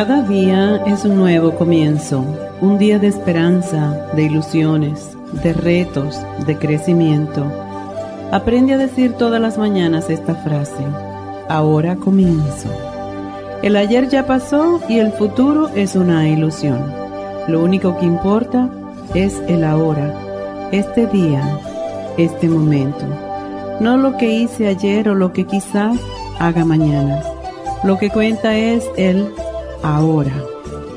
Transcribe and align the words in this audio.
Cada 0.00 0.22
día 0.22 0.82
es 0.86 1.04
un 1.04 1.16
nuevo 1.16 1.56
comienzo, 1.56 2.24
un 2.62 2.78
día 2.78 2.98
de 2.98 3.08
esperanza, 3.08 4.08
de 4.14 4.22
ilusiones, 4.22 5.10
de 5.42 5.52
retos, 5.52 6.18
de 6.46 6.56
crecimiento. 6.56 7.44
Aprende 8.32 8.72
a 8.72 8.78
decir 8.78 9.12
todas 9.12 9.42
las 9.42 9.58
mañanas 9.58 10.08
esta 10.08 10.34
frase, 10.36 10.82
ahora 11.50 11.96
comienzo. 11.96 12.70
El 13.60 13.76
ayer 13.76 14.08
ya 14.08 14.24
pasó 14.24 14.80
y 14.88 15.00
el 15.00 15.12
futuro 15.12 15.68
es 15.74 15.94
una 15.96 16.26
ilusión. 16.26 16.80
Lo 17.46 17.62
único 17.62 17.98
que 17.98 18.06
importa 18.06 18.70
es 19.12 19.38
el 19.48 19.64
ahora, 19.64 20.14
este 20.72 21.08
día, 21.08 21.42
este 22.16 22.48
momento. 22.48 23.04
No 23.80 23.98
lo 23.98 24.16
que 24.16 24.32
hice 24.32 24.66
ayer 24.66 25.10
o 25.10 25.14
lo 25.14 25.34
que 25.34 25.44
quizá 25.44 25.92
haga 26.38 26.64
mañana. 26.64 27.22
Lo 27.84 27.98
que 27.98 28.08
cuenta 28.08 28.56
es 28.56 28.82
el 28.96 29.30
ahora. 29.82 30.32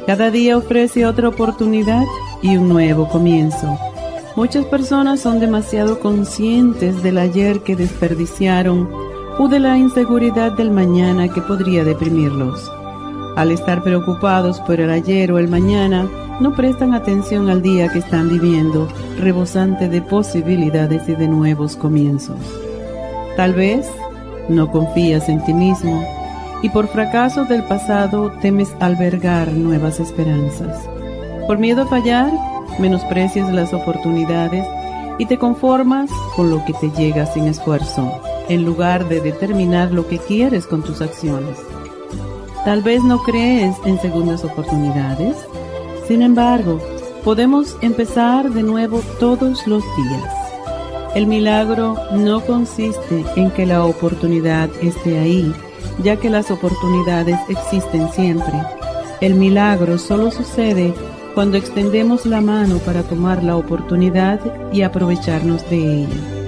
Cada 0.06 0.32
día 0.32 0.58
ofrece 0.58 1.06
otra 1.06 1.30
oportunidad 1.30 2.04
y 2.42 2.58
un 2.58 2.70
nuevo 2.70 3.08
comienzo. 3.08 3.78
Muchas 4.36 4.66
personas 4.66 5.22
son 5.22 5.40
demasiado 5.40 6.00
conscientes 6.00 7.02
del 7.04 7.18
ayer 7.20 7.62
que 7.62 7.76
desperdiciaron 7.76 8.90
o 9.40 9.48
de 9.48 9.60
la 9.60 9.78
inseguridad 9.78 10.52
del 10.52 10.72
mañana 10.72 11.28
que 11.28 11.42
podría 11.42 11.84
deprimirlos. 11.84 12.72
Al 13.36 13.52
estar 13.52 13.84
preocupados 13.84 14.60
por 14.62 14.80
el 14.80 14.90
ayer 14.90 15.32
o 15.32 15.40
el 15.40 15.48
mañana, 15.48 16.08
no 16.40 16.54
prestan 16.56 16.94
atención 16.94 17.50
al 17.50 17.62
día 17.62 17.92
que 17.92 18.00
están 18.00 18.30
viviendo, 18.30 18.88
rebosante 19.20 19.88
de 19.88 20.02
posibilidades 20.02 21.08
y 21.08 21.16
de 21.16 21.28
nuevos 21.28 21.76
comienzos. 21.76 22.38
Tal 23.38 23.54
vez 23.54 23.88
no 24.50 24.72
confías 24.72 25.30
en 25.30 25.44
ti 25.46 25.54
mismo 25.54 26.04
y 26.64 26.70
por 26.70 26.88
fracasos 26.88 27.48
del 27.50 27.64
pasado 27.64 28.32
temes 28.42 28.74
albergar 28.80 29.52
nuevas 29.52 30.00
esperanzas. 30.00 30.90
Por 31.46 31.60
miedo 31.60 31.84
a 31.84 31.88
fallar, 31.88 32.32
menosprecias 32.80 33.54
las 33.54 33.74
oportunidades 33.74 34.66
y 35.20 35.26
te 35.26 35.38
conformas 35.38 36.10
con 36.36 36.50
lo 36.50 36.64
que 36.66 36.74
te 36.74 36.90
llega 36.92 37.26
sin 37.26 37.48
esfuerzo, 37.48 38.12
en 38.48 38.66
lugar 38.66 39.08
de 39.10 39.20
determinar 39.20 39.92
lo 39.92 40.08
que 40.08 40.18
quieres 40.18 40.66
con 40.66 40.84
tus 40.84 41.02
acciones. 41.02 41.60
Tal 42.64 42.82
vez 42.82 43.04
no 43.04 43.22
crees 43.24 43.76
en 43.86 44.00
segundas 44.00 44.46
oportunidades, 44.46 45.36
sin 46.08 46.22
embargo, 46.22 46.80
podemos 47.26 47.76
empezar 47.82 48.50
de 48.50 48.64
nuevo 48.64 49.02
todos 49.20 49.68
los 49.68 49.84
días. 49.98 50.34
El 51.14 51.28
milagro 51.28 51.96
no 52.14 52.40
consiste 52.42 53.26
en 53.36 53.52
que 53.52 53.66
la 53.66 53.84
oportunidad 53.86 54.70
esté 54.82 55.20
ahí, 55.20 55.54
ya 56.00 56.18
que 56.18 56.30
las 56.30 56.52
oportunidades 56.52 57.38
existen 57.50 58.10
siempre. 58.12 58.54
El 59.22 59.36
milagro 59.36 59.98
solo 59.98 60.32
sucede 60.32 60.94
cuando 61.34 61.58
extendemos 61.58 62.26
la 62.26 62.42
mano 62.42 62.78
para 62.80 63.04
tomar 63.04 63.44
la 63.44 63.56
oportunidad 63.56 64.40
y 64.72 64.82
aprovecharnos 64.82 65.68
de 65.70 66.04
ella. 66.04 66.44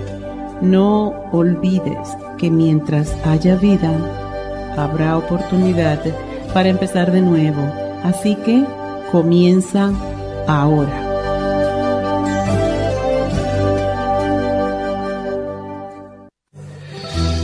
No 0.62 1.14
olvides 1.32 2.18
que 2.38 2.50
mientras 2.50 3.16
haya 3.26 3.56
vida, 3.56 3.92
habrá 4.78 5.18
oportunidad 5.18 6.02
para 6.54 6.70
empezar 6.70 7.12
de 7.12 7.22
nuevo. 7.22 7.62
Así 8.04 8.36
que 8.36 8.64
comienza 9.12 9.92
ahora. 10.48 11.05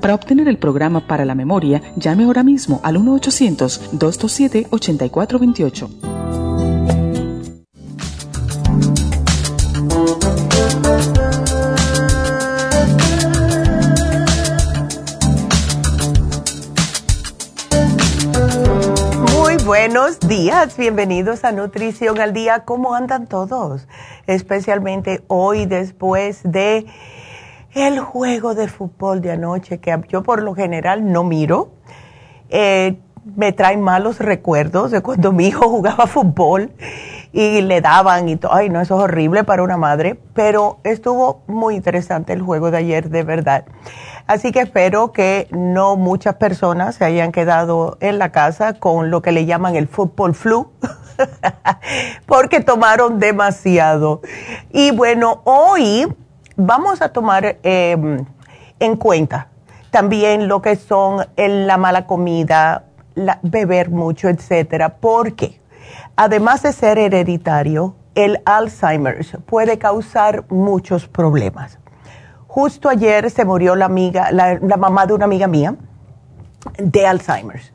para 0.00 0.14
obtener 0.14 0.48
el 0.48 0.58
programa 0.58 1.06
para 1.06 1.24
la 1.24 1.34
memoria, 1.34 1.80
llame 1.96 2.24
ahora 2.24 2.42
mismo 2.42 2.80
al 2.82 2.98
1-800-227-8428. 2.98 5.88
Muy 19.32 19.56
buenos 19.64 20.20
días, 20.20 20.76
bienvenidos 20.76 21.44
a 21.44 21.52
Nutrición 21.52 22.20
al 22.20 22.34
Día. 22.34 22.64
¿Cómo 22.64 22.94
andan 22.94 23.26
todos? 23.26 23.88
Especialmente 24.26 25.22
hoy 25.28 25.66
después 25.66 26.40
de 26.44 26.86
el 27.74 28.00
juego 28.00 28.54
de 28.54 28.68
fútbol 28.68 29.20
de 29.20 29.32
anoche, 29.32 29.78
que 29.78 29.98
yo 30.08 30.22
por 30.22 30.42
lo 30.42 30.54
general 30.54 31.10
no 31.10 31.24
miro, 31.24 31.70
eh, 32.50 32.98
me 33.36 33.52
trae 33.52 33.76
malos 33.76 34.18
recuerdos 34.18 34.90
de 34.90 35.00
cuando 35.00 35.32
mi 35.32 35.46
hijo 35.46 35.68
jugaba 35.68 36.06
fútbol 36.06 36.72
y 37.32 37.62
le 37.62 37.80
daban 37.80 38.28
y 38.28 38.36
todo. 38.36 38.52
Ay, 38.52 38.68
no, 38.68 38.80
eso 38.80 38.96
es 38.96 39.04
horrible 39.04 39.44
para 39.44 39.62
una 39.62 39.76
madre, 39.76 40.18
pero 40.34 40.78
estuvo 40.84 41.42
muy 41.46 41.76
interesante 41.76 42.32
el 42.32 42.42
juego 42.42 42.70
de 42.70 42.78
ayer, 42.78 43.08
de 43.08 43.22
verdad. 43.22 43.64
Así 44.26 44.52
que 44.52 44.60
espero 44.60 45.12
que 45.12 45.48
no 45.50 45.96
muchas 45.96 46.36
personas 46.36 46.96
se 46.96 47.04
hayan 47.04 47.32
quedado 47.32 47.96
en 48.00 48.18
la 48.18 48.30
casa 48.32 48.74
con 48.74 49.10
lo 49.10 49.22
que 49.22 49.32
le 49.32 49.46
llaman 49.46 49.76
el 49.76 49.88
fútbol 49.88 50.34
flu, 50.34 50.70
porque 52.26 52.60
tomaron 52.60 53.18
demasiado. 53.18 54.20
Y 54.70 54.90
bueno, 54.90 55.40
hoy 55.44 56.06
vamos 56.56 57.02
a 57.02 57.10
tomar 57.10 57.58
em, 57.62 58.24
en 58.80 58.96
cuenta 58.96 59.48
también 59.90 60.48
lo 60.48 60.62
que 60.62 60.76
son 60.76 61.26
la 61.36 61.76
mala 61.76 62.06
comida, 62.06 62.84
beber 63.42 63.90
mucho, 63.90 64.28
etcétera, 64.28 64.96
porque 64.96 65.60
además 66.16 66.62
de 66.62 66.72
ser 66.72 66.98
hereditario, 66.98 67.94
el 68.14 68.40
Alzheimer 68.44 69.24
puede 69.44 69.78
causar 69.78 70.44
muchos 70.48 71.08
problemas. 71.08 71.78
Justo 72.46 72.88
ayer 72.88 73.30
se 73.30 73.44
murió 73.44 73.76
la 73.76 73.86
amiga, 73.86 74.30
la, 74.30 74.76
mamá 74.76 75.06
de 75.06 75.14
una 75.14 75.24
amiga 75.24 75.46
mía 75.46 75.74
de 76.78 77.06
Alzheimer's. 77.06 77.72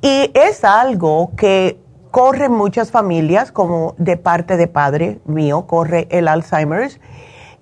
Y 0.00 0.30
es 0.34 0.64
algo 0.64 1.32
que 1.36 1.80
corre 2.10 2.48
muchas 2.48 2.90
familias, 2.90 3.50
como 3.52 3.94
de 3.98 4.16
parte 4.16 4.56
de 4.56 4.68
padre 4.68 5.20
mío, 5.24 5.66
corre 5.66 6.06
el 6.10 6.28
Alzheimer's. 6.28 7.00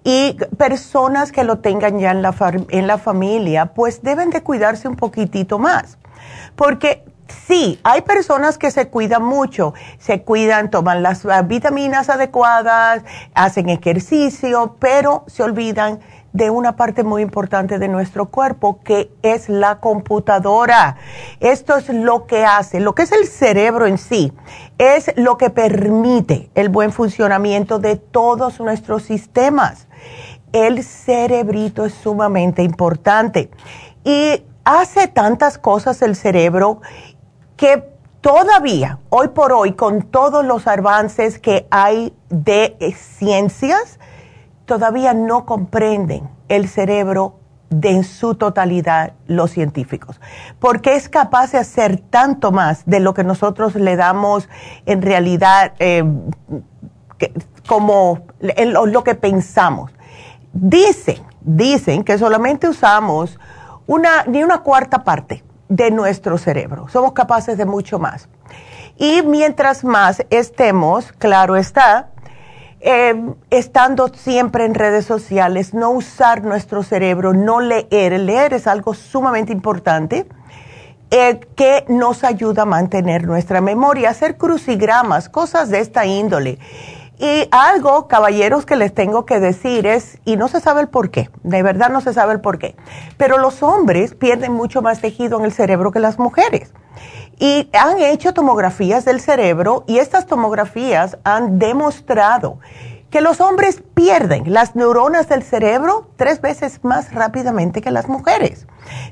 Y 0.02 0.36
personas 0.56 1.30
que 1.30 1.44
lo 1.44 1.58
tengan 1.58 1.98
ya 1.98 2.10
en 2.12 2.22
la, 2.22 2.34
en 2.70 2.86
la 2.86 2.98
familia, 2.98 3.66
pues 3.66 4.02
deben 4.02 4.30
de 4.30 4.42
cuidarse 4.42 4.88
un 4.88 4.96
poquitito 4.96 5.58
más. 5.58 5.98
Porque 6.56 7.04
Sí, 7.46 7.78
hay 7.84 8.00
personas 8.02 8.58
que 8.58 8.70
se 8.70 8.88
cuidan 8.88 9.22
mucho, 9.22 9.72
se 9.98 10.22
cuidan, 10.22 10.70
toman 10.70 11.02
las 11.02 11.24
vitaminas 11.46 12.10
adecuadas, 12.10 13.04
hacen 13.34 13.68
ejercicio, 13.68 14.76
pero 14.80 15.24
se 15.28 15.42
olvidan 15.42 16.00
de 16.32 16.50
una 16.50 16.76
parte 16.76 17.04
muy 17.04 17.22
importante 17.22 17.78
de 17.78 17.88
nuestro 17.88 18.26
cuerpo, 18.26 18.80
que 18.82 19.10
es 19.22 19.48
la 19.48 19.80
computadora. 19.80 20.96
Esto 21.40 21.76
es 21.76 21.88
lo 21.88 22.26
que 22.26 22.44
hace, 22.44 22.80
lo 22.80 22.94
que 22.94 23.02
es 23.02 23.12
el 23.12 23.26
cerebro 23.26 23.86
en 23.86 23.98
sí, 23.98 24.32
es 24.78 25.12
lo 25.16 25.36
que 25.36 25.50
permite 25.50 26.50
el 26.54 26.68
buen 26.68 26.92
funcionamiento 26.92 27.78
de 27.78 27.96
todos 27.96 28.60
nuestros 28.60 29.02
sistemas. 29.02 29.86
El 30.52 30.82
cerebrito 30.82 31.84
es 31.84 31.94
sumamente 31.94 32.62
importante 32.62 33.50
y 34.04 34.42
hace 34.64 35.08
tantas 35.08 35.58
cosas 35.58 36.02
el 36.02 36.16
cerebro 36.16 36.80
que 37.56 37.88
todavía, 38.20 38.98
hoy 39.10 39.28
por 39.28 39.52
hoy, 39.52 39.72
con 39.72 40.02
todos 40.02 40.44
los 40.44 40.66
avances 40.66 41.38
que 41.38 41.66
hay 41.70 42.12
de 42.28 42.76
ciencias, 42.96 43.99
todavía 44.70 45.14
no 45.14 45.46
comprenden 45.46 46.30
el 46.48 46.68
cerebro 46.68 47.40
de 47.70 47.90
en 47.90 48.04
su 48.04 48.36
totalidad 48.36 49.14
los 49.26 49.50
científicos, 49.50 50.20
porque 50.60 50.94
es 50.94 51.08
capaz 51.08 51.50
de 51.50 51.58
hacer 51.58 51.98
tanto 51.98 52.52
más 52.52 52.84
de 52.86 53.00
lo 53.00 53.12
que 53.12 53.24
nosotros 53.24 53.74
le 53.74 53.96
damos 53.96 54.48
en 54.86 55.02
realidad 55.02 55.72
eh, 55.80 56.04
como 57.66 58.20
lo, 58.38 58.86
lo, 58.86 59.02
que 59.02 59.16
pensamos. 59.16 59.90
Dicen, 60.52 61.18
dicen 61.40 62.04
que 62.04 62.16
solamente 62.16 62.68
usamos 62.68 63.40
una, 63.88 64.22
ni 64.28 64.44
una 64.44 64.58
cuarta 64.58 65.02
parte 65.02 65.42
de 65.68 65.90
nuestro 65.90 66.38
cerebro. 66.38 66.86
Somos 66.86 67.12
capaces 67.12 67.58
de 67.58 67.66
mucho 67.66 67.98
más. 67.98 68.28
Y 68.96 69.22
mientras 69.22 69.82
más 69.82 70.24
estemos, 70.30 71.10
claro 71.10 71.56
está, 71.56 72.10
eh, 72.80 73.14
estando 73.50 74.08
siempre 74.08 74.64
en 74.64 74.74
redes 74.74 75.04
sociales, 75.04 75.74
no 75.74 75.90
usar 75.90 76.42
nuestro 76.44 76.82
cerebro, 76.82 77.32
no 77.32 77.60
leer. 77.60 78.18
Leer 78.18 78.54
es 78.54 78.66
algo 78.66 78.94
sumamente 78.94 79.52
importante 79.52 80.26
eh, 81.10 81.40
que 81.56 81.84
nos 81.88 82.24
ayuda 82.24 82.62
a 82.62 82.66
mantener 82.66 83.26
nuestra 83.26 83.60
memoria, 83.60 84.10
hacer 84.10 84.36
crucigramas, 84.36 85.28
cosas 85.28 85.68
de 85.68 85.80
esta 85.80 86.06
índole. 86.06 86.58
Y 87.18 87.48
algo, 87.50 88.08
caballeros, 88.08 88.64
que 88.64 88.76
les 88.76 88.94
tengo 88.94 89.26
que 89.26 89.40
decir 89.40 89.86
es, 89.86 90.18
y 90.24 90.36
no 90.36 90.48
se 90.48 90.60
sabe 90.60 90.80
el 90.80 90.88
por 90.88 91.10
qué, 91.10 91.28
de 91.42 91.62
verdad 91.62 91.90
no 91.90 92.00
se 92.00 92.14
sabe 92.14 92.32
el 92.32 92.40
por 92.40 92.58
qué, 92.58 92.76
pero 93.18 93.36
los 93.36 93.62
hombres 93.62 94.14
pierden 94.14 94.54
mucho 94.54 94.80
más 94.80 95.02
tejido 95.02 95.38
en 95.38 95.44
el 95.44 95.52
cerebro 95.52 95.92
que 95.92 95.98
las 95.98 96.18
mujeres. 96.18 96.72
Y 97.42 97.70
han 97.72 97.98
hecho 98.02 98.34
tomografías 98.34 99.06
del 99.06 99.18
cerebro 99.18 99.84
y 99.86 99.96
estas 99.96 100.26
tomografías 100.26 101.16
han 101.24 101.58
demostrado 101.58 102.58
que 103.10 103.20
los 103.20 103.40
hombres 103.40 103.82
pierden 103.94 104.52
las 104.52 104.76
neuronas 104.76 105.28
del 105.28 105.42
cerebro 105.42 106.08
tres 106.16 106.40
veces 106.40 106.80
más 106.84 107.12
rápidamente 107.12 107.82
que 107.82 107.90
las 107.90 108.08
mujeres. 108.08 108.66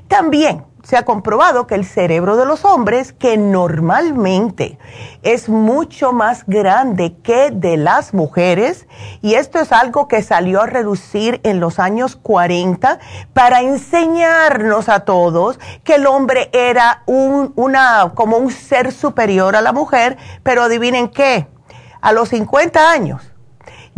También 0.07 0.65
se 0.83 0.95
ha 0.95 1.03
comprobado 1.03 1.67
que 1.67 1.75
el 1.75 1.85
cerebro 1.85 2.37
de 2.37 2.45
los 2.45 2.63
hombres, 2.63 3.11
que 3.11 3.37
normalmente 3.37 4.79
es 5.21 5.49
mucho 5.49 6.13
más 6.13 6.45
grande 6.47 7.17
que 7.21 7.51
de 7.51 7.75
las 7.75 8.13
mujeres, 8.13 8.87
y 9.21 9.33
esto 9.33 9.59
es 9.59 9.73
algo 9.73 10.07
que 10.07 10.23
salió 10.23 10.61
a 10.61 10.65
reducir 10.65 11.41
en 11.43 11.59
los 11.59 11.79
años 11.79 12.15
40 12.15 12.99
para 13.33 13.61
enseñarnos 13.61 14.87
a 14.87 15.01
todos 15.01 15.59
que 15.83 15.95
el 15.95 16.07
hombre 16.07 16.49
era 16.53 17.03
un, 17.05 17.51
una, 17.57 18.13
como 18.15 18.37
un 18.37 18.49
ser 18.49 18.93
superior 18.93 19.57
a 19.57 19.61
la 19.61 19.73
mujer, 19.73 20.17
pero 20.43 20.63
adivinen 20.63 21.09
qué, 21.09 21.47
a 22.01 22.13
los 22.13 22.29
50 22.29 22.89
años 22.89 23.33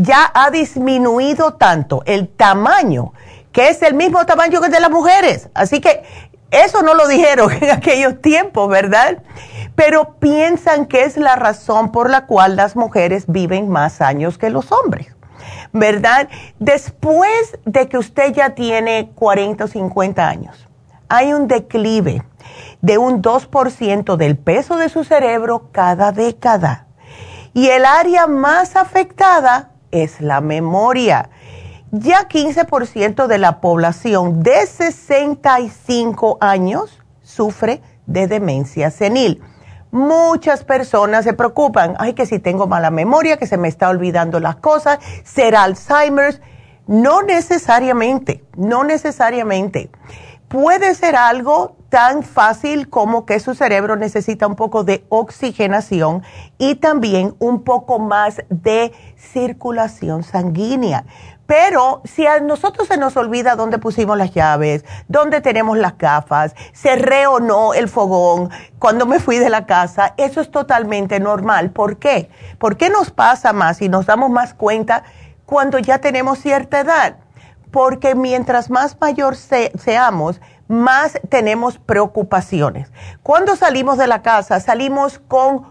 ya 0.02 0.32
ha 0.34 0.50
disminuido 0.50 1.54
tanto 1.54 2.02
el 2.06 2.28
tamaño, 2.28 3.14
que 3.52 3.70
es 3.70 3.82
el 3.82 3.94
mismo 3.94 4.26
tamaño 4.26 4.60
que 4.60 4.68
el 4.68 4.72
de 4.72 4.80
las 4.80 4.92
mujeres. 4.92 5.50
Así 5.54 5.80
que 5.82 6.04
eso 6.50 6.82
no 6.82 6.94
lo 6.94 7.08
dijeron 7.08 7.52
en 7.62 7.72
aquellos 7.72 8.22
tiempos, 8.22 8.70
¿verdad? 8.70 9.24
Pero 9.76 10.16
piensan 10.20 10.86
que 10.86 11.04
es 11.04 11.18
la 11.18 11.36
razón 11.36 11.92
por 11.92 12.10
la 12.10 12.26
cual 12.26 12.56
las 12.56 12.76
mujeres 12.76 13.26
viven 13.28 13.70
más 13.70 14.02
años 14.02 14.38
que 14.38 14.50
los 14.50 14.72
hombres, 14.72 15.16
¿verdad? 15.72 16.28
Después 16.60 17.58
de 17.66 17.88
que 17.88 17.98
usted 17.98 18.34
ya 18.34 18.52
tiene 18.52 19.12
40 19.16 19.64
o 19.64 19.68
50 19.68 20.28
años, 20.28 20.68
hay 21.08 21.34
un 21.34 21.48
declive 21.48 22.24
de 22.82 22.98
un 22.98 23.22
2% 23.22 24.16
del 24.18 24.38
peso 24.38 24.78
de 24.78 24.90
su 24.90 25.04
cerebro 25.04 25.70
cada 25.72 26.12
década. 26.12 26.88
Y 27.54 27.68
el 27.68 27.86
área 27.86 28.28
más 28.28 28.76
afectada 28.76 29.71
es 29.92 30.22
la 30.22 30.42
memoria. 30.42 31.30
Ya 31.92 32.28
15% 32.28 33.28
de 33.28 33.38
la 33.38 33.60
población 33.60 34.44
de 34.44 34.66
65 34.66 36.38
años 36.40 37.00
sufre 37.22 37.82
de 38.06 38.28
demencia 38.28 38.92
senil. 38.92 39.42
Muchas 39.92 40.64
personas 40.64 41.26
se 41.26 41.34
preocupan, 41.34 41.96
ay, 42.00 42.14
que 42.14 42.26
si 42.26 42.40
tengo 42.40 42.66
mala 42.66 42.92
memoria, 42.92 43.36
que 43.36 43.46
se 43.46 43.58
me 43.58 43.68
está 43.68 43.90
olvidando 43.90 44.40
las 44.40 44.56
cosas, 44.56 45.00
será 45.26 45.64
Alzheimer's. 45.64 46.40
No 46.88 47.22
necesariamente, 47.24 48.44
no 48.56 48.84
necesariamente. 48.86 49.90
Puede 50.52 50.96
ser 50.96 51.16
algo 51.16 51.78
tan 51.88 52.24
fácil 52.24 52.90
como 52.90 53.26
que 53.26 53.40
su 53.40 53.56
cerebro 53.56 53.96
necesita 53.96 54.48
un 54.48 54.58
poco 54.58 54.84
de 54.84 55.06
oxigenación 55.08 56.24
y 56.58 56.76
también 56.76 57.36
un 57.40 57.64
poco 57.64 58.00
más 58.00 58.42
de 58.50 58.92
circulación 59.16 60.24
sanguínea. 60.24 61.06
Pero 61.46 62.02
si 62.04 62.28
a 62.28 62.42
nosotros 62.42 62.90
se 62.90 62.98
nos 62.98 63.16
olvida 63.16 63.56
dónde 63.56 63.78
pusimos 63.78 64.18
las 64.18 64.34
llaves, 64.34 64.84
dónde 65.08 65.40
tenemos 65.40 65.78
las 65.78 65.98
gafas, 65.98 66.54
cerré 66.74 67.28
o 67.28 67.40
no 67.40 67.74
el 67.74 67.88
fogón, 67.88 68.50
cuando 68.78 69.06
me 69.06 69.22
fui 69.22 69.40
de 69.40 69.50
la 69.50 69.66
casa, 69.66 70.16
eso 70.18 70.42
es 70.42 70.52
totalmente 70.52 71.22
normal. 71.22 71.70
¿Por 71.70 71.96
qué? 71.96 72.30
¿Por 72.60 72.76
qué 72.76 72.90
nos 72.90 73.10
pasa 73.10 73.54
más 73.54 73.82
y 73.82 73.88
nos 73.88 74.06
damos 74.06 74.30
más 74.30 74.54
cuenta 74.54 75.06
cuando 75.46 75.80
ya 75.80 76.00
tenemos 76.00 76.40
cierta 76.40 76.82
edad? 76.82 77.16
Porque 77.72 78.16
mientras 78.16 78.70
más 78.70 78.98
mayor 79.00 79.36
seamos, 79.36 80.42
más 80.68 81.20
tenemos 81.30 81.78
preocupaciones. 81.78 82.92
Cuando 83.24 83.56
salimos 83.56 83.98
de 83.98 84.08
la 84.08 84.22
casa, 84.22 84.60
salimos 84.60 85.20
con 85.20 85.66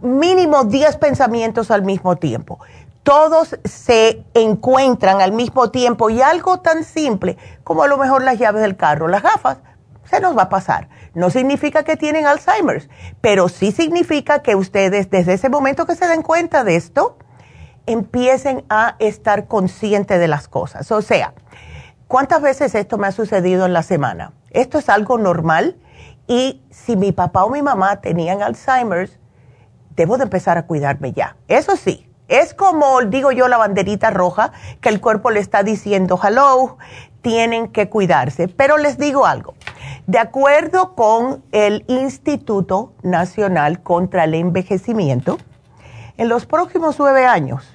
mínimo 0.00 0.64
10 0.64 0.96
pensamientos 0.96 1.70
al 1.70 1.82
mismo 1.82 2.16
tiempo. 2.16 2.58
Todos 3.02 3.56
se 3.64 4.24
encuentran 4.34 5.20
al 5.20 5.32
mismo 5.32 5.70
tiempo 5.70 6.08
y 6.08 6.22
algo 6.22 6.60
tan 6.60 6.84
simple 6.84 7.36
como 7.64 7.82
a 7.82 7.88
lo 7.88 7.98
mejor 7.98 8.22
las 8.22 8.38
llaves 8.38 8.62
del 8.62 8.76
carro, 8.76 9.08
las 9.08 9.22
gafas, 9.22 9.58
se 10.04 10.20
nos 10.20 10.36
va 10.36 10.42
a 10.42 10.48
pasar. 10.48 10.88
No 11.14 11.30
significa 11.30 11.82
que 11.82 11.96
tienen 11.96 12.26
Alzheimer's, 12.26 12.88
pero 13.20 13.48
sí 13.48 13.72
significa 13.72 14.42
que 14.42 14.54
ustedes 14.54 15.10
desde 15.10 15.32
ese 15.32 15.48
momento 15.48 15.86
que 15.86 15.96
se 15.96 16.06
den 16.06 16.22
cuenta 16.22 16.64
de 16.64 16.76
esto, 16.76 17.16
empiecen 17.86 18.64
a 18.68 18.96
estar 18.98 19.46
conscientes 19.46 20.18
de 20.20 20.28
las 20.28 20.48
cosas. 20.48 20.90
O 20.92 21.02
sea, 21.02 21.34
¿cuántas 22.08 22.42
veces 22.42 22.74
esto 22.74 22.98
me 22.98 23.06
ha 23.06 23.12
sucedido 23.12 23.66
en 23.66 23.72
la 23.72 23.82
semana? 23.82 24.32
Esto 24.50 24.78
es 24.78 24.88
algo 24.88 25.18
normal 25.18 25.76
y 26.26 26.62
si 26.70 26.96
mi 26.96 27.12
papá 27.12 27.44
o 27.44 27.50
mi 27.50 27.62
mamá 27.62 28.00
tenían 28.00 28.42
Alzheimer's, 28.42 29.18
debo 29.96 30.16
de 30.16 30.24
empezar 30.24 30.58
a 30.58 30.66
cuidarme 30.66 31.12
ya. 31.12 31.36
Eso 31.48 31.76
sí, 31.76 32.08
es 32.28 32.54
como 32.54 33.02
digo 33.02 33.32
yo 33.32 33.48
la 33.48 33.58
banderita 33.58 34.10
roja 34.10 34.52
que 34.80 34.88
el 34.88 35.00
cuerpo 35.00 35.30
le 35.30 35.40
está 35.40 35.62
diciendo, 35.62 36.18
hello, 36.22 36.78
tienen 37.20 37.68
que 37.68 37.88
cuidarse. 37.88 38.48
Pero 38.48 38.78
les 38.78 38.98
digo 38.98 39.26
algo, 39.26 39.54
de 40.06 40.18
acuerdo 40.18 40.94
con 40.94 41.44
el 41.52 41.84
Instituto 41.88 42.92
Nacional 43.02 43.82
contra 43.82 44.24
el 44.24 44.34
Envejecimiento, 44.34 45.38
en 46.16 46.28
los 46.28 46.46
próximos 46.46 46.98
nueve 46.98 47.26
años, 47.26 47.71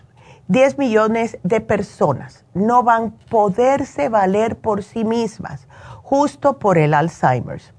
10 0.50 0.78
millones 0.78 1.38
de 1.44 1.60
personas 1.60 2.46
no 2.54 2.84
van 2.84 3.06
a 3.06 3.30
poderse 3.30 4.08
valer 4.08 4.58
por 4.58 4.82
sí 4.82 5.04
mismas 5.04 5.68
justo 6.04 6.58
por 6.58 6.78
el 6.78 6.94
Alzheimer's. 6.94 7.74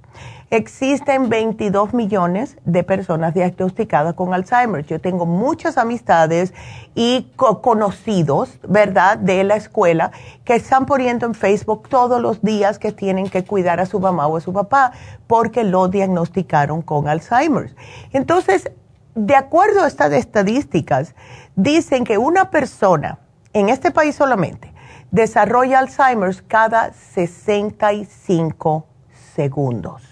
Existen 0.50 1.28
22 1.28 1.92
millones 1.92 2.56
de 2.64 2.82
personas 2.82 3.34
diagnosticadas 3.34 4.14
con 4.14 4.32
Alzheimer. 4.32 4.84
Yo 4.86 4.98
tengo 4.98 5.26
muchas 5.26 5.76
amistades 5.76 6.54
y 6.94 7.30
conocidos, 7.36 8.58
¿verdad?, 8.66 9.18
de 9.18 9.44
la 9.44 9.56
escuela 9.56 10.10
que 10.44 10.54
están 10.54 10.86
poniendo 10.86 11.26
en 11.26 11.34
Facebook 11.34 11.90
todos 11.90 12.20
los 12.22 12.40
días 12.40 12.78
que 12.78 12.92
tienen 12.92 13.28
que 13.28 13.44
cuidar 13.44 13.78
a 13.78 13.84
su 13.84 14.00
mamá 14.00 14.26
o 14.26 14.38
a 14.38 14.40
su 14.40 14.54
papá 14.54 14.92
porque 15.26 15.64
lo 15.64 15.88
diagnosticaron 15.88 16.80
con 16.80 17.08
Alzheimer. 17.08 17.74
Entonces, 18.12 18.70
de 19.18 19.34
acuerdo 19.34 19.82
a 19.82 19.88
estas 19.88 20.12
estadísticas, 20.12 21.16
dicen 21.56 22.04
que 22.04 22.18
una 22.18 22.50
persona 22.50 23.18
en 23.52 23.68
este 23.68 23.90
país 23.90 24.14
solamente 24.14 24.72
desarrolla 25.10 25.80
Alzheimer 25.80 26.46
cada 26.46 26.92
65 26.92 28.86
segundos. 29.34 30.02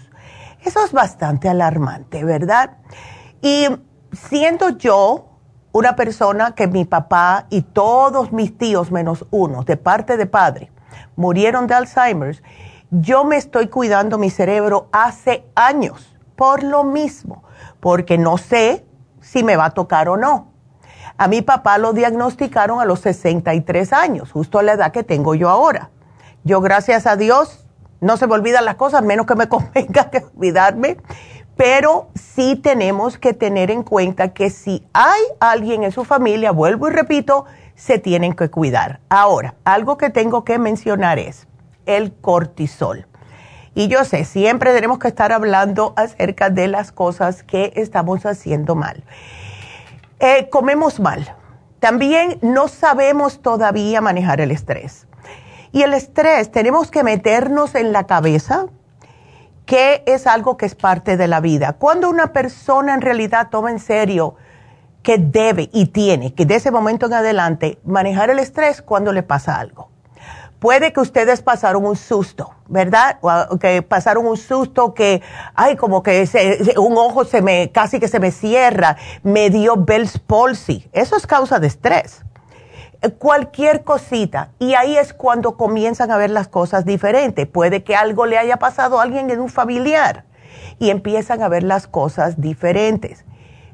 Eso 0.61 0.83
es 0.83 0.91
bastante 0.91 1.47
alarmante, 1.47 2.25
¿verdad? 2.25 2.79
Y 3.41 3.67
siendo 4.11 4.71
yo 4.71 5.29
una 5.71 5.95
persona 5.95 6.53
que 6.53 6.67
mi 6.67 6.83
papá 6.83 7.45
y 7.49 7.61
todos 7.61 8.33
mis 8.33 8.57
tíos, 8.57 8.91
menos 8.91 9.25
uno, 9.31 9.63
de 9.63 9.77
parte 9.77 10.17
de 10.17 10.25
padre, 10.25 10.69
murieron 11.15 11.67
de 11.67 11.75
Alzheimer, 11.75 12.43
yo 12.91 13.23
me 13.23 13.37
estoy 13.37 13.69
cuidando 13.69 14.17
mi 14.17 14.29
cerebro 14.29 14.89
hace 14.91 15.45
años 15.55 16.13
por 16.35 16.63
lo 16.63 16.83
mismo, 16.83 17.43
porque 17.79 18.17
no 18.17 18.37
sé 18.37 18.86
si 19.27 19.43
me 19.43 19.57
va 19.57 19.65
a 19.65 19.71
tocar 19.71 20.07
o 20.09 20.17
no. 20.17 20.53
A 21.17 21.27
mi 21.27 21.41
papá 21.41 21.77
lo 21.77 21.93
diagnosticaron 21.93 22.79
a 22.79 22.85
los 22.85 23.01
63 23.01 23.91
años, 23.91 24.31
justo 24.31 24.59
a 24.59 24.63
la 24.63 24.73
edad 24.73 24.91
que 24.91 25.03
tengo 25.03 25.35
yo 25.35 25.49
ahora. 25.49 25.89
Yo, 26.43 26.61
gracias 26.61 27.07
a 27.07 27.15
Dios, 27.15 27.65
no 27.99 28.17
se 28.17 28.27
me 28.27 28.35
olvidan 28.35 28.65
las 28.65 28.75
cosas, 28.75 29.03
menos 29.03 29.25
que 29.25 29.35
me 29.35 29.49
convenga 29.49 30.09
que 30.09 30.19
olvidarme, 30.19 30.97
pero 31.57 32.09
sí 32.13 32.55
tenemos 32.55 33.17
que 33.17 33.33
tener 33.33 33.71
en 33.71 33.83
cuenta 33.83 34.33
que 34.33 34.49
si 34.49 34.87
hay 34.93 35.21
alguien 35.39 35.83
en 35.83 35.91
su 35.91 36.05
familia, 36.05 36.51
vuelvo 36.51 36.87
y 36.87 36.91
repito, 36.91 37.45
se 37.75 37.99
tienen 37.99 38.33
que 38.33 38.49
cuidar. 38.49 39.01
Ahora, 39.09 39.55
algo 39.65 39.97
que 39.97 40.09
tengo 40.09 40.45
que 40.45 40.59
mencionar 40.59 41.19
es 41.19 41.47
el 41.85 42.13
cortisol. 42.13 43.07
Y 43.77 43.89
yo 43.89 44.03
sé, 44.05 44.25
siempre 44.25 44.73
tenemos 44.73 44.97
que 44.97 45.07
estar 45.07 45.31
hablando 45.31 45.93
acerca 45.97 46.49
de 46.49 46.67
las 46.67 46.91
cosas 46.91 47.43
que 47.43 47.73
estamos 47.75 48.25
haciendo 48.25 48.73
mal. 48.73 49.03
Eh, 50.19 50.49
comemos 50.49 50.99
mal. 50.99 51.35
También 51.79 52.39
no 52.41 52.69
sabemos 52.69 53.39
todavía 53.43 54.01
manejar 54.01 54.41
el 54.41 54.49
estrés. 54.49 55.05
Y 55.71 55.83
el 55.83 55.93
estrés, 55.93 56.51
tenemos 56.51 56.89
que 56.89 57.03
meternos 57.03 57.75
en 57.75 57.91
la 57.91 58.07
cabeza 58.07 58.65
que 59.67 60.01
es 60.07 60.25
algo 60.25 60.57
que 60.57 60.65
es 60.65 60.73
parte 60.73 61.15
de 61.15 61.27
la 61.27 61.39
vida. 61.39 61.73
Cuando 61.73 62.09
una 62.09 62.33
persona 62.33 62.95
en 62.95 63.01
realidad 63.01 63.49
toma 63.51 63.69
en 63.69 63.77
serio 63.77 64.37
que 65.03 65.19
debe 65.19 65.69
y 65.71 65.85
tiene 65.85 66.33
que 66.33 66.47
de 66.47 66.55
ese 66.55 66.71
momento 66.71 67.05
en 67.05 67.13
adelante 67.13 67.77
manejar 67.85 68.31
el 68.31 68.39
estrés 68.39 68.81
cuando 68.81 69.13
le 69.13 69.21
pasa 69.21 69.59
algo. 69.59 69.91
Puede 70.59 70.91
que 70.91 70.99
ustedes 70.99 71.43
pasaron 71.43 71.85
un 71.85 71.95
susto, 71.95 72.51
¿verdad? 72.67 73.19
O 73.21 73.59
que 73.59 73.83
pasaron 73.83 74.25
un 74.25 74.37
susto 74.37 74.95
que, 74.95 75.21
ay, 75.53 75.75
como 75.75 76.01
que 76.01 76.27
un 76.77 76.97
ojo 76.97 77.25
se 77.25 77.43
me, 77.43 77.71
casi 77.71 77.99
que 77.99 78.07
se 78.07 78.19
me 78.19 78.31
cierra, 78.31 78.97
me 79.21 79.51
dio 79.51 79.75
Bell's 79.77 80.17
palsy. 80.17 80.89
Eso 80.93 81.15
es 81.15 81.27
causa 81.27 81.59
de 81.59 81.67
estrés. 81.67 82.23
Cualquier 83.19 83.83
cosita. 83.83 84.49
Y 84.57 84.73
ahí 84.73 84.97
es 84.97 85.13
cuando 85.13 85.57
comienzan 85.57 86.09
a 86.09 86.17
ver 86.17 86.31
las 86.31 86.47
cosas 86.47 86.85
diferentes. 86.85 87.45
Puede 87.45 87.83
que 87.83 87.95
algo 87.95 88.25
le 88.25 88.39
haya 88.39 88.57
pasado 88.57 88.99
a 88.99 89.03
alguien 89.03 89.29
en 89.29 89.39
un 89.39 89.49
familiar 89.49 90.25
y 90.79 90.89
empiezan 90.89 91.43
a 91.43 91.49
ver 91.49 91.61
las 91.61 91.85
cosas 91.85 92.41
diferentes. 92.41 93.25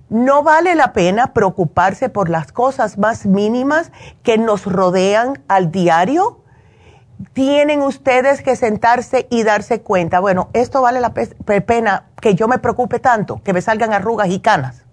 No 0.10 0.44
vale 0.44 0.76
la 0.76 0.92
pena 0.92 1.34
preocuparse 1.34 2.10
por 2.10 2.28
las 2.28 2.52
cosas 2.52 2.98
más 2.98 3.26
mínimas 3.26 3.94
que 4.22 4.38
nos 4.38 4.66
rodean 4.66 5.42
al 5.48 5.72
diario 5.72 6.43
tienen 7.34 7.82
ustedes 7.82 8.42
que 8.42 8.56
sentarse 8.56 9.28
y 9.30 9.44
darse 9.44 9.82
cuenta, 9.82 10.20
bueno, 10.20 10.50
esto 10.54 10.82
vale 10.82 11.00
la 11.00 11.14
pena 11.14 12.06
que 12.20 12.36
yo 12.36 12.48
me 12.48 12.58
preocupe 12.58 13.00
tanto, 13.00 13.42
que 13.44 13.54
me 13.54 13.62
salgan 13.62 13.94
arrugas 13.94 14.30
y 14.30 14.40
canas. 14.40 14.84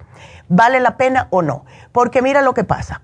¿Vale 0.49 0.81
la 0.81 0.97
pena 0.97 1.29
o 1.31 1.43
no? 1.43 1.65
Porque 1.93 2.23
mira 2.23 2.43
lo 2.43 2.55
que 2.55 2.65
pasa. 2.65 3.03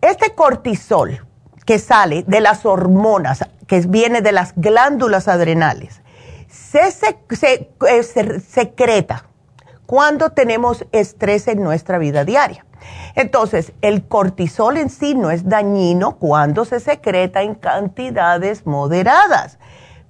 Este 0.00 0.34
cortisol 0.34 1.26
que 1.64 1.78
sale 1.78 2.24
de 2.26 2.40
las 2.40 2.66
hormonas, 2.66 3.46
que 3.66 3.80
viene 3.80 4.22
de 4.22 4.32
las 4.32 4.54
glándulas 4.56 5.28
adrenales, 5.28 6.00
se, 6.48 6.90
se 6.90 7.70
eh, 7.88 8.40
secreta 8.40 9.26
cuando 9.86 10.30
tenemos 10.30 10.86
estrés 10.92 11.46
en 11.48 11.62
nuestra 11.62 11.98
vida 11.98 12.24
diaria. 12.24 12.64
Entonces, 13.14 13.72
el 13.82 14.06
cortisol 14.06 14.76
en 14.76 14.90
sí 14.90 15.14
no 15.14 15.30
es 15.30 15.48
dañino 15.48 16.16
cuando 16.16 16.64
se 16.64 16.80
secreta 16.80 17.42
en 17.42 17.54
cantidades 17.54 18.66
moderadas, 18.66 19.58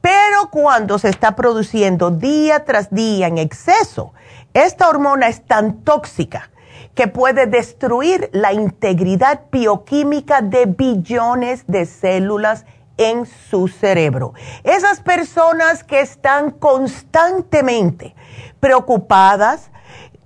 pero 0.01 0.51
cuando 0.51 0.99
se 0.99 1.09
está 1.09 1.37
produciendo 1.37 2.11
día 2.11 2.65
tras 2.65 2.91
día 2.91 3.29
en 3.29 3.39
exceso, 3.39 4.13
esta 4.55 4.89
hormona 4.89 5.29
es 5.29 5.43
tan 5.47 5.83
tóxica 5.83 6.51
que 6.95 7.09
puede 7.09 7.47
destruir 7.47 8.29
la 8.33 8.53
integridad 8.53 9.43
bioquímica 9.51 10.43
de 10.43 10.67
billones 10.67 11.65
de 11.67 11.87
células 11.87 12.67
en 12.99 13.27
su 13.27 13.69
cerebro. 13.69 14.35
Esas 14.65 15.01
personas 15.01 15.85
que 15.85 16.01
están 16.01 16.51
constantemente 16.51 18.15
preocupadas, 18.61 19.71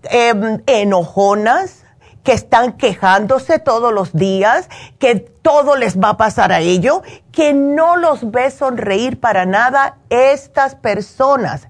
em, 0.04 0.60
enojonas, 0.66 1.85
que 2.26 2.32
están 2.32 2.72
quejándose 2.72 3.60
todos 3.60 3.92
los 3.92 4.12
días, 4.12 4.68
que 4.98 5.14
todo 5.14 5.76
les 5.76 5.96
va 5.96 6.08
a 6.08 6.16
pasar 6.16 6.50
a 6.50 6.58
ellos, 6.58 7.02
que 7.30 7.54
no 7.54 7.94
los 7.94 8.32
ve 8.32 8.50
sonreír 8.50 9.20
para 9.20 9.46
nada, 9.46 9.98
estas 10.10 10.74
personas, 10.74 11.68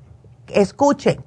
escuchen, 0.48 1.22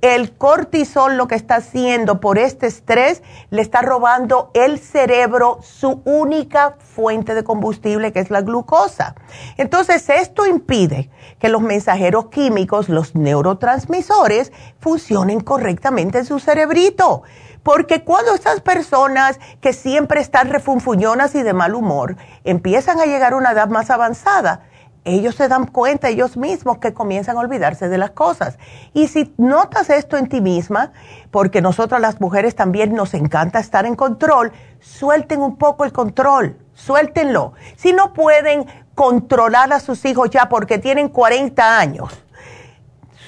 el 0.00 0.36
cortisol 0.36 1.16
lo 1.16 1.28
que 1.28 1.36
está 1.36 1.54
haciendo 1.56 2.20
por 2.20 2.38
este 2.38 2.66
estrés 2.66 3.22
le 3.50 3.62
está 3.62 3.82
robando 3.82 4.50
el 4.52 4.80
cerebro 4.80 5.60
su 5.62 6.02
única 6.04 6.74
fuente 6.80 7.36
de 7.36 7.44
combustible 7.44 8.12
que 8.12 8.18
es 8.18 8.32
la 8.32 8.40
glucosa. 8.40 9.14
Entonces 9.58 10.08
esto 10.08 10.44
impide 10.44 11.08
que 11.38 11.48
los 11.48 11.62
mensajeros 11.62 12.30
químicos, 12.30 12.88
los 12.88 13.14
neurotransmisores, 13.14 14.50
funcionen 14.80 15.38
correctamente 15.38 16.18
en 16.18 16.24
su 16.24 16.40
cerebrito. 16.40 17.22
Porque 17.62 18.02
cuando 18.02 18.34
estas 18.34 18.60
personas 18.60 19.38
que 19.60 19.72
siempre 19.72 20.20
están 20.20 20.50
refunfuñonas 20.50 21.34
y 21.34 21.42
de 21.42 21.52
mal 21.52 21.74
humor 21.74 22.16
empiezan 22.44 23.00
a 23.00 23.06
llegar 23.06 23.34
a 23.34 23.36
una 23.36 23.52
edad 23.52 23.68
más 23.68 23.90
avanzada, 23.90 24.62
ellos 25.04 25.34
se 25.34 25.48
dan 25.48 25.66
cuenta 25.66 26.08
ellos 26.08 26.36
mismos 26.36 26.78
que 26.78 26.94
comienzan 26.94 27.36
a 27.36 27.40
olvidarse 27.40 27.88
de 27.88 27.98
las 27.98 28.10
cosas. 28.10 28.58
Y 28.92 29.08
si 29.08 29.34
notas 29.36 29.90
esto 29.90 30.16
en 30.16 30.28
ti 30.28 30.40
misma, 30.40 30.92
porque 31.30 31.60
nosotras 31.60 32.00
las 32.00 32.20
mujeres 32.20 32.54
también 32.54 32.94
nos 32.94 33.14
encanta 33.14 33.58
estar 33.58 33.84
en 33.84 33.96
control, 33.96 34.52
suelten 34.80 35.40
un 35.40 35.56
poco 35.56 35.84
el 35.84 35.92
control, 35.92 36.56
suéltenlo. 36.74 37.52
Si 37.76 37.92
no 37.92 38.12
pueden 38.12 38.66
controlar 38.94 39.72
a 39.72 39.80
sus 39.80 40.04
hijos 40.04 40.30
ya 40.30 40.48
porque 40.48 40.78
tienen 40.78 41.08
40 41.08 41.78
años, 41.78 42.12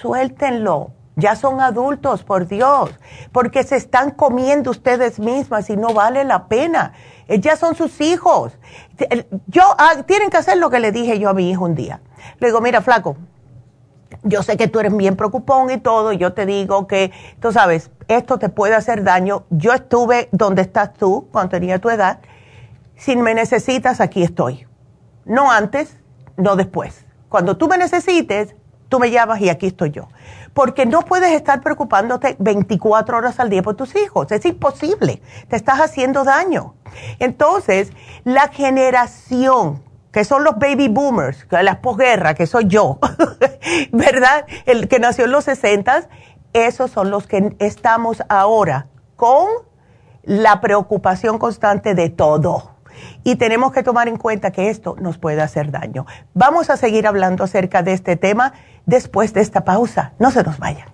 suéltenlo 0.01 0.93
ya 1.17 1.37
son 1.37 1.61
adultos, 1.61 2.25
por 2.25 2.49
Dios, 2.49 2.91
porque 3.33 3.63
se 3.63 3.77
están 3.77 4.11
comiendo 4.11 4.71
ustedes 4.71 5.21
mismas 5.21 5.71
y 5.71 5.77
no 5.77 5.95
vale 5.95 6.25
la 6.25 6.49
pena. 6.49 6.93
Eh, 7.29 7.41
ya 7.41 7.57
son 7.57 7.75
sus 7.75 8.01
hijos. 8.01 8.53
Yo, 9.47 9.63
ah, 9.79 10.03
tienen 10.07 10.31
que 10.31 10.37
hacer 10.39 10.59
lo 10.59 10.71
que 10.71 10.81
le 10.81 10.93
dije 10.93 11.19
yo 11.19 11.31
a 11.31 11.35
mi 11.35 11.51
hijo 11.51 11.65
un 11.65 11.75
día. 11.75 12.01
Le 12.41 12.49
digo, 12.49 12.61
mira, 12.61 12.83
flaco, 12.83 13.17
yo 14.25 14.43
sé 14.43 14.57
que 14.57 14.67
tú 14.67 14.81
eres 14.81 14.97
bien 14.97 15.17
preocupón 15.17 15.71
y 15.71 15.79
todo, 15.79 16.13
y 16.13 16.19
yo 16.19 16.33
te 16.33 16.47
digo 16.47 16.87
que, 16.89 17.13
tú 17.41 17.53
sabes, 17.53 17.91
esto 18.09 18.39
te 18.39 18.49
puede 18.49 18.75
hacer 18.75 19.05
daño. 19.05 19.45
Yo 19.51 19.73
estuve 19.73 20.29
donde 20.33 20.63
estás 20.63 20.95
tú 20.95 21.29
cuando 21.31 21.51
tenía 21.51 21.79
tu 21.79 21.91
edad. 21.91 22.19
Si 22.97 23.17
me 23.17 23.35
necesitas, 23.35 24.01
aquí 24.01 24.23
estoy. 24.23 24.67
No 25.25 25.51
antes, 25.51 25.97
no 26.37 26.57
después. 26.57 27.05
Cuando 27.29 27.57
tú 27.57 27.69
me 27.69 27.79
necesites, 27.79 28.55
tú 28.89 28.99
me 28.99 29.11
llamas 29.11 29.41
y 29.41 29.49
aquí 29.49 29.67
estoy 29.67 29.91
yo 29.91 30.09
porque 30.55 30.87
no 30.87 31.03
puedes 31.03 31.33
estar 31.33 31.61
preocupándote 31.61 32.37
24 32.39 33.19
horas 33.19 33.41
al 33.41 33.51
día 33.51 33.63
por 33.63 33.75
tus 33.75 33.95
hijos. 33.97 34.31
Es 34.33 34.45
imposible. 34.47 35.21
Te 35.49 35.57
estás 35.57 35.81
haciendo 35.81 36.25
daño. 36.25 36.75
Entonces, 37.19 37.93
la 38.23 38.49
generación 38.49 39.83
que 40.13 40.25
son 40.25 40.45
los 40.45 40.57
baby 40.61 40.87
boomers, 40.87 41.45
la 41.51 41.81
posguerra, 41.81 42.35
que 42.35 42.47
soy 42.47 42.67
yo, 42.69 43.01
¿verdad? 43.93 44.47
El 44.65 44.87
que 44.87 45.01
nació 45.01 45.25
en 45.25 45.33
los 45.33 45.43
60, 45.43 46.09
esos 46.53 46.93
son 46.93 47.11
los 47.11 47.27
que 47.27 47.57
estamos 47.59 48.23
ahora 48.29 48.87
con 49.17 49.49
la 50.23 50.61
preocupación 50.61 51.39
constante 51.39 51.97
de 51.97 52.11
todo 52.11 52.74
y 53.23 53.37
tenemos 53.37 53.73
que 53.73 53.83
tomar 53.83 54.09
en 54.09 54.17
cuenta 54.17 54.51
que 54.51 54.71
esto 54.71 54.97
nos 55.01 55.19
puede 55.19 55.43
hacer 55.43 55.71
daño. 55.71 56.07
Vamos 56.35 56.71
a 56.71 56.77
seguir 56.77 57.07
hablando 57.07 57.45
acerca 57.45 57.83
de 57.83 57.93
este 57.93 58.17
tema 58.17 58.53
después 58.87 59.33
de 59.35 59.41
esta 59.41 59.65
pausa. 59.65 60.13
No 60.19 60.31
se 60.31 60.43
nos 60.43 60.59
vayan. 60.59 60.94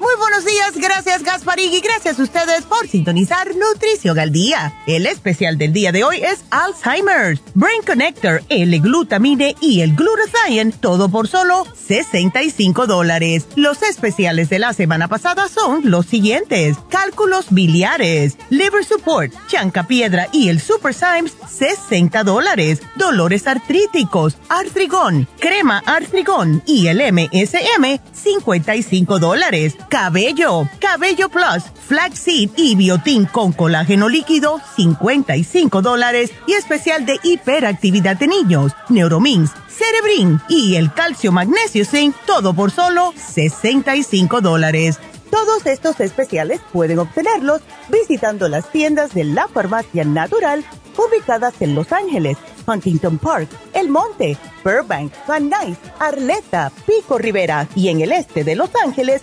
Muy 0.00 0.14
buenos 0.16 0.44
días, 0.44 0.76
gracias 0.76 1.24
Gasparig 1.24 1.72
y 1.72 1.80
gracias 1.80 2.20
a 2.20 2.22
ustedes 2.22 2.62
por 2.62 2.86
sintonizar 2.86 3.48
Nutrición 3.56 4.16
al 4.20 4.30
Día. 4.30 4.72
El 4.86 5.06
especial 5.06 5.58
del 5.58 5.72
día 5.72 5.90
de 5.90 6.04
hoy 6.04 6.18
es 6.18 6.44
Alzheimer's, 6.50 7.40
Brain 7.54 7.82
Connector, 7.84 8.44
el 8.48 8.80
glutamine 8.80 9.56
y 9.60 9.80
el 9.80 9.96
glutathione, 9.96 10.70
todo 10.80 11.08
por 11.08 11.26
solo 11.26 11.66
65 11.74 12.86
dólares. 12.86 13.48
Los 13.56 13.82
especiales 13.82 14.48
de 14.50 14.60
la 14.60 14.72
semana 14.72 15.08
pasada 15.08 15.48
son 15.48 15.90
los 15.90 16.06
siguientes. 16.06 16.76
Cálculos 16.90 17.46
biliares, 17.50 18.36
Liver 18.50 18.84
Support, 18.84 19.32
Chanca 19.48 19.82
Piedra 19.82 20.28
y 20.32 20.48
el 20.48 20.60
Super 20.60 20.94
Symes, 20.94 21.32
60 21.50 22.22
dólares. 22.22 22.82
Dolores 22.94 23.48
artríticos, 23.48 24.36
Artrigón, 24.48 25.26
Crema 25.40 25.82
Artrigón 25.86 26.62
y 26.66 26.86
el 26.86 26.98
MSM, 27.12 27.98
55 28.12 29.18
dólares 29.18 29.74
Cabello, 29.88 30.68
Cabello 30.80 31.30
Plus, 31.30 31.64
Flaxseed 31.86 32.50
y 32.56 32.74
Biotin 32.76 33.24
con 33.24 33.52
colágeno 33.52 34.08
líquido, 34.08 34.60
55 34.76 35.80
dólares. 35.80 36.30
Y 36.46 36.52
especial 36.52 37.06
de 37.06 37.18
hiperactividad 37.22 38.16
de 38.16 38.28
niños, 38.28 38.72
Neuromins, 38.90 39.50
Cerebrin 39.68 40.40
y 40.48 40.76
el 40.76 40.92
calcio 40.92 41.32
magnesio 41.32 41.84
zinc, 41.84 42.14
todo 42.26 42.52
por 42.54 42.70
solo 42.70 43.14
65 43.16 44.40
dólares. 44.40 44.98
Todos 45.30 45.66
estos 45.66 46.00
especiales 46.00 46.60
pueden 46.72 46.98
obtenerlos 46.98 47.62
visitando 47.88 48.48
las 48.48 48.70
tiendas 48.70 49.14
de 49.14 49.24
la 49.24 49.48
farmacia 49.48 50.04
natural 50.04 50.64
ubicadas 50.98 51.54
en 51.60 51.74
Los 51.74 51.92
Ángeles, 51.92 52.36
Huntington 52.66 53.18
Park, 53.18 53.48
El 53.72 53.88
Monte, 53.88 54.36
Burbank, 54.64 55.12
Van 55.26 55.48
Nuys, 55.48 55.78
Arleta, 55.98 56.72
Pico 56.86 57.18
Rivera 57.18 57.68
y 57.74 57.88
en 57.88 58.00
el 58.00 58.12
este 58.12 58.44
de 58.44 58.56
Los 58.56 58.70
Ángeles 58.84 59.22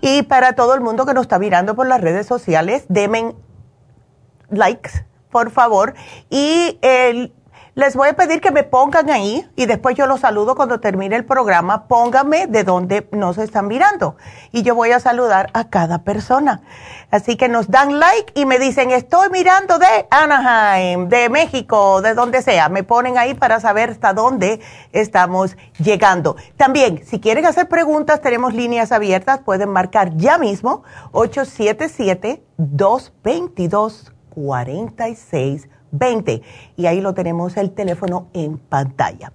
Y 0.00 0.22
para 0.22 0.54
todo 0.54 0.74
el 0.74 0.80
mundo 0.80 1.06
que 1.06 1.14
nos 1.14 1.22
está 1.22 1.38
mirando 1.38 1.74
por 1.74 1.86
las 1.86 2.00
redes 2.00 2.26
sociales, 2.26 2.84
denme 2.88 3.34
likes, 4.50 5.04
por 5.30 5.50
favor. 5.50 5.94
Y 6.30 6.78
el 6.82 7.32
les 7.78 7.94
voy 7.94 8.08
a 8.08 8.14
pedir 8.14 8.40
que 8.40 8.50
me 8.50 8.64
pongan 8.64 9.08
ahí 9.08 9.48
y 9.54 9.66
después 9.66 9.94
yo 9.94 10.08
los 10.08 10.18
saludo 10.18 10.56
cuando 10.56 10.80
termine 10.80 11.14
el 11.14 11.24
programa. 11.24 11.86
Pónganme 11.86 12.48
de 12.48 12.64
dónde 12.64 13.08
nos 13.12 13.38
están 13.38 13.68
mirando 13.68 14.16
y 14.50 14.62
yo 14.64 14.74
voy 14.74 14.90
a 14.90 14.98
saludar 14.98 15.48
a 15.52 15.68
cada 15.70 16.02
persona. 16.02 16.62
Así 17.12 17.36
que 17.36 17.48
nos 17.48 17.70
dan 17.70 18.00
like 18.00 18.32
y 18.34 18.46
me 18.46 18.58
dicen, 18.58 18.90
estoy 18.90 19.30
mirando 19.30 19.78
de 19.78 20.08
Anaheim, 20.10 21.08
de 21.08 21.28
México, 21.28 22.02
de 22.02 22.14
donde 22.14 22.42
sea. 22.42 22.68
Me 22.68 22.82
ponen 22.82 23.16
ahí 23.16 23.34
para 23.34 23.60
saber 23.60 23.90
hasta 23.90 24.12
dónde 24.12 24.58
estamos 24.90 25.56
llegando. 25.78 26.34
También, 26.56 27.04
si 27.06 27.20
quieren 27.20 27.46
hacer 27.46 27.68
preguntas, 27.68 28.20
tenemos 28.20 28.54
líneas 28.54 28.90
abiertas. 28.90 29.38
Pueden 29.38 29.68
marcar 29.68 30.16
ya 30.16 30.36
mismo 30.36 30.82
877 31.12 32.42
222 32.56 34.12
46 34.30 35.68
20. 35.90 36.42
Y 36.76 36.86
ahí 36.86 37.00
lo 37.00 37.14
tenemos 37.14 37.56
el 37.56 37.70
teléfono 37.70 38.28
en 38.32 38.58
pantalla. 38.58 39.32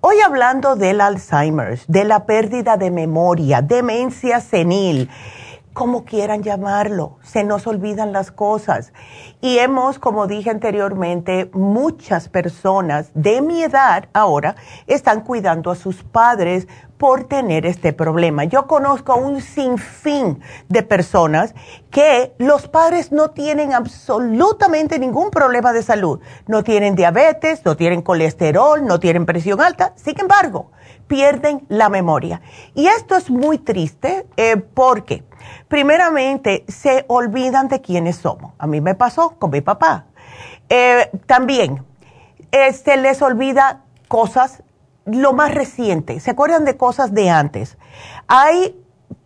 Hoy 0.00 0.20
hablando 0.20 0.76
del 0.76 1.00
Alzheimer, 1.00 1.78
de 1.88 2.04
la 2.04 2.26
pérdida 2.26 2.76
de 2.76 2.90
memoria, 2.90 3.62
demencia 3.62 4.40
senil, 4.40 5.10
como 5.76 6.06
quieran 6.06 6.42
llamarlo, 6.42 7.18
se 7.22 7.44
nos 7.44 7.66
olvidan 7.66 8.10
las 8.10 8.30
cosas. 8.30 8.94
Y 9.42 9.58
hemos, 9.58 9.98
como 9.98 10.26
dije 10.26 10.48
anteriormente, 10.48 11.50
muchas 11.52 12.30
personas 12.30 13.10
de 13.12 13.42
mi 13.42 13.62
edad 13.62 14.08
ahora 14.14 14.56
están 14.86 15.20
cuidando 15.20 15.70
a 15.70 15.74
sus 15.74 16.02
padres 16.02 16.66
por 16.98 17.24
tener 17.24 17.66
este 17.66 17.92
problema. 17.92 18.44
Yo 18.44 18.66
conozco 18.66 19.16
un 19.16 19.40
sinfín 19.40 20.40
de 20.68 20.82
personas 20.82 21.54
que 21.90 22.34
los 22.38 22.68
padres 22.68 23.12
no 23.12 23.30
tienen 23.30 23.72
absolutamente 23.72 24.98
ningún 24.98 25.30
problema 25.30 25.72
de 25.72 25.82
salud. 25.82 26.20
No 26.46 26.62
tienen 26.64 26.94
diabetes, 26.96 27.64
no 27.64 27.76
tienen 27.76 28.02
colesterol, 28.02 28.84
no 28.84 28.98
tienen 29.00 29.26
presión 29.26 29.60
alta. 29.60 29.92
Sin 29.96 30.18
embargo, 30.20 30.70
pierden 31.06 31.64
la 31.68 31.88
memoria. 31.88 32.40
Y 32.74 32.86
esto 32.86 33.16
es 33.16 33.30
muy 33.30 33.58
triste 33.58 34.26
eh, 34.36 34.56
porque, 34.56 35.24
primeramente, 35.68 36.64
se 36.68 37.04
olvidan 37.08 37.68
de 37.68 37.80
quiénes 37.80 38.16
somos. 38.16 38.52
A 38.58 38.66
mí 38.66 38.80
me 38.80 38.94
pasó 38.94 39.34
con 39.38 39.50
mi 39.50 39.60
papá. 39.60 40.06
Eh, 40.68 41.10
también, 41.26 41.84
eh, 42.52 42.72
se 42.72 42.96
les 42.96 43.22
olvida 43.22 43.82
cosas 44.08 44.62
lo 45.06 45.32
más 45.32 45.54
reciente, 45.54 46.20
se 46.20 46.32
acuerdan 46.32 46.64
de 46.64 46.76
cosas 46.76 47.14
de 47.14 47.30
antes. 47.30 47.78
Hay 48.26 48.76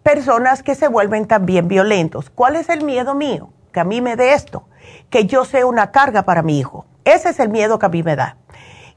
personas 0.02 0.62
que 0.62 0.74
se 0.74 0.88
vuelven 0.88 1.26
también 1.26 1.68
violentos. 1.68 2.30
¿Cuál 2.30 2.56
es 2.56 2.68
el 2.68 2.84
miedo 2.84 3.14
mío? 3.14 3.50
Que 3.72 3.80
a 3.80 3.84
mí 3.84 4.00
me 4.00 4.16
dé 4.16 4.34
esto, 4.34 4.64
que 5.08 5.26
yo 5.26 5.44
sea 5.44 5.66
una 5.66 5.90
carga 5.90 6.22
para 6.22 6.42
mi 6.42 6.58
hijo. 6.58 6.84
Ese 7.04 7.30
es 7.30 7.40
el 7.40 7.48
miedo 7.48 7.78
que 7.78 7.86
a 7.86 7.90
mí 7.90 8.02
me 8.02 8.16
da. 8.16 8.36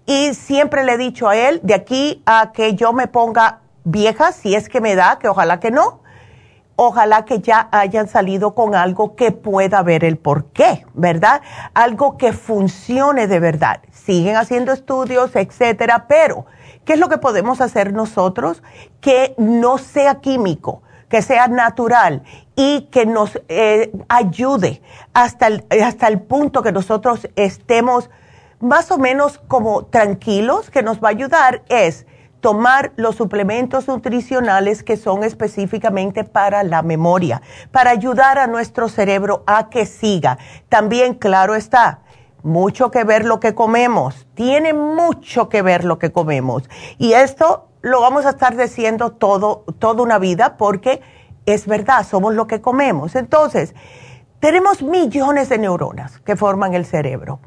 Y 0.06 0.34
siempre 0.34 0.84
le 0.84 0.94
he 0.94 0.98
dicho 0.98 1.30
a 1.30 1.36
él, 1.36 1.62
de 1.64 1.74
aquí 1.74 2.22
a 2.26 2.52
que 2.52 2.76
yo 2.76 2.92
me 2.92 3.08
ponga 3.08 3.62
vieja, 3.86 4.34
si 4.34 4.56
es 4.56 4.68
que 4.68 4.82
me 4.82 4.96
da, 4.96 5.20
que 5.20 5.30
ojalá 5.30 5.60
que 5.62 5.72
no, 5.72 6.02
ojalá 6.76 7.24
que 7.24 7.40
ya 7.40 7.70
hayan 7.72 8.10
salido 8.10 8.56
con 8.56 8.76
algo 8.76 9.16
que 9.16 9.32
pueda 9.32 9.82
ver 9.84 10.04
el 10.04 10.18
por 10.18 10.46
qué, 10.48 10.86
¿verdad? 10.94 11.42
Algo 11.74 12.18
que 12.18 12.34
funcione 12.34 13.28
de 13.28 13.40
verdad. 13.40 13.80
Siguen 13.92 14.36
haciendo 14.36 14.74
estudios, 14.74 15.36
etcétera, 15.36 16.06
pero 16.08 16.46
¿qué 16.86 16.94
es 16.94 17.00
lo 17.00 17.10
que 17.10 17.18
podemos 17.18 17.62
hacer 17.62 17.94
nosotros? 17.94 18.64
Que 19.02 19.36
no 19.38 19.78
sea 19.78 20.16
químico, 20.16 20.82
que 21.10 21.22
sea 21.22 21.48
natural 21.48 22.24
y 22.56 22.88
que 22.92 23.06
nos 23.06 23.40
eh, 23.48 23.92
ayude 24.10 24.82
hasta 25.14 25.48
el, 25.48 25.66
hasta 25.84 26.08
el 26.08 26.22
punto 26.22 26.62
que 26.62 26.72
nosotros 26.72 27.28
estemos 27.36 28.10
más 28.60 28.92
o 28.92 28.98
menos 28.98 29.40
como 29.48 29.86
tranquilos, 29.86 30.70
que 30.70 30.84
nos 30.84 31.04
va 31.04 31.10
a 31.10 31.12
ayudar 31.12 31.64
es 31.68 32.06
tomar 32.44 32.92
los 32.98 33.16
suplementos 33.16 33.88
nutricionales 33.88 34.84
que 34.84 34.98
son 34.98 35.24
específicamente 35.24 36.26
para 36.26 36.64
la 36.64 36.82
memoria, 36.82 37.42
para 37.72 37.92
ayudar 37.92 38.38
a 38.38 38.48
nuestro 38.48 38.90
cerebro 38.90 39.44
a 39.48 39.70
que 39.70 39.86
siga. 39.86 40.38
También, 40.68 41.14
claro 41.14 41.56
está, 41.56 42.02
mucho 42.44 42.92
que 42.92 43.04
ver 43.04 43.26
lo 43.26 43.40
que 43.40 43.56
comemos, 43.56 44.28
tiene 44.36 44.74
mucho 44.74 45.50
que 45.50 45.62
ver 45.62 45.84
lo 45.86 45.98
que 45.98 46.12
comemos. 46.12 46.70
Y 46.98 47.14
esto 47.14 47.70
lo 47.82 48.02
vamos 48.02 48.26
a 48.26 48.32
estar 48.32 48.56
diciendo 48.56 49.12
todo, 49.12 49.64
toda 49.80 50.04
una 50.04 50.20
vida 50.20 50.58
porque 50.58 51.02
es 51.46 51.66
verdad, 51.66 52.06
somos 52.06 52.36
lo 52.36 52.48
que 52.48 52.62
comemos. 52.62 53.16
Entonces, 53.16 53.74
tenemos 54.40 54.82
millones 54.82 55.50
de 55.50 55.58
neuronas 55.58 56.20
que 56.20 56.36
forman 56.36 56.74
el 56.74 56.86
cerebro 56.86 57.40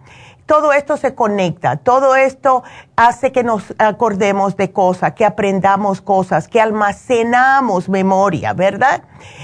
todo 0.47 0.73
esto 0.73 0.97
se 0.97 1.15
conecta, 1.15 1.77
todo 1.77 2.15
esto 2.15 2.63
hace 2.95 3.33
que 3.33 3.43
nos 3.43 3.75
acordemos 3.79 4.57
de 4.57 4.73
cosas, 4.73 5.13
que 5.13 5.25
aprendamos 5.25 6.01
cosas, 6.01 6.47
que 6.47 6.61
almacenamos 6.61 7.89
memoria, 7.89 8.53
¿verdad? 8.53 9.03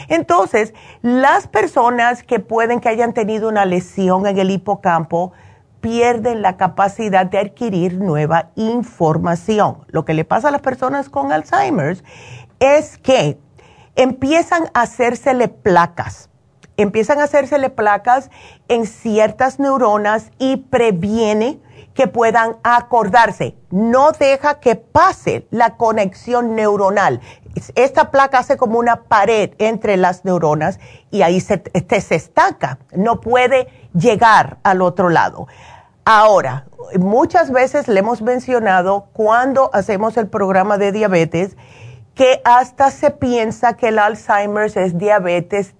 Entonces, 0.08 0.72
las 1.02 1.48
personas 1.48 2.22
que 2.22 2.38
pueden 2.38 2.80
que 2.80 2.88
hayan 2.88 3.12
tenido 3.12 3.48
una 3.48 3.64
lesión 3.64 4.26
en 4.26 4.38
el 4.38 4.50
hipocampo 4.50 5.32
pierden 5.80 6.40
la 6.40 6.56
capacidad 6.56 7.26
de 7.26 7.38
adquirir 7.38 7.98
nueva 7.98 8.50
información. 8.54 9.84
Lo 9.88 10.04
que 10.04 10.14
le 10.14 10.24
pasa 10.24 10.48
a 10.48 10.52
las 10.52 10.60
personas 10.60 11.08
con 11.08 11.32
Alzheimer's 11.32 12.04
es 12.60 12.96
que 12.98 13.40
empiezan 13.96 14.70
a 14.72 14.82
hacérsele 14.82 15.48
placas 15.48 16.30
empiezan 16.76 17.20
a 17.20 17.24
hacérsele 17.24 17.70
placas 17.70 18.30
en 18.68 18.86
ciertas 18.86 19.58
neuronas 19.58 20.30
y 20.38 20.56
previene 20.56 21.60
que 21.94 22.06
puedan 22.06 22.56
acordarse. 22.62 23.56
No 23.70 24.12
deja 24.12 24.60
que 24.60 24.76
pase 24.76 25.46
la 25.50 25.76
conexión 25.76 26.54
neuronal. 26.54 27.20
Esta 27.74 28.10
placa 28.10 28.38
hace 28.38 28.56
como 28.56 28.78
una 28.78 29.02
pared 29.04 29.50
entre 29.58 29.96
las 29.96 30.24
neuronas 30.24 30.80
y 31.10 31.22
ahí 31.22 31.40
se, 31.40 31.62
este, 31.74 32.00
se 32.00 32.14
estanca. 32.14 32.78
No 32.94 33.20
puede 33.20 33.68
llegar 33.92 34.58
al 34.62 34.80
otro 34.80 35.10
lado. 35.10 35.48
Ahora, 36.04 36.66
muchas 36.98 37.52
veces 37.52 37.86
le 37.88 38.00
hemos 38.00 38.22
mencionado 38.22 39.08
cuando 39.12 39.70
hacemos 39.72 40.16
el 40.16 40.28
programa 40.28 40.78
de 40.78 40.92
diabetes 40.92 41.56
que 42.14 42.40
hasta 42.44 42.90
se 42.90 43.10
piensa 43.10 43.76
que 43.76 43.88
el 43.88 43.98
Alzheimer's 43.98 44.76
es 44.76 44.98
diabetes 44.98 45.74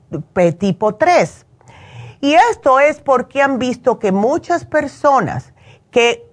tipo 0.59 0.95
3. 0.95 1.47
Y 2.21 2.35
esto 2.35 2.81
es 2.81 3.01
porque 3.01 3.42
han 3.42 3.59
visto 3.59 3.99
que 3.99 4.12
muchas 4.12 4.64
personas 4.64 5.53
que 5.90 6.31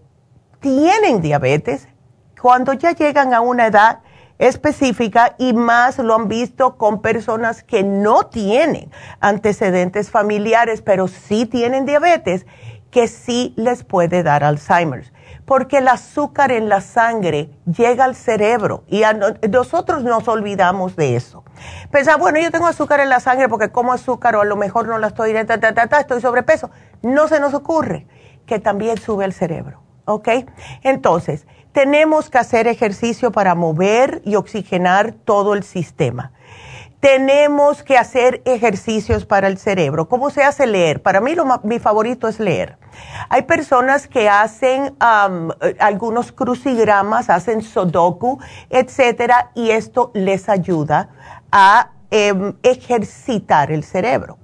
tienen 0.59 1.21
diabetes, 1.21 1.88
cuando 2.39 2.73
ya 2.73 2.91
llegan 2.91 3.33
a 3.33 3.41
una 3.41 3.67
edad 3.67 3.99
específica 4.38 5.35
y 5.38 5.51
más 5.53 5.97
lo 5.97 6.15
han 6.15 6.27
visto 6.29 6.77
con 6.77 7.01
personas 7.01 7.63
que 7.63 7.83
no 7.83 8.27
tienen 8.27 8.89
antecedentes 9.19 10.12
familiares, 10.12 10.81
pero 10.81 11.07
sí 11.07 11.45
tienen 11.45 11.85
diabetes, 11.85 12.45
que 12.89 13.07
sí 13.07 13.53
les 13.57 13.83
puede 13.83 14.23
dar 14.23 14.43
Alzheimer's 14.43 15.12
porque 15.49 15.79
el 15.79 15.88
azúcar 15.88 16.51
en 16.51 16.69
la 16.69 16.79
sangre 16.79 17.49
llega 17.65 18.05
al 18.05 18.15
cerebro 18.15 18.83
y 18.88 19.01
nosotros 19.49 20.03
nos 20.03 20.27
olvidamos 20.27 20.95
de 20.95 21.15
eso. 21.15 21.43
Pensar, 21.89 22.19
bueno, 22.19 22.39
yo 22.39 22.51
tengo 22.51 22.67
azúcar 22.67 22.99
en 22.99 23.09
la 23.09 23.19
sangre 23.19 23.49
porque 23.49 23.71
como 23.71 23.91
azúcar 23.91 24.35
o 24.35 24.41
a 24.41 24.45
lo 24.45 24.55
mejor 24.55 24.88
no 24.88 24.99
la 24.99 25.07
estoy, 25.07 25.33
ta, 25.33 25.59
ta, 25.59 25.73
ta, 25.73 25.99
estoy 25.99 26.21
sobrepeso. 26.21 26.69
No 27.01 27.27
se 27.27 27.39
nos 27.39 27.55
ocurre 27.55 28.05
que 28.45 28.59
también 28.59 28.99
sube 28.99 29.25
el 29.25 29.33
cerebro, 29.33 29.81
¿ok? 30.05 30.29
Entonces, 30.83 31.47
tenemos 31.71 32.29
que 32.29 32.38
hacer 32.38 32.67
ejercicio 32.67 33.31
para 33.31 33.55
mover 33.55 34.21
y 34.25 34.35
oxigenar 34.35 35.13
todo 35.13 35.55
el 35.55 35.63
sistema 35.63 36.31
tenemos 36.99 37.81
que 37.81 37.97
hacer 37.97 38.41
ejercicios 38.45 39.25
para 39.25 39.47
el 39.47 39.57
cerebro. 39.57 40.09
¿Cómo 40.09 40.29
se 40.29 40.43
hace 40.43 40.67
leer? 40.67 41.01
Para 41.01 41.21
mí 41.21 41.33
mi 41.63 41.79
favorito 41.79 42.27
es 42.27 42.39
leer. 42.39 42.77
Hay 43.29 43.43
personas 43.43 44.07
que 44.07 44.27
hacen 44.27 44.95
algunos 45.79 46.31
crucigramas, 46.31 47.29
hacen 47.29 47.62
sodoku, 47.62 48.39
etcétera, 48.69 49.51
y 49.55 49.71
esto 49.71 50.12
les 50.13 50.49
ayuda 50.49 51.09
a 51.51 51.91
em, 52.12 52.53
ejercitar 52.63 53.71
el 53.71 53.83
cerebro. 53.83 54.38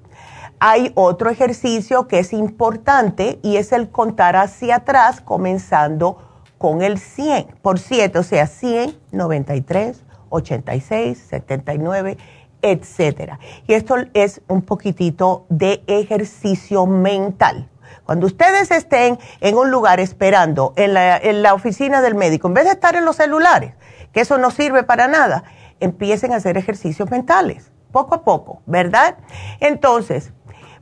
Hay 0.60 0.94
otro 0.96 1.30
ejercicio 1.30 2.08
que 2.08 2.20
es 2.20 2.32
importante 2.32 3.40
y 3.44 3.58
es 3.58 3.74
el 3.74 3.90
contar 3.90 4.38
hacia 4.38 4.78
atrás 4.78 5.20
comenzando 5.20 6.20
con 6.58 6.82
el 6.82 7.00
100 7.00 7.48
por 7.62 7.80
7, 7.80 8.18
o 8.18 8.24
sea, 8.24 8.48
100, 8.48 8.98
93, 9.12 10.06
86, 10.30 11.18
79 11.18 12.18
etcétera. 12.66 13.40
Y 13.68 13.74
esto 13.74 13.96
es 14.16 14.42
un 14.48 14.64
poquitito 14.64 15.46
de 15.50 15.84
ejercicio 15.86 16.88
mental. 16.88 17.70
Cuando 18.06 18.26
ustedes 18.26 18.72
estén 18.72 19.20
en 19.40 19.56
un 19.56 19.70
lugar 19.70 20.00
esperando 20.00 20.74
en 20.76 20.94
la, 20.96 21.54
oficina 21.54 22.02
del 22.02 22.16
médico, 22.16 22.48
en 22.48 22.56
vez 22.56 22.66
de 22.66 22.72
estar 22.72 22.96
en 22.96 23.06
los 23.06 23.18
celulares, 23.18 23.76
que 24.12 24.22
eso 24.22 24.40
no 24.40 24.50
sirve 24.50 24.82
para 24.82 25.08
nada, 25.08 25.44
empiecen 25.80 26.34
a 26.34 26.38
hacer 26.38 26.58
ejercicios 26.58 27.12
mentales, 27.12 27.72
poco 27.92 28.16
a 28.16 28.24
poco, 28.24 28.64
¿verdad? 28.66 29.18
Entonces, 29.60 30.34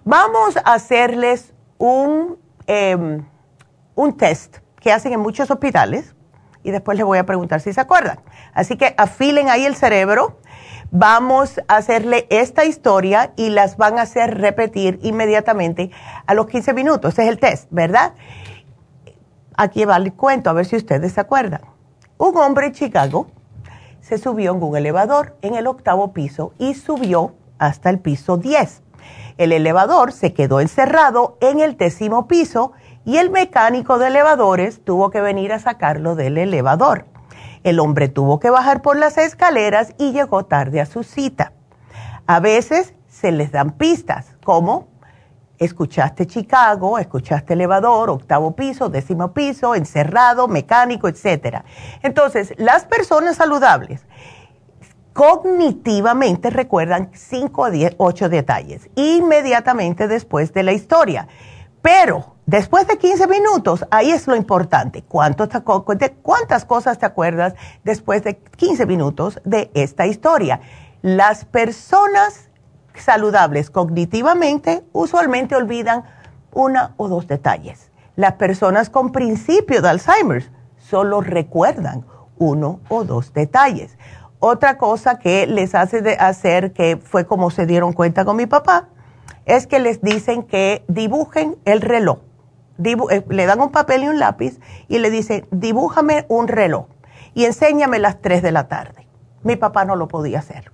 vamos 0.05 0.55
a 0.57 0.75
hacerles 0.75 1.53
un, 1.77 2.37
em, 2.65 3.25
un 3.95 4.15
test 4.15 4.59
que 4.79 4.93
hacen 4.93 5.11
en 5.11 5.19
muchos 5.19 5.51
hospitales 5.51 6.15
y 6.63 6.71
después 6.71 6.97
les 6.97 7.05
voy 7.05 7.17
a 7.17 7.25
preguntar 7.25 7.59
si 7.59 7.73
se 7.73 7.81
acuerdan. 7.81 8.19
Así 8.53 8.77
que 8.77 8.95
afilen 8.97 9.49
ahí 9.49 9.65
el 9.65 9.75
cerebro 9.75 10.39
vamos 10.93 11.59
a 11.67 11.77
hacerle 11.77 12.27
esta 12.29 12.65
historia 12.65 13.33
y 13.35 13.49
las 13.49 13.77
van 13.77 13.97
a 13.97 14.03
hacer 14.03 14.37
repetir 14.39 14.99
inmediatamente 15.01 15.89
a 16.27 16.35
los 16.35 16.45
15 16.45 16.73
minutos. 16.73 17.13
Ese 17.13 17.23
es 17.23 17.29
el 17.29 17.39
test, 17.39 17.67
¿verdad? 17.71 18.13
Aquí 19.57 19.85
va 19.85 19.97
el 19.97 20.13
cuento, 20.13 20.51
a 20.51 20.53
ver 20.53 20.67
si 20.67 20.75
ustedes 20.75 21.13
se 21.13 21.19
acuerdan. 21.19 21.61
Un 22.19 22.37
hombre 22.37 22.67
en 22.67 22.73
Chicago 22.73 23.27
se 24.01 24.19
subió 24.19 24.53
en 24.53 24.61
un 24.61 24.77
elevador 24.77 25.35
en 25.41 25.55
el 25.55 25.65
octavo 25.65 26.13
piso 26.13 26.53
y 26.59 26.75
subió 26.75 27.33
hasta 27.57 27.89
el 27.89 27.97
piso 27.99 28.37
10. 28.37 28.83
El 29.37 29.51
elevador 29.51 30.11
se 30.11 30.33
quedó 30.33 30.59
encerrado 30.59 31.37
en 31.41 31.59
el 31.59 31.75
décimo 31.75 32.27
piso 32.27 32.73
y 33.03 33.17
el 33.17 33.31
mecánico 33.31 33.97
de 33.97 34.07
elevadores 34.07 34.83
tuvo 34.83 35.09
que 35.09 35.21
venir 35.21 35.53
a 35.53 35.59
sacarlo 35.59 36.15
del 36.15 36.37
elevador. 36.37 37.12
El 37.63 37.79
hombre 37.79 38.09
tuvo 38.09 38.39
que 38.39 38.49
bajar 38.49 38.81
por 38.81 38.97
las 38.97 39.17
escaleras 39.17 39.93
y 39.97 40.11
llegó 40.11 40.45
tarde 40.45 40.81
a 40.81 40.85
su 40.85 41.03
cita. 41.03 41.53
A 42.27 42.39
veces 42.39 42.93
se 43.07 43.31
les 43.31 43.51
dan 43.51 43.71
pistas, 43.71 44.35
como 44.43 44.87
escuchaste 45.59 46.27
Chicago, 46.27 46.97
escuchaste 46.99 47.53
elevador, 47.53 48.09
octavo 48.09 48.55
piso, 48.55 48.89
décimo 48.89 49.33
piso, 49.33 49.75
encerrado, 49.75 50.47
mecánico, 50.47 51.07
etc. 51.07 51.63
Entonces, 52.01 52.53
las 52.57 52.85
personas 52.85 53.37
saludables 53.37 54.05
cognitivamente 55.13 56.49
recuerdan 56.49 57.11
5 57.13 57.65
a 57.65 57.69
10, 57.69 57.95
8 57.97 58.29
detalles 58.29 58.89
inmediatamente 58.95 60.07
después 60.07 60.53
de 60.53 60.63
la 60.63 60.73
historia. 60.73 61.27
Pero 61.81 62.32
Después 62.45 62.85
de 62.87 62.97
15 62.97 63.27
minutos, 63.27 63.85
ahí 63.89 64.11
es 64.11 64.27
lo 64.27 64.35
importante. 64.35 65.01
¿Cuántas 65.01 65.63
cosas 66.65 66.99
te 66.99 67.05
acuerdas 67.05 67.53
después 67.85 68.21
de 68.25 68.35
15 68.35 68.85
minutos 68.85 69.39
de 69.45 69.71
esta 69.73 70.07
historia? 70.07 70.59
Las 71.01 71.45
personas 71.45 72.49
saludables 72.95 73.69
cognitivamente 73.69 74.83
usualmente 74.91 75.55
olvidan 75.55 76.03
una 76.51 76.93
o 76.97 77.07
dos 77.07 77.27
detalles. 77.27 77.91
Las 78.17 78.33
personas 78.33 78.89
con 78.89 79.13
principio 79.13 79.81
de 79.81 79.89
Alzheimer 79.89 80.51
solo 80.77 81.21
recuerdan 81.21 82.05
uno 82.37 82.81
o 82.89 83.05
dos 83.05 83.31
detalles. 83.33 83.97
Otra 84.39 84.77
cosa 84.77 85.17
que 85.17 85.47
les 85.47 85.75
hace 85.75 86.01
de 86.01 86.15
hacer, 86.15 86.73
que 86.73 86.97
fue 86.97 87.25
como 87.25 87.51
se 87.51 87.65
dieron 87.65 87.93
cuenta 87.93 88.25
con 88.25 88.35
mi 88.35 88.47
papá, 88.47 88.89
es 89.45 89.65
que 89.65 89.79
les 89.79 90.01
dicen 90.01 90.43
que 90.43 90.83
dibujen 90.89 91.57
el 91.63 91.79
reloj 91.79 92.19
le 92.77 93.45
dan 93.45 93.61
un 93.61 93.71
papel 93.71 94.03
y 94.03 94.07
un 94.07 94.19
lápiz 94.19 94.59
y 94.87 94.99
le 94.99 95.09
dicen, 95.09 95.47
dibújame 95.51 96.25
un 96.29 96.47
reloj 96.47 96.87
y 97.33 97.45
enséñame 97.45 97.99
las 97.99 98.21
3 98.21 98.41
de 98.41 98.51
la 98.51 98.67
tarde. 98.67 99.07
Mi 99.43 99.55
papá 99.55 99.85
no 99.85 99.95
lo 99.95 100.07
podía 100.07 100.39
hacer. 100.39 100.71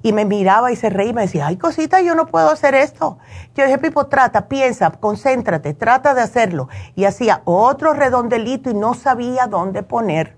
y 0.00 0.12
me 0.12 0.24
miraba 0.24 0.70
y 0.70 0.76
se 0.76 0.90
reía 0.90 1.10
y 1.10 1.14
me 1.14 1.22
decía, 1.22 1.48
ay 1.48 1.56
cosita, 1.56 2.00
yo 2.00 2.14
no 2.14 2.26
puedo 2.26 2.50
hacer 2.50 2.74
esto. 2.74 3.18
Yo 3.56 3.64
dije, 3.64 3.78
Pipo, 3.78 4.06
trata, 4.06 4.46
piensa, 4.46 4.90
concéntrate, 4.92 5.74
trata 5.74 6.14
de 6.14 6.22
hacerlo. 6.22 6.68
Y 6.94 7.04
hacía 7.04 7.42
otro 7.44 7.94
redondelito 7.94 8.70
y 8.70 8.74
no 8.74 8.94
sabía 8.94 9.48
dónde 9.48 9.82
poner 9.82 10.36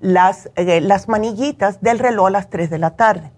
las, 0.00 0.50
eh, 0.56 0.80
las 0.80 1.08
manillitas 1.08 1.80
del 1.80 2.00
reloj 2.00 2.26
a 2.26 2.30
las 2.30 2.50
3 2.50 2.68
de 2.68 2.78
la 2.78 2.96
tarde. 2.96 3.30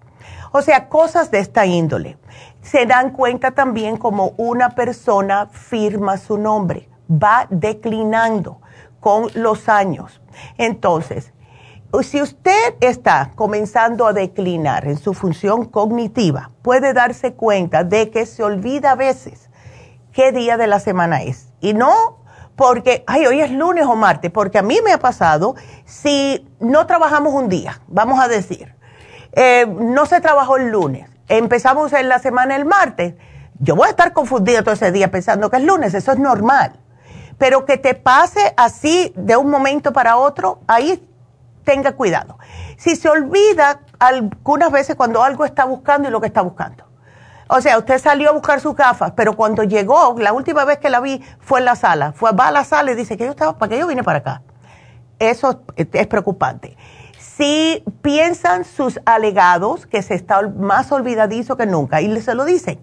O 0.53 0.63
sea, 0.63 0.89
cosas 0.89 1.31
de 1.31 1.41
esta 1.41 1.67
índole. 1.67 2.17
Se 2.63 2.87
dan 2.87 3.11
cuenta 3.11 3.53
también 3.53 3.97
como 3.97 4.35
una 4.37 4.71
persona 4.71 5.47
firma 5.47 6.17
su 6.17 6.39
nombre, 6.39 6.89
va 7.11 7.47
declinando 7.51 8.61
con 9.01 9.29
los 9.35 9.69
años. 9.69 10.21
Entonces, 10.57 11.33
si 12.03 12.21
usted 12.21 12.75
está 12.81 13.33
comenzando 13.35 14.07
a 14.07 14.13
declinar 14.13 14.87
en 14.87 14.99
su 14.99 15.15
función 15.15 15.65
cognitiva, 15.65 16.51
puede 16.63 16.93
darse 16.93 17.33
cuenta 17.33 17.85
de 17.85 18.11
que 18.11 18.27
se 18.27 18.43
olvida 18.43 18.93
a 18.93 18.95
veces 18.95 19.49
qué 20.13 20.33
día 20.33 20.57
de 20.57 20.67
la 20.67 20.81
semana 20.81 21.23
es. 21.23 21.53
Y 21.61 21.75
no 21.75 22.19
porque, 22.57 23.05
ay, 23.07 23.25
hoy 23.25 23.41
es 23.41 23.53
lunes 23.53 23.87
o 23.87 23.95
martes, 23.95 24.33
porque 24.33 24.59
a 24.59 24.63
mí 24.63 24.81
me 24.85 24.93
ha 24.93 24.99
pasado, 24.99 25.55
si 25.85 26.47
no 26.59 26.87
trabajamos 26.87 27.33
un 27.33 27.49
día, 27.49 27.81
vamos 27.87 28.19
a 28.21 28.27
decir, 28.27 28.75
eh, 29.33 29.65
no 29.67 30.07
se 30.07 30.21
trabajó 30.21 30.57
el 30.57 30.69
lunes, 30.69 31.09
empezamos 31.29 31.93
en 31.93 32.09
la 32.09 32.19
semana 32.19 32.57
el 32.57 32.65
martes, 32.65 33.15
yo 33.61 33.75
voy 33.77 33.87
a 33.87 33.91
estar 33.91 34.13
confundido 34.13 34.63
todo 34.63 34.75
ese 34.75 34.93
día 34.93 35.11
pensando 35.11 35.51
que 35.51 35.57
es 35.57 35.65
lunes, 35.65 35.95
eso 35.95 36.13
es 36.13 36.19
normal. 36.19 36.79
Pero 37.39 37.65
que 37.65 37.77
te 37.77 37.95
pase 37.95 38.55
así 38.57 39.13
de 39.17 39.37
un 39.37 39.51
momento 39.51 39.93
para 39.93 40.17
otro, 40.17 40.61
ahí 40.67 41.05
tenga 41.65 41.93
cuidado. 41.93 42.39
Si 42.77 42.97
se 42.97 43.09
olvida 43.09 43.81
algunas 43.99 44.71
veces 44.71 44.97
cuando 44.97 45.23
algo 45.23 45.45
está 45.45 45.65
buscando 45.65 46.09
y 46.09 46.13
lo 46.13 46.21
que 46.21 46.29
está 46.29 46.41
buscando. 46.41 46.85
O 47.49 47.61
sea, 47.61 47.79
usted 47.79 47.99
salió 47.99 48.31
a 48.31 48.33
buscar 48.33 48.61
sus 48.61 48.77
gafas, 48.77 49.13
pero 49.17 49.35
cuando 49.35 49.63
llegó, 49.65 50.15
la 50.19 50.33
última 50.33 50.65
vez 50.65 50.79
que 50.79 50.91
la 50.91 51.01
vi 51.01 51.23
fue 51.41 51.61
en 51.61 51.65
la 51.65 51.77
sala. 51.77 52.13
Fue, 52.13 52.33
va 52.33 52.49
a 52.49 52.51
la 52.51 52.65
sala 52.65 52.93
y 52.93 52.95
dice 52.95 53.17
que 53.17 53.25
yo 53.25 53.31
estaba, 53.31 53.57
¿para 53.57 53.71
qué 53.71 53.79
yo 53.79 53.87
vine 53.87 54.05
para 54.05 54.19
acá? 54.19 54.43
Eso 55.19 55.63
es 55.77 56.07
preocupante. 56.07 56.77
Si 57.39 57.85
piensan 58.03 58.65
sus 58.65 58.99
alegados 59.07 59.87
que 59.87 60.03
se 60.03 60.15
está 60.15 60.43
más 60.49 60.91
olvidadizo 60.91 61.57
que 61.57 61.67
nunca 61.67 62.01
y 62.01 62.21
se 62.21 62.35
lo 62.35 62.45
dicen, 62.45 62.81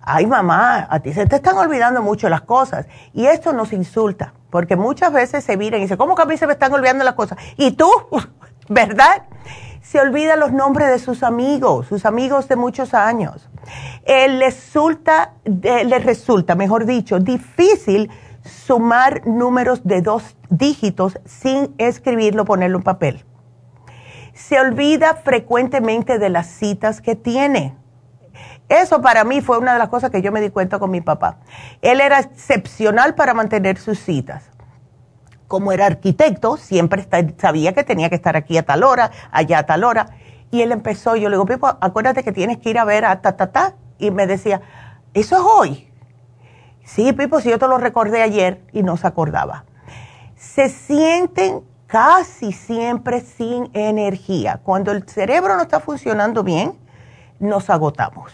ay 0.00 0.26
mamá, 0.26 0.86
a 0.88 1.00
ti 1.00 1.12
se 1.12 1.26
te 1.26 1.36
están 1.36 1.58
olvidando 1.58 2.00
mucho 2.00 2.30
las 2.30 2.40
cosas 2.40 2.86
y 3.12 3.26
esto 3.26 3.52
nos 3.52 3.74
insulta. 3.74 4.32
Porque 4.48 4.76
muchas 4.76 5.12
veces 5.12 5.44
se 5.44 5.58
miran 5.58 5.80
y 5.80 5.82
dicen, 5.82 5.98
¿cómo 5.98 6.14
que 6.14 6.22
a 6.22 6.24
mí 6.24 6.38
se 6.38 6.46
me 6.46 6.54
están 6.54 6.72
olvidando 6.72 7.04
las 7.04 7.12
cosas? 7.12 7.36
Y 7.58 7.72
tú, 7.72 7.90
¿verdad? 8.70 9.24
Se 9.82 10.00
olvidan 10.00 10.40
los 10.40 10.52
nombres 10.52 10.88
de 10.88 10.98
sus 10.98 11.22
amigos, 11.22 11.88
sus 11.88 12.06
amigos 12.06 12.48
de 12.48 12.56
muchos 12.56 12.94
años. 12.94 13.50
Eh, 14.06 14.28
les, 14.28 14.54
resulta, 14.54 15.34
resulta, 15.44 16.54
mejor 16.54 16.86
dicho, 16.86 17.20
difícil 17.20 18.10
sumar 18.44 19.26
números 19.26 19.82
de 19.84 20.00
dos 20.00 20.38
dígitos 20.48 21.18
sin 21.26 21.74
escribirlo, 21.76 22.46
ponerlo 22.46 22.78
en 22.78 22.84
papel. 22.84 23.24
Se 24.48 24.58
olvida 24.58 25.14
frecuentemente 25.14 26.18
de 26.18 26.28
las 26.30 26.46
citas 26.46 27.00
que 27.00 27.14
tiene 27.14 27.76
eso 28.68 29.00
para 29.00 29.24
mí 29.24 29.40
fue 29.40 29.58
una 29.58 29.72
de 29.72 29.78
las 29.78 29.88
cosas 29.88 30.10
que 30.10 30.20
yo 30.20 30.30
me 30.30 30.40
di 30.40 30.50
cuenta 30.50 30.78
con 30.78 30.90
mi 30.90 31.00
papá. 31.00 31.38
Él 31.80 32.00
era 32.00 32.20
excepcional 32.20 33.14
para 33.14 33.32
mantener 33.32 33.78
sus 33.78 33.98
citas. 33.98 34.50
Como 35.46 35.72
era 35.72 35.86
arquitecto, 35.86 36.58
siempre 36.58 37.08
sabía 37.38 37.72
que 37.72 37.82
tenía 37.82 38.10
que 38.10 38.14
estar 38.14 38.36
aquí 38.36 38.58
a 38.58 38.64
tal 38.64 38.84
hora, 38.84 39.10
allá 39.30 39.60
a 39.60 39.62
tal 39.66 39.84
hora. 39.84 40.10
Y 40.50 40.60
él 40.60 40.72
empezó, 40.72 41.16
yo 41.16 41.30
le 41.30 41.36
digo, 41.36 41.46
Pipo, 41.46 41.66
acuérdate 41.66 42.22
que 42.22 42.32
tienes 42.32 42.58
que 42.58 42.68
ir 42.68 42.78
a 42.78 42.84
ver 42.84 43.06
a 43.06 43.22
ta, 43.22 43.36
ta, 43.36 43.50
ta. 43.50 43.74
Y 43.98 44.10
me 44.10 44.26
decía, 44.26 44.60
¿eso 45.14 45.36
es 45.36 45.42
hoy? 45.42 45.90
Sí, 46.84 47.14
Pipo, 47.14 47.40
si 47.40 47.48
yo 47.48 47.58
te 47.58 47.66
lo 47.66 47.78
recordé 47.78 48.20
ayer 48.20 48.60
y 48.72 48.82
no 48.82 48.98
se 48.98 49.06
acordaba. 49.06 49.64
Se 50.36 50.68
sienten 50.68 51.62
casi 51.88 52.52
siempre 52.52 53.20
sin 53.20 53.68
energía. 53.72 54.60
Cuando 54.62 54.92
el 54.92 55.02
cerebro 55.08 55.56
no 55.56 55.62
está 55.62 55.80
funcionando 55.80 56.44
bien, 56.44 56.74
nos 57.40 57.68
agotamos 57.68 58.32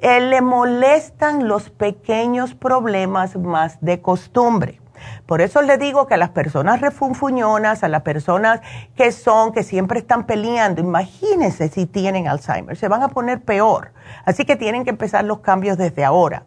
le 0.00 0.40
molestan 0.40 1.46
los 1.46 1.70
pequeños 1.70 2.54
problemas 2.54 3.36
más 3.36 3.78
de 3.80 4.00
costumbre. 4.00 4.80
Por 5.26 5.40
eso 5.40 5.62
le 5.62 5.78
digo 5.78 6.06
que 6.06 6.14
a 6.14 6.16
las 6.18 6.30
personas 6.30 6.80
refunfuñonas, 6.80 7.84
a 7.84 7.88
las 7.88 8.02
personas 8.02 8.60
que 8.96 9.12
son, 9.12 9.52
que 9.52 9.62
siempre 9.62 9.98
están 9.98 10.26
peleando, 10.26 10.80
imagínense 10.80 11.68
si 11.68 11.86
tienen 11.86 12.28
Alzheimer, 12.28 12.76
se 12.76 12.88
van 12.88 13.02
a 13.02 13.08
poner 13.08 13.40
peor. 13.40 13.92
Así 14.24 14.44
que 14.44 14.56
tienen 14.56 14.84
que 14.84 14.90
empezar 14.90 15.24
los 15.24 15.40
cambios 15.40 15.78
desde 15.78 16.04
ahora. 16.04 16.44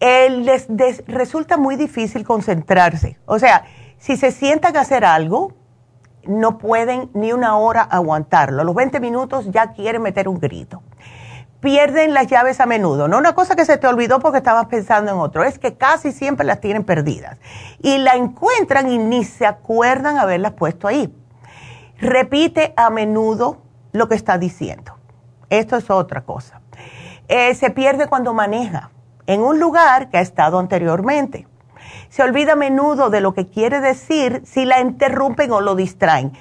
les 0.00 0.66
resulta 1.06 1.56
muy 1.56 1.76
difícil 1.76 2.24
concentrarse. 2.24 3.18
O 3.24 3.38
sea, 3.38 3.64
si 4.00 4.16
se 4.16 4.32
sientan 4.32 4.76
a 4.76 4.80
hacer 4.80 5.04
algo, 5.04 5.52
no 6.24 6.58
pueden 6.58 7.08
ni 7.14 7.32
una 7.32 7.56
hora 7.56 7.82
aguantarlo. 7.82 8.64
Los 8.64 8.74
20 8.74 8.98
minutos 8.98 9.48
ya 9.52 9.72
quieren 9.72 10.02
meter 10.02 10.28
un 10.28 10.40
grito 10.40 10.82
pierden 11.60 12.14
las 12.14 12.26
llaves 12.26 12.60
a 12.60 12.66
menudo. 12.66 13.06
No 13.06 13.18
una 13.18 13.34
cosa 13.34 13.54
que 13.54 13.64
se 13.64 13.78
te 13.78 13.86
olvidó 13.86 14.18
porque 14.18 14.38
estabas 14.38 14.66
pensando 14.66 15.12
en 15.12 15.18
otro, 15.18 15.44
es 15.44 15.58
que 15.58 15.76
casi 15.76 16.12
siempre 16.12 16.46
las 16.46 16.60
tienen 16.60 16.84
perdidas. 16.84 17.38
Y 17.80 17.98
la 17.98 18.14
encuentran 18.14 18.90
y 18.90 18.98
ni 18.98 19.24
se 19.24 19.46
acuerdan 19.46 20.18
haberlas 20.18 20.52
puesto 20.52 20.88
ahí. 20.88 21.14
Repite 21.98 22.72
a 22.76 22.90
menudo 22.90 23.58
lo 23.92 24.08
que 24.08 24.14
está 24.14 24.38
diciendo. 24.38 24.96
Esto 25.50 25.76
es 25.76 25.90
otra 25.90 26.22
cosa. 26.22 26.60
Eh, 27.28 27.54
se 27.54 27.70
pierde 27.70 28.08
cuando 28.08 28.32
maneja 28.34 28.90
en 29.26 29.42
un 29.42 29.60
lugar 29.60 30.08
que 30.08 30.16
ha 30.16 30.22
estado 30.22 30.58
anteriormente. 30.58 31.46
Se 32.08 32.22
olvida 32.22 32.52
a 32.52 32.56
menudo 32.56 33.10
de 33.10 33.20
lo 33.20 33.34
que 33.34 33.46
quiere 33.46 33.80
decir 33.80 34.42
si 34.44 34.64
la 34.64 34.80
interrumpen 34.80 35.52
o 35.52 35.60
lo 35.60 35.74
distraen. 35.74 36.32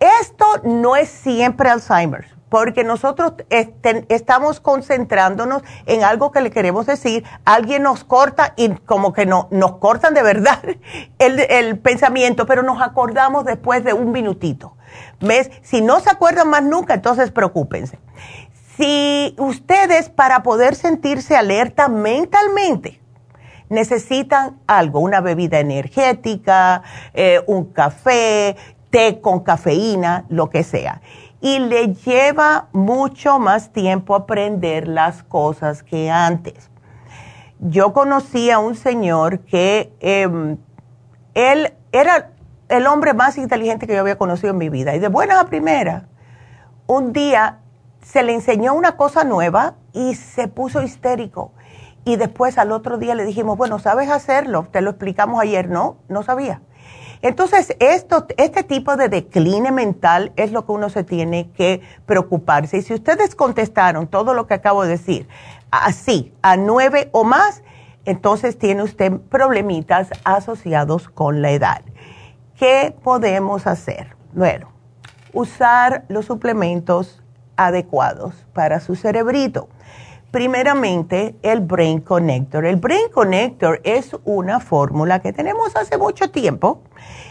Esto 0.00 0.46
no 0.64 0.96
es 0.96 1.08
siempre 1.08 1.70
Alzheimer 1.70 2.38
porque 2.48 2.84
nosotros 2.84 3.34
estamos 3.50 4.60
concentrándonos 4.60 5.62
en 5.86 6.04
algo 6.04 6.32
que 6.32 6.40
le 6.40 6.50
queremos 6.50 6.86
decir, 6.86 7.24
alguien 7.44 7.82
nos 7.82 8.04
corta 8.04 8.54
y 8.56 8.70
como 8.70 9.12
que 9.12 9.26
no, 9.26 9.48
nos 9.50 9.76
cortan 9.76 10.14
de 10.14 10.22
verdad 10.22 10.60
el, 11.18 11.78
pensamiento, 11.78 12.46
pero 12.46 12.62
nos 12.62 12.80
acordamos 12.80 13.44
después 13.44 13.84
de 13.84 13.92
un 13.92 14.12
minutito. 14.12 14.76
¿Ves? 15.20 15.50
Si 15.62 15.82
no 15.82 16.00
se 16.00 16.10
acuerdan 16.10 16.48
más 16.48 16.62
nunca, 16.62 16.94
entonces 16.94 17.30
preocúpense. 17.30 17.98
Si 18.76 19.34
ustedes 19.38 20.08
para 20.08 20.42
poder 20.42 20.74
sentirse 20.74 21.36
alerta 21.36 21.88
mentalmente, 21.88 23.00
necesitan 23.68 24.58
algo, 24.66 25.00
una 25.00 25.20
bebida 25.20 25.60
energética, 25.60 26.82
eh, 27.14 27.42
un 27.46 27.72
café, 27.72 28.56
té 28.90 29.20
con 29.20 29.40
cafeína, 29.40 30.24
lo 30.28 30.48
que 30.50 30.62
sea 30.62 31.00
y 31.40 31.60
le 31.60 31.94
lleva 31.94 32.68
mucho 32.72 33.38
más 33.38 33.72
tiempo 33.72 34.14
aprender 34.14 34.88
las 34.88 35.22
cosas 35.22 35.82
que 35.82 36.10
antes. 36.10 36.70
Yo 37.60 37.92
conocí 37.92 38.50
a 38.50 38.58
un 38.58 38.74
señor 38.74 39.40
que 39.40 39.92
em, 40.00 40.58
él 41.34 41.74
era 41.92 42.30
el 42.68 42.86
hombre 42.86 43.14
más 43.14 43.38
inteligente 43.38 43.86
que 43.86 43.94
yo 43.94 44.00
había 44.00 44.18
conocido 44.18 44.50
en 44.50 44.58
mi 44.58 44.68
vida 44.68 44.94
y 44.94 44.98
de 44.98 45.08
buena 45.08 45.40
a 45.40 45.46
primera, 45.46 46.08
un 46.86 47.12
día 47.12 47.60
se 48.02 48.22
le 48.22 48.34
enseñó 48.34 48.74
una 48.74 48.96
cosa 48.96 49.24
nueva 49.24 49.74
y 49.92 50.14
se 50.14 50.48
puso 50.48 50.82
histérico. 50.82 51.52
Y 52.08 52.16
después 52.16 52.56
al 52.56 52.72
otro 52.72 52.96
día 52.96 53.14
le 53.14 53.26
dijimos, 53.26 53.58
bueno, 53.58 53.78
¿sabes 53.78 54.08
hacerlo? 54.08 54.66
Te 54.72 54.80
lo 54.80 54.88
explicamos 54.88 55.42
ayer. 55.42 55.68
No, 55.68 55.98
no 56.08 56.22
sabía. 56.22 56.62
Entonces, 57.20 57.76
esto, 57.80 58.26
este 58.38 58.62
tipo 58.62 58.96
de 58.96 59.10
decline 59.10 59.70
mental 59.72 60.32
es 60.36 60.50
lo 60.50 60.64
que 60.64 60.72
uno 60.72 60.88
se 60.88 61.04
tiene 61.04 61.50
que 61.50 61.82
preocuparse. 62.06 62.78
Y 62.78 62.82
si 62.82 62.94
ustedes 62.94 63.34
contestaron 63.34 64.06
todo 64.06 64.32
lo 64.32 64.46
que 64.46 64.54
acabo 64.54 64.84
de 64.84 64.88
decir, 64.88 65.28
así, 65.70 66.32
a 66.40 66.56
nueve 66.56 67.10
o 67.12 67.24
más, 67.24 67.62
entonces 68.06 68.56
tiene 68.56 68.84
usted 68.84 69.12
problemitas 69.28 70.08
asociados 70.24 71.10
con 71.10 71.42
la 71.42 71.50
edad. 71.50 71.82
¿Qué 72.58 72.96
podemos 73.04 73.66
hacer? 73.66 74.16
Bueno, 74.32 74.72
usar 75.34 76.06
los 76.08 76.24
suplementos 76.24 77.22
adecuados 77.58 78.46
para 78.54 78.80
su 78.80 78.96
cerebrito. 78.96 79.68
Primeramente, 80.30 81.36
el 81.42 81.60
Brain 81.60 82.00
Connector. 82.02 82.66
El 82.66 82.76
Brain 82.76 83.08
Connector 83.10 83.80
es 83.82 84.14
una 84.24 84.60
fórmula 84.60 85.20
que 85.20 85.32
tenemos 85.32 85.74
hace 85.74 85.96
mucho 85.96 86.30
tiempo 86.30 86.82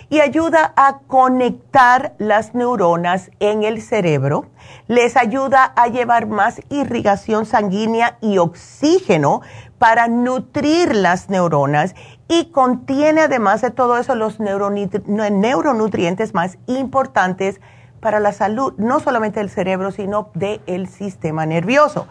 y 0.10 0.20
ayuda 0.22 0.74
a 0.76 1.02
conectar 1.06 2.16
las 2.18 2.56
neuronas 2.56 3.30
en 3.40 3.62
el 3.64 3.84
cerebro, 3.84 4.48
les 4.88 5.16
ayuda 5.16 5.64
a 5.76 5.90
llevar 5.90 6.26
más 6.26 6.60
irrigación 6.70 7.46
sanguínea 7.46 8.18
y 8.20 8.40
oxígeno 8.40 9.42
para 9.78 10.08
nutrir 10.08 10.96
las 10.96 11.30
neuronas 11.30 11.94
y 12.28 12.46
contiene 12.46 13.22
además 13.22 13.62
de 13.62 13.70
todo 13.70 14.00
eso 14.00 14.16
los 14.16 14.40
neuronutrientes 14.40 16.34
más 16.34 16.58
importantes 16.66 17.62
para 18.00 18.20
la 18.20 18.32
salud, 18.32 18.74
no 18.78 19.00
solamente 19.00 19.40
del 19.40 19.50
cerebro, 19.50 19.92
sino 19.92 20.30
del 20.34 20.88
sistema 20.88 21.46
nervioso. 21.46 22.08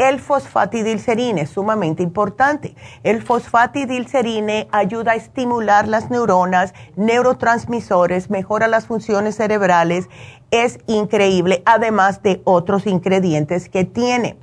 El 0.00 0.18
fosfatidilcerine 0.18 1.42
es 1.42 1.50
sumamente 1.50 2.02
importante. 2.02 2.74
El 3.02 3.20
fosfatidilcerine 3.20 4.66
ayuda 4.72 5.12
a 5.12 5.14
estimular 5.14 5.86
las 5.86 6.08
neuronas, 6.08 6.72
neurotransmisores, 6.96 8.30
mejora 8.30 8.66
las 8.66 8.86
funciones 8.86 9.36
cerebrales. 9.36 10.08
Es 10.50 10.78
increíble, 10.86 11.62
además 11.66 12.22
de 12.22 12.40
otros 12.44 12.86
ingredientes 12.86 13.68
que 13.68 13.84
tiene. 13.84 14.38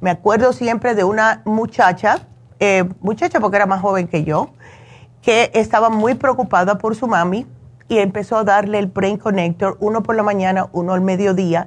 Me 0.00 0.10
acuerdo 0.10 0.52
siempre 0.52 0.94
de 0.94 1.02
una 1.02 1.42
muchacha, 1.44 2.28
eh, 2.60 2.88
muchacha 3.00 3.40
porque 3.40 3.56
era 3.56 3.66
más 3.66 3.80
joven 3.80 4.06
que 4.06 4.22
yo, 4.22 4.50
que 5.22 5.50
estaba 5.54 5.90
muy 5.90 6.14
preocupada 6.14 6.78
por 6.78 6.94
su 6.94 7.08
mami 7.08 7.48
y 7.88 7.98
empezó 7.98 8.36
a 8.36 8.44
darle 8.44 8.78
el 8.78 8.86
Brain 8.86 9.16
Connector, 9.16 9.76
uno 9.80 10.04
por 10.04 10.14
la 10.14 10.22
mañana, 10.22 10.68
uno 10.70 10.92
al 10.92 11.00
mediodía 11.00 11.66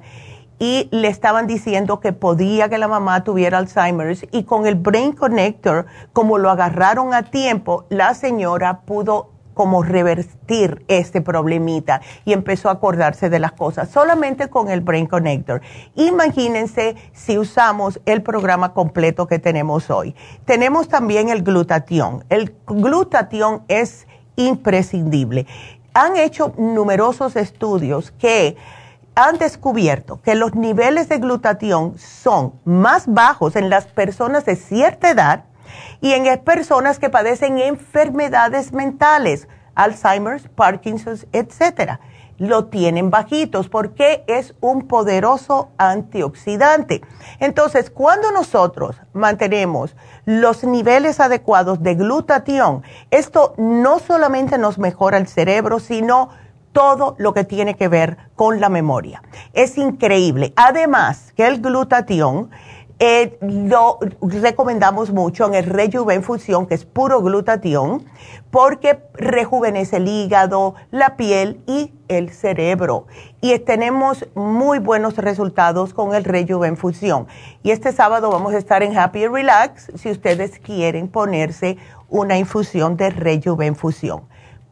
y 0.63 0.87
le 0.91 1.09
estaban 1.09 1.45
diciendo 1.45 1.99
que 1.99 2.13
podía 2.13 2.69
que 2.69 2.77
la 2.77 2.87
mamá 2.87 3.25
tuviera 3.25 3.57
Alzheimer's 3.57 4.25
y 4.31 4.45
con 4.45 4.65
el 4.65 4.75
Brain 4.75 5.11
Connector, 5.11 5.87
como 6.13 6.37
lo 6.37 6.49
agarraron 6.49 7.13
a 7.13 7.23
tiempo, 7.23 7.83
la 7.89 8.13
señora 8.13 8.79
pudo 8.85 9.31
como 9.53 9.83
revertir 9.83 10.85
este 10.87 11.19
problemita 11.19 11.99
y 12.23 12.31
empezó 12.31 12.69
a 12.69 12.73
acordarse 12.73 13.29
de 13.29 13.39
las 13.39 13.51
cosas 13.51 13.89
solamente 13.89 14.47
con 14.47 14.69
el 14.69 14.79
Brain 14.79 15.05
Connector. 15.05 15.61
Imagínense 15.95 16.95
si 17.11 17.37
usamos 17.37 17.99
el 18.05 18.21
programa 18.23 18.71
completo 18.73 19.27
que 19.27 19.39
tenemos 19.39 19.89
hoy. 19.89 20.15
Tenemos 20.45 20.87
también 20.87 21.27
el 21.27 21.43
glutatión. 21.43 22.23
El 22.29 22.55
glutatión 22.67 23.63
es 23.67 24.07
imprescindible. 24.37 25.45
Han 25.93 26.15
hecho 26.15 26.53
numerosos 26.57 27.35
estudios 27.35 28.11
que 28.11 28.55
han 29.15 29.37
descubierto 29.37 30.21
que 30.21 30.35
los 30.35 30.55
niveles 30.55 31.09
de 31.09 31.19
glutatión 31.19 31.97
son 31.97 32.53
más 32.65 33.05
bajos 33.07 33.55
en 33.55 33.69
las 33.69 33.85
personas 33.85 34.45
de 34.45 34.55
cierta 34.55 35.09
edad 35.09 35.45
y 36.01 36.13
en 36.13 36.39
personas 36.39 36.99
que 36.99 37.09
padecen 37.09 37.59
enfermedades 37.59 38.73
mentales, 38.73 39.47
Alzheimer's, 39.75 40.47
Parkinson's, 40.49 41.27
etcétera. 41.31 41.99
Lo 42.39 42.65
tienen 42.65 43.11
bajitos 43.11 43.69
porque 43.69 44.23
es 44.27 44.55
un 44.59 44.87
poderoso 44.87 45.69
antioxidante. 45.77 47.01
Entonces, 47.39 47.91
cuando 47.91 48.31
nosotros 48.31 48.99
mantenemos 49.13 49.95
los 50.25 50.63
niveles 50.63 51.19
adecuados 51.19 51.83
de 51.83 51.93
glutatión, 51.93 52.83
esto 53.11 53.53
no 53.57 53.99
solamente 53.99 54.57
nos 54.57 54.79
mejora 54.79 55.19
el 55.19 55.27
cerebro, 55.27 55.79
sino 55.79 56.29
todo 56.73 57.15
lo 57.17 57.33
que 57.33 57.45
tiene 57.45 57.75
que 57.75 57.87
ver 57.87 58.17
con 58.35 58.59
la 58.59 58.67
memoria. 58.67 59.23
Es 59.53 59.77
increíble. 59.77 60.51
Además, 60.57 61.31
que 61.37 61.47
el 61.47 61.61
glutatión 61.61 62.49
eh, 62.99 63.37
lo 63.41 63.99
recomendamos 64.21 65.11
mucho 65.11 65.45
en 65.47 65.55
el 65.55 65.65
Rejuven 65.65 66.23
Fusión, 66.23 66.67
que 66.67 66.75
es 66.75 66.85
puro 66.85 67.21
glutatión, 67.21 68.05
porque 68.49 69.03
rejuvenece 69.13 69.97
el 69.97 70.07
hígado, 70.07 70.75
la 70.91 71.17
piel 71.17 71.59
y 71.67 71.91
el 72.07 72.29
cerebro. 72.29 73.07
Y 73.41 73.57
tenemos 73.59 74.25
muy 74.35 74.79
buenos 74.79 75.17
resultados 75.17 75.93
con 75.93 76.15
el 76.15 76.23
Rejuven 76.23 76.77
Fusión. 76.77 77.27
Y 77.61 77.71
este 77.71 77.91
sábado 77.91 78.29
vamos 78.29 78.53
a 78.53 78.57
estar 78.57 78.83
en 78.83 78.97
Happy 78.97 79.27
Relax 79.27 79.91
si 79.95 80.09
ustedes 80.09 80.59
quieren 80.59 81.07
ponerse 81.07 81.77
una 82.09 82.37
infusión 82.37 82.95
de 82.95 83.09
Rejuven 83.09 83.75
Fusión. 83.75 84.21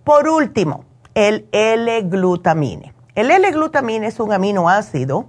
Por 0.04 0.30
último, 0.30 0.86
el 1.16 1.48
L-glutamine. 1.52 2.94
El 3.16 3.32
L-glutamine 3.32 4.08
es 4.08 4.20
un 4.20 4.32
aminoácido 4.32 5.28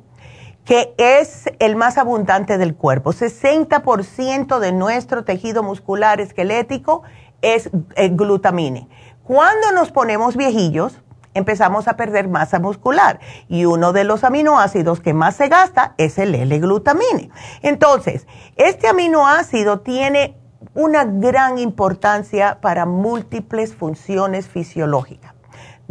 que 0.64 0.94
es 0.96 1.50
el 1.58 1.74
más 1.74 1.98
abundante 1.98 2.56
del 2.56 2.76
cuerpo. 2.76 3.12
60% 3.12 4.60
de 4.60 4.72
nuestro 4.72 5.24
tejido 5.24 5.62
muscular 5.62 6.20
esquelético 6.20 7.02
es 7.40 7.70
el 7.96 8.16
glutamine. 8.16 8.88
Cuando 9.24 9.72
nos 9.72 9.90
ponemos 9.90 10.36
viejillos, 10.36 11.00
empezamos 11.34 11.88
a 11.88 11.96
perder 11.96 12.28
masa 12.28 12.60
muscular 12.60 13.18
y 13.48 13.64
uno 13.64 13.92
de 13.92 14.04
los 14.04 14.22
aminoácidos 14.22 15.00
que 15.00 15.14
más 15.14 15.34
se 15.34 15.48
gasta 15.48 15.94
es 15.98 16.18
el 16.18 16.34
L-glutamine. 16.34 17.30
Entonces, 17.62 18.28
este 18.54 18.86
aminoácido 18.86 19.80
tiene 19.80 20.36
una 20.74 21.04
gran 21.04 21.58
importancia 21.58 22.58
para 22.60 22.86
múltiples 22.86 23.74
funciones 23.74 24.46
fisiológicas 24.46 25.31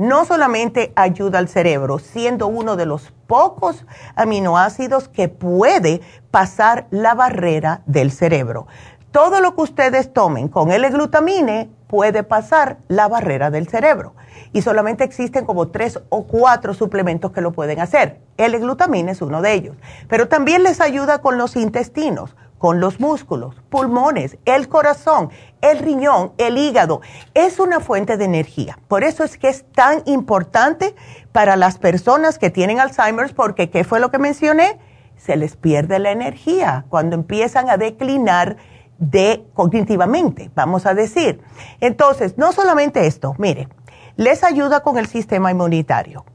no 0.02 0.26
solamente 0.26 0.94
ayuda 0.96 1.38
al 1.38 1.48
cerebro, 1.48 2.00
siendo 2.00 2.48
uno 2.48 2.76
de 2.76 2.88
los 2.88 3.14
pocos 3.28 3.86
aminoácidos 4.16 5.08
que 5.08 5.30
puede 5.30 6.02
pasar 6.32 6.88
la 6.90 7.14
barrera 7.14 7.84
del 7.86 8.12
cerebro. 8.12 8.66
Todo 9.12 9.42
lo 9.42 9.54
que 9.54 9.62
ustedes 9.62 10.12
tomen 10.12 10.48
con 10.48 10.72
L-glutamine 10.72 11.70
puede 11.86 12.24
pasar 12.24 12.78
la 12.88 13.08
barrera 13.08 13.52
del 13.52 13.68
cerebro. 13.68 14.16
Y 14.54 14.64
solamente 14.64 15.04
existen 15.04 15.46
como 15.46 15.68
tres 15.68 16.00
o 16.10 16.24
cuatro 16.24 16.74
suplementos 16.74 17.32
que 17.32 17.42
lo 17.42 17.52
pueden 17.52 17.80
hacer. 17.80 18.18
L-glutamine 18.38 19.12
es 19.12 19.22
uno 19.22 19.44
de 19.44 19.54
ellos. 19.54 19.76
Pero 20.10 20.28
también 20.28 20.64
les 20.64 20.82
ayuda 20.82 21.20
con 21.20 21.38
los 21.38 21.56
intestinos 21.56 22.36
con 22.62 22.80
los 22.80 23.00
músculos, 23.00 23.56
pulmones, 23.72 24.38
el 24.46 24.70
corazón, 24.70 25.32
el 25.62 25.80
riñón, 25.80 26.34
el 26.38 26.60
hígado. 26.60 27.02
Es 27.34 27.60
una 27.60 27.80
fuente 27.80 28.18
de 28.18 28.26
energía. 28.26 28.78
Por 28.88 29.04
eso 29.04 29.24
es 29.24 29.40
que 29.40 29.50
es 29.50 29.66
tan 29.72 30.04
importante 30.06 30.94
para 31.32 31.56
las 31.56 31.80
personas 31.80 32.38
que 32.38 32.52
tienen 32.52 32.80
Alzheimer's, 32.80 33.34
porque 33.34 33.72
¿qué 33.72 33.84
fue 33.84 34.00
lo 34.00 34.12
que 34.12 34.20
mencioné? 34.20 34.78
Se 35.18 35.38
les 35.38 35.56
pierde 35.56 35.98
la 35.98 36.12
energía 36.12 36.86
cuando 36.90 37.16
empiezan 37.16 37.68
a 37.68 37.78
declinar 37.78 38.58
de 39.00 39.44
cognitivamente, 39.56 40.52
vamos 40.54 40.86
a 40.86 40.94
decir. 40.94 41.42
Entonces, 41.80 42.38
no 42.38 42.52
solamente 42.52 43.08
esto, 43.08 43.34
mire, 43.40 43.70
les 44.18 44.44
ayuda 44.44 44.82
con 44.82 45.00
el 45.00 45.08
sistema 45.08 45.50
inmunitario. 45.50 46.26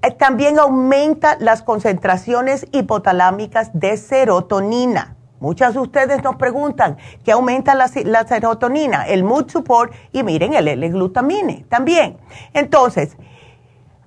Eh, 0.00 0.10
también 0.10 0.58
aumenta 0.58 1.36
las 1.38 1.62
concentraciones 1.62 2.66
hipotalámicas 2.72 3.72
de 3.74 3.98
serotonina 3.98 5.18
Muchas 5.40 5.72
de 5.72 5.80
ustedes 5.80 6.22
nos 6.22 6.36
preguntan 6.36 6.98
qué 7.24 7.32
aumenta 7.32 7.74
la, 7.74 7.88
serotonina, 7.88 9.06
el 9.06 9.24
mood 9.24 9.50
support 9.50 9.92
y 10.12 10.22
miren 10.22 10.52
el 10.52 10.68
L-glutamine 10.68 11.64
también. 11.68 12.18
Entonces, 12.52 13.16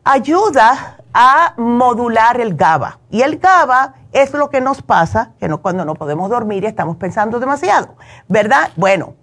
ayuda 0.03 0.97
a 1.11 1.55
modular 1.57 2.39
el 2.39 2.55
GABA. 2.55 2.99
Y 3.09 3.21
el 3.21 3.39
GABA 3.39 3.95
es 4.11 4.31
lo 4.33 4.51
que 4.51 4.61
nos 4.61 4.83
pasa 4.83 5.31
que 5.39 5.49
cuando 5.57 5.85
no 5.85 5.95
podemos 5.95 6.29
dormir 6.29 6.63
y 6.63 6.67
estamos 6.67 6.97
pensando 6.97 7.39
demasiado, 7.39 7.95
¿verdad? 8.27 8.69
Bueno, 8.75 9.15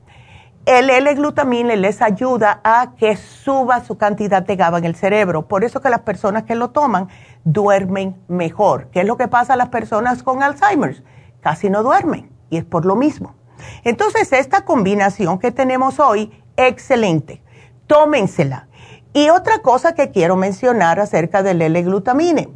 el 0.66 0.90
L-glutamine 0.90 1.76
les 1.76 2.02
ayuda 2.02 2.60
a 2.64 2.92
que 2.96 3.16
suba 3.16 3.84
su 3.84 3.96
cantidad 3.96 4.42
de 4.42 4.56
GABA 4.56 4.78
en 4.78 4.84
el 4.84 4.96
cerebro. 4.96 5.46
Por 5.46 5.62
eso 5.62 5.80
que 5.80 5.90
las 5.90 6.00
personas 6.00 6.42
que 6.42 6.56
lo 6.56 6.70
toman 6.70 7.08
duermen 7.44 8.16
mejor. 8.26 8.88
¿Qué 8.88 9.00
es 9.00 9.06
lo 9.06 9.16
que 9.16 9.28
pasa 9.28 9.52
a 9.54 9.56
las 9.56 9.68
personas 9.68 10.24
con 10.24 10.42
Alzheimer's? 10.42 11.04
Casi 11.40 11.70
no 11.70 11.82
duermen 11.82 12.30
y 12.50 12.56
es 12.56 12.64
por 12.64 12.84
lo 12.84 12.96
mismo. 12.96 13.34
Entonces, 13.84 14.32
esta 14.32 14.64
combinación 14.64 15.38
que 15.38 15.52
tenemos 15.52 16.00
hoy, 16.00 16.32
excelente. 16.56 17.42
Tómensela. 17.86 18.68
Y 19.12 19.30
otra 19.30 19.60
cosa 19.60 19.94
que 19.94 20.10
quiero 20.10 20.36
mencionar 20.36 21.00
acerca 21.00 21.42
del 21.42 21.62
L-glutamine. 21.62 22.48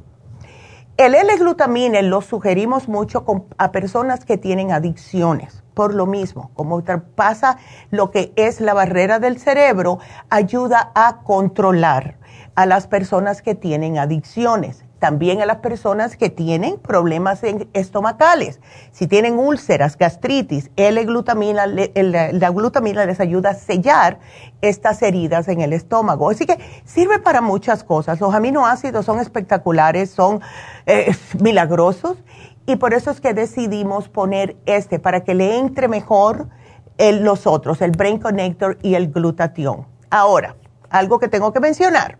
El 0.96 1.16
L-glutamine 1.16 2.02
lo 2.02 2.20
sugerimos 2.20 2.88
mucho 2.88 3.24
a 3.58 3.72
personas 3.72 4.24
que 4.24 4.38
tienen 4.38 4.70
adicciones. 4.70 5.64
Por 5.74 5.92
lo 5.92 6.06
mismo, 6.06 6.52
como 6.54 6.84
pasa 7.16 7.58
lo 7.90 8.12
que 8.12 8.32
es 8.36 8.60
la 8.60 8.74
barrera 8.74 9.18
del 9.18 9.40
cerebro, 9.40 9.98
ayuda 10.30 10.92
a 10.94 11.22
controlar 11.24 12.18
a 12.54 12.66
las 12.66 12.86
personas 12.86 13.42
que 13.42 13.56
tienen 13.56 13.98
adicciones 13.98 14.84
también 15.04 15.42
a 15.42 15.44
las 15.44 15.58
personas 15.58 16.16
que 16.16 16.30
tienen 16.30 16.78
problemas 16.78 17.42
estomacales. 17.74 18.58
Si 18.90 19.06
tienen 19.06 19.38
úlceras, 19.38 19.98
gastritis, 19.98 20.70
L-glutamina, 20.76 21.66
la 21.66 22.50
glutamina 22.50 23.04
les 23.04 23.20
ayuda 23.20 23.50
a 23.50 23.54
sellar 23.54 24.18
estas 24.62 25.02
heridas 25.02 25.48
en 25.48 25.60
el 25.60 25.74
estómago. 25.74 26.30
Así 26.30 26.46
que 26.46 26.58
sirve 26.86 27.18
para 27.18 27.42
muchas 27.42 27.84
cosas. 27.84 28.18
Los 28.18 28.34
aminoácidos 28.34 29.04
son 29.04 29.20
espectaculares, 29.20 30.08
son 30.08 30.40
eh, 30.86 31.14
milagrosos 31.38 32.16
y 32.64 32.76
por 32.76 32.94
eso 32.94 33.10
es 33.10 33.20
que 33.20 33.34
decidimos 33.34 34.08
poner 34.08 34.56
este 34.64 34.98
para 34.98 35.22
que 35.22 35.34
le 35.34 35.58
entre 35.58 35.86
mejor 35.86 36.48
los 36.96 37.46
otros, 37.46 37.82
el 37.82 37.90
Brain 37.90 38.18
Connector 38.18 38.78
y 38.80 38.94
el 38.94 39.12
glutatión. 39.12 39.86
Ahora, 40.08 40.56
algo 40.88 41.18
que 41.18 41.28
tengo 41.28 41.52
que 41.52 41.60
mencionar 41.60 42.16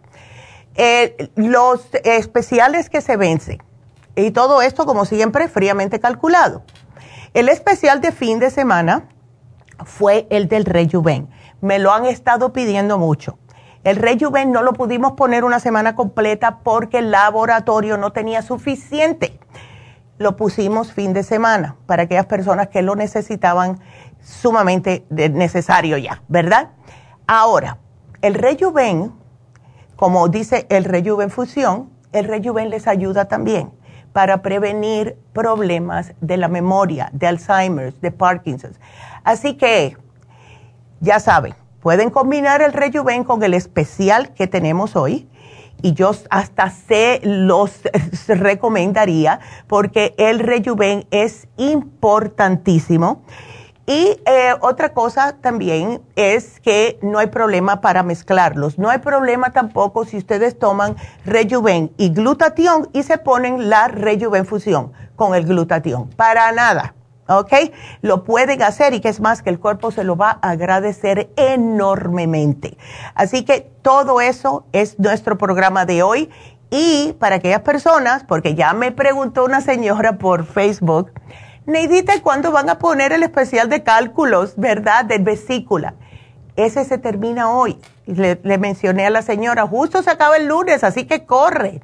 los 1.37 1.89
especiales 2.05 2.91
que 2.91 3.01
se 3.01 3.17
vencen. 3.17 3.63
Y 4.17 4.31
todo 4.31 4.63
esto, 4.63 4.87
como 4.87 5.05
siempre, 5.05 5.49
fríamente 5.49 6.01
calculado. 6.01 6.63
El 7.33 7.49
especial 7.49 8.01
de 8.01 8.13
fin 8.13 8.39
de 8.39 8.51
semana 8.51 9.09
fue 9.85 10.27
el 10.31 10.49
del 10.49 10.65
Rejuven. 10.65 11.29
Me 11.61 11.79
lo 11.79 11.93
han 11.93 12.05
estado 12.05 12.53
pidiendo 12.53 12.99
mucho. 12.99 13.39
El 13.83 13.97
Rejuven 13.97 14.53
no 14.53 14.63
lo 14.63 14.73
pudimos 14.73 15.13
poner 15.13 15.45
una 15.45 15.61
semana 15.61 15.95
completa 15.95 16.61
porque 16.63 16.99
el 16.99 17.11
laboratorio 17.11 17.97
no 17.97 18.13
tenía 18.13 18.43
suficiente. 18.43 19.39
Lo 20.17 20.37
pusimos 20.37 20.93
fin 20.93 21.13
de 21.13 21.23
semana 21.23 21.77
para 21.87 22.05
aquellas 22.05 22.27
personas 22.27 22.69
que 22.69 22.83
lo 22.83 22.95
necesitaban 22.95 23.81
sumamente 24.23 25.05
necesario 25.11 25.99
ya, 25.99 26.23
¿verdad? 26.29 26.71
Ahora, 27.27 27.79
el 28.23 28.35
Rejuven, 28.35 29.13
como 29.97 30.29
dice 30.29 30.67
el 30.71 30.85
Rejuven 30.85 31.31
Fusión, 31.31 31.91
el 32.13 32.27
Rejuven 32.27 32.71
les 32.71 32.87
ayuda 32.87 33.27
también 33.27 33.73
para 34.13 34.43
prevenir 34.43 35.17
problemas 35.33 36.13
de 36.21 36.37
la 36.37 36.47
memoria, 36.49 37.11
de 37.13 37.27
Alzheimer, 37.27 37.93
de 37.95 38.13
Parkinson. 38.13 38.73
Así 39.25 39.55
que, 39.55 39.97
ya 41.01 41.19
saben, 41.19 41.55
pueden 41.81 42.11
combinar 42.11 42.63
el 42.63 42.73
Rejuven 42.73 43.25
con 43.25 43.43
el 43.43 43.55
especial 43.55 44.33
que 44.35 44.47
tenemos 44.47 44.95
hoy. 44.95 45.29
Y 45.83 45.93
yo 45.93 46.13
hasta 46.31 46.71
se 46.71 47.21
los 47.25 47.81
recomendaría 48.29 49.41
porque 49.67 50.15
el 50.17 50.39
Rejuven 50.39 51.07
es 51.11 51.49
importantísimo. 51.57 53.23
Y 53.87 54.19
eh, 54.25 54.55
otra 54.61 54.95
cosa 54.95 55.37
también 55.41 56.01
es 56.17 56.59
que 56.61 56.99
no 57.03 57.19
hay 57.19 57.27
problema 57.27 57.83
para 57.83 58.03
mezclarlos. 58.03 58.79
No 58.79 58.89
hay 58.89 58.99
problema 58.99 59.53
tampoco 59.53 60.07
si 60.07 60.17
ustedes 60.17 60.59
toman 60.59 60.97
Rejuven 61.27 61.93
y 61.99 62.09
glutatión 62.11 62.89
y 62.93 63.03
se 63.03 63.19
ponen 63.19 63.69
la 63.69 63.89
Rejuven 63.89 64.47
fusión 64.47 64.93
con 65.17 65.35
el 65.35 65.45
glutatión. 65.45 66.09
Para 66.11 66.51
nada. 66.53 66.95
¿Ok? 67.29 67.53
Lo 68.03 68.25
pueden 68.25 68.63
hacer 68.63 68.93
y 68.95 69.01
que 69.01 69.09
es 69.09 69.21
más 69.21 69.43
que 69.43 69.51
el 69.51 69.59
cuerpo 69.59 69.91
se 69.91 70.05
lo 70.05 70.17
va 70.17 70.39
a 70.43 70.51
agradecer 70.51 71.31
enormemente. 71.37 72.77
Así 73.15 73.45
que 73.45 73.71
todo 73.83 74.21
eso 74.21 74.67
es 74.73 74.99
nuestro 74.99 75.39
programa 75.39 75.87
de 75.87 76.03
hoy. 76.03 76.31
Y 76.71 77.15
para 77.19 77.37
aquellas 77.37 77.61
personas, 77.61 78.25
porque 78.25 78.55
ya 78.55 78.73
me 78.73 78.93
preguntó 78.93 79.45
una 79.45 79.61
señora 79.61 80.19
por 80.19 80.45
Facebook, 80.45 81.13
Neidita, 81.67 82.21
¿cuándo 82.21 82.53
van 82.53 82.69
a 82.69 82.79
poner 82.79 83.13
el 83.13 83.23
especial 83.23 83.71
de 83.71 83.83
cálculos, 83.83 84.55
verdad, 84.57 85.07
del 85.07 85.23
vesícula? 85.23 85.95
Ese 86.57 86.85
se 86.85 86.99
termina 86.99 87.51
hoy. 87.51 87.81
Le, 88.05 88.37
mencioné 88.59 89.07
a 89.07 89.11
la 89.11 89.23
señora, 89.23 89.67
justo 89.67 90.03
se 90.03 90.11
acaba 90.11 90.37
el 90.37 90.47
lunes, 90.47 90.85
así 90.85 91.07
que 91.07 91.25
corre. 91.25 91.81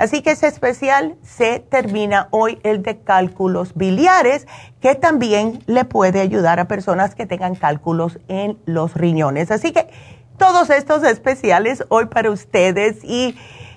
Así 0.00 0.22
que 0.22 0.32
ese 0.32 0.48
especial 0.48 1.14
se 1.22 1.60
termina 1.60 2.26
hoy, 2.32 2.58
el 2.64 2.82
de 2.82 2.98
cálculos 2.98 3.74
biliares, 3.76 4.48
que 4.80 4.96
también 4.96 5.62
le 5.66 5.84
puede 5.84 6.20
ayudar 6.20 6.58
a 6.58 6.64
personas 6.64 7.14
que 7.14 7.24
tengan 7.24 7.54
cálculos 7.54 8.18
en 8.26 8.58
los 8.66 8.94
riñones. 8.94 9.52
Así 9.52 9.72
que 9.72 9.90
todos 10.38 10.70
estos 10.70 11.04
especiales 11.04 11.84
hoy 11.88 12.06
para 12.06 12.32
ustedes 12.32 13.04
y 13.04 13.36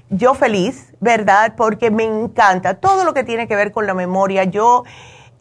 yo 0.09 0.33
feliz, 0.33 0.93
¿verdad? 0.99 1.53
Porque 1.55 1.91
me 1.91 2.05
encanta 2.05 2.75
todo 2.75 3.03
lo 3.03 3.13
que 3.13 3.23
tiene 3.23 3.47
que 3.47 3.55
ver 3.55 3.71
con 3.71 3.85
la 3.85 3.93
memoria. 3.93 4.45
Yo 4.45 4.83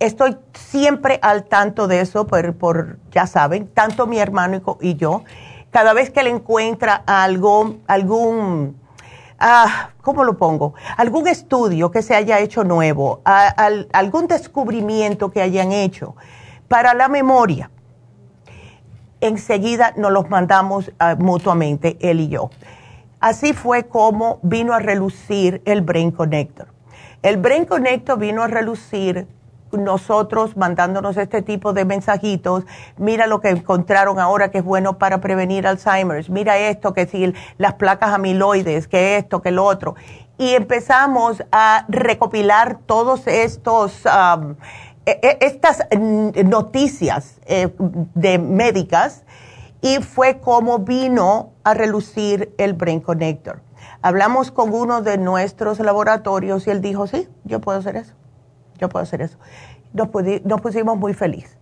estoy 0.06 0.36
siempre 0.54 1.18
al 1.22 1.44
tanto 1.44 1.86
de 1.86 2.00
eso, 2.00 2.26
por, 2.26 2.98
ya 3.10 3.26
saben, 3.26 3.68
tanto 3.68 4.06
mi 4.06 4.18
hermano 4.18 4.60
y, 4.80 4.96
yo, 4.96 5.22
cada 5.70 5.92
vez 5.92 6.10
que 6.10 6.22
le 6.22 6.30
encuentra 6.30 7.02
algo, 7.06 7.76
algún, 7.86 8.80
ah, 9.38 9.90
¿cómo 10.02 10.24
lo 10.24 10.36
pongo? 10.36 10.74
Algún 10.96 11.28
estudio 11.28 11.90
que 11.90 12.02
se 12.02 12.14
haya 12.14 12.40
hecho 12.40 12.64
nuevo, 12.64 13.22
algún 13.24 14.26
descubrimiento 14.26 15.30
que 15.30 15.40
hayan 15.40 15.72
hecho 15.72 16.16
para 16.68 16.94
la 16.94 17.08
memoria, 17.08 17.70
enseguida 19.20 19.94
nos 19.96 20.10
los 20.10 20.28
mandamos 20.28 20.90
ah, 20.98 21.14
mutuamente, 21.18 21.96
él 22.00 22.20
y 22.20 22.28
yo. 22.28 22.50
Así 23.20 23.52
fue 23.52 23.84
como 23.84 24.40
vino 24.42 24.74
a 24.74 24.80
relucir 24.80 25.62
el 25.64 25.82
Brain 25.82 26.10
Connector. 26.10 26.66
El 27.22 27.36
Brain 27.36 27.66
Connector 27.66 28.18
vino 28.18 28.42
a 28.42 28.48
relucir 28.48 29.28
nosotros 29.72 30.56
mandándonos 30.56 31.16
este 31.16 31.42
tipo 31.42 31.72
de 31.72 31.84
mensajitos, 31.84 32.64
mira 32.96 33.26
lo 33.26 33.40
que 33.40 33.50
encontraron 33.50 34.18
ahora 34.18 34.50
que 34.50 34.58
es 34.58 34.64
bueno 34.64 34.98
para 34.98 35.20
prevenir 35.20 35.66
Alzheimer's, 35.66 36.30
mira 36.30 36.58
esto, 36.58 36.92
que 36.92 37.06
si 37.06 37.32
las 37.58 37.74
placas 37.74 38.10
amiloides, 38.10 38.88
que 38.88 39.16
esto, 39.16 39.42
que 39.42 39.50
lo 39.50 39.64
otro. 39.64 39.94
Y 40.38 40.54
empezamos 40.54 41.42
a 41.52 41.84
recopilar 41.88 42.78
todos 42.86 43.26
estos, 43.26 44.04
e, 45.06 45.18
e, 45.22 45.38
estas 45.40 45.82
noticias 46.44 47.40
eh, 47.46 47.68
de 48.14 48.38
médicas 48.38 49.24
y 49.80 49.96
fue 49.98 50.38
como 50.40 50.78
vino 50.78 51.50
a 51.64 51.74
relucir 51.74 52.54
el 52.58 52.74
Brain 52.74 53.00
Connector. 53.00 53.60
Hablamos 54.00 54.50
con 54.50 54.72
uno 54.74 55.02
de 55.02 55.18
nuestros 55.18 55.78
laboratorios 55.78 56.66
y 56.66 56.70
él 56.70 56.80
dijo, 56.80 57.06
sí, 57.06 57.28
yo 57.44 57.60
puedo 57.60 57.78
hacer 57.78 57.96
eso 57.96 58.14
yo 58.82 58.88
puedo 58.88 59.04
hacer 59.04 59.22
eso. 59.22 59.38
Nos, 59.92 60.08
pusimos 60.60 60.98
muy 60.98 61.14
felices. 61.14 61.56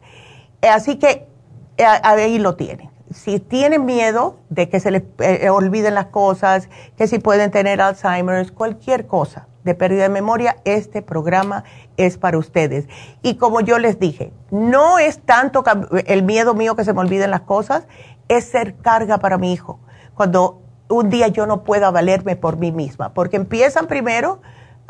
Eh, 0.63 0.69
así 0.69 0.99
que 0.99 1.29
eh, 1.77 1.85
ahí 1.85 2.39
lo 2.39 2.57
tienen. 2.57 2.91
Si 3.11 3.41
tienen 3.41 3.85
miedo 3.85 4.39
de 4.49 4.69
que 4.69 4.81
se 4.81 4.91
les 4.91 5.03
eh, 5.19 5.51
olviden 5.51 5.95
las 5.95 6.07
cosas, 6.07 6.69
que 6.97 7.07
si 7.07 7.19
pueden 7.19 7.51
tener 7.51 7.81
Alzheimer, 7.81 8.53
cualquier 8.53 9.07
cosa 9.07 9.49
de 9.65 9.75
pérdida 9.75 10.05
de 10.05 10.09
memoria, 10.09 10.57
este 10.65 11.03
programa 11.03 11.65
es 11.97 12.17
para 12.17 12.39
ustedes. 12.39 12.87
Y 13.23 13.35
como 13.35 13.61
yo 13.61 13.79
les 13.79 13.99
dije, 13.99 14.33
no 14.51 14.99
es 14.99 15.21
tanto 15.21 15.63
el 16.07 16.23
miedo 16.23 16.55
mío 16.55 16.77
que 16.77 16.85
se 16.85 16.95
me 16.95 17.01
olviden 17.01 17.31
las 17.31 17.43
cosas, 17.43 17.87
es 18.29 18.45
ser 18.45 18.77
carga 18.77 19.19
para 19.19 19.37
mi 19.37 19.53
hijo. 19.53 19.81
Cuando 20.15 20.63
un 20.89 21.11
día 21.11 21.29
yo 21.29 21.47
no 21.47 21.65
pueda 21.65 21.91
valerme 21.91 22.37
por 22.37 22.57
mí 22.57 22.73
misma, 22.73 23.13
porque 23.13 23.37
empiezan 23.37 23.87
primero 23.87 24.41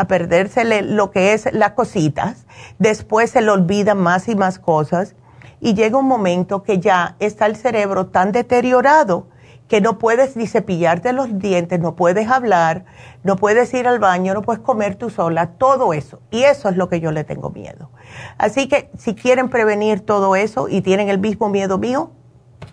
a 0.01 0.07
perdérsele 0.07 0.81
lo 0.81 1.11
que 1.11 1.35
es 1.35 1.53
las 1.53 1.73
cositas, 1.73 2.47
después 2.79 3.31
se 3.31 3.43
le 3.43 3.51
olvidan 3.51 3.99
más 3.99 4.29
y 4.29 4.35
más 4.35 4.59
cosas 4.59 5.15
y 5.61 5.75
llega 5.75 5.99
un 5.99 6.09
momento 6.09 6.63
que 6.63 6.79
ya 6.79 7.17
está 7.19 7.45
el 7.45 7.55
cerebro 7.55 8.07
tan 8.07 8.33
deteriorado 8.33 9.27
que 9.69 9.83
no 9.83 9.99
puedes 9.99 10.37
ni 10.37 10.47
cepillarte 10.47 11.13
los 11.13 11.39
dientes, 11.39 11.79
no 11.79 11.97
puedes 11.97 12.29
hablar, 12.29 12.87
no 13.25 13.37
puedes 13.37 13.75
ir 13.75 13.87
al 13.87 13.99
baño, 13.99 14.33
no 14.33 14.41
puedes 14.41 14.63
comer 14.63 14.97
tú 14.97 15.11
sola, 15.11 15.51
todo 15.59 15.93
eso. 15.93 16.23
Y 16.31 16.45
eso 16.45 16.71
es 16.71 16.77
lo 16.79 16.89
que 16.89 17.01
yo 17.01 17.13
le 17.13 17.23
tengo 17.23 17.51
miedo. 17.51 17.91
Así 18.39 18.69
que 18.69 18.91
si 18.97 19.15
quieren 19.15 19.51
prevenir 19.51 20.01
todo 20.01 20.35
eso 20.35 20.69
y 20.69 20.81
tienen 20.81 21.11
el 21.11 21.19
mismo 21.19 21.51
miedo 21.51 21.77
mío, 21.77 22.11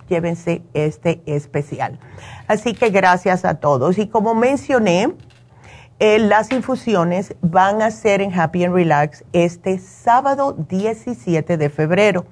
llévense 0.08 0.64
este 0.74 1.22
especial. 1.26 2.00
Así 2.48 2.74
que 2.74 2.90
gracias 2.90 3.44
a 3.44 3.56
todos. 3.56 3.98
Y 3.98 4.08
como 4.08 4.34
mencioné, 4.34 5.14
eh, 6.00 6.20
las 6.20 6.52
infusiones 6.52 7.34
van 7.42 7.82
a 7.82 7.90
ser 7.90 8.22
en 8.22 8.38
Happy 8.38 8.64
and 8.64 8.76
Relax 8.76 9.24
este 9.34 9.80
sábado 9.80 10.54
17 10.54 11.58
de 11.58 11.70
febrero. 11.70 12.26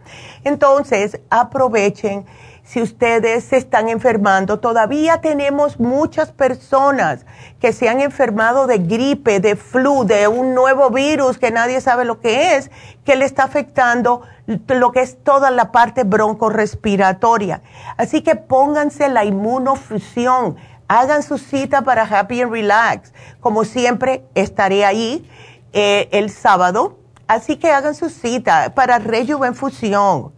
Entonces, 0.44 1.20
aprovechen 1.32 2.26
si 2.66 2.82
ustedes 2.82 3.44
se 3.46 3.58
están 3.58 3.90
enfermando. 3.90 4.60
Todavía 4.60 5.22
tenemos 5.22 5.80
muchas 5.80 6.32
personas 6.32 7.26
que 7.60 7.74
se 7.74 7.88
han 7.88 8.02
enfermado 8.02 8.68
de 8.68 8.80
gripe, 8.80 9.40
de 9.40 9.56
flu, 9.56 10.04
de 10.04 10.28
un 10.28 10.54
nuevo 10.54 10.90
virus 10.90 11.38
que 11.38 11.52
nadie 11.52 11.80
sabe 11.80 12.06
lo 12.06 12.20
que 12.20 12.56
es, 12.58 12.72
que 13.04 13.16
le 13.16 13.26
está 13.26 13.44
afectando 13.44 14.22
lo 14.46 14.92
que 14.92 15.02
es 15.02 15.24
toda 15.24 15.52
la 15.52 15.72
parte 15.72 16.04
broncorespiratoria. 16.04 17.62
Así 17.98 18.22
que 18.22 18.36
pónganse 18.36 19.10
la 19.10 19.26
inmunofusión 19.26 20.58
hagan 20.88 21.24
su 21.24 21.38
cita 21.38 21.82
para 21.82 22.04
Happy 22.04 22.42
and 22.42 22.52
Relax. 22.52 23.14
Como 23.40 23.66
siempre, 23.66 24.26
estaré 24.36 24.86
ahí 24.86 25.30
eh, 25.74 26.10
el 26.12 26.30
sábado. 26.30 27.00
Así 27.28 27.58
que 27.58 27.72
hagan 27.72 27.96
su 27.96 28.10
cita 28.10 28.74
para 28.76 29.00
rejuvenfusión, 29.00 30.32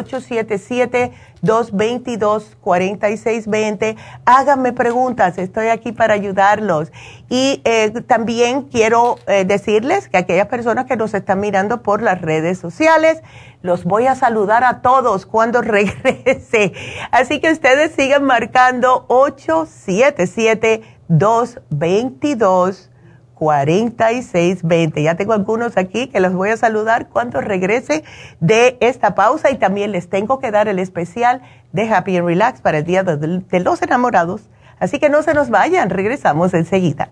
877-222-4620. 1.43 3.95
Háganme 4.25 4.73
preguntas, 4.73 5.37
estoy 5.37 5.67
aquí 5.67 5.91
para 5.91 6.13
ayudarlos. 6.13 6.91
Y 7.29 7.61
eh, 7.65 7.91
también 8.07 8.63
quiero 8.63 9.17
eh, 9.27 9.45
decirles 9.45 10.09
que 10.09 10.17
aquellas 10.17 10.47
personas 10.47 10.85
que 10.85 10.97
nos 10.97 11.13
están 11.13 11.39
mirando 11.39 11.83
por 11.83 12.01
las 12.01 12.21
redes 12.21 12.57
sociales, 12.57 13.21
los 13.61 13.83
voy 13.83 14.07
a 14.07 14.15
saludar 14.15 14.63
a 14.63 14.81
todos 14.81 15.25
cuando 15.25 15.61
regrese. 15.67 16.73
Así 17.11 17.39
que 17.39 17.51
ustedes 17.51 17.91
sigan 17.93 18.23
marcando 18.23 19.05
877 19.07 20.81
222 21.09 22.89
4620. 23.37 25.03
Ya 25.03 25.15
tengo 25.15 25.33
algunos 25.33 25.77
aquí 25.77 26.07
que 26.07 26.19
los 26.19 26.33
voy 26.33 26.49
a 26.49 26.57
saludar 26.57 27.09
cuando 27.09 27.41
regrese 27.41 28.03
de 28.39 28.77
esta 28.79 29.15
pausa 29.15 29.51
y 29.51 29.57
también 29.57 29.91
les 29.91 30.09
tengo 30.09 30.39
que 30.39 30.51
dar 30.51 30.67
el 30.67 30.79
especial 30.79 31.41
de 31.71 31.89
Happy 31.89 32.17
and 32.17 32.27
Relax 32.27 32.61
para 32.61 32.79
el 32.79 32.83
Día 32.83 33.03
de, 33.03 33.59
los 33.59 33.81
Enamorados. 33.81 34.41
Así 34.79 34.99
que 34.99 35.09
no 35.09 35.23
se 35.23 35.33
nos 35.33 35.49
vayan, 35.49 35.89
regresamos 35.89 36.53
enseguida. 36.53 37.11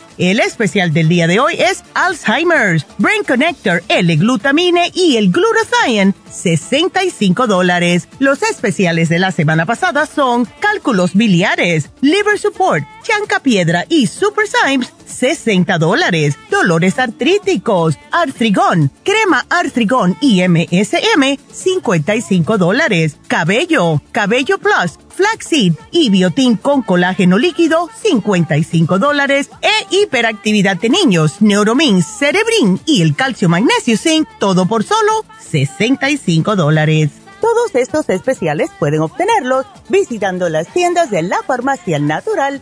El 0.17 0.39
especial 0.39 0.93
del 0.93 1.09
día 1.09 1.27
de 1.27 1.39
hoy 1.39 1.55
es 1.57 1.83
Alzheimer's, 1.93 2.85
Brain 2.97 3.23
Connector, 3.23 3.83
L-Glutamine 3.87 4.91
y 4.93 5.17
el 5.17 5.31
Glutathione, 5.31 6.13
65 6.29 7.47
dólares. 7.47 8.07
Los 8.19 8.41
especiales 8.43 9.09
de 9.09 9.19
la 9.19 9.31
semana 9.31 9.65
pasada 9.65 10.05
son 10.05 10.45
cálculos 10.59 11.13
biliares, 11.13 11.89
liver 12.01 12.37
support, 12.37 12.83
chanca 13.03 13.39
piedra 13.39 13.85
y 13.89 14.07
super 14.07 14.45
Symes, 14.47 14.91
60 15.11 15.77
dólares. 15.77 16.37
Dolores 16.49 16.97
artríticos, 16.97 17.97
artrigón, 18.11 18.91
crema 19.03 19.45
artrigón 19.49 20.17
y 20.21 20.41
MSM, 20.47 21.37
55 21.51 22.57
dólares. 22.57 23.17
Cabello, 23.27 24.01
cabello 24.11 24.57
plus, 24.57 24.97
flaxseed 25.09 25.73
y 25.91 26.09
biotín 26.09 26.57
con 26.57 26.81
colágeno 26.81 27.37
líquido, 27.37 27.89
55 28.01 28.97
dólares. 28.99 29.49
E 29.61 29.95
hiperactividad 29.95 30.77
de 30.77 30.89
niños, 30.89 31.41
Neuromins, 31.41 32.05
Cerebrin 32.05 32.79
y 32.85 33.01
el 33.01 33.15
calcio 33.15 33.49
magnesio 33.49 33.97
zinc, 33.97 34.27
todo 34.39 34.65
por 34.65 34.83
solo 34.83 35.25
65 35.51 36.55
dólares. 36.55 37.11
Todos 37.41 37.73
estos 37.73 38.07
especiales 38.09 38.69
pueden 38.77 39.01
obtenerlos 39.01 39.65
visitando 39.89 40.47
las 40.47 40.67
tiendas 40.67 41.09
de 41.09 41.23
la 41.23 41.41
farmacia 41.41 41.97
natural 41.97 42.61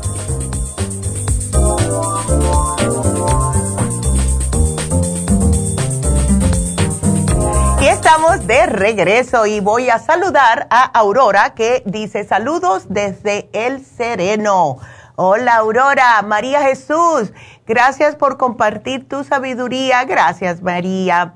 Estamos 8.03 8.47
de 8.47 8.65
regreso 8.65 9.45
y 9.45 9.59
voy 9.59 9.91
a 9.91 9.99
saludar 9.99 10.65
a 10.71 10.85
Aurora 10.85 11.53
que 11.53 11.83
dice 11.85 12.23
saludos 12.23 12.87
desde 12.89 13.47
el 13.53 13.85
Sereno. 13.85 14.79
Hola 15.15 15.57
Aurora, 15.57 16.19
María 16.23 16.63
Jesús, 16.63 17.31
gracias 17.67 18.15
por 18.15 18.37
compartir 18.37 19.07
tu 19.07 19.23
sabiduría. 19.23 20.03
Gracias 20.05 20.63
María. 20.63 21.35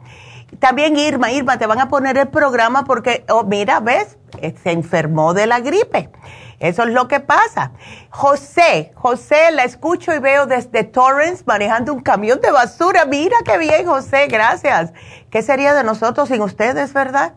También 0.58 0.98
Irma, 0.98 1.32
Irma, 1.32 1.60
te 1.60 1.68
van 1.68 1.82
a 1.82 1.88
poner 1.88 2.18
el 2.18 2.30
programa 2.30 2.84
porque, 2.84 3.26
oh, 3.30 3.44
mira, 3.44 3.80
ves, 3.80 4.18
se 4.64 4.72
enfermó 4.72 5.36
de 5.36 5.46
la 5.46 5.60
gripe. 5.60 6.10
Eso 6.66 6.82
es 6.82 6.90
lo 6.90 7.08
que 7.08 7.20
pasa. 7.20 7.72
José, 8.10 8.92
José, 8.96 9.52
la 9.52 9.64
escucho 9.66 10.14
y 10.14 10.20
veo 10.20 10.48
desde 10.48 10.84
Torrance 10.84 11.44
manejando 11.46 11.94
un 11.94 12.00
camión 12.00 12.42
de 12.42 12.50
basura. 12.50 13.06
Mira 13.06 13.38
qué 13.46 13.60
bien, 13.60 13.86
José, 13.86 14.26
gracias. 14.26 14.92
¿Qué 15.30 15.44
sería 15.44 15.76
de 15.76 15.84
nosotros 15.84 16.30
sin 16.30 16.42
ustedes, 16.42 16.92
verdad? 16.92 17.34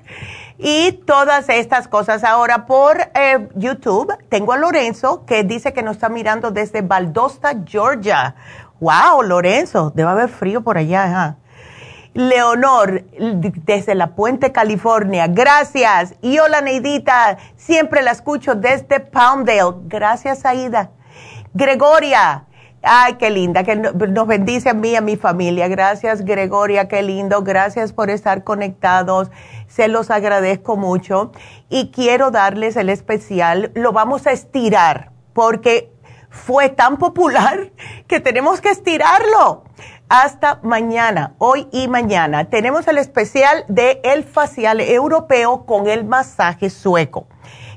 Y 0.56 0.92
todas 1.04 1.50
estas 1.50 1.88
cosas. 1.88 2.24
Ahora 2.24 2.64
por 2.64 2.98
eh, 3.14 3.48
YouTube 3.54 4.16
tengo 4.30 4.54
a 4.54 4.56
Lorenzo 4.56 5.26
que 5.26 5.44
dice 5.44 5.74
que 5.74 5.82
nos 5.82 5.96
está 5.96 6.08
mirando 6.08 6.50
desde 6.50 6.80
Valdosta, 6.80 7.52
Georgia. 7.66 8.34
Wow, 8.80 9.22
Lorenzo, 9.22 9.92
debe 9.94 10.08
haber 10.08 10.30
frío 10.30 10.62
por 10.62 10.78
allá. 10.78 11.36
Leonor, 12.18 13.04
desde 13.64 13.94
la 13.94 14.16
Puente, 14.16 14.50
California. 14.50 15.28
Gracias. 15.28 16.16
Y 16.20 16.40
hola, 16.40 16.60
Neidita. 16.60 17.38
Siempre 17.54 18.02
la 18.02 18.10
escucho 18.10 18.56
desde 18.56 18.98
Palmdale. 18.98 19.76
Gracias, 19.84 20.44
Aida. 20.44 20.90
Gregoria. 21.54 22.44
Ay, 22.82 23.14
qué 23.20 23.30
linda, 23.30 23.62
que 23.62 23.76
nos 23.76 24.26
bendice 24.26 24.70
a 24.70 24.74
mí 24.74 24.90
y 24.90 24.96
a 24.96 25.00
mi 25.00 25.14
familia. 25.16 25.68
Gracias, 25.68 26.24
Gregoria, 26.24 26.88
qué 26.88 27.02
lindo. 27.02 27.42
Gracias 27.42 27.92
por 27.92 28.10
estar 28.10 28.42
conectados. 28.42 29.30
Se 29.68 29.86
los 29.86 30.10
agradezco 30.10 30.76
mucho. 30.76 31.30
Y 31.68 31.92
quiero 31.92 32.32
darles 32.32 32.74
el 32.74 32.88
especial. 32.88 33.70
Lo 33.74 33.92
vamos 33.92 34.26
a 34.26 34.32
estirar 34.32 35.12
porque 35.34 35.92
fue 36.30 36.68
tan 36.68 36.96
popular 36.96 37.70
que 38.08 38.18
tenemos 38.18 38.60
que 38.60 38.70
estirarlo 38.70 39.67
hasta 40.08 40.60
mañana, 40.62 41.34
hoy 41.38 41.68
y 41.72 41.88
mañana. 41.88 42.48
Tenemos 42.48 42.88
el 42.88 42.98
especial 42.98 43.64
de 43.68 44.00
el 44.04 44.24
facial 44.24 44.80
europeo 44.80 45.66
con 45.66 45.86
el 45.86 46.04
masaje 46.04 46.70
sueco. 46.70 47.26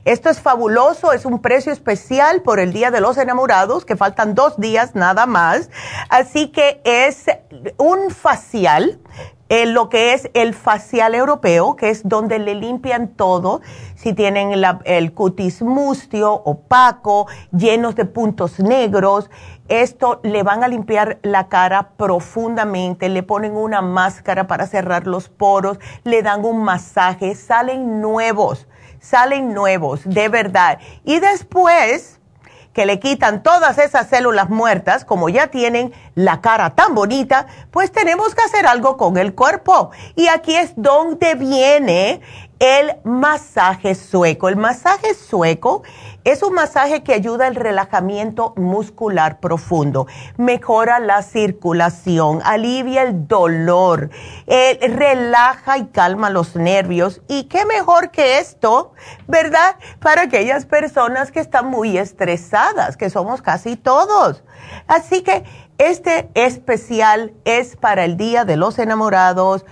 Esto 0.04 0.30
es 0.30 0.40
fabuloso, 0.40 1.12
es 1.12 1.26
un 1.26 1.42
precio 1.42 1.72
especial 1.72 2.42
por 2.42 2.60
el 2.60 2.74
Día 2.74 2.90
de 2.90 3.02
los 3.02 3.18
Enamorados, 3.18 3.86
que 3.86 3.96
faltan 3.96 4.34
dos 4.34 4.60
días 4.60 4.96
nada 4.96 5.28
más. 5.28 5.70
Así 6.10 6.48
que 6.48 6.82
es 6.84 7.26
un 7.78 8.10
facial 8.10 9.00
lo 9.68 9.90
que 9.90 10.14
es 10.14 10.30
el 10.34 10.54
facial 10.54 11.14
europeo, 11.14 11.76
que 11.76 11.90
es 11.90 12.08
donde 12.08 12.40
le 12.40 12.56
limpian 12.56 13.10
todo, 13.10 13.60
si 13.96 14.14
tienen 14.14 14.54
el 14.86 15.14
cutis 15.14 15.62
mustio, 15.62 16.32
opaco, 16.32 17.28
llenos 17.52 17.96
de 17.96 18.06
puntos 18.06 18.62
negros, 18.62 19.30
esto 19.68 20.22
le 20.24 20.44
van 20.44 20.64
a 20.64 20.70
limpiar 20.70 21.20
la 21.22 21.50
cara 21.50 21.90
profundamente, 21.98 23.10
le 23.10 23.24
ponen 23.24 23.58
una 23.58 23.82
máscara 23.82 24.48
para 24.48 24.68
cerrar 24.68 25.06
los 25.06 25.28
poros, 25.28 25.80
le 26.06 26.24
dan 26.24 26.46
un 26.46 26.64
masaje, 26.64 27.36
salen 27.36 28.00
nuevos, 28.00 28.70
salen 29.02 29.54
nuevos, 29.54 30.02
de 30.06 30.30
verdad. 30.30 30.80
Y 31.04 31.20
después 31.20 32.21
que 32.74 32.86
le 32.86 33.00
quitan 33.00 33.44
todas 33.44 33.78
esas 33.78 34.08
células 34.08 34.50
muertas, 34.50 35.06
como 35.06 35.30
ya 35.30 35.48
tienen 35.48 35.94
la 36.16 36.42
cara 36.42 36.72
tan 36.72 36.96
bonita, 36.96 37.48
pues 37.72 37.92
tenemos 37.92 38.34
que 38.36 38.44
hacer 38.44 38.66
algo 38.66 38.98
con 38.98 39.18
el 39.18 39.34
cuerpo. 39.36 39.92
Y 40.16 40.28
aquí 40.28 40.56
es 40.56 40.74
donde 40.76 41.36
viene 41.36 42.22
el 42.62 42.98
masaje 43.04 43.96
sueco. 43.96 44.48
El 44.48 44.56
masaje 44.56 45.16
sueco 45.16 45.82
es 46.24 46.44
un 46.44 46.54
masaje 46.54 47.02
que 47.02 47.16
ayuda 47.16 47.48
al 47.48 47.56
relajamiento 47.56 48.54
muscular 48.56 49.40
profundo, 49.40 50.06
mejora 50.38 51.00
la 51.00 51.24
circulación, 51.24 52.40
alivia 52.44 53.02
el 53.02 53.28
dolor, 53.28 54.12
eh, 54.46 54.78
relaja 54.96 55.80
y 55.80 55.88
calma 55.88 56.30
los 56.30 56.56
nervios. 56.56 57.22
Y 57.28 57.46
qué 57.46 57.66
mejor 57.66 58.12
que 58.12 58.38
esto, 58.38 58.94
¿verdad? 59.28 59.78
Para 60.00 60.22
aquellas 60.22 60.68
personas 60.68 61.32
que 61.32 61.40
están 61.40 61.66
muy 61.66 61.98
estresadas, 61.98 62.96
que 62.96 63.10
somos 63.10 63.42
casi 63.42 63.76
todos. 63.76 64.44
Así 64.86 65.24
que 65.24 65.46
este 65.80 66.30
especial 66.36 67.34
es 67.44 67.76
para 67.76 68.06
el 68.06 68.18
Día 68.18 68.46
de 68.46 68.56
los 68.56 68.78
Enamorados 68.78 69.66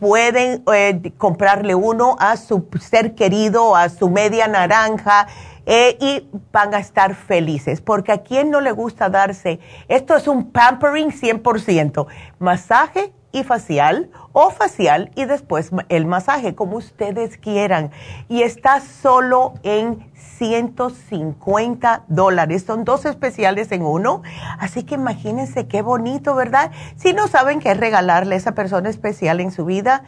pueden 0.00 0.64
eh, 0.72 1.12
comprarle 1.18 1.74
uno 1.74 2.16
a 2.18 2.36
su 2.36 2.66
ser 2.80 3.14
querido, 3.14 3.76
a 3.76 3.90
su 3.90 4.10
media 4.10 4.48
naranja, 4.48 5.28
eh, 5.66 5.96
y 6.00 6.26
van 6.50 6.74
a 6.74 6.78
estar 6.78 7.14
felices, 7.14 7.80
porque 7.80 8.10
a 8.10 8.22
quien 8.22 8.50
no 8.50 8.60
le 8.60 8.72
gusta 8.72 9.10
darse, 9.10 9.60
esto 9.88 10.16
es 10.16 10.26
un 10.26 10.50
pampering 10.50 11.10
100%, 11.10 12.06
masaje 12.38 13.12
y 13.32 13.44
facial 13.44 14.10
o 14.32 14.50
facial 14.50 15.10
y 15.14 15.24
después 15.24 15.70
el 15.88 16.06
masaje, 16.06 16.54
como 16.54 16.76
ustedes 16.76 17.36
quieran. 17.36 17.90
Y 18.28 18.42
está 18.42 18.80
solo 18.80 19.54
en 19.62 20.10
150 20.38 22.04
dólares. 22.08 22.64
Son 22.66 22.84
dos 22.84 23.04
especiales 23.04 23.72
en 23.72 23.82
uno. 23.82 24.22
Así 24.58 24.82
que 24.82 24.94
imagínense 24.94 25.66
qué 25.66 25.82
bonito, 25.82 26.34
¿verdad? 26.34 26.70
Si 26.96 27.12
no 27.12 27.28
saben 27.28 27.60
qué 27.60 27.74
regalarle 27.74 28.34
a 28.34 28.38
esa 28.38 28.52
persona 28.52 28.88
especial 28.88 29.40
en 29.40 29.50
su 29.50 29.64
vida, 29.64 30.04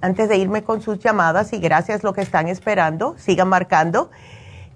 antes 0.02 0.30
de 0.30 0.38
irme 0.38 0.64
con 0.64 0.82
sus 0.82 1.00
llamadas, 1.00 1.54
y 1.54 1.60
gracias 1.60 2.04
lo 2.04 2.14
que 2.14 2.22
están 2.22 2.48
esperando, 2.48 3.16
sigan 3.18 3.50
marcando 3.50 4.10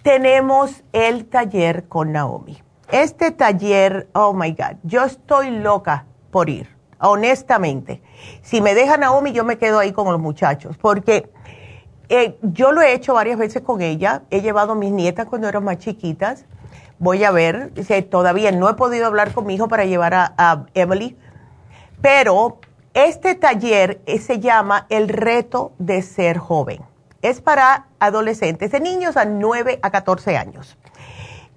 tenemos 0.06 0.84
el 0.94 1.26
taller 1.26 1.88
con 1.88 2.12
Naomi. 2.12 2.62
Este 2.92 3.32
taller, 3.32 4.08
oh 4.14 4.34
my 4.34 4.52
God, 4.52 4.78
yo 4.84 5.04
estoy 5.04 5.50
loca 5.50 6.06
por 6.30 6.48
ir, 6.48 6.70
honestamente. 7.00 8.04
Si 8.44 8.62
me 8.62 8.76
deja 8.76 8.98
Naomi, 8.98 9.32
yo 9.32 9.44
me 9.44 9.58
quedo 9.58 9.80
ahí 9.80 9.94
con 9.94 10.06
los 10.12 10.22
muchachos, 10.22 10.78
porque 10.78 11.32
eh, 12.10 12.38
yo 12.44 12.72
lo 12.72 12.84
he 12.84 12.94
hecho 12.94 13.16
varias 13.16 13.40
veces 13.40 13.64
con 13.64 13.82
ella. 13.82 14.22
He 14.30 14.42
llevado 14.42 14.74
a 14.74 14.76
mis 14.76 14.92
nietas 14.92 15.26
cuando 15.26 15.48
eran 15.48 15.64
más 15.64 15.80
chiquitas, 15.80 16.46
voy 17.00 17.24
a 17.24 17.32
ver, 17.32 17.72
todavía 18.12 18.52
no 18.52 18.70
he 18.70 18.76
podido 18.76 19.08
hablar 19.08 19.34
con 19.34 19.48
mi 19.48 19.56
hijo 19.56 19.68
para 19.68 19.86
llevar 19.86 20.14
a, 20.14 20.66
Emily, 20.76 21.18
pero 22.00 22.60
este 22.96 23.36
taller 23.36 24.02
eh, 24.06 24.20
se 24.20 24.40
llama 24.40 24.88
El 24.90 25.10
reto 25.10 25.74
de 25.80 26.02
ser 26.02 26.38
joven. 26.38 26.82
Es 27.22 27.42
para 27.42 27.88
adolescentes, 28.00 28.72
de 28.72 28.80
niños 28.80 29.18
a 29.18 29.26
9 29.26 29.80
a 29.82 29.92
14 29.92 30.38
años. 30.38 30.78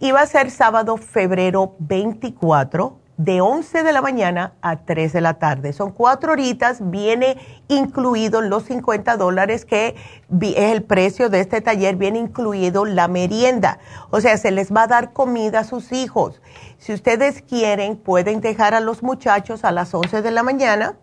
Y 0.00 0.10
va 0.10 0.22
a 0.22 0.26
ser 0.26 0.50
sábado, 0.50 0.96
febrero 0.96 1.76
24 1.78 2.98
de 3.18 3.40
11 3.40 3.84
de 3.84 3.92
la 3.92 4.02
mañana 4.02 4.54
a 4.62 4.84
3 4.84 5.12
de 5.12 5.20
la 5.20 5.34
tarde. 5.34 5.72
Son 5.72 5.92
cuatro 5.92 6.32
horitas, 6.32 6.90
viene 6.90 7.36
incluido 7.68 8.40
los 8.40 8.64
50 8.64 9.16
dólares 9.16 9.64
que 9.64 9.94
es 10.40 10.56
el 10.56 10.82
precio 10.82 11.28
de 11.28 11.38
este 11.38 11.60
taller, 11.60 11.94
viene 11.94 12.18
incluido 12.18 12.84
la 12.84 13.06
merienda. 13.06 13.78
O 14.10 14.20
sea, 14.20 14.36
se 14.38 14.50
les 14.50 14.72
va 14.72 14.82
a 14.82 14.86
dar 14.88 15.12
comida 15.12 15.60
a 15.60 15.64
sus 15.64 15.92
hijos. 15.92 16.42
Si 16.78 16.92
ustedes 16.92 17.42
quieren, 17.42 17.96
pueden 17.96 18.40
dejar 18.40 18.74
a 18.74 18.80
los 18.80 19.04
muchachos 19.04 19.64
a 19.64 19.70
las 19.70 19.94
11 19.94 20.20
de 20.22 20.30
la 20.32 20.42
mañana 20.42 20.96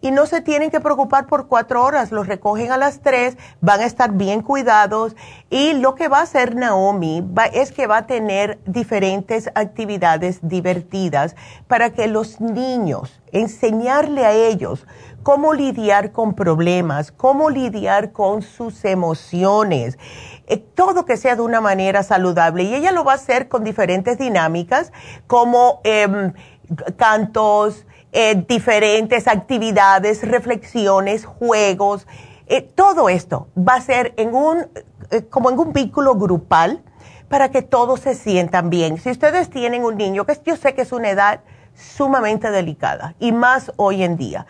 y 0.00 0.10
no 0.10 0.26
se 0.26 0.40
tienen 0.40 0.70
que 0.70 0.80
preocupar 0.80 1.26
por 1.26 1.48
cuatro 1.48 1.82
horas, 1.84 2.12
los 2.12 2.26
recogen 2.26 2.70
a 2.72 2.76
las 2.76 3.00
tres, 3.00 3.36
van 3.60 3.80
a 3.80 3.86
estar 3.86 4.12
bien 4.12 4.42
cuidados 4.42 5.16
y 5.50 5.74
lo 5.74 5.94
que 5.94 6.08
va 6.08 6.20
a 6.20 6.22
hacer 6.22 6.54
Naomi 6.54 7.24
es 7.52 7.72
que 7.72 7.86
va 7.86 7.98
a 7.98 8.06
tener 8.06 8.58
diferentes 8.66 9.50
actividades 9.54 10.40
divertidas 10.42 11.34
para 11.66 11.90
que 11.90 12.06
los 12.06 12.40
niños, 12.40 13.20
enseñarle 13.32 14.24
a 14.24 14.32
ellos 14.32 14.86
cómo 15.22 15.52
lidiar 15.52 16.12
con 16.12 16.34
problemas, 16.34 17.12
cómo 17.12 17.50
lidiar 17.50 18.12
con 18.12 18.42
sus 18.42 18.84
emociones, 18.84 19.98
eh, 20.46 20.56
todo 20.56 21.04
que 21.04 21.16
sea 21.16 21.36
de 21.36 21.42
una 21.42 21.60
manera 21.60 22.02
saludable. 22.02 22.62
Y 22.62 22.74
ella 22.74 22.92
lo 22.92 23.04
va 23.04 23.12
a 23.12 23.16
hacer 23.16 23.48
con 23.48 23.64
diferentes 23.64 24.16
dinámicas 24.16 24.92
como 25.26 25.80
em, 25.84 26.32
cantos, 26.96 27.84
eh, 28.20 28.34
diferentes 28.48 29.28
actividades, 29.28 30.28
reflexiones, 30.28 31.24
juegos. 31.24 32.04
Eh, 32.48 32.62
todo 32.62 33.08
esto 33.08 33.46
va 33.56 33.74
a 33.74 33.80
ser 33.80 34.12
en 34.16 34.34
un, 34.34 34.66
eh, 35.12 35.22
como 35.30 35.50
en 35.50 35.58
un 35.60 35.72
vínculo 35.72 36.16
grupal 36.16 36.82
para 37.28 37.52
que 37.52 37.62
todos 37.62 38.00
se 38.00 38.16
sientan 38.16 38.70
bien. 38.70 38.98
Si 38.98 39.08
ustedes 39.08 39.50
tienen 39.50 39.84
un 39.84 39.96
niño, 39.96 40.26
que 40.26 40.36
yo 40.44 40.56
sé 40.56 40.74
que 40.74 40.82
es 40.82 40.90
una 40.90 41.10
edad 41.10 41.42
sumamente 41.76 42.50
delicada 42.50 43.14
y 43.20 43.30
más 43.30 43.70
hoy 43.76 44.02
en 44.02 44.16
día. 44.16 44.48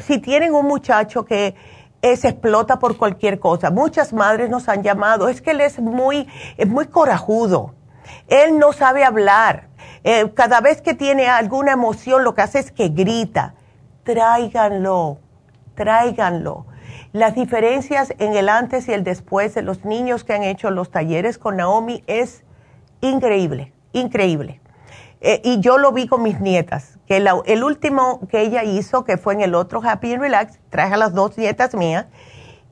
si 0.00 0.18
tienen 0.18 0.52
un 0.52 0.66
muchacho 0.66 1.24
que 1.24 1.54
se 2.02 2.26
explota 2.26 2.80
por 2.80 2.96
cualquier 2.96 3.38
cosa, 3.38 3.70
muchas 3.70 4.12
madres 4.12 4.50
nos 4.50 4.68
han 4.68 4.82
llamado, 4.82 5.28
es 5.28 5.40
que 5.40 5.52
él 5.52 5.60
es 5.60 5.78
muy, 5.78 6.26
es 6.56 6.66
muy 6.66 6.86
corajudo, 6.86 7.72
él 8.26 8.58
no 8.58 8.72
sabe 8.72 9.04
hablar, 9.04 9.68
eh, 10.04 10.30
cada 10.34 10.60
vez 10.60 10.80
que 10.80 10.94
tiene 10.94 11.28
alguna 11.28 11.72
emoción 11.72 12.24
lo 12.24 12.34
que 12.34 12.42
hace 12.42 12.58
es 12.58 12.72
que 12.72 12.88
grita. 12.88 13.54
Tráiganlo, 14.04 15.18
tráiganlo. 15.74 16.66
Las 17.12 17.34
diferencias 17.34 18.14
en 18.18 18.34
el 18.34 18.48
antes 18.48 18.88
y 18.88 18.92
el 18.92 19.04
después 19.04 19.54
de 19.54 19.62
los 19.62 19.84
niños 19.84 20.24
que 20.24 20.32
han 20.32 20.44
hecho 20.44 20.70
los 20.70 20.90
talleres 20.90 21.38
con 21.38 21.56
Naomi 21.56 22.04
es 22.06 22.44
increíble, 23.00 23.72
increíble. 23.92 24.60
Eh, 25.20 25.42
y 25.44 25.60
yo 25.60 25.76
lo 25.76 25.92
vi 25.92 26.06
con 26.06 26.22
mis 26.22 26.40
nietas, 26.40 26.98
que 27.06 27.18
el 27.18 27.64
último 27.64 28.20
que 28.28 28.40
ella 28.40 28.64
hizo, 28.64 29.04
que 29.04 29.18
fue 29.18 29.34
en 29.34 29.42
el 29.42 29.54
otro 29.54 29.82
Happy 29.84 30.14
and 30.14 30.22
Relax, 30.22 30.58
traje 30.70 30.94
a 30.94 30.96
las 30.96 31.12
dos 31.12 31.36
nietas 31.36 31.74
mías, 31.74 32.06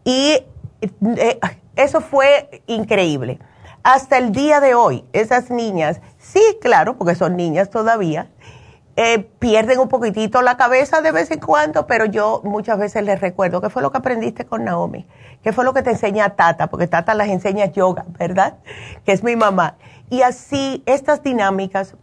y 0.04 0.44
eh, 0.80 1.40
eso 1.76 2.00
fue 2.00 2.62
increíble. 2.66 3.38
Hasta 3.82 4.18
el 4.18 4.32
día 4.32 4.60
de 4.60 4.74
hoy, 4.74 5.04
esas 5.12 5.50
niñas 5.50 6.00
Sí, 6.32 6.58
claro, 6.60 6.98
porque 6.98 7.14
son 7.14 7.36
niñas 7.36 7.70
todavía. 7.70 8.28
Eh, 8.96 9.20
pierden 9.38 9.78
un 9.78 9.88
poquitito 9.88 10.42
la 10.42 10.56
cabeza 10.56 11.00
de 11.00 11.10
vez 11.10 11.30
en 11.30 11.40
cuando, 11.40 11.86
pero 11.86 12.04
yo 12.04 12.42
muchas 12.44 12.78
veces 12.78 13.02
les 13.04 13.20
recuerdo 13.20 13.60
qué 13.60 13.70
fue 13.70 13.80
lo 13.80 13.92
que 13.92 13.98
aprendiste 13.98 14.44
con 14.44 14.64
Naomi, 14.64 15.06
qué 15.42 15.52
fue 15.52 15.64
lo 15.64 15.72
que 15.72 15.82
te 15.82 15.90
enseña 15.90 16.30
Tata, 16.30 16.66
porque 16.66 16.86
Tata 16.86 17.14
las 17.14 17.28
enseña 17.28 17.66
yoga, 17.66 18.04
¿verdad? 18.18 18.58
Que 19.06 19.12
es 19.12 19.22
mi 19.22 19.36
mamá. 19.36 19.76
Y 20.10 20.20
así 20.20 20.82
estas 20.84 21.22
dinámicas 21.22 21.94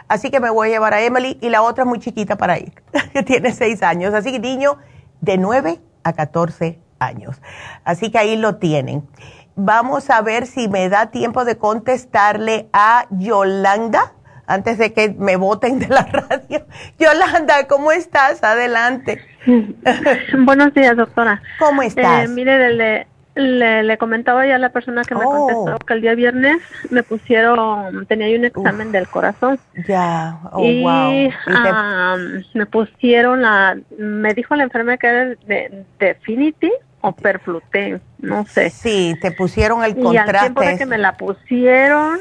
Así 0.07 0.31
que 0.31 0.39
me 0.39 0.49
voy 0.49 0.69
a 0.69 0.71
llevar 0.71 0.93
a 0.93 1.01
Emily 1.01 1.37
y 1.41 1.49
la 1.49 1.61
otra 1.61 1.83
es 1.83 1.89
muy 1.89 1.99
chiquita 1.99 2.37
para 2.37 2.57
ir, 2.57 2.71
que 3.13 3.21
tiene 3.21 3.51
6 3.51 3.83
años, 3.83 4.13
así 4.13 4.31
que 4.31 4.39
niño 4.39 4.77
de 5.19 5.37
9 5.37 5.81
a 6.03 6.13
14 6.13 6.79
años. 6.99 7.41
Así 7.83 8.09
que 8.09 8.17
ahí 8.17 8.37
lo 8.37 8.55
tienen. 8.55 9.05
Vamos 9.57 10.09
a 10.09 10.21
ver 10.21 10.47
si 10.47 10.69
me 10.69 10.87
da 10.87 11.07
tiempo 11.07 11.43
de 11.43 11.57
contestarle 11.57 12.69
a 12.71 13.07
Yolanda 13.09 14.13
antes 14.49 14.79
de 14.79 14.93
que 14.93 15.15
me 15.17 15.35
voten 15.37 15.79
de 15.79 15.87
la 15.87 16.01
radio. 16.29 16.65
Yolanda, 16.97 17.67
¿cómo 17.67 17.91
estás? 17.91 18.43
Adelante. 18.43 19.21
Buenos 20.39 20.73
días, 20.73 20.97
doctora. 20.97 21.41
¿Cómo 21.59 21.83
estás? 21.83 22.25
Eh, 22.25 22.27
mire, 22.27 22.73
le, 22.73 23.07
le, 23.35 23.97
comentaba 23.99 24.47
ya 24.47 24.55
a 24.55 24.59
la 24.59 24.69
persona 24.69 25.03
que 25.03 25.13
me 25.13 25.21
oh. 25.23 25.29
contestó 25.29 25.85
que 25.85 25.93
el 25.93 26.01
día 26.01 26.15
viernes 26.15 26.57
me 26.89 27.03
pusieron, 27.03 28.07
tenía 28.07 28.35
un 28.35 28.45
examen 28.45 28.91
del 28.91 29.07
corazón. 29.07 29.59
Ya, 29.87 30.39
oh, 30.51 30.65
y, 30.65 30.81
wow. 30.81 32.43
me 32.55 32.65
pusieron 32.65 33.43
la, 33.43 33.77
me 33.99 34.33
dijo 34.33 34.55
la 34.55 34.63
enfermera 34.63 34.97
que 34.97 35.07
era 35.07 35.25
de 35.45 35.85
Definity 35.99 36.71
o 37.01 37.11
Perfluten, 37.11 38.01
no 38.17 38.45
sé. 38.45 38.71
Sí, 38.71 39.15
te 39.21 39.31
pusieron 39.31 39.83
el 39.83 39.95
contraste. 39.95 40.15
Y 40.15 40.17
al 40.17 40.41
tiempo 40.41 40.61
de 40.61 40.77
que 40.77 40.85
me 40.85 40.97
la 40.97 41.15
pusieron, 41.17 42.17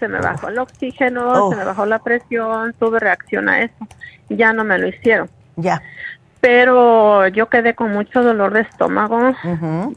se 0.00 0.08
me 0.08 0.18
bajó 0.18 0.48
el 0.48 0.58
oxígeno, 0.58 1.50
se 1.50 1.56
me 1.56 1.64
bajó 1.64 1.86
la 1.86 2.00
presión, 2.00 2.74
tuve 2.78 2.98
reacción 2.98 3.48
a 3.48 3.62
eso. 3.62 3.86
Ya 4.28 4.52
no 4.52 4.64
me 4.64 4.78
lo 4.78 4.88
hicieron. 4.88 5.30
Ya 5.56 5.80
pero 6.40 7.28
yo 7.28 7.48
quedé 7.48 7.74
con 7.74 7.92
mucho 7.92 8.22
dolor 8.22 8.52
de 8.54 8.62
estómago, 8.62 9.34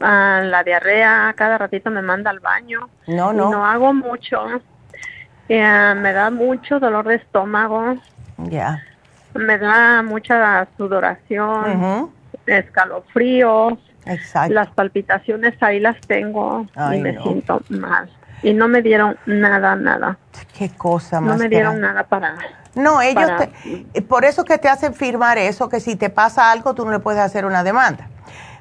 ah, 0.00 0.42
la 0.44 0.62
diarrea, 0.62 1.32
cada 1.36 1.56
ratito 1.56 1.90
me 1.90 2.02
manda 2.02 2.30
al 2.30 2.40
baño. 2.40 2.90
No, 3.06 3.32
no. 3.32 3.50
no 3.50 3.64
hago 3.66 3.94
mucho. 3.94 4.46
Eh, 5.48 5.94
me 5.96 6.12
da 6.12 6.30
mucho 6.30 6.78
dolor 6.80 7.06
de 7.06 7.16
estómago. 7.16 7.96
Ya. 8.36 8.82
Me 9.34 9.58
da 9.58 10.02
mucha 10.02 10.68
sudoración, 10.76 12.10
escalofríos. 12.46 13.74
Exacto. 14.04 14.52
Las 14.52 14.68
palpitaciones 14.68 15.54
ahí 15.62 15.80
las 15.80 15.98
tengo 16.02 16.66
y 16.92 16.98
me 16.98 17.18
siento 17.22 17.62
mal. 17.70 18.10
Y 18.44 18.54
no 18.54 18.68
me 18.68 18.82
dieron 18.82 19.16
nada, 19.26 19.74
nada. 19.74 20.18
Qué 20.56 20.70
cosa 20.70 21.20
más. 21.20 21.36
No 21.36 21.42
me 21.42 21.48
dieron 21.48 21.80
nada 21.80 22.04
para 22.04 22.36
no, 22.74 23.00
ellos, 23.00 23.30
por 24.08 24.24
eso 24.24 24.44
que 24.44 24.58
te 24.58 24.68
hacen 24.68 24.94
firmar 24.94 25.38
eso, 25.38 25.68
que 25.68 25.80
si 25.80 25.96
te 25.96 26.10
pasa 26.10 26.50
algo 26.50 26.74
tú 26.74 26.84
no 26.84 26.90
le 26.90 26.98
puedes 26.98 27.20
hacer 27.20 27.44
una 27.44 27.62
demanda. 27.62 28.08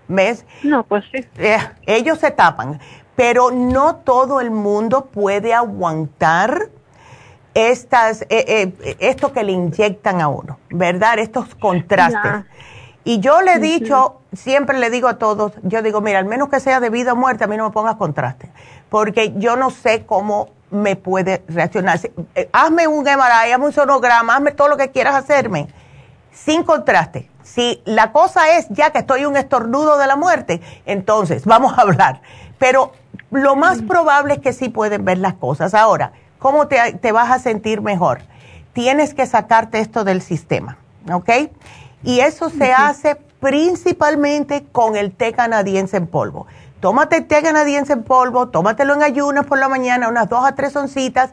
¿Ves? 0.08 0.46
No, 0.64 0.84
pues 0.84 1.04
sí. 1.12 1.26
Eh, 1.38 1.58
ellos 1.86 2.20
se 2.20 2.30
tapan, 2.32 2.80
pero 3.16 3.52
no 3.52 3.96
todo 3.98 4.42
el 4.42 4.52
mundo 4.52 5.06
puede 5.06 5.54
aguantar 5.54 6.70
estas, 7.54 8.24
eh, 8.24 8.28
eh, 8.30 8.98
esto 9.00 9.32
que 9.32 9.44
le 9.44 9.54
inyectan 9.54 10.22
a 10.22 10.28
uno, 10.28 10.60
¿verdad? 10.70 11.20
Estos 11.20 11.56
contrastes. 11.56 12.44
Y 13.06 13.20
yo 13.20 13.42
le 13.42 13.54
he 13.54 13.60
dicho, 13.60 14.22
siempre 14.32 14.78
le 14.78 14.90
digo 14.90 15.08
a 15.08 15.18
todos, 15.18 15.54
yo 15.64 15.82
digo, 15.82 16.02
mira, 16.02 16.20
al 16.20 16.26
menos 16.26 16.50
que 16.50 16.60
sea 16.60 16.80
de 16.80 16.90
vida 16.90 17.14
o 17.14 17.16
muerte, 17.16 17.44
a 17.44 17.48
mí 17.48 17.58
no 17.58 17.66
me 17.66 17.72
pongas 17.72 17.96
contraste, 17.96 18.50
porque 18.94 19.34
yo 19.38 19.56
no 19.56 19.72
sé 19.72 20.06
cómo 20.06 20.50
me 20.70 20.96
puede 20.96 21.44
reaccionar. 21.48 22.00
Eh, 22.36 22.48
hazme 22.54 22.88
un 22.88 23.04
MRI, 23.04 23.52
hazme 23.52 23.66
un 23.66 23.74
sonograma, 23.74 24.36
hazme 24.36 24.52
todo 24.52 24.68
lo 24.68 24.78
que 24.78 24.92
quieras 24.92 25.16
hacerme, 25.16 25.68
sin 26.32 26.62
contraste. 26.62 27.28
Si 27.42 27.82
la 27.86 28.12
cosa 28.12 28.56
es 28.56 28.68
ya 28.70 28.92
que 28.92 29.00
estoy 29.00 29.26
un 29.26 29.36
estornudo 29.36 29.98
de 29.98 30.06
la 30.06 30.16
muerte, 30.16 30.62
entonces 30.86 31.44
vamos 31.48 31.76
a 31.76 31.82
hablar. 31.82 32.22
Pero 32.60 32.92
lo 33.32 33.56
más 33.56 33.82
probable 33.82 34.36
es 34.36 34.42
que 34.42 34.54
sí 34.54 34.70
pueden 34.70 35.06
ver 35.06 35.18
las 35.18 35.34
cosas. 35.34 35.74
Ahora, 35.74 36.12
¿cómo 36.38 36.68
te, 36.68 36.94
te 36.94 37.12
vas 37.12 37.32
a 37.32 37.40
sentir 37.40 37.82
mejor? 37.82 38.22
Tienes 38.74 39.16
que 39.16 39.26
sacarte 39.26 39.80
esto 39.80 40.04
del 40.04 40.22
sistema, 40.22 40.78
¿ok? 41.12 41.32
Y 42.04 42.20
eso 42.20 42.52
se 42.52 42.72
hace 42.74 43.16
principalmente 43.40 44.66
con 44.72 44.96
el 44.96 45.12
té 45.12 45.34
canadiense 45.34 45.98
en 45.98 46.06
polvo. 46.06 46.46
Tómate 46.84 47.22
té 47.22 47.42
canadiense 47.42 47.94
en 47.94 48.04
polvo, 48.04 48.50
tómatelo 48.50 48.94
en 48.94 49.04
ayunas 49.04 49.46
por 49.46 49.58
la 49.58 49.70
mañana, 49.70 50.10
unas 50.10 50.28
dos 50.28 50.46
a 50.46 50.54
tres 50.54 50.76
oncitas, 50.76 51.30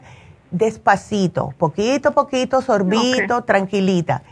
despacito, 0.49 1.53
poquito 1.57 2.07
a 2.07 2.11
poquito, 2.13 2.61
sorbito, 2.61 3.41
tranquilita. 3.41 4.23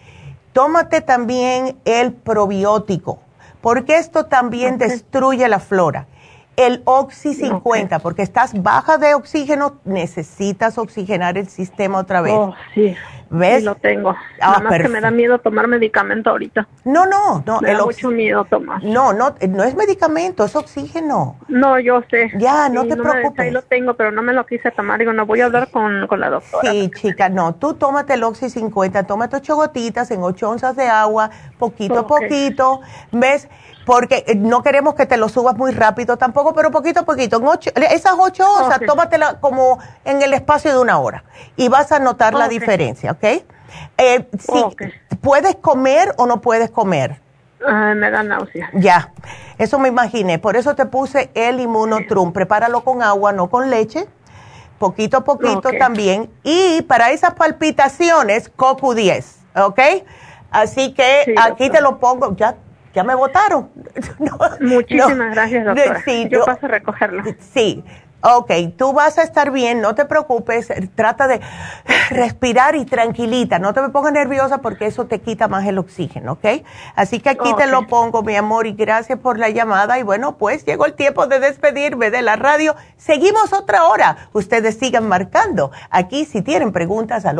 Tómate 0.53 1.01
también 1.01 1.76
el 1.84 2.13
probiótico, 2.13 3.20
porque 3.59 3.97
esto 3.97 4.28
también 4.28 4.78
destruye 4.78 5.49
la 5.49 5.59
flora. 5.59 6.07
El 6.55 6.84
Oxy 6.86 7.34
50, 7.34 7.99
porque 7.99 8.22
estás 8.22 8.53
baja 8.63 8.97
de 8.97 9.13
oxígeno, 9.13 9.76
necesitas 9.84 10.78
oxigenar 10.78 11.38
el 11.38 11.49
sistema 11.49 11.97
otra 11.97 12.22
vez. 12.22 12.34
Oh, 12.34 12.53
sí. 12.74 12.95
¿Ves? 13.32 13.59
Sí, 13.59 13.65
lo 13.65 13.75
tengo. 13.75 14.09
Ah, 14.41 14.57
Nada 14.57 14.59
más 14.61 14.80
que 14.82 14.89
me 14.89 15.01
da 15.01 15.11
miedo 15.11 15.38
tomar 15.38 15.67
medicamento 15.67 16.32
ahorita. 16.32 16.67
No, 16.86 17.05
no, 17.05 17.43
no. 17.45 17.61
Me 17.61 17.71
el 17.71 17.77
da 17.77 17.86
mucho 17.86 18.09
miedo 18.09 18.43
tomar. 18.45 18.84
No, 18.84 19.13
no, 19.13 19.36
no 19.49 19.63
es 19.63 19.75
medicamento, 19.75 20.45
es 20.45 20.55
oxígeno. 20.55 21.36
No, 21.47 21.80
yo 21.80 22.01
sé. 22.09 22.32
Ya, 22.39 22.69
no 22.69 22.82
Sí, 22.84 22.89
te 22.89 22.95
me- 22.95 23.03
preocupes. 23.03 23.39
ahí 23.45 23.51
lo 23.51 23.61
tengo, 23.61 23.93
pero 23.93 24.11
no 24.11 24.21
me 24.23 24.34
lo 24.34 24.45
quise 24.47 24.71
tomar. 24.71 24.97
Digo, 24.99 25.13
no 25.13 25.27
voy 25.27 25.41
a 25.41 25.45
hablar 25.45 25.69
con, 25.69 26.07
con 26.07 26.19
la 26.19 26.30
doctora. 26.32 26.71
Sí, 26.71 26.89
chica, 26.95 27.30
no, 27.30 27.53
tú 27.55 27.75
tómate 27.75 28.15
el 28.15 28.23
Oxy 28.23 28.49
50, 28.49 29.03
tómate 29.05 29.36
ocho 29.36 29.55
gotitas 29.55 30.09
en 30.09 30.23
ocho 30.23 30.49
onzas 30.49 30.75
de 30.75 30.88
agua, 30.88 31.30
poquito 31.59 31.97
a 31.97 32.01
Ok. 32.01 32.07
poquito, 32.07 32.82
¿ves? 33.11 33.47
Porque 33.89 34.23
eh, 34.27 34.35
no 34.35 34.61
queremos 34.61 34.93
que 34.93 35.07
te 35.07 35.17
lo 35.17 35.29
subas 35.29 35.57
muy 35.57 35.71
rápido 35.71 36.15
tampoco, 36.15 36.53
pero 36.53 36.69
poquito 36.69 36.99
a 36.99 37.03
poquito. 37.05 37.37
En 37.37 37.47
ocho- 37.47 37.71
esas 37.75 38.13
ocho 38.19 38.45
onzas, 38.47 38.77
Ok. 38.77 38.85
tómatela 38.85 39.39
como 39.39 39.79
en 40.05 40.21
el 40.21 40.31
espacio 40.35 40.71
de 40.71 40.77
una 40.77 40.99
hora 40.99 41.23
y 41.55 41.69
vas 41.69 41.91
a 41.91 41.97
notar 41.97 42.35
la 42.35 42.47
diferencia, 42.47 43.13
¿ok? 43.13 43.23
Eh. 43.97 44.29
¿Puedes 45.21 45.55
comer 45.55 46.13
o 46.17 46.27
no 46.27 46.39
puedes 46.39 46.69
comer? 46.69 47.19
Ay, 47.65 47.95
me 47.95 48.11
da 48.11 48.21
náusea. 48.21 48.69
Ya, 48.73 49.11
eso 49.57 49.79
me 49.79 49.87
imaginé. 49.89 50.37
Por 50.37 50.55
eso 50.55 50.75
te 50.75 50.85
puse 50.85 51.31
el 51.33 51.59
inmunotrum. 51.59 52.31
Prepáralo 52.31 52.83
con 52.83 53.01
agua, 53.01 53.33
no 53.33 53.49
con 53.49 53.71
leche. 53.71 54.07
Poquito 54.77 55.17
a 55.17 55.23
poquito 55.23 55.71
también. 55.79 56.29
Y 56.43 56.83
para 56.83 57.09
esas 57.09 57.33
palpitaciones, 57.33 58.55
CoQ10, 58.55 59.25
¿ok? 59.63 59.79
Así 60.51 60.93
que 60.93 61.23
Sí, 61.25 61.33
aquí 61.41 61.71
te 61.71 61.81
lo 61.81 61.97
pongo. 61.99 62.35
Ya, 62.35 62.55
ya 62.93 63.03
me 63.03 63.15
votaron. 63.15 63.69
No, 64.19 64.37
Muchísimas 64.61 65.15
no. 65.17 65.29
gracias, 65.31 65.65
doctora. 65.65 66.01
Sí, 66.03 66.23
yo 66.29 66.39
yo- 66.39 66.45
paso 66.45 66.65
a 66.65 66.69
recogerlo. 66.69 67.23
Sí. 67.53 67.83
Ok, 68.21 68.51
tú 68.77 68.91
vas 68.91 69.17
a 69.17 69.23
estar 69.23 69.49
bien, 69.49 69.79
no 69.79 69.95
te 69.95 70.03
preocupes, 70.03 70.67
trata 70.93 71.25
de 71.29 71.39
respirar 72.09 72.75
y 72.75 72.83
tranquilita, 72.83 73.59
no 73.59 73.73
te 73.73 73.81
me 73.81 73.87
pongas 73.89 74.11
nerviosa 74.11 74.57
porque 74.57 74.87
eso 74.87 75.05
te 75.05 75.21
quita 75.21 75.47
más 75.47 75.65
el 75.65 75.77
oxígeno, 75.77 76.33
¿ok? 76.33 76.45
Así 76.95 77.21
que 77.21 77.29
aquí 77.29 77.53
te 77.55 77.65
lo 77.67 77.87
pongo, 77.87 78.21
mi 78.21 78.35
amor, 78.35 78.67
y 78.67 78.73
gracias 78.73 79.17
por 79.19 79.39
la 79.39 79.47
llamada. 79.49 79.97
Y 79.99 80.03
bueno, 80.03 80.35
pues 80.37 80.65
llegó 80.65 80.85
el 80.85 80.95
tiempo 80.95 81.27
de 81.27 81.39
despedirme 81.39 82.11
de 82.11 82.21
la 82.21 82.35
radio. 82.35 82.75
Seguimos 82.97 83.53
otra 83.53 83.85
hora. 83.85 84.17
Ustedes 84.33 84.77
sigan 84.77 85.07
marcando. 85.07 85.71
Aquí 85.89 86.25
si 86.25 86.41
tienen 86.41 86.73
preguntas 86.73 87.25
al 87.25 87.39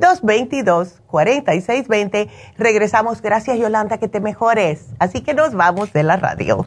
877-222-4620. 0.00 2.28
Regresamos. 2.56 3.22
Gracias, 3.22 3.56
Yolanda, 3.58 3.98
que 3.98 4.08
te 4.08 4.20
mejores. 4.20 4.86
Así 4.98 5.20
que 5.20 5.34
nos 5.34 5.54
vamos 5.54 5.92
de 5.92 6.02
la 6.02 6.16
radio. 6.16 6.66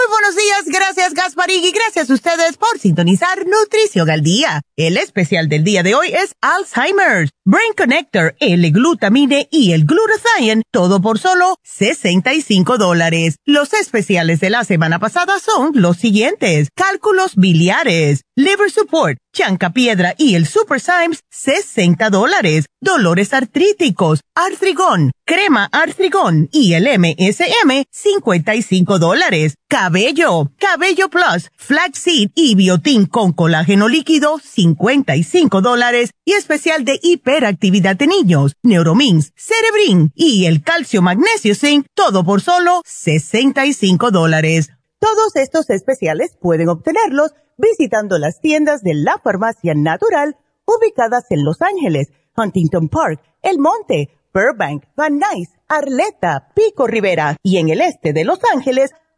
buenos 0.09 0.35
días, 0.35 0.63
gracias 0.65 1.13
Gasparín 1.13 1.63
y 1.63 1.71
gracias 1.71 2.09
a 2.09 2.13
ustedes 2.13 2.57
por 2.57 2.79
sintonizar 2.79 3.45
Nutrición 3.45 4.09
al 4.09 4.21
Día. 4.21 4.61
El 4.75 4.97
especial 4.97 5.47
del 5.47 5.63
día 5.63 5.83
de 5.83 5.95
hoy 5.95 6.07
es 6.07 6.33
Alzheimer's, 6.41 7.31
Brain 7.45 7.73
Connector, 7.75 8.35
L-Glutamine 8.39 9.47
y 9.51 9.73
el 9.73 9.85
Glutathione, 9.85 10.63
todo 10.71 11.01
por 11.01 11.19
solo 11.19 11.57
65 11.63 12.77
dólares. 12.77 13.35
Los 13.45 13.73
especiales 13.73 14.39
de 14.39 14.49
la 14.49 14.63
semana 14.63 14.99
pasada 14.99 15.39
son 15.39 15.71
los 15.75 15.97
siguientes. 15.97 16.69
Cálculos 16.75 17.35
biliares, 17.35 18.21
Liver 18.35 18.71
Support, 18.71 19.17
Chanca 19.33 19.71
Piedra 19.71 20.15
y 20.17 20.35
el 20.35 20.47
Super 20.47 20.79
Symes, 20.79 21.21
60 21.29 22.09
dólares. 22.09 22.65
Dolores 22.79 23.33
artríticos, 23.33 24.21
Artrigón, 24.35 25.11
Crema 25.25 25.69
Artrigón 25.71 26.49
y 26.51 26.73
el 26.73 26.87
MSM, 26.99 27.83
55 27.91 28.99
dólares. 28.99 29.55
Cabello, 29.91 30.49
Cabello 30.57 31.09
Plus, 31.09 31.51
Flaxseed 31.57 32.31
y 32.33 32.55
Biotin 32.55 33.07
con 33.07 33.33
colágeno 33.33 33.89
líquido, 33.89 34.39
55 34.39 35.59
dólares. 35.59 36.11
Y 36.23 36.31
especial 36.31 36.85
de 36.85 36.97
hiperactividad 37.03 37.97
de 37.97 38.07
niños, 38.07 38.55
Neuromins, 38.63 39.33
Cerebrin 39.35 40.13
y 40.15 40.45
el 40.45 40.63
Calcio 40.63 41.01
Magnesio 41.01 41.55
Zinc, 41.55 41.87
todo 41.93 42.23
por 42.23 42.39
solo 42.39 42.81
65 42.85 44.11
dólares. 44.11 44.69
Todos 44.97 45.35
estos 45.35 45.69
especiales 45.69 46.37
pueden 46.39 46.69
obtenerlos 46.69 47.33
visitando 47.57 48.17
las 48.17 48.39
tiendas 48.39 48.83
de 48.83 48.93
la 48.93 49.19
farmacia 49.21 49.73
natural 49.75 50.37
ubicadas 50.63 51.25
en 51.31 51.43
Los 51.43 51.61
Ángeles, 51.61 52.13
Huntington 52.37 52.87
Park, 52.87 53.21
El 53.41 53.59
Monte, 53.59 54.09
Burbank, 54.33 54.85
Van 54.95 55.19
Nuys, 55.19 55.49
Arleta, 55.67 56.49
Pico 56.55 56.87
Rivera 56.87 57.35
y 57.43 57.57
en 57.57 57.67
el 57.67 57.81
este 57.81 58.13
de 58.13 58.23
Los 58.23 58.39
Ángeles 58.53 58.91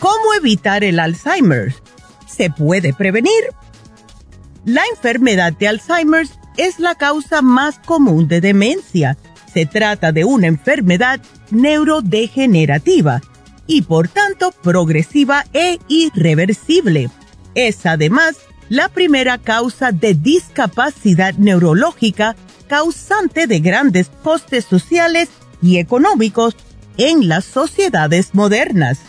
¿Cómo 0.00 0.34
evitar 0.36 0.84
el 0.84 1.00
Alzheimer? 1.00 1.74
¿Se 2.26 2.50
puede 2.50 2.92
prevenir? 2.92 3.32
La 4.64 4.82
enfermedad 4.94 5.52
de 5.52 5.66
Alzheimer 5.66 6.28
es 6.56 6.78
la 6.78 6.94
causa 6.94 7.42
más 7.42 7.78
común 7.80 8.28
de 8.28 8.40
demencia. 8.40 9.16
Se 9.52 9.66
trata 9.66 10.12
de 10.12 10.24
una 10.24 10.46
enfermedad 10.46 11.20
neurodegenerativa 11.50 13.22
y 13.66 13.82
por 13.82 14.08
tanto 14.08 14.52
progresiva 14.52 15.44
e 15.52 15.78
irreversible. 15.88 17.10
Es 17.54 17.84
además 17.86 18.36
la 18.68 18.88
primera 18.88 19.38
causa 19.38 19.90
de 19.90 20.14
discapacidad 20.14 21.34
neurológica 21.34 22.36
causante 22.68 23.46
de 23.46 23.60
grandes 23.60 24.10
costes 24.22 24.64
sociales 24.64 25.28
y 25.60 25.78
económicos 25.78 26.54
en 26.98 27.28
las 27.28 27.44
sociedades 27.44 28.34
modernas. 28.34 29.00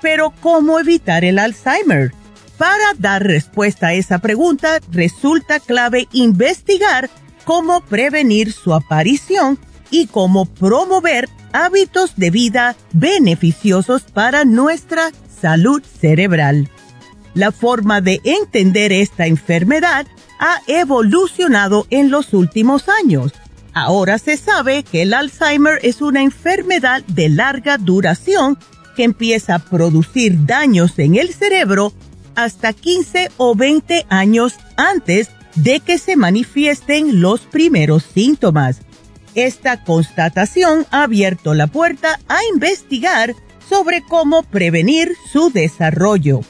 Pero 0.00 0.32
¿cómo 0.40 0.78
evitar 0.78 1.24
el 1.24 1.38
Alzheimer? 1.38 2.12
Para 2.56 2.94
dar 2.98 3.22
respuesta 3.22 3.88
a 3.88 3.94
esa 3.94 4.18
pregunta, 4.18 4.80
resulta 4.90 5.60
clave 5.60 6.08
investigar 6.12 7.08
cómo 7.44 7.80
prevenir 7.82 8.52
su 8.52 8.74
aparición 8.74 9.58
y 9.90 10.06
cómo 10.08 10.44
promover 10.44 11.28
hábitos 11.52 12.16
de 12.16 12.30
vida 12.30 12.76
beneficiosos 12.92 14.02
para 14.02 14.44
nuestra 14.44 15.10
salud 15.40 15.82
cerebral. 15.82 16.68
La 17.34 17.52
forma 17.52 18.00
de 18.00 18.20
entender 18.24 18.92
esta 18.92 19.26
enfermedad 19.26 20.06
ha 20.40 20.60
evolucionado 20.66 21.86
en 21.90 22.10
los 22.10 22.34
últimos 22.34 22.88
años. 22.88 23.32
Ahora 23.72 24.18
se 24.18 24.36
sabe 24.36 24.82
que 24.82 25.02
el 25.02 25.14
Alzheimer 25.14 25.78
es 25.82 26.02
una 26.02 26.22
enfermedad 26.22 27.04
de 27.06 27.28
larga 27.28 27.78
duración 27.78 28.58
que 28.98 29.04
empieza 29.04 29.54
a 29.54 29.58
producir 29.60 30.44
daños 30.44 30.98
en 30.98 31.14
el 31.14 31.32
cerebro 31.32 31.92
hasta 32.34 32.72
15 32.72 33.30
o 33.36 33.54
20 33.54 34.06
años 34.08 34.54
antes 34.76 35.28
de 35.54 35.78
que 35.78 35.98
se 35.98 36.16
manifiesten 36.16 37.20
los 37.20 37.42
primeros 37.42 38.02
síntomas. 38.02 38.80
Esta 39.36 39.84
constatación 39.84 40.84
ha 40.90 41.04
abierto 41.04 41.54
la 41.54 41.68
puerta 41.68 42.18
a 42.26 42.38
investigar 42.52 43.36
sobre 43.68 44.02
cómo 44.02 44.42
prevenir 44.42 45.14
su 45.32 45.50
desarrollo. 45.50 46.40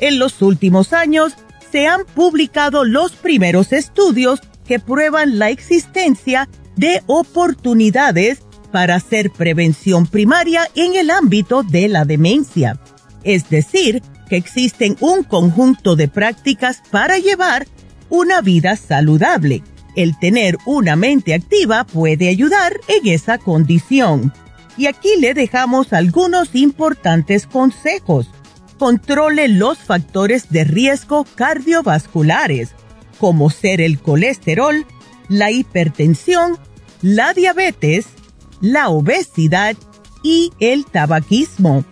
En 0.00 0.18
los 0.18 0.42
últimos 0.42 0.92
años 0.92 1.34
se 1.70 1.86
han 1.86 2.06
publicado 2.06 2.84
los 2.84 3.12
primeros 3.12 3.72
estudios 3.72 4.40
que 4.66 4.80
prueban 4.80 5.38
la 5.38 5.50
existencia 5.50 6.48
de 6.74 7.04
oportunidades 7.06 8.40
para 8.74 8.96
hacer 8.96 9.30
prevención 9.30 10.04
primaria 10.04 10.68
en 10.74 10.96
el 10.96 11.10
ámbito 11.10 11.62
de 11.62 11.86
la 11.86 12.04
demencia. 12.04 12.80
Es 13.22 13.48
decir, 13.48 14.02
que 14.28 14.36
existen 14.36 14.96
un 14.98 15.22
conjunto 15.22 15.94
de 15.94 16.08
prácticas 16.08 16.82
para 16.90 17.18
llevar 17.18 17.68
una 18.10 18.40
vida 18.40 18.74
saludable. 18.74 19.62
El 19.94 20.18
tener 20.18 20.58
una 20.66 20.96
mente 20.96 21.34
activa 21.34 21.84
puede 21.84 22.28
ayudar 22.28 22.72
en 22.88 23.06
esa 23.06 23.38
condición. 23.38 24.32
Y 24.76 24.86
aquí 24.86 25.10
le 25.20 25.34
dejamos 25.34 25.92
algunos 25.92 26.56
importantes 26.56 27.46
consejos. 27.46 28.28
Controle 28.76 29.46
los 29.46 29.78
factores 29.78 30.50
de 30.50 30.64
riesgo 30.64 31.24
cardiovasculares, 31.36 32.70
como 33.20 33.50
ser 33.50 33.80
el 33.80 34.00
colesterol, 34.00 34.84
la 35.28 35.52
hipertensión, 35.52 36.58
la 37.02 37.34
diabetes, 37.34 38.06
la 38.64 38.88
obesidad 38.88 39.76
y 40.22 40.50
el 40.58 40.86
tabaquismo. 40.86 41.84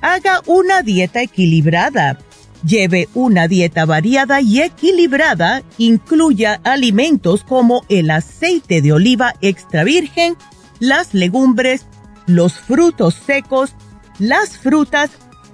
Haga 0.00 0.40
una 0.46 0.82
dieta 0.82 1.20
equilibrada. 1.20 2.20
Lleve 2.64 3.08
una 3.14 3.48
dieta 3.48 3.86
variada 3.86 4.40
y 4.40 4.60
equilibrada. 4.60 5.64
Incluya 5.78 6.60
alimentos 6.62 7.42
como 7.42 7.84
el 7.88 8.12
aceite 8.12 8.82
de 8.82 8.92
oliva 8.92 9.34
extra 9.40 9.82
virgen, 9.82 10.36
las 10.78 11.12
legumbres, 11.12 11.86
los 12.26 12.54
frutos 12.54 13.14
secos, 13.14 13.74
las 14.20 14.56
frutas, 14.56 15.10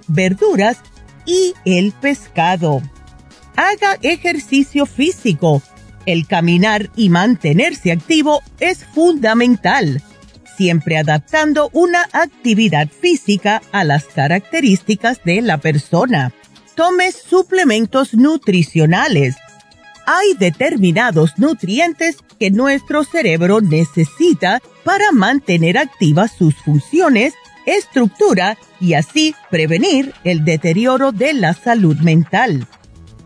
verduras 0.07 0.77
y 1.25 1.55
el 1.65 1.93
pescado. 1.93 2.83
Haga 3.55 3.97
ejercicio 4.03 4.85
físico 4.85 5.63
el 6.05 6.25
caminar 6.27 6.89
y 6.95 7.09
mantenerse 7.09 7.91
activo 7.91 8.41
es 8.59 8.83
fundamental, 8.83 10.01
siempre 10.59 10.97
adaptando 10.97 11.69
una 11.71 12.05
actividad 12.11 12.89
física 12.89 13.61
a 13.71 13.85
las 13.85 14.03
características 14.03 15.21
de 15.23 15.41
la 15.41 15.57
persona. 15.57 16.33
Tome 16.75 17.13
suplementos 17.13 18.13
nutricionales. 18.13 19.37
Hay 20.05 20.33
determinados 20.37 21.39
nutrientes 21.39 22.17
que 22.37 22.51
nuestro 22.51 23.05
cerebro 23.05 23.61
necesita 23.61 24.59
para 24.83 25.13
mantener 25.13 25.77
activas 25.77 26.33
sus 26.37 26.55
funciones, 26.55 27.35
estructura 27.65 28.57
y 28.81 28.95
así 28.95 29.35
prevenir 29.49 30.13
el 30.25 30.43
deterioro 30.43 31.13
de 31.13 31.31
la 31.35 31.53
salud 31.53 31.95
mental. 31.99 32.67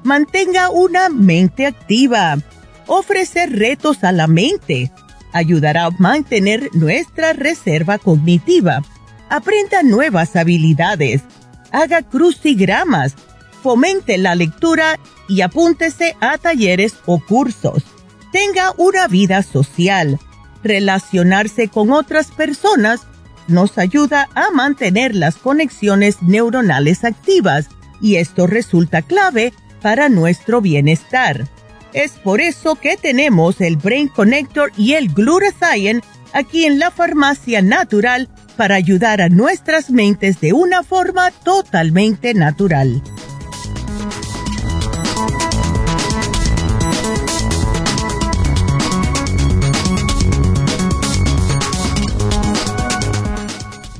Mantenga 0.04 0.70
una 0.70 1.10
mente 1.10 1.66
activa 1.66 2.38
ofrecer 2.86 3.58
retos 3.58 4.04
a 4.04 4.12
la 4.12 4.28
mente. 4.28 4.92
Ayudará 5.34 5.86
a 5.86 5.92
mantener 5.92 6.70
nuestra 6.74 7.34
reserva 7.34 7.98
cognitiva. 7.98 8.84
Aprenda 9.30 9.84
nuevas 9.84 10.36
habilidades. 10.36 11.24
Haga 11.72 12.04
crucigramas. 12.04 13.16
Fomente 13.64 14.18
la 14.18 14.36
lectura 14.36 15.00
y 15.28 15.42
apúntese 15.42 16.16
a 16.22 16.38
talleres 16.38 16.96
o 17.06 17.20
cursos. 17.20 17.84
Tenga 18.32 18.74
una 18.78 19.08
vida 19.08 19.42
social. 19.42 20.20
Relacionarse 20.64 21.68
con 21.68 21.92
otras 21.92 22.32
personas 22.32 23.02
nos 23.48 23.78
ayuda 23.78 24.30
a 24.36 24.52
mantener 24.52 25.16
las 25.16 25.36
conexiones 25.36 26.22
neuronales 26.22 27.04
activas 27.04 27.68
y 28.02 28.16
esto 28.16 28.48
resulta 28.48 29.02
clave 29.02 29.54
para 29.82 30.10
nuestro 30.10 30.62
bienestar. 30.62 31.50
Es 31.94 32.14
por 32.14 32.41
eso 32.41 32.74
que 32.74 32.98
tenemos 32.98 33.62
el 33.62 33.78
Brain 33.78 34.08
Connector 34.08 34.72
y 34.76 34.94
el 34.94 35.14
Glutathione 35.14 36.02
aquí 36.34 36.66
en 36.66 36.80
la 36.80 36.89
farmacia 36.89 37.62
natural 37.62 38.30
para 38.58 38.74
ayudar 38.74 39.22
a 39.22 39.30
nuestras 39.30 39.91
mentes 39.91 40.41
de 40.41 40.54
una 40.54 40.82
forma 40.82 41.30
totalmente 41.30 42.34
natural. 42.34 43.04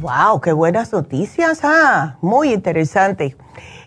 ¡Wow! 0.02 0.41
¡Qué 0.41 0.52
buenas 0.52 0.91
noticias! 0.91 1.60
Ah, 1.62 2.18
muy 2.22 2.54
interesante. 2.54 3.38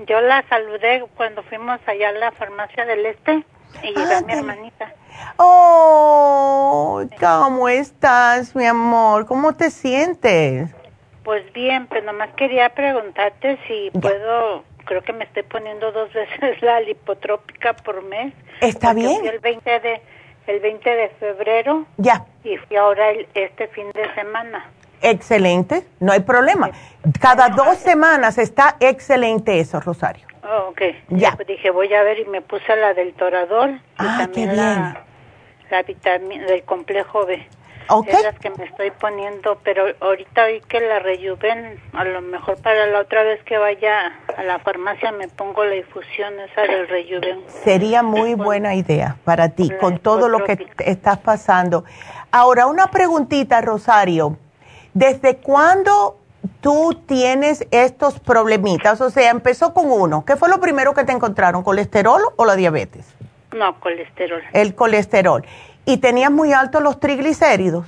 Yo 0.09 0.21
la 0.21 0.43
saludé 0.49 1.05
cuando 1.17 1.45
fuimos 1.45 1.79
allá 1.87 2.09
a 2.09 2.13
la 2.13 2.33
farmacia 2.33 2.85
del 2.87 3.07
Este 3.07 3.45
y 3.83 3.89
llegó 3.89 4.27
mi 4.27 4.33
hermanita. 4.33 4.93
Oh, 5.37 7.03
¿cómo 7.21 7.69
estás, 7.69 8.55
mi 8.55 8.67
amor? 8.67 9.27
¿Cómo 9.27 9.55
te 9.55 9.71
sientes? 9.71 10.71
Pues 11.25 11.53
bien, 11.53 11.87
pero 11.87 12.05
nomás 12.07 12.31
quería 12.35 12.69
preguntarte 12.71 13.59
si 13.67 13.91
puedo, 13.99 14.65
creo 14.85 15.03
que 15.03 15.13
me 15.13 15.25
estoy 15.25 15.45
poniendo 15.45 15.93
dos 15.93 16.13
veces 16.15 16.63
la 16.63 16.81
lipotrópica 16.81 17.75
por 17.75 18.03
mes. 18.03 18.35
Está 18.61 18.93
bien. 18.93 19.25
el 19.27 19.39
20 19.39 19.81
de 19.81 20.03
el 20.47 20.61
20 20.61 20.91
de 20.91 21.09
febrero. 21.21 21.87
Ya. 21.97 22.25
Y 22.45 22.57
fui 22.57 22.77
ahora 22.77 23.11
el, 23.11 23.29
este 23.35 23.69
fin 23.69 23.91
de 23.93 24.13
semana. 24.15 24.67
Excelente, 25.01 25.85
no 26.01 26.13
hay 26.13 26.21
problema. 26.21 26.71
Cada 27.21 27.49
dos 27.49 27.77
semanas 27.79 28.39
está 28.39 28.77
excelente 28.81 29.59
eso, 29.59 29.81
Rosario. 29.81 30.27
Oh, 30.43 30.69
ok. 30.71 30.81
Ya. 31.09 31.33
Pues 31.37 31.47
dije, 31.47 31.71
voy 31.71 31.93
a 31.95 32.03
ver 32.03 32.19
y 32.19 32.25
me 32.27 32.41
puse 32.41 32.75
la 32.77 32.95
del 32.95 33.15
torador. 33.15 33.71
Ah, 33.99 34.29
qué 34.33 34.47
bien 34.47 34.57
la 34.57 35.83
vitamina 35.83 36.45
del 36.45 36.63
complejo 36.65 37.25
B. 37.25 37.47
Ok. 37.89 38.09
Es 38.09 38.23
las 38.23 38.39
que 38.39 38.51
me 38.51 38.65
estoy 38.65 38.91
poniendo, 38.91 39.59
pero 39.65 39.85
ahorita 40.01 40.47
vi 40.47 40.61
que 40.61 40.81
la 40.81 40.99
rejuven, 41.01 41.81
a 41.93 42.05
lo 42.05 42.21
mejor 42.21 42.61
para 42.63 42.87
la 42.87 43.01
otra 43.01 43.23
vez 43.23 43.43
que 43.45 43.59
vaya 43.59 44.13
a 44.37 44.43
la 44.45 44.59
farmacia 44.61 45.13
me 45.13 45.29
pongo 45.29 45.65
la 45.65 45.77
infusión 45.77 46.39
esa 46.41 46.63
del 46.63 46.89
rejuven. 46.89 47.43
Sería 47.49 48.03
muy 48.03 48.35
buena 48.35 48.75
idea 48.75 49.17
para 49.25 49.49
ti, 49.51 49.71
con 49.81 49.99
todo 49.99 50.29
lo 50.29 50.45
que 50.45 50.67
estás 50.79 51.19
pasando. 51.19 51.85
Ahora, 52.31 52.67
una 52.67 52.87
preguntita, 52.89 53.61
Rosario. 53.61 54.37
¿Desde 54.95 55.39
cuándo 55.39 56.22
tú 56.61 57.01
tienes 57.07 57.67
estos 57.71 58.21
problemitas? 58.21 59.01
O 59.01 59.11
sea, 59.11 59.31
empezó 59.31 59.73
con 59.75 59.91
uno. 59.91 60.25
¿Qué 60.25 60.37
fue 60.37 60.49
lo 60.49 60.61
primero 60.61 60.95
que 60.95 61.05
te 61.05 61.13
encontraron? 61.13 61.63
¿Colesterol 61.63 62.21
o 62.37 62.45
la 62.45 62.57
diabetes? 62.57 63.15
No, 63.53 63.79
colesterol. 63.81 64.43
El 64.53 64.75
colesterol. 64.75 65.45
¿Y 65.85 65.99
tenías 65.99 66.31
muy 66.31 66.53
altos 66.53 66.83
los 66.83 67.01
triglicéridos? 67.01 67.87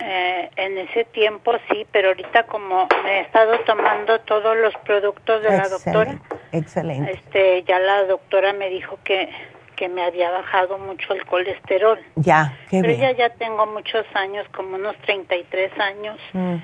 Eh, 0.00 0.50
en 0.56 0.78
ese 0.78 1.04
tiempo 1.06 1.52
sí, 1.68 1.84
pero 1.90 2.08
ahorita 2.08 2.44
como 2.44 2.86
me 3.02 3.18
he 3.18 3.20
estado 3.22 3.58
tomando 3.66 4.20
todos 4.20 4.56
los 4.56 4.72
productos 4.84 5.42
de 5.42 5.48
la 5.56 5.68
doctora, 5.68 6.18
Excelente. 6.52 7.12
este, 7.14 7.64
ya 7.64 7.80
la 7.80 8.04
doctora 8.04 8.52
me 8.52 8.68
dijo 8.70 8.96
que, 9.02 9.28
que 9.74 9.88
me 9.88 10.04
había 10.04 10.30
bajado 10.30 10.78
mucho 10.78 11.12
el 11.14 11.26
colesterol. 11.26 11.98
Ya, 12.14 12.56
qué 12.70 12.80
pero 12.80 12.96
bien. 12.96 13.00
ya 13.16 13.28
ya 13.28 13.30
tengo 13.30 13.66
muchos 13.66 14.06
años, 14.14 14.46
como 14.54 14.76
unos 14.76 14.96
33 14.98 15.72
años 15.80 16.16
Mm, 16.32 16.56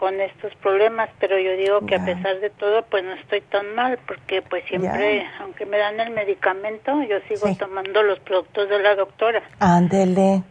con 0.00 0.18
estos 0.18 0.54
problemas, 0.62 1.10
pero 1.18 1.38
yo 1.38 1.52
digo 1.58 1.84
que 1.84 1.96
a 1.96 2.02
pesar 2.06 2.40
de 2.40 2.48
todo, 2.48 2.80
pues 2.86 3.04
no 3.04 3.12
estoy 3.12 3.42
tan 3.42 3.74
mal, 3.74 3.98
porque 4.06 4.40
pues 4.40 4.64
siempre, 4.64 5.26
aunque 5.40 5.66
me 5.66 5.76
dan 5.76 6.00
el 6.00 6.08
medicamento, 6.08 7.02
yo 7.02 7.18
sigo 7.28 7.54
tomando 7.56 8.02
los 8.02 8.18
productos 8.20 8.70
de 8.70 8.78
la 8.78 8.94
doctora. 8.94 9.42
Ándele. 9.58 10.42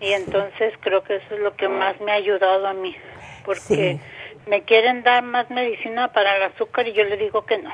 Y 0.00 0.10
entonces 0.14 0.72
creo 0.80 1.04
que 1.04 1.16
eso 1.16 1.34
es 1.34 1.40
lo 1.40 1.54
que 1.54 1.68
más 1.68 2.00
me 2.00 2.12
ha 2.12 2.14
ayudado 2.14 2.66
a 2.66 2.72
mí, 2.72 2.96
porque 3.44 4.00
me 4.46 4.62
quieren 4.62 5.02
dar 5.02 5.22
más 5.22 5.50
medicina 5.50 6.10
para 6.10 6.36
el 6.38 6.44
azúcar 6.44 6.88
y 6.88 6.94
yo 6.94 7.04
le 7.04 7.18
digo 7.18 7.44
que 7.44 7.58
no, 7.58 7.72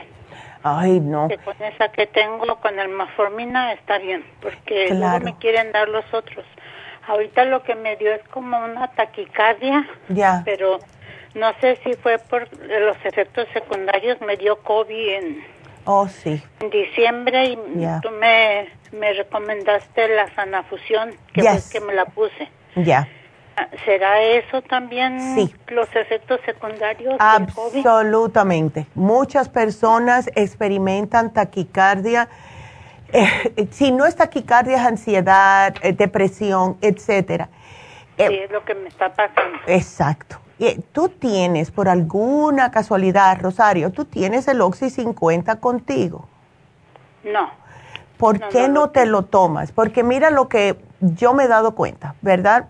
Ay, 0.64 0.98
no. 0.98 1.28
que 1.28 1.38
con 1.38 1.54
esa 1.62 1.92
que 1.92 2.08
tengo, 2.08 2.56
con 2.60 2.76
el 2.80 2.88
maformina 2.88 3.72
está 3.74 3.98
bien, 3.98 4.24
porque 4.42 4.88
luego 4.88 4.98
Claro. 4.98 5.24
me 5.26 5.36
quieren 5.38 5.70
dar 5.70 5.88
los 5.88 6.12
otros. 6.12 6.44
Ahorita 7.06 7.44
lo 7.44 7.62
que 7.62 7.76
me 7.76 7.94
dio 7.98 8.12
es 8.12 8.22
como 8.30 8.58
una 8.58 8.88
taquicardia, 8.88 9.86
Ya. 10.08 10.42
pero 10.44 10.80
no 11.34 11.52
sé 11.60 11.78
si 11.84 11.94
fue 11.94 12.18
por 12.18 12.48
los 12.66 12.96
efectos 13.04 13.46
secundarios, 13.52 14.20
me 14.20 14.36
dio 14.36 14.56
COVID 14.62 15.08
en, 15.14 15.44
Oh, 15.84 16.06
sí. 16.08 16.42
en 16.60 16.70
diciembre 16.70 17.44
y 17.44 17.56
tú 18.02 18.10
me, 18.10 18.68
me 18.92 19.12
recomendaste 19.14 20.08
la 20.08 20.32
sanafusión, 20.34 21.14
que 21.32 21.42
Yes. 21.42 21.70
fue 21.70 21.80
que 21.80 21.86
me 21.86 21.94
la 21.94 22.04
puse. 22.06 22.48
Ya. 22.76 23.08
Ah, 23.56 23.66
¿Será 23.84 24.22
eso 24.22 24.62
también 24.62 25.18
Sí. 25.34 25.54
los 25.68 25.88
efectos 25.96 26.40
secundarios 26.46 27.18
del 27.18 27.52
COVID? 27.54 27.78
Absolutamente. 27.86 28.86
Muchas 28.94 29.48
personas 29.48 30.28
experimentan 30.34 31.32
taquicardia. 31.32 32.28
Eh, 33.12 33.66
si 33.72 33.90
no 33.90 34.06
es 34.06 34.14
taquicardia, 34.14 34.76
es 34.76 34.82
ansiedad, 34.86 35.74
eh, 35.82 35.92
depresión, 35.92 36.76
etcétera. 36.80 37.48
Eh, 38.18 38.28
Sí, 38.28 38.34
es 38.36 38.50
lo 38.50 38.64
que 38.64 38.74
me 38.74 38.88
está 38.88 39.12
pasando. 39.12 39.58
Exacto. 39.66 40.38
Tú 40.92 41.08
tienes, 41.08 41.70
por 41.70 41.88
alguna 41.88 42.70
casualidad, 42.70 43.40
Rosario, 43.40 43.90
tú 43.92 44.04
tienes 44.04 44.46
el 44.46 44.60
Oxy 44.60 44.90
50 44.90 45.56
contigo. 45.56 46.26
No. 47.24 47.50
¿Por 48.18 48.38
No, 48.38 48.48
qué 48.50 48.68
no 48.68 48.90
te 48.90 49.06
lo 49.06 49.22
tomas? 49.22 49.72
Porque 49.72 50.04
mira 50.04 50.30
lo 50.30 50.48
que 50.48 50.78
yo 51.00 51.32
me 51.32 51.44
he 51.44 51.48
dado 51.48 51.74
cuenta, 51.74 52.14
¿verdad? 52.20 52.66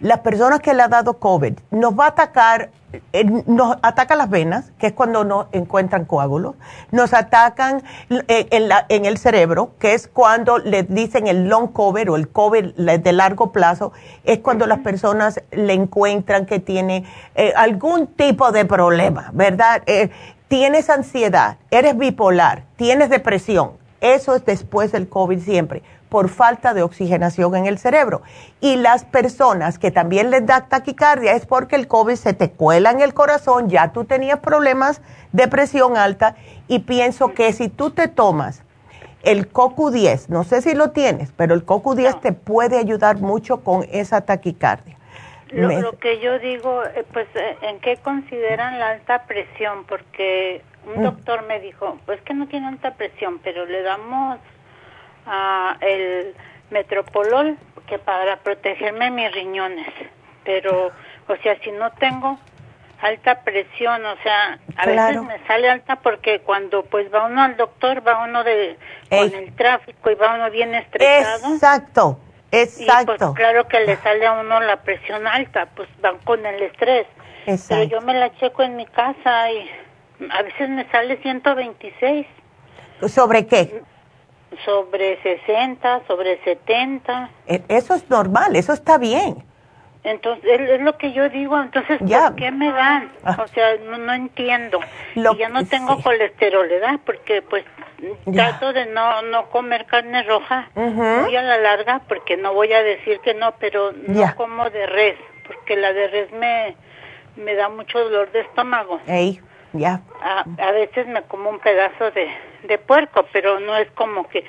Las 0.00 0.20
personas 0.20 0.60
que 0.60 0.74
le 0.74 0.82
ha 0.82 0.88
dado 0.88 1.18
COVID 1.18 1.54
nos 1.70 1.98
va 1.98 2.06
a 2.06 2.08
atacar, 2.08 2.70
eh, 3.12 3.24
nos 3.46 3.76
ataca 3.82 4.14
las 4.16 4.30
venas, 4.30 4.70
que 4.78 4.88
es 4.88 4.92
cuando 4.92 5.24
no 5.24 5.48
encuentran 5.52 6.04
coágulos, 6.04 6.54
nos 6.90 7.12
atacan 7.14 7.82
eh, 8.10 8.46
en, 8.50 8.68
la- 8.68 8.86
en 8.88 9.04
el 9.04 9.18
cerebro, 9.18 9.70
que 9.78 9.94
es 9.94 10.06
cuando 10.08 10.58
le 10.58 10.82
dicen 10.84 11.26
el 11.26 11.48
long 11.48 11.72
COVID 11.72 12.10
o 12.12 12.16
el 12.16 12.28
COVID 12.28 12.74
de 12.74 13.12
largo 13.12 13.50
plazo, 13.52 13.92
es 14.24 14.38
cuando 14.40 14.66
las 14.66 14.78
personas 14.80 15.40
le 15.52 15.72
encuentran 15.72 16.46
que 16.46 16.60
tiene 16.60 17.04
eh, 17.34 17.52
algún 17.56 18.06
tipo 18.06 18.52
de 18.52 18.64
problema, 18.64 19.30
¿verdad? 19.32 19.82
Eh, 19.86 20.10
tienes 20.48 20.90
ansiedad, 20.90 21.56
eres 21.70 21.96
bipolar, 21.96 22.64
tienes 22.76 23.10
depresión, 23.10 23.72
eso 24.00 24.36
es 24.36 24.44
después 24.44 24.92
del 24.92 25.08
COVID 25.08 25.40
siempre, 25.40 25.82
por 26.08 26.28
falta 26.28 26.74
de 26.74 26.82
oxigenación 26.82 27.56
en 27.56 27.66
el 27.66 27.78
cerebro. 27.78 28.22
Y 28.60 28.76
las 28.76 29.04
personas 29.04 29.78
que 29.78 29.90
también 29.90 30.30
les 30.30 30.46
da 30.46 30.66
taquicardia 30.68 31.32
es 31.32 31.46
porque 31.46 31.76
el 31.76 31.88
COVID 31.88 32.14
se 32.14 32.34
te 32.34 32.50
cuela 32.50 32.90
en 32.90 33.00
el 33.00 33.14
corazón, 33.14 33.68
ya 33.68 33.92
tú 33.92 34.04
tenías 34.04 34.38
problemas 34.40 35.00
de 35.32 35.48
presión 35.48 35.96
alta 35.96 36.36
y 36.68 36.80
pienso 36.80 37.34
que 37.34 37.52
si 37.52 37.68
tú 37.68 37.90
te 37.90 38.08
tomas 38.08 38.62
el 39.22 39.50
CoQ10, 39.52 40.28
no 40.28 40.44
sé 40.44 40.60
si 40.60 40.74
lo 40.74 40.90
tienes, 40.90 41.32
pero 41.36 41.54
el 41.54 41.64
CoQ10 41.64 42.20
te 42.20 42.32
puede 42.32 42.78
ayudar 42.78 43.16
mucho 43.18 43.62
con 43.64 43.86
esa 43.90 44.20
taquicardia. 44.20 44.96
Lo, 45.50 45.68
Me- 45.68 45.80
lo 45.80 45.98
que 45.98 46.20
yo 46.20 46.38
digo, 46.38 46.84
eh, 46.84 47.04
pues, 47.12 47.26
eh, 47.34 47.56
¿en 47.62 47.78
qué 47.80 47.96
consideran 47.96 48.78
la 48.78 48.90
alta 48.90 49.22
presión? 49.24 49.84
Porque 49.88 50.62
un 50.86 51.00
Mm. 51.00 51.04
doctor 51.04 51.46
me 51.46 51.60
dijo, 51.60 51.96
pues 52.06 52.20
que 52.22 52.34
no 52.34 52.46
tiene 52.48 52.66
alta 52.68 52.94
presión, 52.94 53.38
pero 53.42 53.64
le 53.64 53.82
damos 53.82 54.38
el 55.80 56.34
metropolol 56.70 57.56
que 57.86 57.98
para 57.98 58.36
protegerme 58.38 59.10
mis 59.10 59.32
riñones. 59.32 59.88
Pero, 60.44 60.90
o 61.28 61.36
sea, 61.42 61.58
si 61.60 61.70
no 61.72 61.90
tengo 61.92 62.38
alta 63.00 63.40
presión, 63.42 64.04
o 64.06 64.16
sea, 64.22 64.58
a 64.76 64.82
Claro. 64.84 65.22
veces 65.22 65.22
me 65.40 65.46
sale 65.46 65.68
alta 65.70 65.96
porque 65.96 66.40
cuando 66.40 66.84
pues 66.84 67.12
va 67.12 67.26
uno 67.26 67.42
al 67.42 67.56
doctor, 67.56 68.06
va 68.06 68.24
uno 68.24 68.42
de 68.44 68.78
Ey. 69.10 69.30
con 69.30 69.34
el 69.38 69.54
tráfico 69.54 70.10
y 70.10 70.14
va 70.14 70.34
uno 70.34 70.50
bien 70.50 70.74
estresado. 70.74 71.54
Exacto, 71.54 72.18
Y 72.50 72.56
exacto. 72.56 73.14
pues 73.18 73.30
claro 73.36 73.68
que 73.68 73.80
le 73.80 73.96
sale 73.98 74.26
a 74.26 74.32
uno 74.40 74.60
la 74.60 74.76
presión 74.82 75.26
alta, 75.26 75.66
pues 75.74 75.88
van 76.00 76.18
con 76.18 76.44
el 76.46 76.62
estrés. 76.62 77.06
Pero 77.44 77.56
Exacto. 77.56 77.84
yo 77.84 78.00
me 78.00 78.14
la 78.14 78.34
checo 78.36 78.62
en 78.62 78.76
mi 78.76 78.86
casa 78.86 79.50
y 79.52 79.68
a 80.30 80.42
veces 80.42 80.68
me 80.70 80.88
sale 80.90 81.18
126 81.18 82.26
¿Sobre 83.08 83.46
qué? 83.46 83.82
Sobre 84.64 85.20
60, 85.22 86.02
sobre 86.06 86.38
70. 86.44 87.30
E- 87.46 87.62
Eso 87.68 87.94
es 87.94 88.08
normal, 88.10 88.56
eso 88.56 88.72
está 88.72 88.98
bien. 88.98 89.44
Entonces, 90.02 90.44
es, 90.44 90.80
lo 90.82 90.98
que 90.98 91.12
yo 91.12 91.28
digo, 91.30 91.58
entonces, 91.58 91.98
Ya. 92.02 92.26
¿por 92.28 92.36
qué 92.36 92.50
me 92.50 92.70
dan? 92.70 93.10
Ah. 93.24 93.38
O 93.42 93.48
sea, 93.48 93.76
no, 93.78 93.96
no 93.96 94.12
entiendo. 94.12 94.80
Lo 95.14 95.32
y 95.32 95.38
ya 95.38 95.48
no 95.48 95.64
tengo 95.64 95.96
sí. 95.96 96.02
colesterol, 96.02 96.68
¿verdad? 96.68 97.00
Porque 97.06 97.40
pues 97.40 97.64
Ya. 98.26 98.50
trato 98.50 98.74
de 98.74 98.84
no 98.86 99.22
no 99.22 99.48
comer 99.48 99.86
carne 99.86 100.22
roja 100.24 100.68
Ujú. 100.74 101.02
muy 101.02 101.34
a 101.36 101.42
la 101.42 101.56
larga, 101.56 102.02
porque 102.06 102.36
no 102.36 102.52
voy 102.52 102.70
a 102.74 102.82
decir 102.82 103.20
que 103.20 103.32
no, 103.32 103.54
pero 103.58 103.92
no 103.92 104.20
Ya. 104.20 104.34
como 104.34 104.68
de 104.68 104.86
res, 104.86 105.16
porque 105.46 105.74
la 105.76 105.92
de 105.94 106.08
res 106.08 106.32
me, 106.32 106.76
me 107.36 107.54
da 107.54 107.70
mucho 107.70 107.98
dolor 108.04 108.30
de 108.32 108.40
estómago. 108.40 109.00
Ey, 109.06 109.40
ya. 109.72 110.02
A, 110.22 110.44
a 110.58 110.72
veces 110.72 111.06
me 111.06 111.22
como 111.22 111.48
un 111.48 111.60
pedazo 111.60 112.10
de, 112.10 112.28
de 112.66 112.78
puerco, 112.78 113.26
pero 113.32 113.60
no 113.60 113.76
es 113.76 113.90
como 113.92 114.28
que 114.28 114.44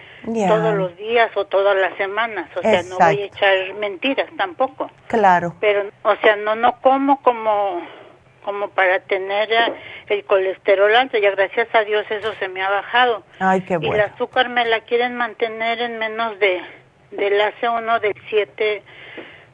todos 0.47 0.75
los 0.75 0.95
días 0.97 1.29
o 1.35 1.45
todas 1.45 1.75
las 1.77 1.95
semanas, 1.97 2.49
o 2.55 2.61
sea, 2.61 2.83
no 2.83 2.97
voy 2.97 3.21
a 3.21 3.25
echar 3.25 3.73
mentiras 3.75 4.29
tampoco. 4.37 4.89
Claro. 5.07 5.55
pero 5.59 5.89
o 6.03 6.15
sea 6.17 6.35
no 6.35 6.55
no 6.55 6.81
como 6.81 7.21
como 7.21 7.81
como 8.43 8.69
para 8.69 8.99
tener 8.99 9.51
eh, 9.51 9.73
el 10.07 10.23
colesterol 10.25 10.95
alto 10.95 11.17
ya 11.17 11.31
gracias 11.31 11.67
a 11.73 11.83
Dios 11.83 12.05
eso 12.09 12.33
se 12.39 12.47
me 12.47 12.61
ha 12.61 12.69
bajado. 12.69 13.23
Ay, 13.39 13.61
qué 13.61 13.73
y 13.73 13.75
el 13.77 13.87
bueno. 13.87 14.03
azúcar 14.03 14.49
me 14.49 14.65
la 14.65 14.81
quieren 14.81 15.15
mantener 15.15 15.81
en 15.81 15.97
menos 15.97 16.39
de 16.39 16.61
del 17.11 17.39
hace 17.41 17.69
uno 17.69 17.99
del 17.99 18.15
7 18.29 18.83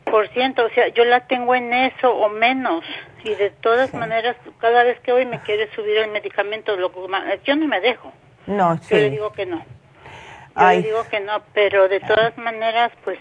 por 0.06 0.28
ciento, 0.30 0.66
o 0.66 0.70
sea, 0.72 0.90
yo 0.90 1.06
la 1.06 1.28
tengo 1.28 1.56
en 1.56 1.74
eso 1.74 2.12
o 2.12 2.30
menos. 2.30 2.84
Y 3.24 3.36
de 3.36 3.52
todas 3.52 3.94
maneras 3.94 4.36
cada 4.60 4.84
vez 4.84 5.00
que 5.02 5.12
voy 5.12 5.26
me 5.26 5.40
quiere 5.42 5.70
subir 5.76 5.98
el 5.98 6.12
medicamento, 6.12 6.76
lo, 6.76 6.92
yo 7.44 7.56
no 7.56 7.68
me 7.68 7.80
dejo, 7.80 8.12
No, 8.48 8.76
yo 8.76 8.98
le 8.98 9.04
sí. 9.06 9.10
digo 9.12 9.32
que 9.32 9.46
no. 9.46 9.58
Yo 9.58 9.64
Ay. 10.56 10.82
le 10.82 10.88
digo 10.88 11.04
que 11.10 11.20
no, 11.20 11.42
pero 11.54 11.88
de 11.88 12.00
todas 12.02 12.38
maneras, 12.38 12.92
pues, 13.04 13.18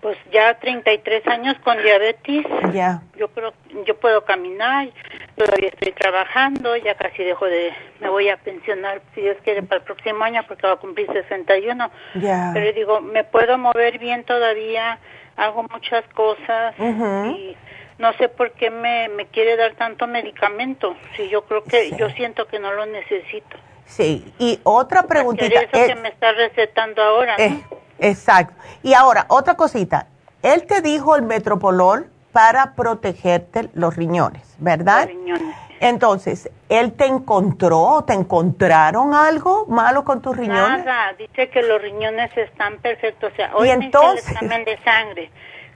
pues 0.00 0.16
ya 0.32 0.54
33 0.58 1.26
años 1.26 1.56
con 1.64 1.76
diabetes, 1.82 2.46
Ya. 2.72 3.02
yo 3.16 3.28
creo, 3.28 3.52
yo 3.84 3.96
puedo 3.98 4.24
caminar, 4.24 4.88
todavía 5.36 5.68
estoy 5.68 5.92
trabajando, 5.92 6.76
ya 6.76 6.94
casi 6.94 7.22
dejo 7.24 7.44
de, 7.46 7.72
me 8.00 8.08
voy 8.08 8.28
a 8.28 8.36
pensionar, 8.36 9.02
si 9.14 9.22
Dios 9.22 9.36
quiere, 9.44 9.62
para 9.62 9.78
el 9.80 9.84
próximo 9.84 10.22
año, 10.24 10.42
porque 10.46 10.66
va 10.66 10.74
a 10.74 10.76
cumplir 10.76 11.06
61. 11.12 11.90
Ya. 12.14 12.50
Pero 12.54 12.72
digo, 12.72 13.00
me 13.00 13.24
puedo 13.24 13.58
mover 13.58 13.98
bien 13.98 14.24
todavía, 14.24 14.98
hago 15.36 15.64
muchas 15.64 16.04
cosas 16.14 16.74
y 16.78 17.56
no 17.98 18.12
sé 18.14 18.28
por 18.28 18.52
qué 18.52 18.70
me, 18.70 19.08
me 19.08 19.26
quiere 19.26 19.56
dar 19.56 19.74
tanto 19.74 20.06
medicamento, 20.06 20.96
si 21.16 21.28
yo 21.28 21.42
creo 21.44 21.64
que, 21.64 21.88
Sí. 21.90 21.96
yo 21.98 22.08
siento 22.10 22.46
que 22.46 22.58
no 22.58 22.72
lo 22.72 22.86
necesito. 22.86 23.56
Sí. 23.90 24.32
Y 24.38 24.60
otra 24.62 25.02
preguntita. 25.02 25.60
Eso 25.60 25.68
eh, 25.72 25.86
que 25.88 25.94
me 25.96 26.08
está 26.08 26.32
recetando 26.32 27.02
ahora, 27.02 27.36
¿no? 27.36 27.44
eh, 27.44 27.64
exacto. 27.98 28.54
Y 28.82 28.94
ahora, 28.94 29.26
otra 29.28 29.54
cosita. 29.54 30.06
él 30.42 30.66
te 30.66 30.80
dijo 30.80 31.16
el 31.16 31.22
metropolol 31.22 32.08
para 32.32 32.74
protegerte 32.74 33.68
los 33.74 33.96
riñones, 33.96 34.54
¿verdad? 34.58 35.00
Los 35.00 35.08
riñones. 35.08 35.56
Entonces, 35.80 36.50
¿él 36.68 36.92
te 36.92 37.06
encontró, 37.06 38.04
te 38.06 38.12
encontraron 38.12 39.14
algo 39.14 39.66
malo 39.66 40.04
con 40.04 40.20
tus 40.20 40.36
riñones? 40.36 40.84
Nada, 40.84 41.14
dice 41.14 41.48
que 41.48 41.62
los 41.62 41.80
riñones 41.80 42.30
están 42.36 42.76
perfectos. 42.78 43.32
O 43.32 43.36
sea, 43.36 43.50
hoy 43.56 43.70
¿Y 43.70 43.76
me 43.76 43.76
hice 43.78 43.84
entonces? 43.86 44.26
el 44.28 44.32
examen 44.34 44.64
de 44.66 44.78
sangre. 44.84 45.30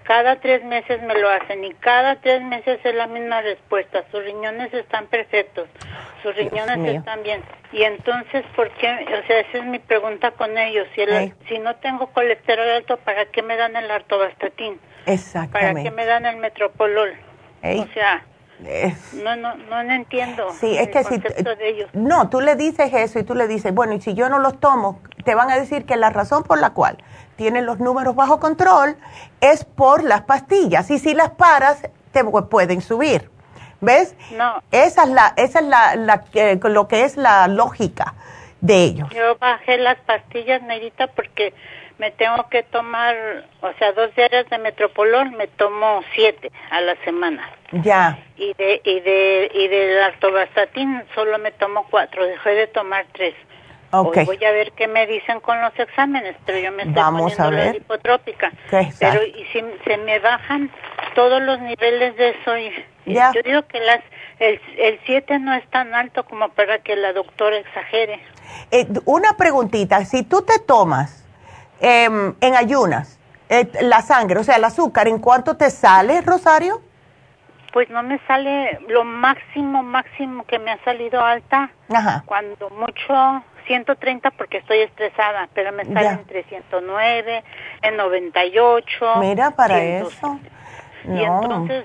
Cada 0.05 0.37
tres 0.37 0.63
meses 0.65 1.01
me 1.03 1.15
lo 1.19 1.31
hacen 1.31 1.65
y 1.65 1.73
cada 1.75 2.17
tres 2.17 2.43
meses 2.43 2.79
es 2.85 2.95
la 2.95 3.07
misma 3.07 3.41
respuesta. 3.41 4.05
Sus 4.11 4.23
riñones 4.23 4.73
están 4.75 5.07
perfectos, 5.07 5.67
sus 6.23 6.37
riñones 6.37 6.79
están 6.97 7.23
bien. 7.23 7.43
Y 7.73 7.85
entonces, 7.85 8.45
¿por 8.55 8.71
qué? 8.73 8.89
O 8.93 9.27
sea, 9.27 9.41
esa 9.41 9.59
es 9.59 9.65
mi 9.65 9.79
pregunta 9.79 10.33
con 10.33 10.59
ellos. 10.59 10.87
Si, 10.95 11.01
el- 11.01 11.13
Ey. 11.15 11.33
si 11.49 11.59
no 11.59 11.77
tengo 11.77 12.09
colesterol 12.09 12.69
alto, 12.69 12.99
¿para 12.99 13.25
qué 13.27 13.43
me 13.43 13.57
dan 13.57 13.77
el 13.77 13.91
artobastatín? 13.91 14.77
¿Para 14.79 15.05
qué 15.07 15.13
Exactamente. 15.15 15.91
me 15.93 16.05
dan 16.05 16.27
el 16.27 16.37
metropolol? 16.37 17.15
Ey. 17.63 17.81
O 17.81 17.87
sea, 17.95 18.25
Eh, 18.67 18.95
no, 19.15 19.35
no, 19.37 19.57
no 19.57 19.81
entiendo 19.81 20.49
Sí, 20.53 20.77
es 20.79 20.87
el 20.87 20.91
que 20.93 21.03
si... 21.05 21.19
de 21.19 21.69
ellos. 21.69 21.91
No, 21.93 22.31
tú 22.31 22.41
le 22.41 22.55
dices 22.55 22.93
eso 22.95 23.19
y 23.19 23.25
tú 23.25 23.35
le 23.35 23.49
dices, 23.49 23.75
bueno, 23.75 23.95
y 23.95 24.01
si 24.01 24.15
yo 24.15 24.29
no 24.29 24.39
los 24.39 24.61
tomo, 24.61 25.03
te 25.25 25.35
van 25.35 25.51
a 25.51 25.59
decir 25.59 25.85
que 25.87 25.97
la 25.97 26.11
razón 26.11 26.45
por 26.45 26.61
la 26.61 26.71
cual 26.71 26.97
tienen 27.37 27.67
los 27.67 27.79
números 27.81 28.15
bajo 28.15 28.41
control 28.41 28.97
es 29.41 29.65
por 29.65 30.03
las 30.05 30.23
pastillas. 30.23 30.91
Y 30.91 30.99
si 30.99 31.15
las 31.15 31.31
paras, 31.31 31.83
te 32.13 32.23
pu- 32.25 32.49
pueden 32.49 32.81
subir. 32.81 33.31
¿Ves? 33.81 34.17
No. 34.37 34.63
Esa 34.71 35.03
es, 35.03 35.09
la, 35.11 35.35
esa 35.37 35.59
es 35.59 35.67
la, 35.67 35.95
la, 35.97 36.25
lo 36.71 36.89
que 36.89 37.05
es 37.05 37.17
la 37.17 37.49
lógica 37.49 38.15
de 38.61 38.77
ellos. 38.85 39.09
Yo 39.11 39.37
bajé 39.39 39.77
las 39.77 39.99
pastillas, 40.07 40.63
Neidita, 40.63 41.09
porque 41.09 41.53
me 41.99 42.11
tengo 42.11 42.49
que 42.49 42.63
tomar, 42.63 43.15
o 43.61 43.73
sea, 43.79 43.93
dos 43.93 44.15
diarias 44.17 44.49
de 44.49 44.59
metropolol, 44.59 45.31
me 45.33 45.49
tomo 45.49 46.01
siete 46.15 46.51
a 46.71 46.81
la 46.81 46.97
semana. 47.05 47.47
Ya. 47.73 48.19
Y 48.37 48.55
de 48.55 48.81
y 48.85 49.01
de 49.01 49.51
y 49.55 49.69
del 49.69 50.03
artobastatin 50.03 51.03
solo 51.15 51.39
me 51.39 51.53
tomo 51.53 51.87
cuatro, 51.91 52.25
dejé 52.25 52.51
de 52.51 52.67
tomar 52.69 53.05
tres. 53.13 53.35
Hoy 54.01 54.25
voy 54.25 54.45
a 54.45 54.51
ver 54.51 54.73
qué 54.73 54.89
me 54.89 55.07
dicen 55.07 55.41
con 55.41 55.61
los 55.61 55.79
exámenes, 55.79 56.37
pero 56.45 56.59
yo 56.59 56.73
me 56.73 56.83
estoy 56.83 56.95
Vamos 56.95 57.35
poniendo 57.35 57.45
a 57.45 57.51
ver. 57.51 57.83
exacto. 58.73 58.97
Pero 59.01 59.25
y 59.25 59.45
si 59.53 59.63
se 59.85 59.97
me 59.99 60.19
bajan 60.19 60.71
todos 61.15 61.41
los 61.43 61.61
niveles 61.61 62.17
de 62.17 62.31
eso 62.31 62.57
y 62.59 62.73
yo 63.07 63.43
digo 63.45 63.63
que 63.67 63.81
las 63.81 64.01
el 64.41 64.61
el 64.79 64.99
siete 65.07 65.39
no 65.39 65.55
es 65.55 65.69
tan 65.71 65.95
alto 65.95 66.25
como 66.25 66.49
para 66.51 66.79
que 66.79 66.97
la 66.97 67.13
doctora 67.13 67.57
exagere. 67.57 68.21
Eh, 68.71 68.87
una 69.05 69.37
preguntita, 69.37 70.05
si 70.05 70.23
tú 70.23 70.43
te 70.43 70.59
tomas 70.59 71.25
em, 71.81 72.35
en 72.41 72.57
ayunas 72.57 73.19
eh, 73.49 73.71
la 73.83 74.01
sangre, 74.01 74.41
o 74.41 74.45
sea, 74.45 74.57
el 74.57 74.65
azúcar, 74.65 75.07
¿en 75.07 75.19
cuánto 75.19 75.57
te 75.57 75.71
sale, 75.71 76.21
Rosario? 76.23 76.81
Pues 77.73 77.91
no 77.91 78.03
me 78.03 78.19
sale 78.27 78.79
lo 78.89 79.05
máximo, 79.05 79.83
máximo 79.83 80.45
que 80.47 80.59
me 80.59 80.71
ha 80.71 80.83
salido 80.85 81.21
alta. 81.21 81.71
Ajá. 81.93 82.23
Cuando 82.25 82.71
mucho, 82.71 83.43
130 83.67 84.31
porque 84.33 84.59
estoy 84.59 84.79
estresada, 84.81 85.49
pero 85.55 85.73
me 85.73 85.85
sale 85.85 86.03
Ya. 86.03 86.13
entre 86.13 86.45
109, 86.45 87.45
en 87.83 87.97
98. 87.97 89.15
Mira, 89.21 89.51
para 89.53 89.79
100. 89.81 90.07
eso. 90.07 90.39
Y 91.05 91.09
No. 91.09 91.43
entonces, 91.43 91.85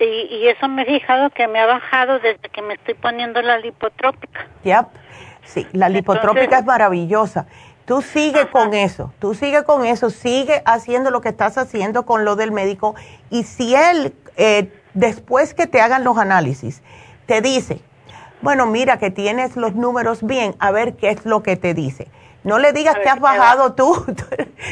y, 0.00 0.04
y 0.04 0.48
eso 0.48 0.68
me 0.68 0.82
he 0.82 0.86
fijado 0.86 1.30
que 1.30 1.48
me 1.48 1.58
ha 1.60 1.66
bajado 1.66 2.18
desde 2.20 2.48
que 2.50 2.62
me 2.62 2.74
estoy 2.74 2.94
poniendo 2.94 3.42
la 3.42 3.58
lipotrópica. 3.58 4.46
Yep. 4.64 4.86
Sí, 5.42 5.66
la 5.72 5.88
lipotrópica 5.88 6.42
Entonces- 6.42 6.60
es 6.60 6.66
maravillosa. 6.66 7.46
Tú 7.84 8.02
sigue 8.02 8.48
con 8.48 8.74
eso, 8.74 9.14
tú 9.18 9.32
sigue 9.34 9.64
con 9.64 9.86
eso, 9.86 10.10
sigue 10.10 10.62
haciendo 10.66 11.10
lo 11.10 11.22
que 11.22 11.30
estás 11.30 11.56
haciendo 11.56 12.04
con 12.04 12.26
lo 12.26 12.36
del 12.36 12.52
médico. 12.52 12.94
Y 13.30 13.44
si 13.44 13.74
él, 13.74 14.12
eh, 14.36 14.70
después 14.92 15.54
que 15.54 15.66
te 15.66 15.80
hagan 15.80 16.04
los 16.04 16.18
análisis, 16.18 16.82
te 17.24 17.40
dice, 17.40 17.80
bueno, 18.42 18.66
mira 18.66 18.98
que 18.98 19.10
tienes 19.10 19.56
los 19.56 19.74
números 19.74 20.22
bien, 20.22 20.54
a 20.58 20.70
ver 20.70 20.96
qué 20.96 21.10
es 21.10 21.24
lo 21.24 21.42
que 21.42 21.56
te 21.56 21.74
dice. 21.74 22.08
No 22.44 22.58
le 22.58 22.72
digas 22.72 22.96
que 23.02 23.08
has 23.08 23.20
bajado 23.20 23.72
tú 23.74 24.04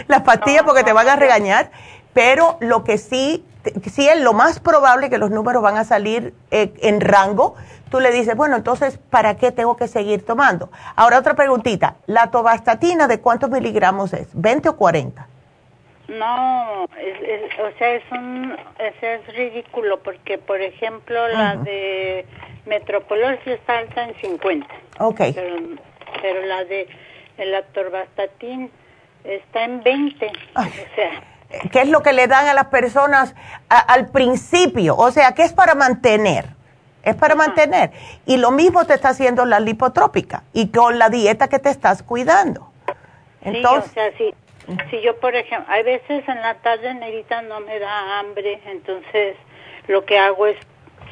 las 0.09 0.23
pastillas 0.23 0.63
No, 0.63 0.67
porque 0.67 0.85
te 0.85 0.93
van 0.93 1.09
a 1.09 1.17
regañar, 1.17 1.71
pero 2.13 2.57
lo 2.61 2.85
que 2.85 2.99
sí, 2.99 3.45
sí 3.93 4.09
es 4.09 4.21
lo 4.21 4.33
más 4.33 4.61
probable 4.61 5.11
que 5.11 5.19
los 5.19 5.31
números 5.31 5.63
van 5.63 5.77
a 5.77 5.85
salir 5.85 6.35
eh, 6.51 6.73
en 6.81 7.01
rango, 7.01 7.55
tú 7.91 8.01
le 8.01 8.13
dices, 8.13 8.37
bueno, 8.37 8.57
entonces, 8.57 8.99
¿para 9.11 9.37
qué 9.37 9.53
tengo 9.53 9.77
que 9.77 9.89
seguir 9.89 10.25
tomando? 10.25 10.71
Ahora 10.95 11.19
otra 11.19 11.35
preguntita, 11.35 11.97
¿la 12.07 12.31
tobastatina 12.31 13.09
de 13.09 13.21
cuántos 13.21 13.51
miligramos 13.51 14.13
es? 14.13 14.33
¿20 14.35 14.69
o 14.69 14.77
40? 14.77 15.27
No, 16.09 16.85
es, 16.99 17.21
es- 17.21 17.59
o 17.59 17.79
sea, 17.79 17.95
es 17.95 18.03
un, 18.13 18.57
es, 18.79 18.95
es 19.03 19.27
ridículo 19.37 19.99
porque, 20.03 20.39
por 20.39 20.61
ejemplo, 20.61 21.27
la 21.29 21.57
de 21.57 22.25
Metropolol 22.65 23.39
sí 23.45 23.51
está 23.51 23.79
alta 23.79 24.05
en 24.05 24.15
50. 24.21 24.67
Ok, 25.01 25.21
pero, 25.35 25.57
pero 26.23 26.43
la 26.47 26.65
de 26.65 26.89
el 27.39 27.55
atorvastatin 27.55 28.71
está 29.25 29.65
en 29.65 29.83
20. 29.83 30.31
Ay. 30.55 30.71
O 30.71 30.95
sea, 30.95 31.69
¿qué 31.73 31.81
es 31.83 31.89
lo 31.89 32.03
que 32.03 32.13
le 32.13 32.29
dan 32.29 32.47
a 32.47 32.55
las 32.55 32.67
personas 32.67 33.35
a- 33.69 33.79
al 33.81 34.07
principio? 34.11 34.97
O 34.97 35.11
sea, 35.11 35.33
¿qué 35.35 35.43
es 35.43 35.53
para 35.53 35.75
mantener? 35.75 36.47
Es 37.03 37.15
para 37.17 37.35
mantener. 37.35 37.91
Y 38.27 38.37
lo 38.37 38.51
mismo 38.51 38.85
te 38.85 38.95
está 38.95 39.11
haciendo 39.11 39.45
la 39.45 39.61
lipotrópica 39.61 40.43
y 40.53 40.69
con 40.71 40.99
la 40.99 41.09
dieta 41.09 41.49
que 41.49 41.59
te 41.59 41.71
estás 41.71 42.03
cuidando. 42.03 42.71
Entonces, 43.43 43.93
sí, 43.93 43.99
o 44.01 44.03
sea, 44.03 44.17
si, 44.19 44.35
si 44.91 45.01
yo, 45.01 45.17
por 45.21 45.35
ejemplo, 45.35 45.73
hay 45.73 45.83
veces 45.83 46.29
en 46.29 46.41
la 46.43 46.55
tarde, 46.55 46.93
Nerita, 46.95 47.43
no 47.43 47.61
me 47.61 47.79
da 47.79 48.19
hambre, 48.19 48.61
entonces 48.67 49.37
lo 49.89 50.05
que 50.05 50.19
hago 50.19 50.47
es 50.47 50.57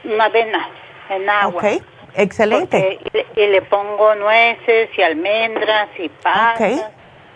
una 0.04 0.24
avena 0.24 0.68
en 1.10 1.28
agua. 1.30 1.62
ok, 1.62 1.82
excelente. 2.16 2.98
Porque- 3.02 3.26
y, 3.34 3.40
le, 3.40 3.44
y 3.44 3.50
le 3.50 3.62
pongo 3.62 4.14
nueces 4.16 4.90
y 4.96 5.02
almendras 5.02 5.88
y 5.98 6.08
pasas. 6.08 6.72
Ok, 6.72 6.84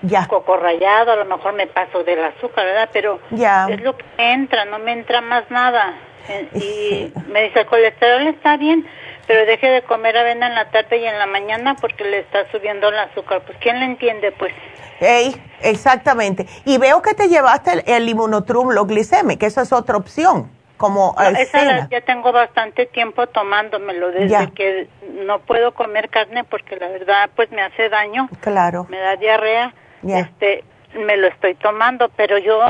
ya. 0.02 0.26
Coco 0.28 0.56
rallado, 0.56 1.12
a 1.12 1.16
lo 1.16 1.24
mejor 1.24 1.54
me 1.54 1.66
paso 1.66 2.04
del 2.04 2.22
azúcar, 2.24 2.64
¿verdad? 2.64 2.88
Pero 2.92 3.20
Ya. 3.30 3.66
es 3.68 3.80
lo 3.82 3.96
que 3.96 4.04
entra, 4.18 4.64
no 4.64 4.78
me 4.78 4.92
entra 4.92 5.20
más 5.20 5.50
nada. 5.50 5.94
Eh, 6.28 6.48
Y 6.54 6.58
Sí. 6.60 7.12
me 7.28 7.44
dice, 7.44 7.60
el 7.60 7.66
colesterol 7.66 8.26
está 8.28 8.56
bien, 8.58 8.86
pero 9.28 9.46
deje 9.46 9.68
de 9.68 9.82
comer 9.82 10.16
avena 10.16 10.48
en 10.48 10.54
la 10.56 10.70
tarde 10.70 10.96
y 10.96 11.04
en 11.06 11.16
la 11.18 11.26
mañana 11.26 11.76
porque 11.80 12.02
le 12.02 12.18
está 12.20 12.50
subiendo 12.50 12.88
el 12.88 12.98
azúcar. 12.98 13.42
Pues, 13.46 13.56
¿quién 13.60 13.78
le 13.78 13.84
entiende, 13.84 14.32
pues? 14.32 14.52
Ey, 15.00 15.36
exactamente. 15.60 16.46
Y 16.64 16.78
veo 16.78 17.02
que 17.02 17.14
te 17.14 17.28
llevaste 17.28 17.72
el, 17.74 17.82
el 17.86 18.08
inmunotrum, 18.08 18.70
lo 18.70 18.86
gliceme, 18.86 19.38
que 19.38 19.46
eso 19.46 19.60
es 19.60 19.72
otra 19.72 19.96
opción, 19.98 20.50
como 20.78 21.14
No, 21.18 21.24
esa 21.38 21.62
la- 21.62 21.88
ya 21.90 22.00
tengo 22.00 22.32
bastante 22.32 22.86
tiempo 22.86 23.26
tomándomelo 23.28 24.10
desde 24.10 24.28
Ya. 24.28 24.46
que 24.50 24.88
no 25.24 25.40
puedo 25.40 25.72
comer 25.74 26.08
carne 26.08 26.42
porque 26.44 26.76
la 26.76 26.88
verdad 26.88 27.28
pues 27.36 27.50
me 27.50 27.62
hace 27.62 27.88
daño, 27.90 28.28
Claro. 28.40 28.86
me 28.88 28.98
da 28.98 29.16
diarrea. 29.16 29.74
Ya. 30.02 30.20
Este, 30.20 30.64
me 30.94 31.16
lo 31.18 31.26
estoy 31.26 31.54
tomando, 31.56 32.08
pero 32.16 32.38
yo 32.38 32.60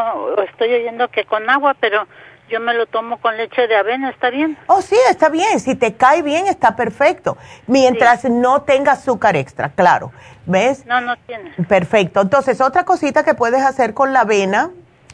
estoy 0.50 0.74
oyendo 0.74 1.06
que 1.08 1.24
con 1.24 1.48
agua, 1.48 1.76
pero 1.78 2.06
yo 2.48 2.60
me 2.60 2.74
lo 2.74 2.86
tomo 2.86 3.18
con 3.20 3.36
leche 3.36 3.66
de 3.66 3.76
avena, 3.76 4.10
¿está 4.10 4.30
bien? 4.30 4.58
Oh, 4.66 4.82
sí, 4.82 4.96
está 5.08 5.28
bien. 5.28 5.60
Si 5.60 5.74
te 5.74 5.94
cae 5.94 6.22
bien, 6.22 6.46
está 6.46 6.76
perfecto. 6.76 7.36
Mientras 7.66 8.24
no 8.24 8.62
tenga 8.62 8.92
azúcar 8.92 9.36
extra, 9.36 9.70
claro. 9.70 10.12
¿Ves? 10.46 10.86
No, 10.86 11.00
no 11.00 11.16
tiene. 11.26 11.52
Perfecto. 11.68 12.20
Entonces, 12.20 12.60
otra 12.60 12.84
cosita 12.84 13.22
que 13.22 13.34
puedes 13.34 13.62
hacer 13.62 13.94
con 13.94 14.12
la 14.12 14.20
avena, 14.20 14.70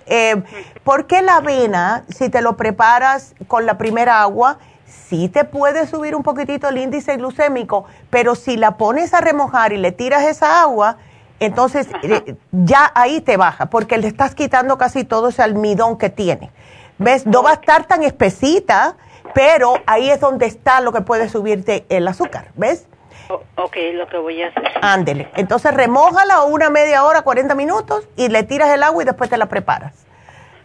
eh, 0.06 0.43
porque 0.85 1.23
la 1.23 1.36
avena, 1.36 2.05
si 2.09 2.28
te 2.28 2.40
lo 2.40 2.56
preparas 2.56 3.35
con 3.48 3.66
la 3.66 3.77
primera 3.78 4.23
agua, 4.23 4.59
sí 4.86 5.28
te 5.28 5.44
puede 5.44 5.86
subir 5.86 6.15
un 6.15 6.23
poquitito 6.23 6.69
el 6.69 6.78
índice 6.78 7.16
glucémico, 7.16 7.86
pero 8.11 8.35
si 8.35 8.56
la 8.56 8.77
pones 8.77 9.12
a 9.15 9.20
remojar 9.20 9.73
y 9.73 9.78
le 9.78 9.93
tiras 9.93 10.24
esa 10.24 10.62
agua, 10.62 10.98
entonces 11.40 11.89
eh, 12.02 12.36
ya 12.52 12.93
ahí 12.94 13.20
te 13.20 13.36
baja, 13.36 13.66
porque 13.66 13.98
le 13.98 14.06
estás 14.09 14.35
quitando 14.35 14.78
casi 14.78 15.05
todo 15.05 15.28
ese 15.28 15.43
almidón 15.43 15.98
que 15.98 16.11
tiene. 16.11 16.51
¿Ves? 16.98 17.26
No 17.26 17.42
va 17.42 17.50
a 17.50 17.54
estar 17.54 17.86
tan 17.86 18.02
espesita, 18.02 18.96
pero 19.34 19.74
ahí 19.86 20.10
es 20.10 20.20
donde 20.20 20.46
está 20.46 20.80
lo 20.80 20.92
que 20.92 21.00
puede 21.00 21.28
subirte 21.28 21.84
el 21.88 22.06
azúcar, 22.06 22.48
¿ves? 22.54 22.86
O- 23.28 23.42
ok, 23.56 23.76
lo 23.94 24.06
que 24.06 24.18
voy 24.18 24.42
a 24.42 24.48
hacer. 24.48 24.70
Ándele. 24.82 25.28
Entonces 25.36 25.72
remójala 25.74 26.42
una 26.44 26.70
media 26.70 27.04
hora, 27.04 27.22
40 27.22 27.54
minutos 27.54 28.08
y 28.16 28.28
le 28.28 28.42
tiras 28.42 28.70
el 28.70 28.82
agua 28.82 29.02
y 29.02 29.06
después 29.06 29.30
te 29.30 29.36
la 29.38 29.46
preparas. 29.46 30.06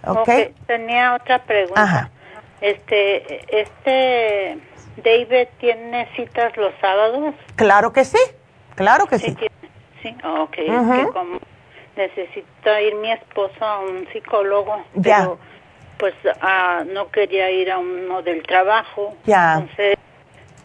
¿Ok? 0.06 0.18
Ok, 0.20 0.30
tenía 0.68 1.16
otra 1.16 1.40
pregunta. 1.44 1.82
Ajá. 1.82 2.10
Este, 2.62 3.62
este 3.62 4.60
David 4.98 5.48
tiene 5.60 6.08
citas 6.16 6.56
los 6.58 6.74
sábados. 6.82 7.34
Claro 7.56 7.94
que 7.94 8.04
sí, 8.06 8.20
claro 8.76 9.08
que 9.08 9.18
sí. 9.20 9.34
tiene. 9.36 9.52
Sí, 10.04 10.16
ok. 10.24 10.58
Es 10.58 10.66
que 11.06 11.08
como 11.14 11.40
necesita 11.96 12.82
ir 12.82 12.96
mi 12.96 13.12
esposo 13.12 13.64
a 13.66 13.80
un 13.80 14.08
psicólogo, 14.14 14.84
Ya. 14.96 15.18
pero 15.20 15.40
pues 16.00 16.16
ah, 16.42 16.84
no 16.88 17.10
quería 17.12 17.52
ir 17.52 17.72
a 17.72 17.78
uno 17.78 18.22
del 18.24 18.42
trabajo. 18.44 19.16
Ya. 19.26 19.56
Entonces, 19.60 19.98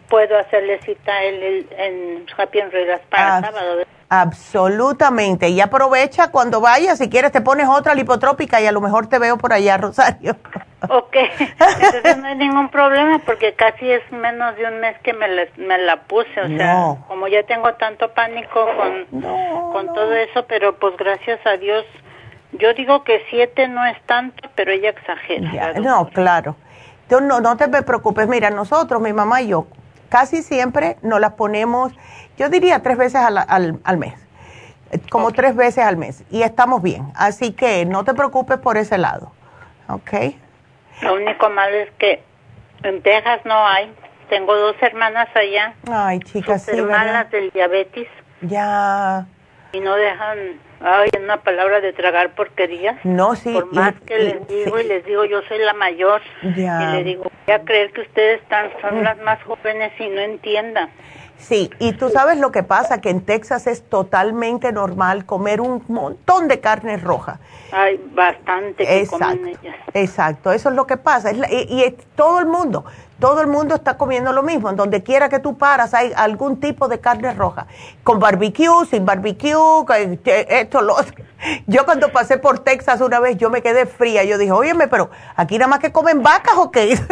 puedo 0.09 0.37
hacerle 0.37 0.79
cita 0.81 1.21
él 1.23 1.43
el- 1.43 1.67
en 1.77 2.25
Happy 2.37 2.59
en 2.59 2.71
Reglas 2.71 3.01
para 3.09 3.37
Ah, 3.37 3.41
sábado. 3.41 3.83
Absolutamente. 4.09 5.49
Y 5.49 5.59
aprovecha 5.61 6.31
cuando 6.31 6.61
vayas, 6.61 6.99
si 6.99 7.09
quieres 7.09 7.31
te 7.31 7.41
pones 7.41 7.67
otra 7.67 7.93
lipotrópica 7.95 8.61
y 8.61 8.67
a 8.67 8.71
lo 8.71 8.79
mejor 8.79 9.07
te 9.07 9.19
veo 9.19 9.37
por 9.37 9.51
allá, 9.51 9.77
Rosario. 9.77 10.35
Ok, 10.87 11.15
entonces 11.39 12.17
no 12.17 12.27
hay 12.27 12.35
ningún 12.35 12.69
problema 12.69 13.17
porque 13.25 13.53
casi 13.55 13.89
es 13.89 14.03
menos 14.11 14.55
de 14.55 14.65
un 14.67 14.79
mes 14.79 14.95
que 15.01 15.13
me, 15.13 15.27
me 15.57 15.79
la 15.79 16.03
puse, 16.03 16.39
o 16.39 16.47
sea, 16.47 16.95
como 17.07 17.27
ya 17.27 17.41
tengo 17.41 17.73
tanto 17.73 18.13
pánico 18.13 18.67
con, 18.77 19.21
con 19.71 19.87
todo 19.95 20.13
eso, 20.13 20.45
pero 20.45 20.75
pues 20.75 20.95
gracias 20.95 21.39
a 21.47 21.57
Dios, 21.57 21.83
yo 22.59 22.73
digo 22.73 23.03
que 23.03 23.21
siete 23.29 23.67
no 23.67 23.85
es 23.85 24.01
tanto, 24.05 24.49
pero 24.55 24.71
ella 24.71 24.89
exagera. 24.89 25.73
no, 25.79 26.07
claro. 26.09 26.55
no, 27.09 27.41
no 27.41 27.57
te 27.57 27.67
preocupes, 27.67 28.27
mira, 28.27 28.49
nosotros, 28.49 29.01
mi 29.01 29.13
mamá 29.13 29.41
y 29.41 29.49
yo, 29.49 29.67
casi 30.09 30.41
siempre 30.41 30.97
nos 31.01 31.19
las 31.19 31.33
ponemos, 31.33 31.93
yo 32.37 32.49
diría 32.49 32.81
tres 32.81 32.97
veces 32.97 33.21
al, 33.21 33.37
al, 33.83 33.97
mes, 33.97 34.13
como 35.09 35.31
tres 35.31 35.55
veces 35.55 35.83
al 35.83 35.97
mes, 35.97 36.23
y 36.29 36.41
estamos 36.43 36.81
bien. 36.81 37.11
Así 37.15 37.53
que 37.53 37.85
no 37.85 38.03
te 38.03 38.13
preocupes 38.13 38.57
por 38.57 38.77
ese 38.77 38.97
lado, 38.97 39.31
¿ok? 39.87 40.13
Lo 41.01 41.15
único 41.15 41.49
malo 41.49 41.75
es 41.75 41.91
que 41.97 42.23
en 42.83 43.01
Texas 43.01 43.41
no 43.45 43.67
hay. 43.67 43.93
Tengo 44.29 44.55
dos 44.55 44.75
hermanas 44.81 45.27
allá. 45.35 45.73
Ay, 45.91 46.19
chicas, 46.19 46.63
sí, 46.63 46.71
hermanas 46.71 47.29
del 47.29 47.51
diabetes. 47.51 48.07
Ya. 48.41 49.25
Y 49.71 49.79
no 49.79 49.95
dejan, 49.95 50.59
ay, 50.81 51.09
una 51.21 51.37
palabra 51.37 51.81
de 51.81 51.93
tragar 51.93 52.35
porquerías. 52.35 53.03
No, 53.03 53.35
sí. 53.35 53.53
Por 53.53 53.73
más 53.73 53.93
que 54.05 54.17
les 54.17 54.47
digo 54.47 54.79
y 54.79 54.83
les 54.83 55.05
digo, 55.05 55.25
yo 55.25 55.41
soy 55.43 55.59
la 55.59 55.73
mayor. 55.73 56.21
Ya. 56.55 56.81
Y 56.81 56.97
le 56.97 57.03
digo, 57.03 57.23
voy 57.23 57.55
a 57.55 57.63
creer 57.63 57.91
que 57.91 58.01
ustedes 58.01 58.41
están, 58.41 58.69
son 58.81 59.03
las 59.03 59.17
más 59.19 59.41
jóvenes 59.43 59.91
y 59.99 60.07
no 60.09 60.21
entiendan. 60.21 60.89
Sí, 61.37 61.69
y 61.79 61.93
tú 61.93 62.09
sabes 62.09 62.39
lo 62.39 62.51
que 62.51 62.63
pasa, 62.63 63.01
que 63.01 63.09
en 63.09 63.21
Texas 63.21 63.67
es 63.67 63.83
totalmente 63.87 64.71
normal 64.71 65.25
comer 65.25 65.59
un 65.59 65.83
montón 65.87 66.47
de 66.47 66.59
carne 66.59 66.97
roja. 66.97 67.39
Hay 67.71 67.99
bastante 68.13 68.85
que 68.85 69.05
comen 69.07 69.47
ellas. 69.47 69.75
Exacto, 69.93 70.51
eso 70.51 70.69
es 70.69 70.75
lo 70.75 70.87
que 70.87 70.97
pasa. 70.97 71.31
y, 71.31 71.43
y, 71.49 71.97
todo 72.15 72.39
el 72.39 72.45
mundo, 72.45 72.85
todo 73.19 73.41
el 73.41 73.47
mundo 73.47 73.75
está 73.75 73.97
comiendo 73.97 74.31
lo 74.33 74.43
mismo. 74.43 74.69
En 74.69 74.75
donde 74.75 75.03
quiera 75.03 75.29
que 75.29 75.39
tú 75.39 75.57
paras 75.57 75.93
hay 75.93 76.11
algún 76.15 76.59
tipo 76.59 76.87
de 76.87 76.99
carne 76.99 77.33
roja. 77.33 77.67
Con 78.03 78.19
barbecue, 78.19 78.85
sin 78.89 79.05
barbecue, 79.05 79.85
esto, 80.49 80.81
lo 80.81 80.95
Yo 81.67 81.85
cuando 81.85 82.09
pasé 82.09 82.37
por 82.37 82.59
Texas 82.59 83.01
una 83.01 83.19
vez, 83.19 83.37
yo 83.37 83.49
me 83.49 83.61
quedé 83.61 83.85
fría. 83.85 84.23
Yo 84.23 84.37
dije, 84.37 84.51
óyeme, 84.51 84.87
pero 84.87 85.09
aquí 85.35 85.57
nada 85.57 85.69
más 85.69 85.79
que 85.79 85.91
comen 85.91 86.21
vacas 86.23 86.55
o 86.57 86.71
qué? 86.71 86.97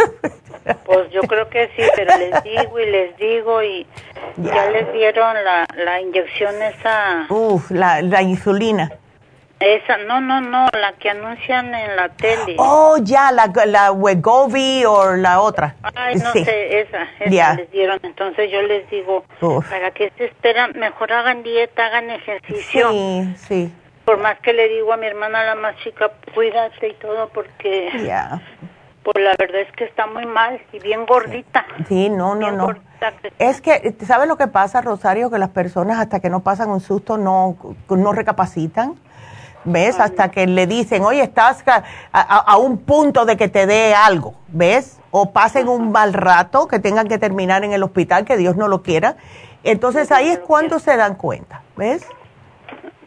Pues 0.86 1.12
yo 1.12 1.20
creo 1.24 1.50
que 1.50 1.70
sí, 1.76 1.84
pero 1.94 2.18
les 2.18 2.42
digo 2.42 2.80
y 2.80 2.86
les 2.90 3.18
digo 3.18 3.62
y 3.62 3.86
ya, 4.38 4.70
les 4.70 4.94
dieron 4.94 5.36
la, 5.44 5.66
la 5.76 6.00
inyección 6.00 6.56
esa. 6.62 7.26
Uf, 7.28 7.70
la, 7.70 8.02
la 8.02 8.22
insulina. 8.22 8.90
Esa, 9.64 9.98
no, 9.98 10.20
no, 10.20 10.42
no, 10.42 10.68
la 10.74 10.92
que 11.00 11.10
anuncian 11.10 11.74
en 11.74 11.96
la 11.96 12.10
tele. 12.10 12.56
Oh, 12.58 12.98
ya, 13.02 13.32
la, 13.32 13.50
la 13.66 13.94
Wegovy 13.94 14.84
o 14.84 15.16
la 15.16 15.40
otra. 15.40 15.76
Ay, 15.96 16.16
no 16.16 16.34
sé, 16.34 16.82
esa, 16.82 17.04
esa 17.22 17.54
les 17.54 17.72
dieron. 17.72 17.98
Entonces 18.04 18.52
yo 18.52 18.62
les 18.62 18.90
digo, 18.90 19.24
para 19.70 19.92
que 19.92 20.12
se 20.18 20.26
esperan, 20.26 20.78
mejor 20.78 21.14
hagan 21.14 21.44
dieta, 21.44 21.86
hagan 21.86 22.10
ejercicio. 22.10 22.90
Sí, 22.92 23.36
sí. 23.38 23.74
Por 24.04 24.18
más 24.18 24.38
que 24.40 24.52
le 24.52 24.68
digo 24.68 24.92
a 24.92 24.98
mi 24.98 25.08
hermana 25.08 25.44
la 25.44 25.56
más 25.56 25.78
chica, 25.78 26.12
cuídate 26.36 26.90
y 26.90 26.94
todo, 26.96 27.30
porque... 27.30 27.90
Ya. 28.06 28.42
Pues 29.04 29.24
la 29.24 29.34
verdad 29.38 29.62
es 29.62 29.72
que 29.74 29.86
está 29.86 30.08
muy 30.08 30.26
mal 30.26 30.62
y 30.74 30.80
bien 30.80 31.06
gordita. 31.06 31.66
Sí, 31.88 32.10
no, 32.10 32.36
no, 32.36 32.52
no. 32.52 32.70
Es 33.40 33.62
que, 33.62 33.96
¿sabes 34.06 34.28
lo 34.28 34.38
que 34.38 34.48
pasa, 34.48 34.82
Rosario? 34.82 35.30
Que 35.30 35.38
las 35.38 35.50
personas 35.50 36.00
hasta 36.00 36.20
que 36.20 36.30
no 36.30 36.42
pasan 36.42 36.70
un 36.70 36.82
susto 36.82 37.18
no, 37.18 37.58
no 37.90 38.12
recapacitan. 38.14 38.96
¿Ves? 39.66 40.00
Hasta 40.00 40.30
que 40.30 40.48
le 40.48 40.68
dicen, 40.68 41.04
oye, 41.04 41.22
estás 41.22 41.64
a, 42.12 42.58
un 42.58 42.78
punto 42.80 43.26
de 43.26 43.38
que 43.38 43.48
te 43.48 43.66
dé 43.66 43.94
algo, 43.94 44.36
¿ves? 44.50 45.00
O 45.12 45.32
pasen 45.32 45.68
un 45.68 45.92
mal 45.92 46.14
rato, 46.14 46.68
que 46.68 46.80
tengan 46.80 47.08
que 47.08 47.18
terminar 47.18 47.64
en 47.64 47.74
el 47.74 47.84
hospital, 47.84 48.26
que 48.26 48.38
Dios 48.38 48.56
no 48.56 48.68
lo 48.68 48.82
quiera. 48.82 49.16
Entonces 49.64 50.12
ahí 50.12 50.30
es 50.30 50.40
cuando 50.40 50.80
se 50.80 50.98
dan 50.98 51.16
cuenta, 51.16 51.62
¿ves? 51.78 52.06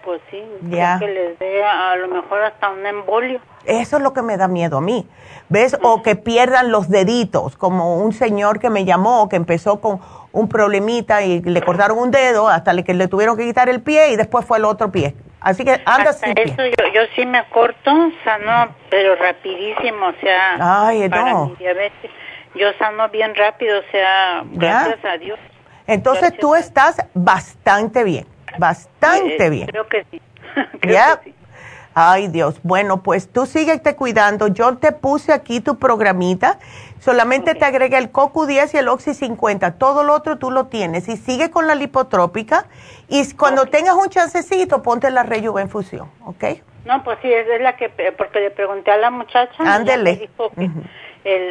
Pues 0.05 0.21
sí, 0.31 0.41
ya. 0.71 0.99
que 1.01 1.09
les 1.09 1.39
dé 1.39 1.65
a 1.65 1.97
lo 1.97 2.07
mejor 2.07 2.43
hasta 2.43 2.71
un 2.71 2.87
embolio. 2.87 3.41
Eso 3.65 3.97
es 3.97 4.03
lo 4.03 4.13
que 4.13 4.23
me 4.23 4.37
da 4.37 4.47
miedo 4.47 4.79
a 4.79 4.81
mí, 4.81 5.09
¿ves? 5.49 5.77
O 5.83 6.03
que 6.03 6.15
pierdan 6.15 6.71
los 6.71 6.89
deditos, 6.89 7.57
como 7.57 7.97
un 7.97 8.13
señor 8.13 8.61
que 8.61 8.71
me 8.71 8.85
llamó, 8.85 9.29
que 9.29 9.35
empezó 9.35 9.81
con 9.81 10.01
un 10.31 10.49
problemita 10.49 11.23
y 11.23 11.41
le 11.41 11.61
cortaron 11.63 11.99
un 11.99 12.13
dedo 12.13 12.49
hasta 12.49 12.81
que 12.85 12.95
le 12.95 13.09
tuvieron 13.09 13.37
que 13.37 13.45
quitar 13.45 13.69
el 13.69 13.83
pie 13.83 14.13
y 14.13 14.17
después 14.17 14.45
fue 14.45 14.59
el 14.59 14.65
otro 14.65 14.93
pie. 14.93 15.17
Así 15.41 15.65
que 15.65 15.73
anda 15.85 16.11
Hasta 16.11 16.31
eso 16.31 16.65
yo, 16.65 16.93
yo, 16.93 17.01
sí 17.15 17.27
me 17.27 17.45
corto, 17.51 17.91
sano, 18.25 18.75
pero 18.91 19.15
rapidísimo, 19.17 20.07
o 20.07 20.15
sea, 20.21 20.87
Ay, 20.87 21.09
para 21.09 21.35
mi 21.45 21.57
diabetes. 21.57 22.11
Yo 22.55 22.73
sano 22.79 23.09
bien 23.11 23.35
rápido, 23.35 23.79
o 23.79 23.91
sea, 23.93 24.43
gracias 24.53 25.05
a 25.05 25.19
Dios. 25.19 25.39
Entonces 25.87 26.37
tú 26.39 26.55
estás 26.55 26.97
bastante 27.15 28.03
bien, 28.03 28.27
bastante 28.59 29.47
eh, 29.47 29.51
bien. 29.51 29.67
Creo 29.67 29.87
que 29.87 30.07
sí. 30.11 30.21
¿Ya? 30.89 31.21
Ay, 31.99 32.29
Dios. 32.29 32.61
Bueno, 32.63 33.03
pues 33.03 33.33
tú 33.33 33.47
síguete 33.47 33.97
cuidando. 33.97 34.49
Yo 34.49 34.77
te 34.77 34.93
puse 34.93 35.33
aquí 35.33 35.61
tu 35.61 35.79
programita. 35.79 36.59
Solamente 37.01 37.55
te 37.55 37.65
agregué 37.65 37.99
el 37.99 38.13
CoQ10 38.13 38.75
y 38.75 38.77
el 38.79 38.89
Oxy 38.89 39.15
50. 39.15 39.79
Todo 39.79 40.03
lo 40.03 40.15
otro 40.15 40.39
tú 40.39 40.51
lo 40.51 40.67
tienes. 40.67 41.09
Y 41.09 41.17
sigue 41.17 41.51
con 41.51 41.67
la 41.67 41.75
lipotrópica. 41.75 42.67
Y 43.09 43.33
cuando 43.35 43.67
tengas 43.67 43.95
un 43.95 44.09
chancecito, 44.09 44.83
ponte 44.83 45.11
la 45.11 45.23
rejuvenfusión, 45.23 46.11
¿ok? 46.25 46.45
No, 46.85 47.03
pues 47.03 47.19
sí, 47.21 47.33
es 47.33 47.61
la 47.61 47.77
que, 47.77 47.89
porque 48.17 48.41
le 48.41 48.51
pregunté 48.51 48.91
a 48.93 48.97
la 48.97 49.11
muchacha. 49.11 49.55
Ándele. 49.59 50.31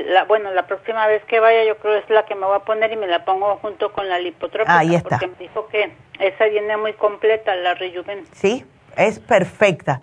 la, 0.07 0.23
bueno, 0.23 0.51
la 0.51 0.65
próxima 0.65 1.05
vez 1.07 1.23
que 1.25 1.39
vaya 1.39 1.65
yo 1.65 1.77
creo 1.77 1.95
es 1.95 2.09
la 2.09 2.23
que 2.25 2.35
me 2.35 2.45
voy 2.45 2.55
a 2.55 2.59
poner 2.59 2.91
y 2.93 2.95
me 2.95 3.07
la 3.07 3.25
pongo 3.25 3.57
junto 3.57 3.91
con 3.91 4.07
la 4.07 4.17
lipotrópica. 4.19 4.77
Ahí 4.77 4.95
está. 4.95 5.19
Porque 5.19 5.27
me 5.27 5.35
dijo 5.37 5.67
que 5.67 5.91
esa 6.19 6.45
viene 6.45 6.77
muy 6.77 6.93
completa, 6.93 7.55
la 7.55 7.75
rejuven. 7.75 8.25
Sí, 8.31 8.65
es 8.95 9.19
perfecta. 9.19 10.01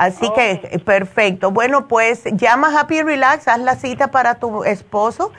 Así 0.00 0.30
que, 0.34 0.80
perfecto. 0.82 1.50
Bueno, 1.50 1.86
pues 1.86 2.24
llama 2.32 2.72
Happy 2.74 3.02
Relax, 3.02 3.48
haz 3.48 3.60
la 3.60 3.76
cita 3.76 4.10
para 4.10 4.36
tu 4.36 4.64
esposo 4.64 5.30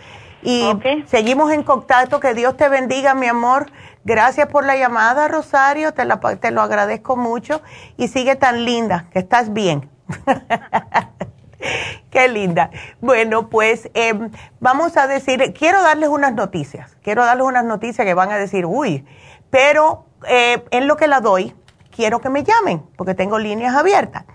y 0.43 0.71
seguimos 1.07 1.51
en 1.51 1.63
contacto. 1.63 2.19
Que 2.19 2.35
Dios 2.35 2.57
te 2.57 2.69
bendiga, 2.69 3.15
mi 3.15 3.25
amor. 3.25 3.71
Gracias 4.03 4.47
por 4.49 4.63
la 4.63 4.75
llamada, 4.75 5.27
Rosario. 5.27 5.95
Te, 5.95 6.05
la, 6.05 6.19
te 6.19 6.51
lo 6.51 6.61
agradezco 6.61 7.15
mucho. 7.15 7.63
Y 7.97 8.07
sigue 8.09 8.35
tan 8.35 8.63
linda, 8.63 9.07
que 9.11 9.17
estás 9.17 9.51
bien. 9.51 9.89
Qué 12.11 12.27
linda. 12.27 12.69
Bueno, 12.99 13.49
pues 13.49 13.89
em, 13.95 14.29
vamos 14.59 14.95
a 14.95 15.07
decir, 15.07 15.55
quiero 15.57 15.81
darles 15.81 16.09
unas 16.09 16.35
noticias. 16.35 16.95
Quiero 17.01 17.25
darles 17.25 17.47
unas 17.47 17.65
noticias 17.65 18.05
que 18.05 18.13
van 18.13 18.29
a 18.29 18.37
decir, 18.37 18.67
uy, 18.67 19.07
pero 19.49 20.05
eh, 20.27 20.63
en 20.69 20.87
lo 20.87 20.97
que 20.97 21.07
la 21.07 21.19
doy, 21.19 21.55
quiero 22.01 22.19
que 22.19 22.31
me 22.31 22.43
llamen, 22.43 22.81
porque 22.95 23.13
tengo 23.13 23.37
líneas 23.37 23.75
abiertas. 23.75 24.25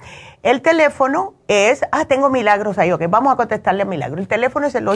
El 0.44 0.62
teléfono 0.62 1.34
es, 1.48 1.82
ah, 1.90 2.05
tengo 2.05 2.30
milagros 2.30 2.78
ahí, 2.78 2.93
ok, 2.93 3.02
vamos 3.09 3.32
a 3.32 3.36
contestarle 3.36 3.82
a 3.82 3.84
milagro. 3.84 4.20
El 4.20 4.28
teléfono 4.28 4.68
es 4.68 4.76
el 4.76 4.86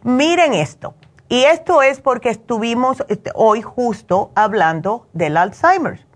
Miren 0.04 0.54
esto. 0.54 0.94
Y 1.28 1.42
esto 1.42 1.82
es 1.82 2.00
porque 2.00 2.28
estuvimos 2.28 3.04
este, 3.08 3.32
hoy 3.34 3.62
justo 3.62 4.30
hablando 4.36 5.08
del 5.12 5.36
Alzheimer. 5.36 6.06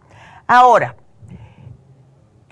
Ahora, 0.46 0.94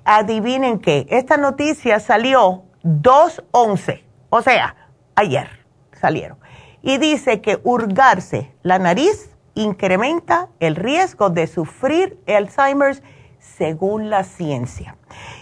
adivinen 0.05 0.81
qué, 0.81 1.07
esta 1.09 1.37
noticia 1.37 2.01
salió 2.01 2.64
2.11, 2.85 4.03
o 4.31 4.43
sea, 4.43 4.77
ayer 5.15 5.49
salieron. 5.93 6.39
Y 6.83 6.99
dice 6.99 7.41
que 7.41 7.59
hurgarse 7.65 8.53
la 8.63 8.79
nariz 8.79 9.31
incrementa 9.55 10.49
el 10.61 10.77
riesgo 10.77 11.31
de 11.31 11.47
sufrir 11.47 12.21
Alzheimer 12.27 13.03
según 13.39 14.11
la 14.11 14.25
ciencia. 14.25 14.97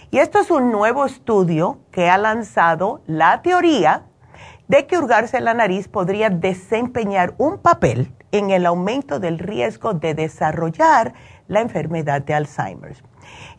Y 0.09 0.19
esto 0.19 0.39
es 0.39 0.51
un 0.51 0.71
nuevo 0.71 1.05
estudio 1.05 1.79
que 1.91 2.09
ha 2.09 2.17
lanzado 2.17 3.01
la 3.07 3.41
teoría 3.41 4.03
de 4.67 4.87
que 4.87 4.97
hurgarse 4.97 5.41
la 5.41 5.53
nariz 5.53 5.87
podría 5.87 6.29
desempeñar 6.29 7.33
un 7.37 7.57
papel 7.57 8.13
en 8.31 8.49
el 8.49 8.65
aumento 8.65 9.19
del 9.19 9.37
riesgo 9.37 9.93
de 9.93 10.13
desarrollar 10.13 11.13
la 11.47 11.61
enfermedad 11.61 12.21
de 12.21 12.33
Alzheimer. 12.33 12.95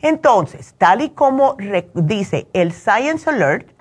Entonces, 0.01 0.75
tal 0.77 1.01
y 1.01 1.09
como 1.11 1.55
dice 1.93 2.47
el 2.53 2.71
Science 2.71 3.29
Alert, 3.29 3.74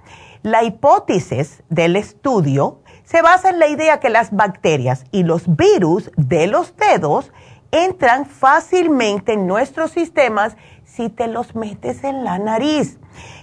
la 0.45 0.63
hipótesis 0.63 1.63
del 1.71 1.97
estudio 1.97 2.83
se 3.05 3.23
basa 3.23 3.49
en 3.49 3.59
la 3.59 3.67
idea 3.67 3.99
que 3.99 4.11
las 4.11 4.31
bacterias 4.31 5.07
y 5.11 5.23
los 5.23 5.57
virus 5.57 6.11
de 6.19 6.47
los 6.47 6.77
dedos 6.77 7.33
entran 7.71 8.27
fácilmente 8.27 9.33
en 9.33 9.47
nuestros 9.47 9.93
sistemas 9.93 10.55
si 10.85 11.09
te 11.09 11.29
los 11.29 11.55
metes 11.55 12.05
en 12.05 12.25
la 12.25 12.39
nariz. 12.39 12.99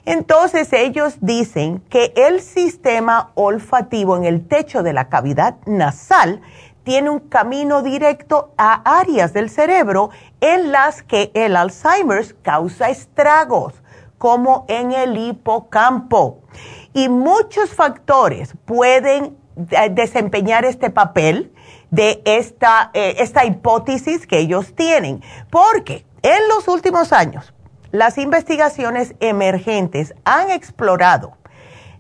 Entonces 0.06 0.72
ellos 0.74 1.16
dicen 1.22 1.80
que 1.90 2.14
el 2.16 2.40
sistema 2.40 3.32
olfativo 3.34 4.16
en 4.16 4.26
el 4.26 4.48
techo 4.48 4.84
de 4.84 4.94
la 4.94 5.10
cavidad 5.10 5.56
nasal 5.66 6.42
tiene 6.84 7.10
un 7.10 7.20
camino 7.20 7.82
directo 7.82 8.54
a 8.60 9.00
áreas 9.00 9.34
del 9.34 9.50
cerebro 9.50 10.12
en 10.40 10.72
las 10.72 11.02
que 11.02 11.32
el 11.34 11.56
Alzheimer's 11.56 12.36
causa 12.44 12.90
estragos, 12.90 13.74
como 14.20 14.66
en 14.68 14.92
el 14.92 15.18
hipocampo. 15.18 16.42
Y 16.94 17.10
muchos 17.10 17.70
factores 17.72 18.54
pueden 18.66 19.38
eh, 19.72 19.90
desempeñar 19.92 20.66
este 20.66 20.90
papel 20.90 21.54
de 21.90 22.22
esta, 22.26 22.92
eh, 22.94 23.16
esta 23.20 23.46
hipótesis 23.46 24.26
que 24.28 24.40
ellos 24.40 24.76
tienen, 24.76 25.22
porque 25.50 26.06
en 26.22 26.48
los 26.50 26.68
últimos 26.68 27.12
años 27.14 27.54
las 27.92 28.18
investigaciones 28.18 29.16
emergentes 29.20 30.14
han 30.24 30.50
explorado 30.50 31.38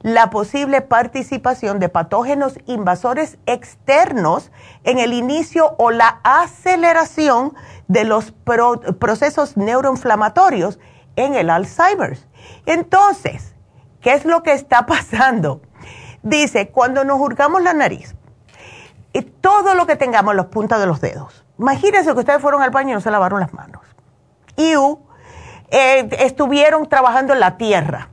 la 0.01 0.29
posible 0.29 0.81
participación 0.81 1.79
de 1.79 1.89
patógenos 1.89 2.57
invasores 2.65 3.37
externos 3.45 4.51
en 4.83 4.97
el 4.99 5.13
inicio 5.13 5.75
o 5.77 5.91
la 5.91 6.19
aceleración 6.23 7.53
de 7.87 8.05
los 8.05 8.33
procesos 8.99 9.57
neuroinflamatorios 9.57 10.79
en 11.15 11.35
el 11.35 11.49
Alzheimer's. 11.49 12.27
Entonces, 12.65 13.53
¿qué 14.01 14.13
es 14.13 14.25
lo 14.25 14.43
que 14.43 14.53
está 14.53 14.85
pasando? 14.85 15.61
Dice, 16.23 16.69
cuando 16.69 17.03
nos 17.03 17.19
hurgamos 17.19 17.61
la 17.63 17.73
nariz, 17.73 18.15
y 19.13 19.21
todo 19.21 19.75
lo 19.75 19.87
que 19.87 19.95
tengamos 19.95 20.31
en 20.31 20.37
las 20.37 20.45
puntas 20.47 20.79
de 20.79 20.87
los 20.87 21.01
dedos, 21.01 21.45
imagínense 21.57 22.13
que 22.13 22.19
ustedes 22.19 22.41
fueron 22.41 22.61
al 22.61 22.69
baño 22.69 22.91
y 22.91 22.93
no 22.93 23.01
se 23.01 23.11
lavaron 23.11 23.39
las 23.39 23.53
manos. 23.53 23.81
Y 24.55 24.73
eh, 25.69 26.09
estuvieron 26.19 26.87
trabajando 26.87 27.33
en 27.33 27.39
la 27.39 27.57
tierra, 27.57 28.09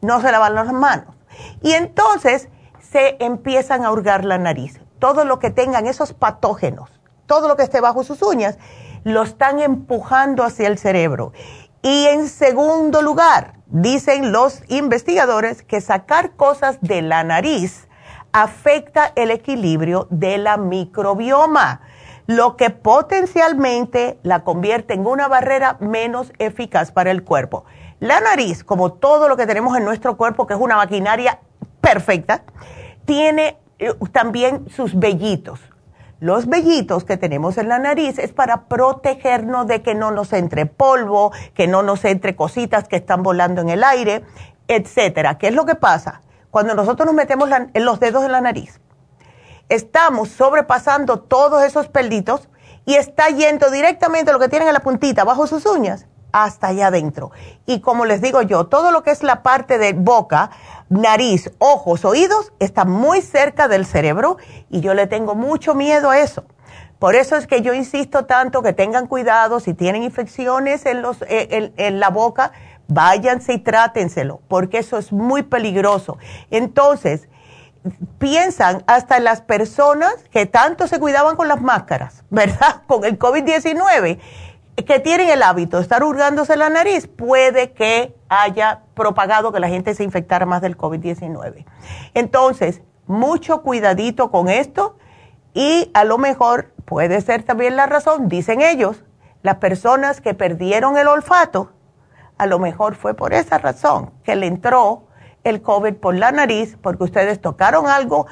no 0.00 0.20
se 0.20 0.30
lavaron 0.32 0.56
las 0.56 0.72
manos 0.72 1.14
y 1.62 1.72
entonces 1.72 2.48
se 2.80 3.16
empiezan 3.20 3.84
a 3.84 3.90
hurgar 3.90 4.24
la 4.24 4.38
nariz. 4.38 4.80
Todo 4.98 5.24
lo 5.24 5.38
que 5.38 5.50
tengan 5.50 5.86
esos 5.86 6.12
patógenos, 6.12 6.90
todo 7.26 7.48
lo 7.48 7.56
que 7.56 7.64
esté 7.64 7.80
bajo 7.80 8.04
sus 8.04 8.22
uñas, 8.22 8.58
lo 9.02 9.22
están 9.22 9.60
empujando 9.60 10.44
hacia 10.44 10.68
el 10.68 10.78
cerebro. 10.78 11.32
Y 11.82 12.06
en 12.06 12.28
segundo 12.28 13.02
lugar, 13.02 13.54
dicen 13.74 14.30
los 14.30 14.62
investigadores 14.68 15.64
que 15.64 15.80
sacar 15.80 16.36
cosas 16.36 16.78
de 16.80 17.02
la 17.02 17.24
nariz 17.24 17.88
afecta 18.32 19.12
el 19.16 19.32
equilibrio 19.32 20.06
de 20.10 20.38
la 20.38 20.56
microbioma, 20.56 21.80
lo 22.26 22.56
que 22.56 22.70
potencialmente 22.70 24.18
la 24.22 24.44
convierte 24.44 24.94
en 24.94 25.04
una 25.04 25.26
barrera 25.26 25.76
menos 25.80 26.32
eficaz 26.38 26.92
para 26.92 27.10
el 27.10 27.24
cuerpo. 27.24 27.64
La 27.98 28.20
nariz, 28.20 28.62
como 28.62 28.92
todo 28.92 29.28
lo 29.28 29.36
que 29.36 29.46
tenemos 29.46 29.76
en 29.76 29.84
nuestro 29.84 30.16
cuerpo, 30.16 30.46
que 30.46 30.54
es 30.54 30.60
una 30.60 30.76
maquinaria 30.76 31.40
perfecta, 31.80 32.44
tiene 33.04 33.58
eh, 33.80 33.92
también 34.12 34.70
sus 34.70 34.96
vellitos. 34.96 35.60
Los 36.24 36.46
vellitos 36.46 37.04
que 37.04 37.18
tenemos 37.18 37.58
en 37.58 37.68
la 37.68 37.78
nariz 37.78 38.18
es 38.18 38.32
para 38.32 38.64
protegernos 38.64 39.66
de 39.66 39.82
que 39.82 39.94
no 39.94 40.10
nos 40.10 40.32
entre 40.32 40.64
polvo, 40.64 41.32
que 41.52 41.66
no 41.66 41.82
nos 41.82 42.02
entre 42.06 42.34
cositas 42.34 42.88
que 42.88 42.96
están 42.96 43.22
volando 43.22 43.60
en 43.60 43.68
el 43.68 43.84
aire, 43.84 44.24
etcétera. 44.66 45.36
¿Qué 45.36 45.48
es 45.48 45.54
lo 45.54 45.66
que 45.66 45.74
pasa? 45.74 46.22
Cuando 46.50 46.74
nosotros 46.74 47.04
nos 47.04 47.14
metemos 47.14 47.50
los 47.74 48.00
dedos 48.00 48.24
en 48.24 48.32
la 48.32 48.40
nariz, 48.40 48.80
estamos 49.68 50.30
sobrepasando 50.30 51.20
todos 51.20 51.62
esos 51.62 51.88
pelditos 51.88 52.48
y 52.86 52.94
está 52.94 53.28
yendo 53.28 53.70
directamente 53.70 54.32
lo 54.32 54.38
que 54.38 54.48
tienen 54.48 54.68
en 54.68 54.74
la 54.74 54.80
puntita, 54.80 55.24
bajo 55.24 55.46
sus 55.46 55.66
uñas, 55.66 56.06
hasta 56.32 56.68
allá 56.68 56.86
adentro. 56.86 57.32
Y 57.66 57.80
como 57.80 58.06
les 58.06 58.22
digo 58.22 58.40
yo, 58.40 58.64
todo 58.64 58.92
lo 58.92 59.02
que 59.02 59.10
es 59.10 59.22
la 59.22 59.42
parte 59.42 59.76
de 59.76 59.92
boca, 59.92 60.50
nariz, 60.94 61.50
ojos, 61.58 62.04
oídos, 62.04 62.52
está 62.60 62.84
muy 62.84 63.20
cerca 63.20 63.68
del 63.68 63.84
cerebro 63.86 64.38
y 64.70 64.80
yo 64.80 64.94
le 64.94 65.06
tengo 65.06 65.34
mucho 65.34 65.74
miedo 65.74 66.10
a 66.10 66.18
eso. 66.18 66.44
Por 66.98 67.16
eso 67.16 67.36
es 67.36 67.46
que 67.46 67.60
yo 67.60 67.74
insisto 67.74 68.24
tanto 68.24 68.62
que 68.62 68.72
tengan 68.72 69.06
cuidado 69.06 69.60
si 69.60 69.74
tienen 69.74 70.02
infecciones 70.02 70.86
en, 70.86 71.02
los, 71.02 71.20
eh, 71.22 71.72
en, 71.76 72.00
la 72.00 72.08
boca, 72.08 72.52
váyanse 72.88 73.52
y 73.54 73.58
trátenselo, 73.58 74.40
porque 74.48 74.78
eso 74.78 74.96
es 74.96 75.12
muy 75.12 75.42
peligroso. 75.42 76.16
Entonces, 76.50 77.28
piensan 78.18 78.84
hasta 78.86 79.18
en 79.18 79.24
las 79.24 79.42
personas 79.42 80.14
que 80.30 80.46
tanto 80.46 80.86
se 80.86 80.98
cuidaban 80.98 81.36
con 81.36 81.48
las 81.48 81.60
máscaras, 81.60 82.24
¿verdad? 82.30 82.82
Con 82.86 83.04
el 83.04 83.18
COVID-19 83.18 84.18
que 84.82 84.98
tienen 84.98 85.30
el 85.30 85.42
hábito 85.42 85.76
de 85.76 85.82
estar 85.82 86.02
hurgándose 86.02 86.56
la 86.56 86.68
nariz, 86.68 87.06
puede 87.06 87.72
que 87.72 88.14
haya 88.28 88.82
propagado 88.94 89.52
que 89.52 89.60
la 89.60 89.68
gente 89.68 89.94
se 89.94 90.02
infectara 90.02 90.46
más 90.46 90.62
del 90.62 90.76
COVID-19. 90.76 91.64
Entonces, 92.14 92.82
mucho 93.06 93.62
cuidadito 93.62 94.30
con 94.30 94.48
esto 94.48 94.96
y 95.52 95.90
a 95.94 96.04
lo 96.04 96.18
mejor 96.18 96.72
puede 96.84 97.20
ser 97.20 97.44
también 97.44 97.76
la 97.76 97.86
razón, 97.86 98.28
dicen 98.28 98.60
ellos, 98.60 99.04
las 99.42 99.56
personas 99.56 100.20
que 100.20 100.34
perdieron 100.34 100.96
el 100.96 101.06
olfato, 101.06 101.70
a 102.38 102.46
lo 102.46 102.58
mejor 102.58 102.96
fue 102.96 103.14
por 103.14 103.32
esa 103.32 103.58
razón 103.58 104.10
que 104.24 104.34
le 104.34 104.46
entró 104.46 105.04
el 105.44 105.62
COVID 105.62 105.94
por 105.94 106.14
la 106.14 106.32
nariz, 106.32 106.76
porque 106.82 107.04
ustedes 107.04 107.40
tocaron 107.40 107.86
algo, 107.86 108.26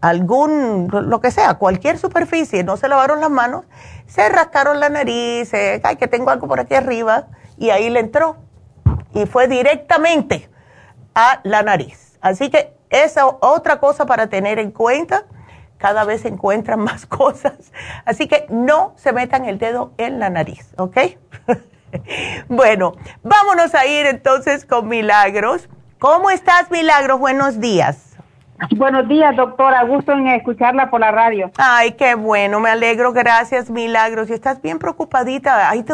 algún, 0.00 0.88
lo 0.90 1.20
que 1.20 1.30
sea, 1.30 1.54
cualquier 1.54 1.98
superficie, 1.98 2.64
no 2.64 2.76
se 2.76 2.88
lavaron 2.88 3.20
las 3.20 3.30
manos 3.30 3.66
se 4.06 4.28
rascaron 4.28 4.80
la 4.80 4.88
nariz, 4.88 5.52
ay, 5.54 5.96
que 5.96 6.08
tengo 6.08 6.30
algo 6.30 6.48
por 6.48 6.60
aquí 6.60 6.74
arriba, 6.74 7.26
y 7.58 7.70
ahí 7.70 7.90
le 7.90 8.00
entró. 8.00 8.36
Y 9.14 9.26
fue 9.26 9.48
directamente 9.48 10.48
a 11.14 11.40
la 11.42 11.62
nariz. 11.62 12.18
Así 12.20 12.50
que 12.50 12.74
esa 12.90 13.26
otra 13.26 13.80
cosa 13.80 14.06
para 14.06 14.28
tener 14.28 14.58
en 14.58 14.70
cuenta, 14.70 15.24
cada 15.78 16.04
vez 16.04 16.22
se 16.22 16.28
encuentran 16.28 16.80
más 16.84 17.06
cosas. 17.06 17.72
Así 18.04 18.28
que 18.28 18.46
no 18.50 18.94
se 18.96 19.12
metan 19.12 19.44
el 19.44 19.58
dedo 19.58 19.92
en 19.98 20.18
la 20.18 20.30
nariz, 20.30 20.72
¿ok? 20.76 20.98
bueno, 22.48 22.94
vámonos 23.22 23.74
a 23.74 23.86
ir 23.86 24.06
entonces 24.06 24.64
con 24.64 24.88
Milagros. 24.88 25.68
¿Cómo 25.98 26.30
estás, 26.30 26.70
Milagros? 26.70 27.18
Buenos 27.18 27.58
días. 27.58 28.05
Buenos 28.76 29.06
días, 29.08 29.36
doctora. 29.36 29.84
Gusto 29.84 30.12
en 30.12 30.28
escucharla 30.28 30.90
por 30.90 31.00
la 31.00 31.10
radio. 31.10 31.50
Ay, 31.58 31.92
qué 31.92 32.14
bueno, 32.14 32.60
me 32.60 32.70
alegro. 32.70 33.12
Gracias, 33.12 33.70
Milagros. 33.70 34.30
Y 34.30 34.32
estás 34.32 34.62
bien 34.62 34.78
preocupadita. 34.78 35.68
Ay, 35.68 35.84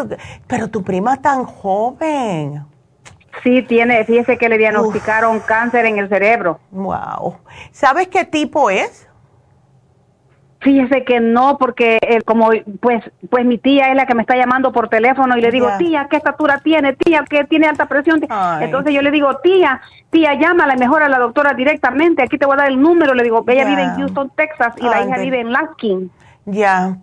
pero 0.47 0.69
tu 0.69 0.83
prima 0.83 1.21
tan 1.21 1.45
joven. 1.45 2.65
Sí, 3.43 3.63
tiene, 3.63 4.05
fíjese 4.05 4.37
que 4.37 4.49
le 4.49 4.59
diagnosticaron 4.59 5.41
cáncer 5.41 5.87
en 5.87 5.99
el 5.99 6.09
cerebro. 6.09 6.61
Wow. 6.71 7.39
¿Sabes 7.73 8.09
qué 8.09 8.25
tipo 8.25 8.71
es? 8.71 9.09
Fíjese 10.63 11.05
que 11.05 11.19
no, 11.19 11.59
porque 11.59 11.99
eh, 12.01 12.23
como 12.25 12.51
pues 12.81 13.03
pues 13.29 13.45
mi 13.45 13.59
tía 13.59 13.91
es 13.91 13.97
la 13.97 14.07
que 14.07 14.15
me 14.15 14.23
está 14.23 14.37
llamando 14.37 14.71
por 14.71 14.89
teléfono 14.89 15.37
y 15.37 15.41
le 15.41 15.51
digo, 15.51 15.69
tía, 15.77 16.07
¿qué 16.09 16.17
estatura 16.17 16.61
tiene? 16.63 16.93
Tía, 16.93 17.25
que 17.29 17.45
tiene 17.45 17.67
alta 17.67 17.87
presión. 17.87 18.21
Entonces 18.61 18.95
yo 18.95 19.03
le 19.03 19.11
digo, 19.11 19.37
tía, 19.39 19.81
tía, 20.11 20.35
llámala 20.35 20.77
mejor 20.77 21.03
a 21.03 21.09
la 21.09 21.19
doctora 21.19 21.55
directamente. 21.55 22.23
Aquí 22.23 22.39
te 22.39 22.47
voy 22.47 22.55
a 22.55 22.59
dar 22.59 22.69
el 22.69 22.81
número. 22.81 23.13
Le 23.15 23.25
digo, 23.25 23.45
ella 23.49 23.65
vive 23.65 23.83
en 23.83 23.95
Houston, 23.97 24.31
Texas 24.37 24.75
y 24.79 24.85
la 24.85 25.05
hija 25.05 25.19
vive 25.19 25.41
en 25.41 25.53
Laskin. 25.53 26.11
Ya. 26.45 26.97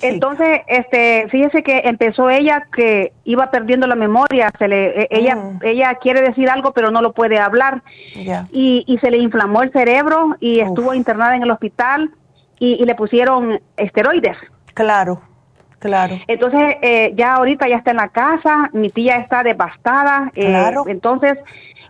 Entonces, 0.00 0.60
este, 0.68 1.26
fíjese 1.28 1.62
que 1.62 1.82
empezó 1.84 2.30
ella 2.30 2.66
que 2.72 3.12
iba 3.24 3.50
perdiendo 3.50 3.86
la 3.86 3.96
memoria, 3.96 4.50
se 4.58 4.68
le, 4.68 5.02
e, 5.02 5.08
ella, 5.10 5.34
mm. 5.34 5.58
ella 5.62 5.94
quiere 5.94 6.22
decir 6.22 6.48
algo 6.48 6.72
pero 6.72 6.92
no 6.92 7.02
lo 7.02 7.12
puede 7.12 7.38
hablar 7.38 7.82
y, 8.14 8.84
y 8.86 8.98
se 8.98 9.10
le 9.10 9.18
inflamó 9.18 9.62
el 9.62 9.72
cerebro 9.72 10.36
y 10.38 10.60
estuvo 10.60 10.94
internada 10.94 11.34
en 11.34 11.42
el 11.42 11.50
hospital 11.50 12.10
y, 12.60 12.84
le 12.84 12.94
pusieron 12.94 13.58
esteroides. 13.76 14.36
Claro, 14.74 15.20
claro. 15.80 16.16
Entonces, 16.28 16.76
eh, 16.82 17.12
ya 17.16 17.34
ahorita 17.34 17.66
ya 17.66 17.76
está 17.76 17.90
en 17.90 17.96
la 17.96 18.08
casa, 18.08 18.70
mi 18.72 18.90
tía 18.90 19.16
está 19.16 19.42
devastada. 19.42 20.30
Eh, 20.34 20.46
claro. 20.46 20.84
Entonces, 20.86 21.38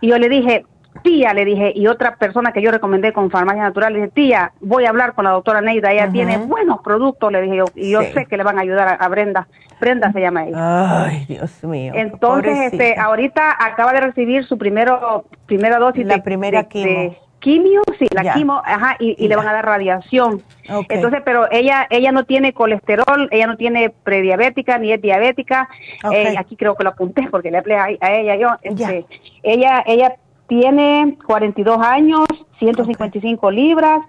yo 0.01 0.17
le 0.17 0.29
dije, 0.29 0.65
tía, 1.03 1.33
le 1.33 1.43
dije, 1.43 1.73
y 1.75 1.87
otra 1.87 2.15
persona 2.15 2.53
que 2.53 2.61
yo 2.61 2.71
recomendé 2.71 3.11
con 3.11 3.29
farmacia 3.29 3.63
natural, 3.63 3.93
le 3.93 3.99
dije, 3.99 4.11
tía, 4.11 4.53
voy 4.61 4.85
a 4.85 4.89
hablar 4.89 5.13
con 5.13 5.25
la 5.25 5.31
doctora 5.31 5.59
Neida, 5.59 5.91
ella 5.91 6.09
tiene 6.09 6.37
buenos 6.37 6.79
productos, 6.81 7.31
le 7.33 7.41
dije 7.41 7.57
yo, 7.57 7.65
y 7.75 7.91
yo 7.91 8.01
sé 8.01 8.25
que 8.25 8.37
le 8.37 8.43
van 8.43 8.57
a 8.57 8.61
ayudar 8.61 8.97
a, 8.99 9.07
Brenda. 9.09 9.47
Brenda 9.81 10.11
se 10.13 10.21
llama 10.21 10.45
ella. 10.45 11.05
Ay, 11.05 11.25
Dios 11.27 11.63
mío. 11.65 11.91
Entonces, 11.95 12.71
este, 12.71 12.97
ahorita 12.97 13.57
acaba 13.59 13.91
de 13.91 13.99
recibir 13.99 14.45
su 14.45 14.57
primero, 14.57 15.25
primera 15.47 15.79
dosis 15.79 16.05
la 16.05 16.23
primera 16.23 16.63
quimio 16.63 17.15
quimio, 17.41 17.81
sí, 17.99 18.07
la 18.11 18.33
quimio, 18.33 18.61
ajá, 18.63 18.95
y, 18.99 19.27
le 19.27 19.35
van 19.35 19.47
a 19.47 19.53
dar 19.53 19.65
radiación. 19.65 20.41
Entonces, 20.87 21.21
pero 21.25 21.51
ella 21.51 21.85
ella 21.89 22.13
no 22.13 22.23
tiene 22.23 22.53
colesterol, 22.53 23.27
ella 23.31 23.47
no 23.47 23.57
tiene 23.57 23.89
prediabética 23.89 24.77
ni 24.77 24.93
es 24.93 25.01
diabética. 25.01 25.67
Eh, 26.13 26.35
aquí 26.37 26.55
creo 26.55 26.75
que 26.75 26.85
lo 26.85 26.91
apunté 26.91 27.27
porque 27.29 27.51
le 27.51 27.57
hablé 27.57 27.75
a, 27.75 27.89
ella 27.89 28.35
yo. 28.37 28.49
Este, 28.61 29.05
ella 29.43 29.83
ella 29.85 30.15
tiene 30.47 31.17
42 31.25 31.77
años, 31.79 32.25
155 32.59 33.51
libras, 33.51 34.01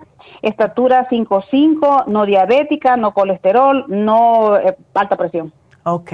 estatura 0.42 1.09
5'5", 1.09 2.06
no 2.06 2.26
diabética, 2.26 2.96
no 2.96 3.14
colesterol, 3.14 3.86
no 3.88 4.56
eh, 4.56 4.76
alta 4.94 5.16
presión. 5.16 5.52
Ok. 5.84 6.12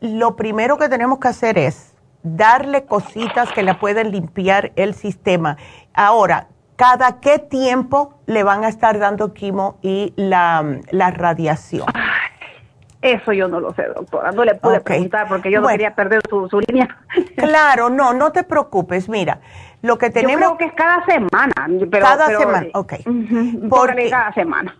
lo 0.00 0.36
primero 0.36 0.76
que 0.76 0.90
tenemos 0.90 1.18
que 1.18 1.28
hacer 1.28 1.56
es 1.56 1.95
darle 2.34 2.84
cositas 2.84 3.52
que 3.52 3.62
le 3.62 3.74
pueden 3.74 4.10
limpiar 4.10 4.72
el 4.76 4.94
sistema. 4.94 5.56
Ahora, 5.94 6.48
¿cada 6.76 7.20
qué 7.20 7.38
tiempo 7.38 8.14
le 8.26 8.42
van 8.42 8.64
a 8.64 8.68
estar 8.68 8.98
dando 8.98 9.32
quimo 9.32 9.78
y 9.82 10.12
la, 10.16 10.80
radiación? 10.92 11.86
Eso 13.00 13.32
yo 13.32 13.46
no 13.46 13.60
lo 13.60 13.72
sé, 13.74 13.84
doctora. 13.94 14.32
No 14.32 14.44
le 14.44 14.56
pude 14.56 14.80
preguntar 14.80 15.28
porque 15.28 15.50
yo 15.50 15.60
no 15.60 15.68
quería 15.68 15.94
perder 15.94 16.20
su, 16.28 16.60
línea. 16.66 16.88
Claro, 17.36 17.90
no, 17.90 18.12
no 18.12 18.32
te 18.32 18.42
preocupes. 18.42 19.08
Mira, 19.08 19.40
lo 19.82 19.98
que 19.98 20.10
tenemos... 20.10 20.40
Yo 20.40 20.56
creo 20.56 20.58
que 20.58 20.64
es 20.64 20.72
cada 20.72 21.04
semana. 21.04 21.52
cada 22.00 22.26
semana, 22.26 22.66
ok. 22.74 22.94
porque, 23.68 24.10
cada 24.10 24.32
semana. 24.32 24.76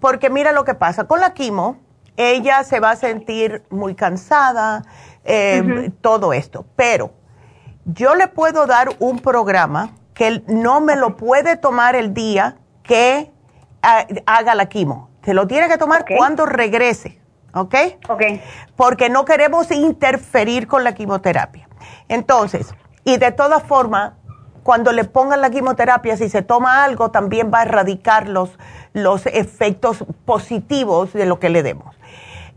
porque 0.00 0.28
mira 0.28 0.52
lo 0.52 0.64
que 0.64 0.74
pasa. 0.74 1.06
Con 1.06 1.20
la 1.20 1.32
quimo, 1.32 1.78
ella 2.16 2.62
se 2.64 2.80
va 2.80 2.90
a 2.90 2.96
sentir 2.96 3.62
muy 3.70 3.94
cansada, 3.94 4.82
eh, 5.26 5.90
todo 6.00 6.32
esto. 6.32 6.64
Pero 6.76 7.12
yo 7.84 8.14
le 8.14 8.28
puedo 8.28 8.66
dar 8.66 8.90
un 8.98 9.18
programa 9.18 9.90
que 10.14 10.42
no 10.46 10.80
me 10.80 10.96
lo 10.96 11.16
puede 11.16 11.56
tomar 11.56 11.94
el 11.94 12.14
día 12.14 12.56
que 12.82 13.30
haga 13.82 14.54
la 14.54 14.66
quimo. 14.66 15.10
Se 15.22 15.34
lo 15.34 15.46
tiene 15.46 15.68
que 15.68 15.78
tomar 15.78 16.04
cuando 16.16 16.46
regrese, 16.46 17.20
¿ok? 17.52 17.74
Ok. 18.08 18.22
Porque 18.76 19.10
no 19.10 19.24
queremos 19.24 19.70
interferir 19.70 20.66
con 20.66 20.84
la 20.84 20.94
quimioterapia. 20.94 21.68
Entonces, 22.08 22.74
y 23.04 23.18
de 23.18 23.32
todas 23.32 23.62
formas, 23.62 24.12
cuando 24.62 24.92
le 24.92 25.04
pongan 25.04 25.40
la 25.40 25.50
quimioterapia, 25.50 26.16
si 26.16 26.28
se 26.28 26.42
toma 26.42 26.84
algo, 26.84 27.10
también 27.10 27.50
va 27.52 27.60
a 27.60 27.62
erradicar 27.62 28.28
los, 28.28 28.58
los 28.92 29.26
efectos 29.26 30.04
positivos 30.24 31.12
de 31.12 31.26
lo 31.26 31.38
que 31.38 31.50
le 31.50 31.62
demos. 31.62 31.94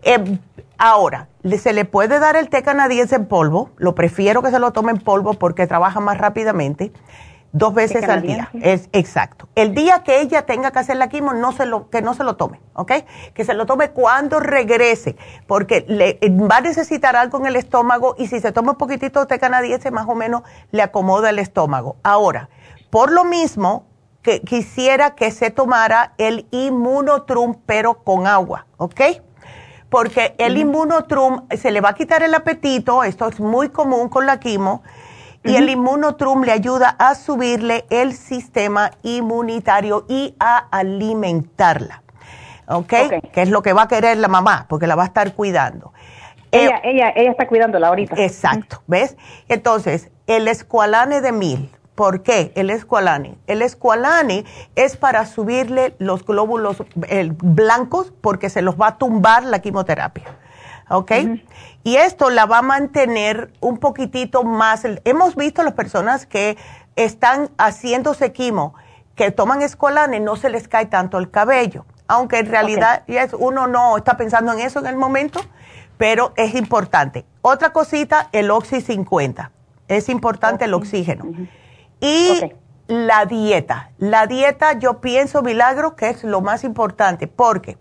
Eh, 0.03 0.39
ahora, 0.77 1.27
se 1.57 1.73
le 1.73 1.85
puede 1.85 2.19
dar 2.19 2.35
el 2.35 2.49
té 2.49 2.63
canadiense 2.63 3.15
en 3.15 3.25
polvo, 3.25 3.69
lo 3.77 3.95
prefiero 3.95 4.41
que 4.41 4.51
se 4.51 4.59
lo 4.59 4.71
tome 4.71 4.91
en 4.91 4.99
polvo 4.99 5.33
porque 5.33 5.67
trabaja 5.67 5.99
más 5.99 6.17
rápidamente, 6.17 6.91
dos 7.51 7.73
veces 7.73 8.07
al 8.07 8.21
día. 8.21 8.49
Es 8.61 8.89
exacto. 8.93 9.47
El 9.55 9.73
día 9.73 10.03
que 10.03 10.21
ella 10.21 10.45
tenga 10.45 10.71
que 10.71 10.79
hacer 10.79 10.97
la 10.97 11.09
quimo, 11.09 11.33
no 11.33 11.51
se 11.51 11.65
lo, 11.65 11.89
que 11.89 12.01
no 12.01 12.13
se 12.13 12.23
lo 12.23 12.35
tome, 12.35 12.59
¿ok? 12.73 12.91
Que 13.33 13.43
se 13.43 13.53
lo 13.53 13.65
tome 13.65 13.89
cuando 13.91 14.39
regrese, 14.39 15.15
porque 15.47 15.85
le, 15.87 16.19
va 16.29 16.57
a 16.57 16.61
necesitar 16.61 17.15
algo 17.15 17.39
en 17.39 17.47
el 17.47 17.55
estómago 17.55 18.15
y 18.17 18.27
si 18.27 18.39
se 18.39 18.51
toma 18.51 18.71
un 18.71 18.77
poquitito 18.77 19.19
de 19.19 19.25
té 19.25 19.39
canadiense, 19.39 19.91
más 19.91 20.07
o 20.07 20.15
menos 20.15 20.43
le 20.71 20.81
acomoda 20.81 21.29
el 21.29 21.39
estómago. 21.39 21.97
Ahora, 22.03 22.49
por 22.89 23.11
lo 23.11 23.23
mismo, 23.23 23.85
que 24.21 24.41
quisiera 24.41 25.15
que 25.15 25.31
se 25.31 25.49
tomara 25.49 26.13
el 26.17 26.45
inmunotrum, 26.51 27.55
pero 27.65 28.03
con 28.03 28.27
agua, 28.27 28.67
¿ok? 28.77 29.01
Porque 29.89 30.35
el 30.37 30.57
inmunotrum 30.57 31.47
se 31.57 31.71
le 31.71 31.81
va 31.81 31.89
a 31.89 31.93
quitar 31.93 32.23
el 32.23 32.33
apetito, 32.33 33.03
esto 33.03 33.27
es 33.27 33.39
muy 33.39 33.69
común 33.69 34.09
con 34.09 34.25
la 34.25 34.39
quimo, 34.39 34.83
y 35.43 35.55
el 35.55 35.69
inmunotrum 35.69 36.43
le 36.43 36.51
ayuda 36.51 36.95
a 36.99 37.15
subirle 37.15 37.85
el 37.89 38.13
sistema 38.13 38.91
inmunitario 39.03 40.05
y 40.07 40.35
a 40.39 40.57
alimentarla. 40.57 42.03
¿Ok? 42.67 42.93
Que 43.33 43.41
es 43.41 43.49
lo 43.49 43.63
que 43.63 43.73
va 43.73 43.83
a 43.83 43.87
querer 43.87 44.17
la 44.17 44.27
mamá, 44.27 44.65
porque 44.69 44.85
la 44.85 44.95
va 44.95 45.03
a 45.03 45.07
estar 45.07 45.33
cuidando. 45.33 45.91
Ella, 46.51 46.77
eh, 46.77 46.91
ella, 46.91 47.13
ella 47.15 47.31
está 47.31 47.47
cuidándola 47.47 47.87
ahorita. 47.87 48.15
Exacto, 48.17 48.81
¿ves? 48.85 49.17
Entonces, 49.47 50.11
el 50.27 50.47
escualane 50.47 51.21
de 51.21 51.31
mil, 51.31 51.71
¿Por 51.99 52.23
qué 52.23 52.53
el 52.55 52.69
escualane? 52.69 53.37
El 53.45 53.61
escualane 53.61 54.45
es 54.77 54.95
para 54.95 55.25
subirle 55.25 55.97
los 55.99 56.25
glóbulos 56.25 56.81
blancos 57.43 58.13
porque 58.21 58.49
se 58.49 58.61
los 58.61 58.79
va 58.79 58.87
a 58.87 58.97
tumbar 58.97 59.43
la 59.43 59.59
quimioterapia. 59.59 60.23
¿Ok? 60.87 61.11
Y 61.83 61.97
esto 61.97 62.29
la 62.29 62.45
va 62.45 62.59
a 62.59 62.61
mantener 62.61 63.51
un 63.59 63.79
poquitito 63.79 64.45
más. 64.45 64.83
Hemos 65.03 65.35
visto 65.35 65.61
las 65.61 65.73
personas 65.73 66.25
que 66.25 66.57
están 66.95 67.49
haciéndose 67.57 68.31
quimo, 68.31 68.75
que 69.15 69.31
toman 69.31 69.61
escualane, 69.61 70.21
no 70.21 70.37
se 70.37 70.49
les 70.49 70.69
cae 70.69 70.85
tanto 70.85 71.17
el 71.17 71.29
cabello. 71.29 71.85
Aunque 72.07 72.39
en 72.39 72.45
realidad 72.45 73.03
uno 73.37 73.67
no 73.67 73.97
está 73.97 74.15
pensando 74.15 74.53
en 74.53 74.59
eso 74.59 74.79
en 74.79 74.87
el 74.87 74.95
momento, 74.95 75.41
pero 75.97 76.31
es 76.37 76.55
importante. 76.55 77.25
Otra 77.41 77.73
cosita, 77.73 78.29
el 78.31 78.51
Oxy 78.51 78.79
50. 78.79 79.51
Es 79.89 80.07
importante 80.07 80.63
el 80.63 80.73
oxígeno. 80.73 81.25
Y 82.01 82.41
la 82.87 83.25
dieta. 83.25 83.91
La 83.97 84.27
dieta, 84.27 84.73
yo 84.73 85.01
pienso, 85.01 85.41
Milagro, 85.41 85.95
que 85.95 86.09
es 86.09 86.23
lo 86.23 86.41
más 86.41 86.63
importante, 86.63 87.27
porque 87.27 87.77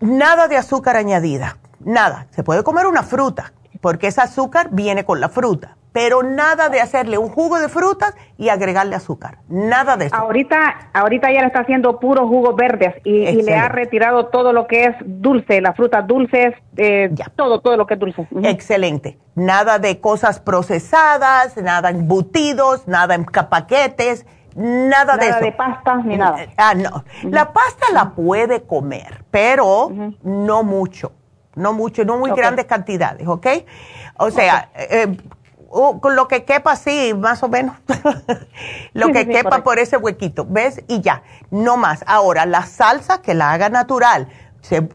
nada 0.00 0.48
de 0.48 0.56
azúcar 0.56 0.96
añadida, 0.96 1.58
nada. 1.80 2.26
Se 2.30 2.42
puede 2.42 2.62
comer 2.62 2.86
una 2.86 3.02
fruta, 3.02 3.52
porque 3.80 4.08
ese 4.08 4.20
azúcar 4.20 4.68
viene 4.72 5.04
con 5.04 5.20
la 5.20 5.28
fruta 5.28 5.76
pero 5.94 6.24
nada 6.24 6.70
de 6.70 6.80
hacerle 6.80 7.18
un 7.18 7.28
jugo 7.28 7.60
de 7.60 7.68
frutas 7.68 8.16
y 8.36 8.48
agregarle 8.48 8.96
azúcar, 8.96 9.38
nada 9.48 9.96
de 9.96 10.06
eso. 10.06 10.16
Ahorita, 10.16 10.90
ahorita 10.92 11.30
ya 11.32 11.42
le 11.42 11.46
está 11.46 11.60
haciendo 11.60 12.00
puros 12.00 12.28
jugos 12.28 12.56
verdes 12.56 12.96
y, 13.04 13.42
le 13.42 13.54
ha 13.54 13.68
retirado 13.68 14.26
todo 14.26 14.52
lo 14.52 14.66
que 14.66 14.86
es 14.86 14.96
dulce, 15.04 15.60
las 15.60 15.76
frutas 15.76 16.04
dulces, 16.04 16.52
eh, 16.76 17.14
todo, 17.36 17.60
todo 17.60 17.76
lo 17.76 17.86
que 17.86 17.94
es 17.94 18.00
dulce. 18.00 18.26
Excelente. 18.42 19.18
Nada 19.36 19.78
de 19.78 20.00
cosas 20.00 20.40
procesadas, 20.40 21.56
nada 21.58 21.90
embutidos, 21.90 22.88
nada 22.88 23.14
en 23.14 23.24
paquetes, 23.24 24.26
nada, 24.56 25.16
de 25.16 25.28
eso. 25.28 25.38
de 25.38 25.52
pasta 25.52 25.94
ni 25.98 26.16
nada. 26.16 26.38
Ah, 26.56 26.74
no. 26.74 27.04
La 27.22 27.52
pasta 27.52 27.86
la 27.92 28.10
puede 28.10 28.64
comer, 28.64 29.24
pero 29.30 29.92
no 30.24 30.64
mucho, 30.64 31.12
no 31.54 31.72
mucho, 31.72 32.04
no 32.04 32.18
muy 32.18 32.32
grandes 32.32 32.64
cantidades, 32.64 33.28
¿ok? 33.28 33.46
O 34.16 34.32
sea, 34.32 34.70
eh, 34.74 35.16
con 36.00 36.14
lo 36.14 36.28
que 36.28 36.44
quepa, 36.44 36.76
sí, 36.76 37.14
más 37.14 37.42
o 37.42 37.48
menos. 37.48 37.76
lo 38.92 39.08
que 39.08 39.26
quepa 39.26 39.64
por 39.64 39.78
ese 39.78 39.96
huequito, 39.96 40.46
¿ves? 40.48 40.82
Y 40.86 41.00
ya, 41.00 41.22
no 41.50 41.76
más. 41.76 42.04
Ahora, 42.06 42.46
la 42.46 42.62
salsa 42.62 43.20
que 43.20 43.34
la 43.34 43.52
haga 43.52 43.68
natural, 43.70 44.28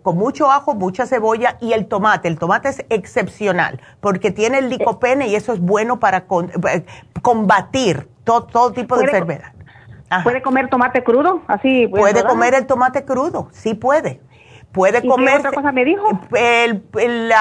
con 0.01 0.17
mucho 0.17 0.49
ajo, 0.49 0.73
mucha 0.73 1.05
cebolla 1.05 1.57
y 1.59 1.73
el 1.73 1.87
tomate. 1.87 2.27
El 2.27 2.39
tomate 2.39 2.69
es 2.69 2.85
excepcional 2.89 3.81
porque 3.99 4.31
tiene 4.31 4.59
el 4.59 4.69
licopene 4.69 5.27
y 5.27 5.35
eso 5.35 5.53
es 5.53 5.59
bueno 5.59 5.99
para 5.99 6.25
eh, 6.71 6.85
combatir 7.21 8.09
todo, 8.23 8.71
tipo 8.71 8.97
de 8.97 9.03
enfermedad. 9.05 9.51
¿Puede 10.23 10.41
comer 10.41 10.69
tomate 10.69 11.03
crudo? 11.03 11.41
Así. 11.47 11.87
Puede 11.87 12.23
comer 12.23 12.53
el 12.53 12.65
tomate 12.65 13.03
crudo, 13.03 13.49
sí 13.51 13.73
puede. 13.73 14.21
Puede 14.71 15.05
comer. 15.05 15.41
¿Qué 15.41 15.47
otra 15.47 15.51
cosa 15.51 15.71
me 15.71 15.83
dijo? 15.83 16.07
El, 16.33 16.83
el, 16.97 17.31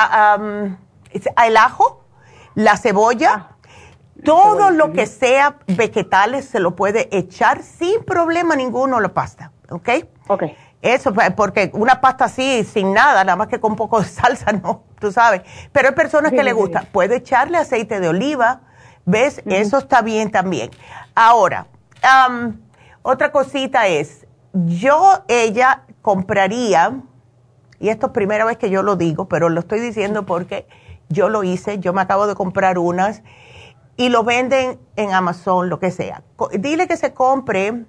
el 1.45 1.57
ajo 1.57 2.08
la 2.59 2.77
cebolla, 2.77 3.35
ah, 3.35 3.57
todo 4.25 4.73
lo 4.73 4.93
que 4.93 5.07
sea 5.07 5.59
vegetales 5.69 6.45
se 6.45 6.59
lo 6.59 6.75
puede 6.75 7.09
echar 7.17 7.63
sin 7.63 8.03
problema 8.05 8.57
ninguno 8.57 8.99
la 8.99 9.11
pasta, 9.11 9.53
¿ok? 9.71 9.89
Ok. 10.27 10.43
Eso, 10.83 11.15
porque 11.37 11.71
una 11.73 12.01
pasta 12.01 12.25
así, 12.25 12.65
sin 12.65 12.93
nada, 12.93 13.23
nada 13.23 13.37
más 13.37 13.47
que 13.47 13.61
con 13.61 13.73
un 13.73 13.77
poco 13.77 14.01
de 14.01 14.07
salsa, 14.09 14.51
no, 14.51 14.83
tú 14.99 15.13
sabes. 15.13 15.43
Pero 15.71 15.91
hay 15.91 15.95
personas 15.95 16.33
que 16.33 16.43
le 16.43 16.53
gusta. 16.53 16.83
Puede 16.91 17.19
echarle 17.19 17.59
aceite 17.59 18.01
de 18.01 18.09
oliva, 18.09 18.63
¿ves? 19.05 19.41
Eso 19.47 19.79
está 19.79 20.03
bien 20.03 20.33
también. 20.33 20.71
Ahora, 21.15 21.69
otra 23.03 23.31
cosita 23.31 23.87
es, 23.87 24.27
yo, 24.53 25.23
ella 25.29 25.85
compraría, 26.03 27.03
y 27.79 27.89
esto 27.89 28.07
es 28.07 28.13
primera 28.13 28.45
vez 28.45 28.57
que 28.57 28.69
yo 28.69 28.83
lo 28.83 28.97
digo, 28.97 29.29
pero 29.29 29.49
lo 29.49 29.61
estoy 29.61 29.79
diciendo 29.79 30.27
porque 30.27 30.67
yo 31.09 31.29
lo 31.29 31.45
hice, 31.45 31.79
yo 31.79 31.93
me 31.93 32.03
acabo 32.03 32.27
de 32.27 32.35
comprar 32.35 32.79
unas 32.79 33.23
y 33.97 34.11
lo 34.11 34.23
venden 34.23 34.79
en 34.97 35.13
Amazon, 35.13 35.69
lo 35.69 35.81
que 35.81 35.91
sea. 35.91 36.23
Dile 36.53 36.87
que 36.87 36.97
se 36.97 37.13
compre 37.13 37.85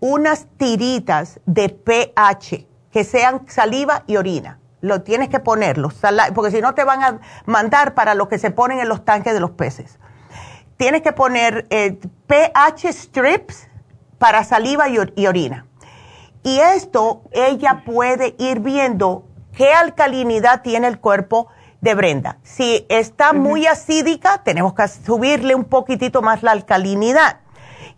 unas 0.00 0.46
tiritas 0.56 1.40
de 1.46 1.68
pH 1.68 2.66
que 2.90 3.04
sean 3.04 3.48
saliva 3.48 4.02
y 4.06 4.16
orina. 4.16 4.58
Lo 4.80 5.02
tienes 5.02 5.28
que 5.28 5.40
ponerlo, 5.40 5.90
porque 6.34 6.50
si 6.50 6.60
no 6.60 6.74
te 6.74 6.84
van 6.84 7.02
a 7.02 7.20
mandar 7.46 7.94
para 7.94 8.14
lo 8.14 8.28
que 8.28 8.38
se 8.38 8.50
ponen 8.50 8.80
en 8.80 8.88
los 8.88 9.04
tanques 9.04 9.32
de 9.32 9.40
los 9.40 9.52
peces. 9.52 9.98
Tienes 10.76 11.02
que 11.02 11.12
poner 11.12 11.66
eh, 11.70 11.98
pH 12.26 12.92
strips 12.92 13.68
para 14.18 14.44
saliva 14.44 14.88
y 14.88 15.26
orina. 15.26 15.66
Y 16.42 16.58
esto 16.58 17.22
ella 17.32 17.82
puede 17.86 18.34
ir 18.38 18.60
viendo 18.60 19.24
qué 19.56 19.72
alcalinidad 19.72 20.62
tiene 20.62 20.88
el 20.88 21.00
cuerpo 21.00 21.48
de 21.84 21.94
Brenda. 21.94 22.38
Si 22.42 22.86
está 22.88 23.34
muy 23.34 23.66
acídica, 23.66 24.42
tenemos 24.42 24.72
que 24.72 24.88
subirle 24.88 25.54
un 25.54 25.64
poquitito 25.64 26.22
más 26.22 26.42
la 26.42 26.52
alcalinidad. 26.52 27.40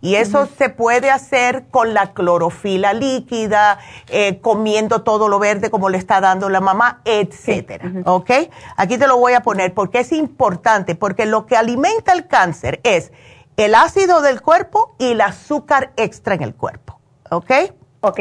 Y 0.01 0.15
eso 0.15 0.45
se 0.45 0.69
puede 0.69 1.09
hacer 1.09 1.67
con 1.71 1.93
la 1.93 2.13
clorofila 2.13 2.93
líquida, 2.93 3.79
eh, 4.09 4.39
comiendo 4.41 5.01
todo 5.03 5.29
lo 5.29 5.39
verde 5.39 5.71
como 5.71 5.89
le 5.89 5.97
está 5.97 6.19
dando 6.19 6.49
la 6.49 6.59
mamá, 6.59 7.01
etcétera. 7.05 7.89
¿Ok? 8.05 8.29
Aquí 8.75 8.97
te 8.97 9.07
lo 9.07 9.17
voy 9.17 9.33
a 9.33 9.41
poner 9.41 9.73
porque 9.73 9.99
es 9.99 10.11
importante, 10.11 10.93
porque 10.93 11.25
lo 11.25 11.45
que 11.45 11.55
alimenta 11.55 12.11
el 12.11 12.27
cáncer 12.27 12.81
es 12.83 13.13
el 13.55 13.73
ácido 13.73 14.21
del 14.21 14.41
cuerpo 14.41 14.95
y 14.99 15.13
el 15.13 15.21
azúcar 15.21 15.93
extra 15.95 16.35
en 16.35 16.43
el 16.43 16.53
cuerpo. 16.53 16.99
¿Ok? 17.31 17.51
Ok. 18.01 18.19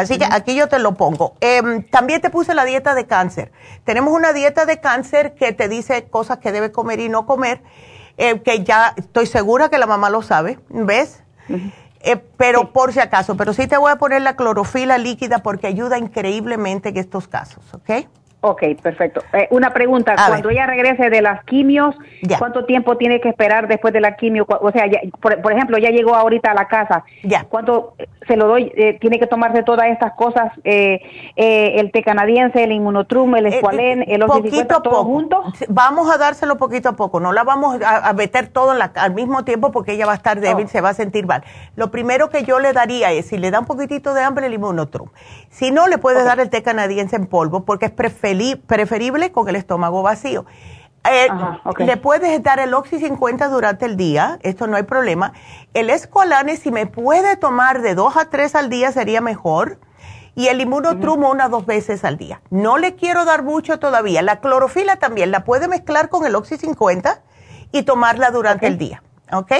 Así 0.00 0.18
que 0.18 0.26
aquí 0.30 0.54
yo 0.54 0.68
te 0.68 0.78
lo 0.78 0.94
pongo. 0.94 1.34
Em, 1.40 1.82
también 1.82 2.20
te 2.20 2.30
puse 2.30 2.54
la 2.54 2.64
dieta 2.64 2.94
de 2.94 3.06
cáncer. 3.06 3.52
Tenemos 3.84 4.12
una 4.12 4.32
dieta 4.32 4.66
de 4.66 4.80
cáncer 4.80 5.34
que 5.34 5.52
te 5.52 5.68
dice 5.68 6.08
cosas 6.08 6.38
que 6.38 6.52
debe 6.52 6.72
comer 6.72 7.00
y 7.00 7.08
no 7.08 7.26
comer, 7.26 7.62
eh, 8.16 8.40
que 8.42 8.64
ya 8.64 8.94
estoy 8.96 9.26
segura 9.26 9.68
que 9.68 9.78
la 9.78 9.86
mamá 9.86 10.10
lo 10.10 10.22
sabe, 10.22 10.58
¿ves? 10.68 11.22
Eh, 12.00 12.16
pero 12.36 12.72
por 12.72 12.92
si 12.92 13.00
acaso, 13.00 13.36
pero 13.36 13.52
sí 13.52 13.66
te 13.66 13.76
voy 13.76 13.90
a 13.90 13.96
poner 13.96 14.22
la 14.22 14.36
clorofila 14.36 14.98
líquida 14.98 15.38
porque 15.38 15.66
ayuda 15.66 15.98
increíblemente 15.98 16.90
en 16.90 16.96
estos 16.96 17.26
casos, 17.26 17.64
¿ok? 17.74 18.06
Ok, 18.40 18.62
perfecto. 18.80 19.20
Eh, 19.32 19.48
una 19.50 19.72
pregunta, 19.72 20.14
cuando 20.14 20.50
ella 20.50 20.64
regrese 20.64 21.10
de 21.10 21.22
las 21.22 21.42
quimios, 21.44 21.96
¿cuánto 22.38 22.66
tiempo 22.66 22.96
tiene 22.96 23.20
que 23.20 23.28
esperar 23.28 23.66
después 23.66 23.92
de 23.92 24.00
la 24.00 24.14
quimio? 24.14 24.46
O 24.48 24.70
sea, 24.70 24.84
por, 25.20 25.52
ejemplo, 25.52 25.76
ya 25.76 25.90
llegó 25.90 26.14
ahorita 26.14 26.52
a 26.52 26.54
la 26.54 26.68
casa, 26.68 27.02
ya. 27.24 27.44
¿cuánto 27.48 27.94
se 28.28 28.36
lo 28.36 28.46
doy? 28.46 28.72
Eh, 28.76 28.96
¿Tiene 29.00 29.18
que 29.18 29.26
tomarse 29.26 29.64
todas 29.64 29.88
estas 29.88 30.12
cosas, 30.12 30.52
eh, 30.62 31.00
el 31.34 31.90
té 31.90 32.04
canadiense, 32.04 32.62
el 32.62 32.70
inmunotrum, 32.70 33.34
el 33.34 33.46
escualén, 33.46 34.04
el 34.06 34.24
poquito 34.24 34.82
todo 34.82 35.02
junto? 35.02 35.42
Vamos 35.68 36.08
a 36.08 36.16
dárselo 36.16 36.58
poquito 36.58 36.90
a 36.90 36.92
poco, 36.92 37.18
no 37.18 37.32
la 37.32 37.42
vamos 37.42 37.80
a, 37.84 38.12
meter 38.12 38.46
todo 38.46 38.70
al 38.70 39.14
mismo 39.14 39.44
tiempo 39.44 39.72
porque 39.72 39.94
ella 39.94 40.06
va 40.06 40.12
a 40.12 40.16
estar 40.16 40.38
débil, 40.38 40.66
oh. 40.66 40.68
se 40.68 40.80
va 40.80 40.90
a 40.90 40.94
sentir 40.94 41.26
mal. 41.26 41.42
Lo 41.74 41.90
primero 41.90 42.30
que 42.30 42.44
yo 42.44 42.60
le 42.60 42.72
daría 42.72 43.10
es, 43.10 43.26
si 43.26 43.36
le 43.36 43.50
da 43.50 43.58
un 43.58 43.66
poquitito 43.66 44.14
de 44.14 44.22
hambre, 44.22 44.46
el 44.46 44.54
inmunotrum. 44.54 45.08
Si 45.50 45.72
no, 45.72 45.88
le 45.88 45.98
puedes 45.98 46.24
dar 46.24 46.38
el 46.38 46.50
té 46.50 46.62
canadiense 46.62 47.16
en 47.16 47.26
polvo 47.26 47.64
porque 47.64 47.86
es 47.86 47.90
preferible 47.90 48.27
preferible 48.66 49.32
con 49.32 49.48
el 49.48 49.56
estómago 49.56 50.02
vacío. 50.02 50.46
Eh, 51.04 51.28
le 51.78 51.96
puedes 51.96 52.42
dar 52.42 52.58
el 52.58 52.74
Oxy 52.74 52.98
50 52.98 53.48
durante 53.48 53.86
el 53.86 53.96
día, 53.96 54.38
esto 54.42 54.66
no 54.66 54.76
hay 54.76 54.82
problema. 54.82 55.32
El 55.72 55.90
Escolane, 55.90 56.56
si 56.56 56.70
me 56.70 56.86
puede 56.86 57.36
tomar 57.36 57.80
de 57.82 57.94
dos 57.94 58.16
a 58.16 58.26
tres 58.26 58.54
al 58.54 58.68
día, 58.68 58.92
sería 58.92 59.20
mejor. 59.20 59.78
Y 60.34 60.48
el 60.48 60.60
inmunotrumo 60.60 61.30
una 61.30 61.48
dos 61.48 61.66
veces 61.66 62.04
al 62.04 62.16
día. 62.16 62.42
No 62.50 62.78
le 62.78 62.94
quiero 62.94 63.24
dar 63.24 63.42
mucho 63.42 63.80
todavía. 63.80 64.22
La 64.22 64.38
clorofila 64.40 64.96
también 64.96 65.32
la 65.32 65.44
puede 65.44 65.66
mezclar 65.66 66.10
con 66.10 66.24
el 66.26 66.36
Oxy 66.36 66.56
50 66.56 67.22
y 67.72 67.82
tomarla 67.82 68.30
durante 68.30 68.68
el 68.68 68.78
día. 68.78 69.02
¿Ok? 69.32 69.52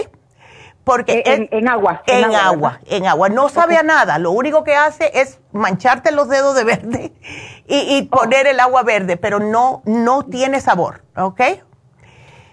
Porque 0.88 1.22
en, 1.50 1.68
agua. 1.68 2.02
En, 2.06 2.34
agua, 2.34 2.80
en 2.86 3.06
agua. 3.06 3.28
No 3.28 3.50
sabe 3.50 3.76
a 3.76 3.82
nada. 3.82 4.18
Lo 4.18 4.30
único 4.30 4.64
que 4.64 4.74
hace 4.74 5.10
es 5.12 5.38
mancharte 5.52 6.12
los 6.12 6.30
dedos 6.30 6.56
de 6.56 6.64
verde 6.64 7.12
y, 7.68 8.08
oh. 8.10 8.16
poner 8.16 8.46
el 8.46 8.58
agua 8.58 8.84
verde, 8.84 9.18
pero 9.18 9.38
no, 9.38 9.82
no 9.84 10.22
tiene 10.22 10.62
sabor, 10.62 11.02
¿ok? 11.14 11.42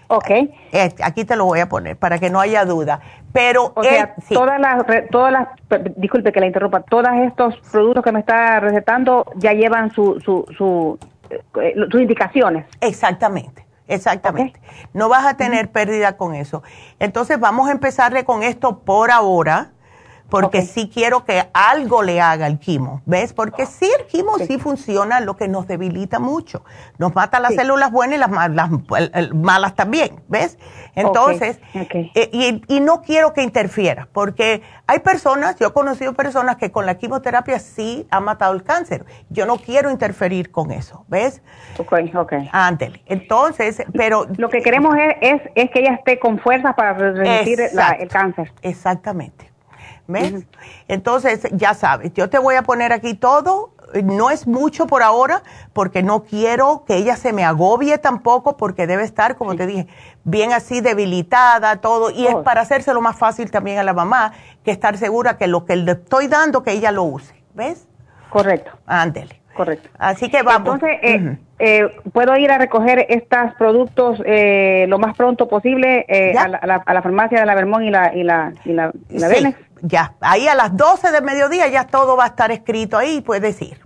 Ok. 0.08 0.30
Eh, 0.30 0.94
aquí 1.02 1.24
te 1.24 1.34
lo 1.34 1.46
voy 1.46 1.60
a 1.60 1.68
poner 1.70 1.96
para 1.96 2.18
que 2.18 2.28
no 2.28 2.38
haya 2.38 2.66
duda. 2.66 3.00
Pero 3.32 3.72
o 3.74 3.82
sea, 3.82 4.14
todas 4.28 4.60
las, 4.60 4.84
todas 5.10 5.32
las, 5.32 5.48
disculpe 5.96 6.30
que 6.30 6.40
la 6.40 6.46
interrumpa, 6.46 6.82
todos 6.82 7.08
estos 7.24 7.56
productos 7.72 8.04
que 8.04 8.12
me 8.12 8.20
está 8.20 8.60
recetando 8.60 9.32
ya 9.36 9.52
llevan 9.52 9.92
su, 9.92 10.20
su, 10.20 10.44
su, 10.58 10.98
eh, 11.30 11.74
sus 11.90 12.02
indicaciones. 12.02 12.66
Exactamente. 12.82 13.65
Exactamente. 13.88 14.60
No 14.92 15.08
vas 15.08 15.26
a 15.26 15.36
tener 15.36 15.70
pérdida 15.70 16.16
con 16.16 16.34
eso. 16.34 16.62
Entonces 16.98 17.38
vamos 17.38 17.68
a 17.68 17.72
empezarle 17.72 18.24
con 18.24 18.42
esto 18.42 18.80
por 18.80 19.10
ahora, 19.10 19.72
porque 20.28 20.62
sí 20.62 20.90
quiero 20.92 21.24
que 21.24 21.44
algo 21.52 22.02
le 22.02 22.20
haga 22.20 22.46
el 22.46 22.58
quimo, 22.58 23.02
¿ves? 23.06 23.32
Porque 23.32 23.66
sí, 23.66 23.88
el 23.98 24.06
quimo 24.06 24.38
sí. 24.38 24.58
funciona, 24.58 25.20
lo 25.20 25.36
que 25.36 25.48
nos 25.48 25.66
debilita 25.66 26.18
mucho. 26.18 26.64
Nos 26.98 27.14
mata 27.14 27.40
las 27.40 27.54
células 27.54 27.90
buenas 27.92 28.16
y 28.16 28.20
las, 28.20 29.34
malas 29.34 29.74
también, 29.74 30.22
¿ves? 30.28 30.58
Entonces, 30.94 31.60
eh, 31.74 32.60
y, 32.68 32.80
no 32.80 33.02
quiero 33.02 33.32
que 33.32 33.42
interfiera, 33.42 34.08
porque 34.12 34.62
hay 34.86 35.00
personas, 35.00 35.56
yo 35.56 35.68
he 35.68 35.72
conocido 35.72 36.12
personas 36.14 36.56
que 36.56 36.70
con 36.70 36.86
la 36.86 36.96
quimioterapia 36.96 37.58
sí 37.58 38.06
han 38.10 38.24
matado 38.24 38.54
el 38.54 38.62
cáncer. 38.62 39.04
Yo 39.28 39.46
no 39.46 39.56
quiero 39.56 39.90
interferir 39.90 40.50
con 40.50 40.70
eso, 40.70 41.04
¿ves? 41.08 41.42
Ok, 41.78 41.92
ok. 42.14 42.32
Ándele. 42.52 43.02
Entonces, 43.06 43.82
pero... 43.92 44.26
Lo 44.36 44.48
que 44.48 44.62
queremos 44.62 44.94
es, 45.20 45.40
es, 45.54 45.70
que 45.70 45.80
ella 45.80 45.94
esté 45.94 46.18
con 46.18 46.38
fuerza 46.38 46.74
para 46.74 46.92
resistir 46.92 47.60
el 47.60 48.08
cáncer. 48.08 48.52
Exactamente. 48.62 49.55
¿Ves? 50.08 50.46
Entonces, 50.88 51.46
ya 51.52 51.74
sabes, 51.74 52.12
yo 52.14 52.30
te 52.30 52.38
voy 52.38 52.54
a 52.54 52.62
poner 52.62 52.92
aquí 52.92 53.14
todo. 53.14 53.72
No 54.02 54.30
es 54.30 54.46
mucho 54.46 54.86
por 54.86 55.02
ahora 55.02 55.42
porque 55.72 56.02
no 56.02 56.24
quiero 56.24 56.84
que 56.86 56.96
ella 56.96 57.16
se 57.16 57.32
me 57.32 57.44
agobie 57.44 57.98
tampoco 57.98 58.56
porque 58.56 58.86
debe 58.86 59.04
estar, 59.04 59.36
como 59.36 59.54
te 59.54 59.66
dije, 59.66 59.86
bien 60.24 60.52
así 60.52 60.80
debilitada, 60.80 61.80
todo. 61.80 62.10
Y 62.10 62.26
es 62.26 62.34
oh. 62.34 62.42
para 62.42 62.62
hacérselo 62.62 63.00
más 63.00 63.16
fácil 63.16 63.50
también 63.50 63.78
a 63.78 63.84
la 63.84 63.94
mamá 63.94 64.32
que 64.64 64.72
estar 64.72 64.96
segura 64.98 65.38
que 65.38 65.46
lo 65.46 65.64
que 65.64 65.76
le 65.76 65.92
estoy 65.92 66.26
dando, 66.26 66.62
que 66.62 66.72
ella 66.72 66.90
lo 66.90 67.04
use. 67.04 67.34
¿Ves? 67.54 67.86
Correcto. 68.28 68.72
Ándele. 68.86 69.40
Correcto. 69.54 69.88
Así 69.98 70.28
que 70.28 70.42
vamos. 70.42 70.74
Entonces, 70.74 70.98
eh, 71.02 71.38
eh, 71.58 71.96
¿puedo 72.12 72.36
ir 72.36 72.50
a 72.50 72.58
recoger 72.58 73.06
estos 73.08 73.54
productos 73.56 74.20
eh, 74.26 74.84
lo 74.88 74.98
más 74.98 75.16
pronto 75.16 75.48
posible 75.48 76.04
a 76.36 76.48
la, 76.48 77.02
farmacia 77.02 77.40
de 77.40 77.46
la 77.46 77.54
Vermont 77.54 77.84
y 77.84 77.90
la, 77.90 78.14
y 78.14 78.22
la, 78.22 78.52
y 78.64 78.72
la, 78.72 78.90
sí 79.30 79.54
ya, 79.82 80.14
ahí 80.20 80.48
a 80.48 80.54
las 80.54 80.76
12 80.76 81.10
del 81.12 81.22
mediodía 81.22 81.68
ya 81.68 81.86
todo 81.86 82.16
va 82.16 82.24
a 82.24 82.28
estar 82.28 82.50
escrito 82.50 82.96
ahí, 82.96 83.20
puedes 83.20 83.60
ir. 83.62 83.80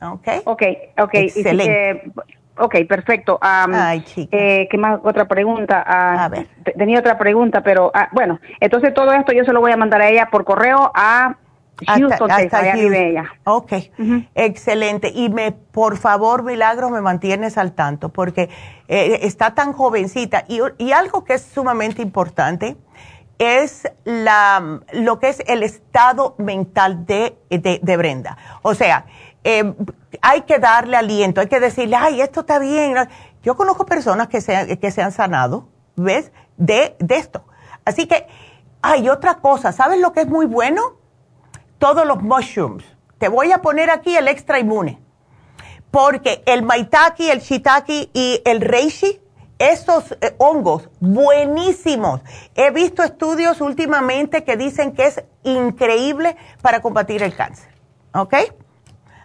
¿Ok? 0.00 0.28
Ok, 0.44 0.62
ok. 0.98 1.14
Excelente. 1.14 2.12
ok, 2.56 2.74
perfecto. 2.88 3.38
Ay, 3.40 4.02
chica. 4.02 4.36
Eh, 4.36 4.68
¿Qué 4.70 4.78
más? 4.78 5.00
Otra 5.02 5.26
pregunta. 5.26 5.82
Ah, 5.86 6.24
a 6.24 6.28
ver. 6.28 6.46
Tenía 6.76 7.00
otra 7.00 7.18
pregunta, 7.18 7.62
pero 7.62 7.90
ah, 7.94 8.08
bueno, 8.12 8.40
entonces 8.60 8.94
todo 8.94 9.12
esto 9.12 9.32
yo 9.32 9.44
se 9.44 9.52
lo 9.52 9.60
voy 9.60 9.72
a 9.72 9.76
mandar 9.76 10.02
a 10.02 10.08
ella 10.08 10.28
por 10.30 10.44
correo 10.44 10.90
a 10.94 11.36
Houston, 11.86 12.30
hasta, 12.30 12.58
hasta 12.58 12.76
ella. 12.76 13.32
Ok, 13.44 13.72
excelente. 14.34 15.12
Y 15.14 15.28
me, 15.28 15.52
por 15.52 15.96
favor, 15.96 16.42
Milagros, 16.42 16.90
me 16.90 17.00
mantienes 17.00 17.56
al 17.56 17.72
tanto, 17.72 18.08
porque 18.08 18.48
eh, 18.88 19.20
está 19.22 19.54
tan 19.54 19.72
jovencita. 19.72 20.44
Y, 20.48 20.60
y 20.78 20.92
algo 20.92 21.24
que 21.24 21.34
es 21.34 21.42
sumamente 21.42 22.02
importante, 22.02 22.76
es 23.38 23.88
la, 24.04 24.80
lo 24.92 25.18
que 25.18 25.28
es 25.28 25.42
el 25.46 25.62
estado 25.62 26.34
mental 26.38 27.06
de, 27.06 27.38
de, 27.50 27.96
Brenda. 27.96 28.36
O 28.62 28.74
sea, 28.74 29.06
eh, 29.44 29.74
hay 30.20 30.42
que 30.42 30.58
darle 30.58 30.96
aliento, 30.96 31.40
hay 31.40 31.46
que 31.46 31.60
decirle, 31.60 31.96
ay, 31.96 32.20
esto 32.20 32.40
está 32.40 32.58
bien. 32.58 32.94
Yo 33.42 33.56
conozco 33.56 33.86
personas 33.86 34.28
que 34.28 34.40
se, 34.40 34.78
que 34.78 34.90
se 34.90 35.02
han 35.02 35.12
sanado, 35.12 35.68
¿ves? 35.96 36.32
De, 36.56 36.96
de 36.98 37.16
esto. 37.16 37.44
Así 37.84 38.06
que 38.06 38.26
hay 38.82 39.08
otra 39.08 39.36
cosa, 39.36 39.72
¿sabes 39.72 40.00
lo 40.00 40.12
que 40.12 40.22
es 40.22 40.28
muy 40.28 40.46
bueno? 40.46 40.96
Todos 41.78 42.06
los 42.06 42.20
mushrooms. 42.20 42.84
Te 43.18 43.28
voy 43.28 43.52
a 43.52 43.58
poner 43.58 43.90
aquí 43.90 44.16
el 44.16 44.28
extra 44.28 44.58
inmune. 44.58 45.00
Porque 45.90 46.42
el 46.44 46.62
maitake, 46.62 47.30
el 47.32 47.40
shiitake 47.40 48.10
y 48.12 48.42
el 48.44 48.60
reishi 48.60 49.20
esos 49.58 50.12
eh, 50.20 50.34
hongos 50.38 50.88
buenísimos. 51.00 52.20
He 52.54 52.70
visto 52.70 53.02
estudios 53.02 53.60
últimamente 53.60 54.44
que 54.44 54.56
dicen 54.56 54.92
que 54.92 55.06
es 55.06 55.24
increíble 55.42 56.36
para 56.62 56.80
combatir 56.80 57.22
el 57.22 57.34
cáncer. 57.34 57.68
¿Ok? 58.14 58.34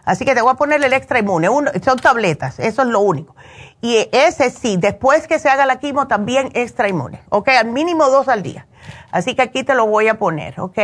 Así 0.04 0.24
que 0.24 0.34
te 0.34 0.42
voy 0.42 0.52
a 0.52 0.54
poner 0.54 0.82
el 0.84 0.92
extra 0.92 1.18
inmune. 1.18 1.48
son 1.82 1.98
tabletas, 1.98 2.58
eso 2.58 2.82
es 2.82 2.88
lo 2.88 3.00
único. 3.00 3.34
Y 3.80 4.08
ese 4.12 4.50
sí, 4.50 4.76
después 4.76 5.26
que 5.26 5.38
se 5.38 5.48
haga 5.48 5.66
la 5.66 5.78
quimo, 5.78 6.06
también 6.06 6.50
extra 6.54 6.88
inmune. 6.88 7.22
¿Ok? 7.30 7.48
Al 7.48 7.66
mínimo 7.66 8.08
dos 8.08 8.28
al 8.28 8.42
día. 8.42 8.66
Así 9.10 9.34
que 9.34 9.42
aquí 9.42 9.64
te 9.64 9.74
lo 9.74 9.86
voy 9.86 10.08
a 10.08 10.18
poner. 10.18 10.60
¿Ok? 10.60 10.78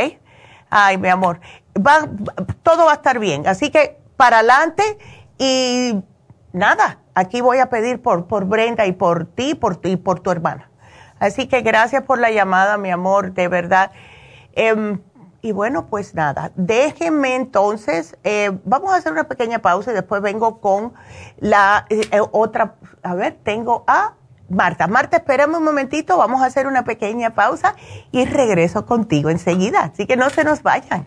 Ay, 0.71 0.99
mi 0.99 1.09
amor. 1.09 1.41
Va, 1.77 2.09
todo 2.63 2.87
va 2.87 2.93
a 2.93 2.95
estar 2.95 3.19
bien. 3.19 3.47
Así 3.47 3.71
que 3.71 3.99
para 4.17 4.39
adelante 4.39 4.99
y 5.39 6.03
nada 6.53 6.99
aquí 7.21 7.41
voy 7.41 7.59
a 7.59 7.69
pedir 7.69 8.03
por, 8.03 8.27
por 8.27 8.47
Brenda 8.47 8.87
y 8.87 8.93
por 8.93 9.27
ti 9.27 9.55
por, 9.55 9.81
y 9.85 9.97
por 9.97 10.21
tu 10.21 10.31
hermana. 10.31 10.71
Así 11.19 11.47
que 11.47 11.61
gracias 11.61 12.03
por 12.05 12.19
la 12.19 12.31
llamada, 12.31 12.79
mi 12.79 12.91
amor, 12.91 13.33
de 13.33 13.49
verdad. 13.49 13.93
Em, 14.55 15.01
y 15.43 15.53
bueno, 15.53 15.87
pues 15.87 16.15
nada, 16.15 16.53
déjenme 16.55 17.35
entonces, 17.35 18.17
eh, 18.25 18.51
vamos 18.65 18.93
a 18.93 18.97
hacer 18.97 19.13
una 19.13 19.25
pequeña 19.25 19.61
pausa 19.61 19.91
y 19.91 19.95
después 19.95 20.21
vengo 20.21 20.61
con 20.61 20.93
la 21.39 21.87
eh, 21.89 22.03
eh, 22.11 22.21
otra, 22.33 22.75
a 23.03 23.15
ver, 23.15 23.39
tengo 23.43 23.85
a 23.87 24.15
Marta. 24.49 24.87
Marta, 24.87 25.19
espérame 25.19 25.57
un 25.57 25.65
momentito, 25.65 26.19
vamos 26.19 26.43
a 26.43 26.47
hacer 26.47 26.67
una 26.67 26.85
pequeña 26.85 27.31
pausa 27.31 27.75
y 28.11 28.25
regreso 28.25 28.85
contigo 28.85 29.31
enseguida, 29.31 29.91
así 29.93 30.07
que 30.07 30.17
no 30.17 30.29
se 30.29 30.45
nos 30.45 30.63
vayan. 30.63 31.07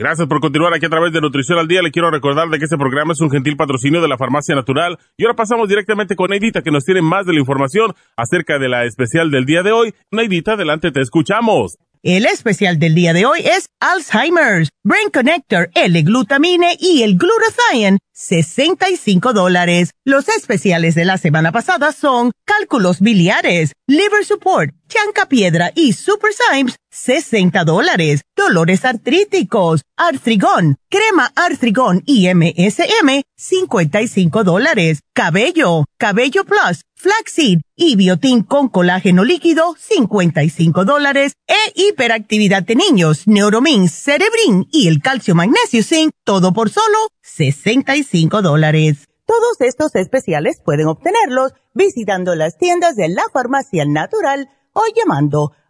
Gracias 0.00 0.28
por 0.28 0.40
continuar 0.40 0.72
aquí 0.72 0.86
a 0.86 0.88
través 0.88 1.12
de 1.12 1.20
Nutrición 1.20 1.58
al 1.58 1.68
Día. 1.68 1.82
Le 1.82 1.90
quiero 1.90 2.10
recordar 2.10 2.48
de 2.48 2.58
que 2.58 2.64
este 2.64 2.78
programa 2.78 3.12
es 3.12 3.20
un 3.20 3.30
gentil 3.30 3.54
patrocinio 3.54 4.00
de 4.00 4.08
la 4.08 4.16
Farmacia 4.16 4.54
Natural. 4.54 4.98
Y 5.18 5.26
ahora 5.26 5.36
pasamos 5.36 5.68
directamente 5.68 6.16
con 6.16 6.30
Neidita, 6.30 6.62
que 6.62 6.70
nos 6.70 6.86
tiene 6.86 7.02
más 7.02 7.26
de 7.26 7.34
la 7.34 7.40
información 7.40 7.92
acerca 8.16 8.58
de 8.58 8.70
la 8.70 8.86
especial 8.86 9.30
del 9.30 9.44
día 9.44 9.62
de 9.62 9.72
hoy. 9.72 9.94
Neidita, 10.10 10.54
adelante, 10.54 10.90
te 10.90 11.02
escuchamos. 11.02 11.76
El 12.02 12.24
especial 12.24 12.78
del 12.78 12.94
día 12.94 13.12
de 13.12 13.26
hoy 13.26 13.40
es 13.40 13.66
Alzheimer's, 13.78 14.70
Brain 14.82 15.10
Connector, 15.10 15.68
L-Glutamine 15.74 16.78
y 16.80 17.02
el 17.02 17.18
Glutathione, 17.18 17.98
65 18.14 19.34
dólares. 19.34 19.90
Los 20.06 20.28
especiales 20.28 20.94
de 20.94 21.04
la 21.04 21.18
semana 21.18 21.52
pasada 21.52 21.92
son 21.92 22.32
cálculos 22.46 23.00
biliares, 23.00 23.74
liver 23.86 24.24
support, 24.24 24.74
chanca 24.88 25.28
piedra 25.28 25.72
y 25.74 25.92
super 25.92 26.30
Symes, 26.32 26.76
60 26.90 27.64
dólares. 27.64 28.22
Dolores 28.36 28.84
artríticos, 28.84 29.82
artrigón, 29.96 30.76
crema 30.88 31.32
artrigón 31.36 32.02
y 32.06 32.28
MSM, 32.32 33.22
55 33.36 34.44
dólares. 34.44 35.00
Cabello, 35.14 35.84
cabello 35.98 36.44
plus, 36.44 36.82
flaxseed 36.94 37.60
y 37.76 37.96
biotín 37.96 38.42
con 38.42 38.68
colágeno 38.68 39.24
líquido, 39.24 39.76
55 39.78 40.84
dólares. 40.84 41.32
E 41.46 41.72
hiperactividad 41.74 42.62
de 42.62 42.76
niños, 42.76 43.26
neuromin, 43.26 43.88
cerebrin 43.88 44.66
y 44.70 44.88
el 44.88 45.00
calcio 45.00 45.34
magnesio 45.34 45.82
zinc, 45.82 46.12
todo 46.24 46.52
por 46.52 46.70
solo 46.70 46.98
65 47.22 48.42
dólares. 48.42 49.06
Todos 49.26 49.60
estos 49.60 49.94
especiales 49.94 50.60
pueden 50.64 50.88
obtenerlos 50.88 51.52
visitando 51.72 52.34
las 52.34 52.58
tiendas 52.58 52.96
de 52.96 53.08
la 53.08 53.22
farmacia 53.32 53.84
natural 53.84 54.48
o 54.72 54.82
llamando 54.96 55.52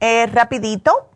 eh, 0.00 0.26
rapidito 0.26 1.08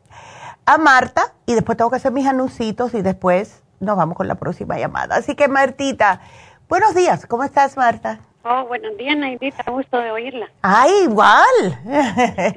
a 0.66 0.78
Marta 0.78 1.32
y 1.46 1.54
después 1.54 1.78
tengo 1.78 1.90
que 1.90 1.96
hacer 1.96 2.12
mis 2.12 2.26
anuncios 2.26 2.94
y 2.94 3.02
después 3.02 3.62
nos 3.80 3.96
vamos 3.96 4.16
con 4.16 4.28
la 4.28 4.34
próxima 4.34 4.78
llamada. 4.78 5.16
Así 5.16 5.34
que 5.34 5.48
Martita, 5.48 6.20
buenos 6.68 6.94
días. 6.94 7.26
¿Cómo 7.26 7.44
estás, 7.44 7.76
Marta? 7.76 8.20
Oh, 8.44 8.66
buenos 8.66 8.96
días, 8.96 9.16
Naidita. 9.16 9.70
Gusto 9.70 9.98
de 9.98 10.10
oírla. 10.10 10.48
¡Ay, 10.62 10.90
igual! 11.04 11.78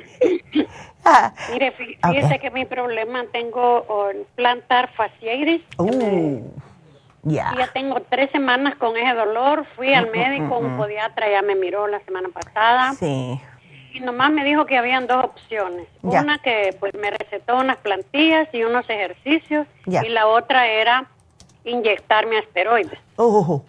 Mire, 1.51 1.71
fíjese 1.71 2.39
que 2.39 2.51
mi 2.51 2.65
problema 2.65 3.23
tengo 3.31 3.85
plantar 4.35 4.89
fasciitis. 4.93 5.61
Uh. 5.77 6.41
Ya. 7.23 7.53
Ya 7.57 7.67
tengo 7.67 7.99
tres 8.09 8.31
semanas 8.31 8.75
con 8.75 8.97
ese 8.97 9.13
dolor. 9.13 9.65
Fui 9.75 9.93
al 9.93 10.07
mm, 10.07 10.09
mm, 10.09 10.11
médico, 10.11 10.57
un 10.57 10.75
mm, 10.75 10.77
podiatra 10.77 11.29
ya 11.29 11.41
me 11.41 11.55
miró 11.55 11.87
la 11.87 11.99
semana 12.01 12.29
pasada. 12.29 12.93
Sí. 12.93 13.39
Nomás 14.01 14.31
me 14.31 14.43
dijo 14.43 14.65
que 14.65 14.77
habían 14.77 15.07
dos 15.07 15.23
opciones. 15.23 15.87
Una 16.01 16.39
que 16.39 16.75
pues 16.79 16.93
me 16.93 17.11
recetó 17.11 17.57
unas 17.57 17.77
plantillas 17.77 18.49
y 18.53 18.63
unos 18.63 18.89
ejercicios. 18.89 19.67
Y 19.85 20.09
la 20.09 20.27
otra 20.27 20.67
era 20.67 21.07
inyectarme 21.63 22.39
asteroides. 22.39 22.99
Uh, 23.17 23.63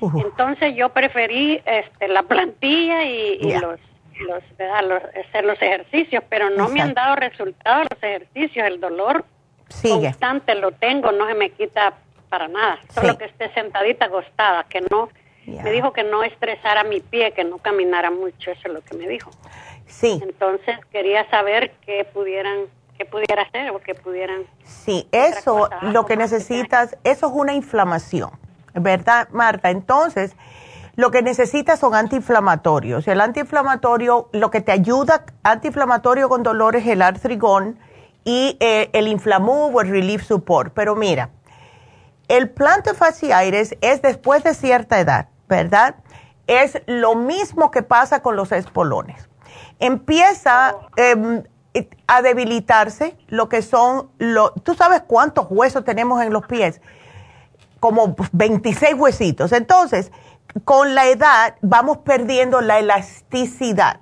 uh, 0.00 0.20
Entonces 0.20 0.74
yo 0.76 0.90
preferí 0.90 1.60
este, 1.64 2.08
la 2.08 2.22
plantilla 2.22 3.04
y, 3.04 3.38
los, 3.60 3.80
los, 4.20 4.42
hacer 5.26 5.44
los 5.44 5.60
ejercicios, 5.60 6.22
pero 6.28 6.50
no 6.50 6.68
me 6.68 6.80
han 6.80 6.94
dado 6.94 7.16
resultados 7.16 7.86
los 7.90 8.02
ejercicios. 8.02 8.66
El 8.66 8.80
dolor 8.80 9.24
constante 9.82 10.54
lo 10.54 10.72
tengo, 10.72 11.12
no 11.12 11.26
se 11.26 11.34
me 11.34 11.50
quita 11.50 11.94
para 12.28 12.48
nada, 12.48 12.78
solo 12.94 13.18
que 13.18 13.24
esté 13.24 13.52
sentadita 13.52 14.06
acostada, 14.06 14.64
que 14.64 14.80
no, 14.82 15.08
me 15.46 15.72
dijo 15.72 15.92
que 15.92 16.04
no 16.04 16.22
estresara 16.22 16.84
mi 16.84 17.00
pie, 17.00 17.32
que 17.32 17.42
no 17.44 17.58
caminara 17.58 18.10
mucho, 18.10 18.52
eso 18.52 18.60
es 18.64 18.72
lo 18.72 18.82
que 18.82 18.96
me 18.96 19.08
dijo. 19.08 19.30
Sí. 19.90 20.20
Entonces 20.22 20.78
quería 20.90 21.28
saber 21.30 21.72
qué 21.84 22.04
pudieran, 22.04 22.66
qué 22.96 23.04
pudiera 23.04 23.42
hacer 23.42 23.70
o 23.70 23.80
qué 23.80 23.94
pudieran. 23.94 24.44
Sí, 24.64 25.08
eso, 25.12 25.68
lo 25.82 26.06
que 26.06 26.16
necesitas, 26.16 26.96
eso 27.04 27.26
es 27.26 27.32
una 27.34 27.52
inflamación, 27.52 28.30
¿verdad, 28.74 29.28
Marta? 29.30 29.70
Entonces, 29.70 30.34
lo 30.96 31.10
que 31.10 31.22
necesitas 31.22 31.78
son 31.78 31.94
antiinflamatorios. 31.94 33.08
El 33.08 33.20
antiinflamatorio, 33.20 34.28
lo 34.32 34.50
que 34.50 34.60
te 34.60 34.72
ayuda, 34.72 35.24
antiinflamatorio 35.42 36.28
con 36.28 36.42
dolor 36.42 36.76
es 36.76 36.86
el 36.86 37.02
artrigón 37.02 37.78
y 38.24 38.56
eh, 38.60 38.90
el 38.92 39.08
inflamú 39.08 39.70
o 39.74 39.80
el 39.80 39.88
relief 39.88 40.22
support. 40.22 40.72
Pero 40.74 40.94
mira, 40.94 41.30
el 42.28 42.50
plantofaciaires 42.50 43.76
es 43.80 44.02
después 44.02 44.44
de 44.44 44.54
cierta 44.54 45.00
edad, 45.00 45.28
¿verdad? 45.48 45.96
Es 46.46 46.82
lo 46.86 47.14
mismo 47.14 47.70
que 47.70 47.82
pasa 47.82 48.20
con 48.20 48.36
los 48.36 48.52
espolones. 48.52 49.29
Empieza 49.80 50.76
em, 50.96 51.42
a 52.06 52.22
debilitarse 52.22 53.16
lo 53.28 53.48
que 53.48 53.62
son 53.62 54.10
los... 54.18 54.52
¿Tú 54.62 54.74
sabes 54.74 55.02
cuántos 55.06 55.46
huesos 55.50 55.84
tenemos 55.84 56.22
en 56.22 56.32
los 56.32 56.46
pies? 56.46 56.80
Como 57.80 58.14
26 58.32 58.94
huesitos. 58.94 59.52
Entonces, 59.52 60.12
con 60.64 60.94
la 60.94 61.06
edad 61.06 61.56
vamos 61.62 61.98
perdiendo 61.98 62.60
la 62.60 62.78
elasticidad 62.78 64.00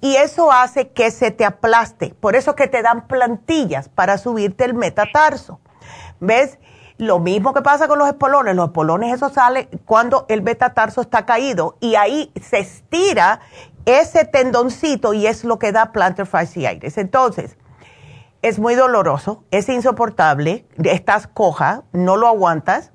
y 0.00 0.16
eso 0.16 0.52
hace 0.52 0.90
que 0.90 1.10
se 1.10 1.30
te 1.30 1.44
aplaste. 1.44 2.14
Por 2.20 2.36
eso 2.36 2.54
que 2.54 2.68
te 2.68 2.82
dan 2.82 3.06
plantillas 3.06 3.88
para 3.88 4.18
subirte 4.18 4.64
el 4.64 4.74
metatarso. 4.74 5.60
¿Ves? 6.20 6.58
Lo 6.98 7.18
mismo 7.18 7.52
que 7.52 7.62
pasa 7.62 7.88
con 7.88 7.98
los 7.98 8.08
espolones. 8.08 8.54
Los 8.54 8.66
espolones, 8.66 9.14
eso 9.14 9.28
sale 9.30 9.68
cuando 9.84 10.26
el 10.28 10.40
betatarso 10.40 11.00
está 11.00 11.26
caído 11.26 11.76
y 11.80 11.94
ahí 11.94 12.32
se 12.40 12.58
estira 12.58 13.40
ese 13.86 14.24
tendoncito 14.24 15.14
y 15.14 15.26
es 15.26 15.44
lo 15.44 15.58
que 15.58 15.72
da 15.72 15.92
plantar 15.92 16.26
fasciitis. 16.26 16.98
Entonces, 16.98 17.56
es 18.42 18.58
muy 18.58 18.74
doloroso, 18.74 19.44
es 19.50 19.68
insoportable, 19.68 20.66
estás 20.84 21.26
coja, 21.26 21.84
no 21.92 22.16
lo 22.16 22.28
aguantas 22.28 22.92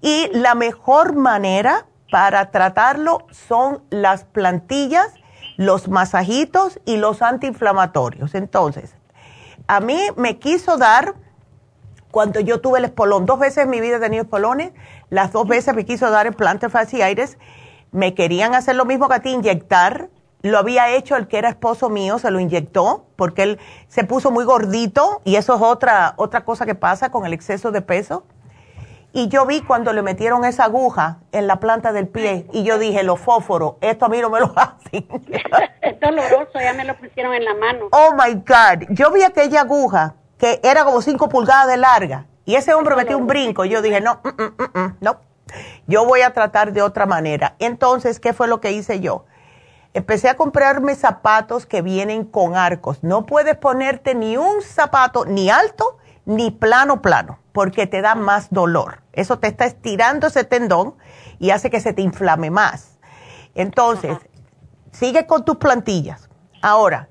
y 0.00 0.28
la 0.32 0.54
mejor 0.54 1.14
manera 1.14 1.86
para 2.10 2.50
tratarlo 2.50 3.26
son 3.30 3.82
las 3.90 4.24
plantillas, 4.24 5.12
los 5.56 5.88
masajitos 5.88 6.80
y 6.84 6.96
los 6.96 7.20
antiinflamatorios. 7.20 8.34
Entonces, 8.34 8.94
a 9.66 9.80
mí 9.80 10.00
me 10.16 10.38
quiso 10.38 10.78
dar 10.78 11.14
cuando 12.10 12.40
yo 12.40 12.60
tuve 12.60 12.78
el 12.78 12.86
espolón. 12.86 13.26
Dos 13.26 13.38
veces 13.38 13.64
en 13.64 13.70
mi 13.70 13.80
vida 13.80 13.96
he 13.96 14.00
tenido 14.00 14.22
espolones, 14.22 14.72
las 15.10 15.32
dos 15.32 15.46
veces 15.46 15.74
me 15.74 15.84
quiso 15.84 16.10
dar 16.10 16.26
el 16.26 16.32
plantar 16.32 16.70
fasciitis. 16.70 17.38
Me 17.90 18.14
querían 18.14 18.54
hacer 18.54 18.76
lo 18.76 18.84
mismo 18.84 19.08
que 19.08 19.14
a 19.14 19.20
ti, 19.20 19.30
inyectar. 19.30 20.10
Lo 20.42 20.58
había 20.58 20.90
hecho 20.90 21.16
el 21.16 21.26
que 21.26 21.38
era 21.38 21.48
esposo 21.48 21.88
mío, 21.88 22.18
se 22.18 22.30
lo 22.30 22.38
inyectó 22.38 23.06
porque 23.16 23.42
él 23.42 23.58
se 23.88 24.04
puso 24.04 24.30
muy 24.30 24.44
gordito 24.44 25.20
y 25.24 25.36
eso 25.36 25.54
es 25.54 25.62
otra, 25.62 26.14
otra 26.16 26.44
cosa 26.44 26.64
que 26.64 26.74
pasa 26.74 27.10
con 27.10 27.26
el 27.26 27.32
exceso 27.32 27.72
de 27.72 27.82
peso. 27.82 28.24
Y 29.12 29.28
yo 29.28 29.46
vi 29.46 29.62
cuando 29.62 29.92
le 29.92 30.02
metieron 30.02 30.44
esa 30.44 30.64
aguja 30.64 31.18
en 31.32 31.46
la 31.46 31.60
planta 31.60 31.92
del 31.92 32.06
pie 32.06 32.46
y 32.52 32.62
yo 32.62 32.78
dije, 32.78 33.02
los 33.02 33.18
fósforos, 33.18 33.74
esto 33.80 34.06
a 34.06 34.08
mí 34.08 34.20
no 34.20 34.30
me 34.30 34.38
lo 34.38 34.52
hacen. 34.56 35.08
es 35.80 36.00
doloroso, 36.00 36.60
ya 36.60 36.72
me 36.74 36.84
lo 36.84 36.96
pusieron 36.96 37.34
en 37.34 37.44
la 37.44 37.54
mano. 37.54 37.88
Oh 37.90 38.12
my 38.12 38.34
God, 38.34 38.86
yo 38.90 39.10
vi 39.10 39.22
aquella 39.22 39.62
aguja 39.62 40.14
que 40.38 40.60
era 40.62 40.84
como 40.84 41.02
cinco 41.02 41.28
pulgadas 41.28 41.66
de 41.66 41.76
larga. 41.78 42.26
Y 42.44 42.54
ese 42.54 42.72
hombre 42.72 42.96
metió 42.96 43.18
un 43.18 43.26
brinco. 43.26 43.64
Y 43.64 43.70
yo 43.70 43.82
dije, 43.82 44.00
no, 44.00 44.20
mm, 44.24 44.28
mm, 44.28 44.80
mm, 44.80 44.96
no, 45.00 45.20
Yo 45.86 46.06
voy 46.06 46.22
a 46.22 46.32
tratar 46.32 46.72
de 46.72 46.80
otra 46.80 47.04
manera. 47.04 47.56
Entonces, 47.58 48.20
¿qué 48.20 48.32
fue 48.32 48.48
lo 48.48 48.60
que 48.60 48.72
hice 48.72 49.00
yo? 49.00 49.26
Empecé 49.94 50.28
a 50.28 50.36
comprarme 50.36 50.94
zapatos 50.94 51.66
que 51.66 51.82
vienen 51.82 52.24
con 52.24 52.56
arcos. 52.56 53.02
No 53.02 53.26
puedes 53.26 53.56
ponerte 53.56 54.14
ni 54.14 54.36
un 54.36 54.62
zapato 54.62 55.24
ni 55.24 55.50
alto 55.50 55.98
ni 56.26 56.50
plano 56.50 57.00
plano, 57.00 57.38
porque 57.52 57.86
te 57.86 58.02
da 58.02 58.14
más 58.14 58.50
dolor. 58.50 59.02
Eso 59.12 59.38
te 59.38 59.48
está 59.48 59.64
estirando 59.64 60.26
ese 60.26 60.44
tendón 60.44 60.94
y 61.38 61.50
hace 61.50 61.70
que 61.70 61.80
se 61.80 61.94
te 61.94 62.02
inflame 62.02 62.50
más. 62.50 62.98
Entonces, 63.54 64.16
sigue 64.92 65.26
con 65.26 65.44
tus 65.44 65.56
plantillas. 65.56 66.28
Ahora, 66.60 67.08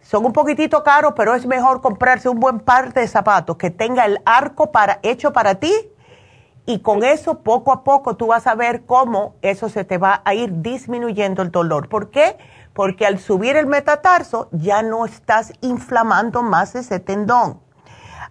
son 0.00 0.24
un 0.24 0.32
poquitito 0.32 0.82
caros, 0.82 1.14
pero 1.16 1.34
es 1.34 1.46
mejor 1.46 1.80
comprarse 1.80 2.28
un 2.28 2.40
buen 2.40 2.58
par 2.58 2.92
de 2.92 3.06
zapatos 3.06 3.56
que 3.56 3.70
tenga 3.70 4.04
el 4.04 4.20
arco 4.24 4.72
para, 4.72 4.98
hecho 5.02 5.32
para 5.32 5.54
ti 5.54 5.72
y 6.64 6.78
con 6.80 7.02
eso 7.02 7.40
poco 7.40 7.72
a 7.72 7.82
poco 7.82 8.16
tú 8.16 8.28
vas 8.28 8.46
a 8.46 8.54
ver 8.54 8.84
cómo 8.84 9.34
eso 9.42 9.68
se 9.68 9.84
te 9.84 9.98
va 9.98 10.22
a 10.24 10.34
ir 10.34 10.62
disminuyendo 10.62 11.42
el 11.42 11.50
dolor. 11.50 11.88
¿Por 11.88 12.10
qué? 12.10 12.38
Porque 12.72 13.04
al 13.04 13.18
subir 13.18 13.56
el 13.56 13.66
metatarso 13.66 14.48
ya 14.52 14.82
no 14.82 15.04
estás 15.04 15.52
inflamando 15.60 16.42
más 16.42 16.74
ese 16.74 17.00
tendón. 17.00 17.60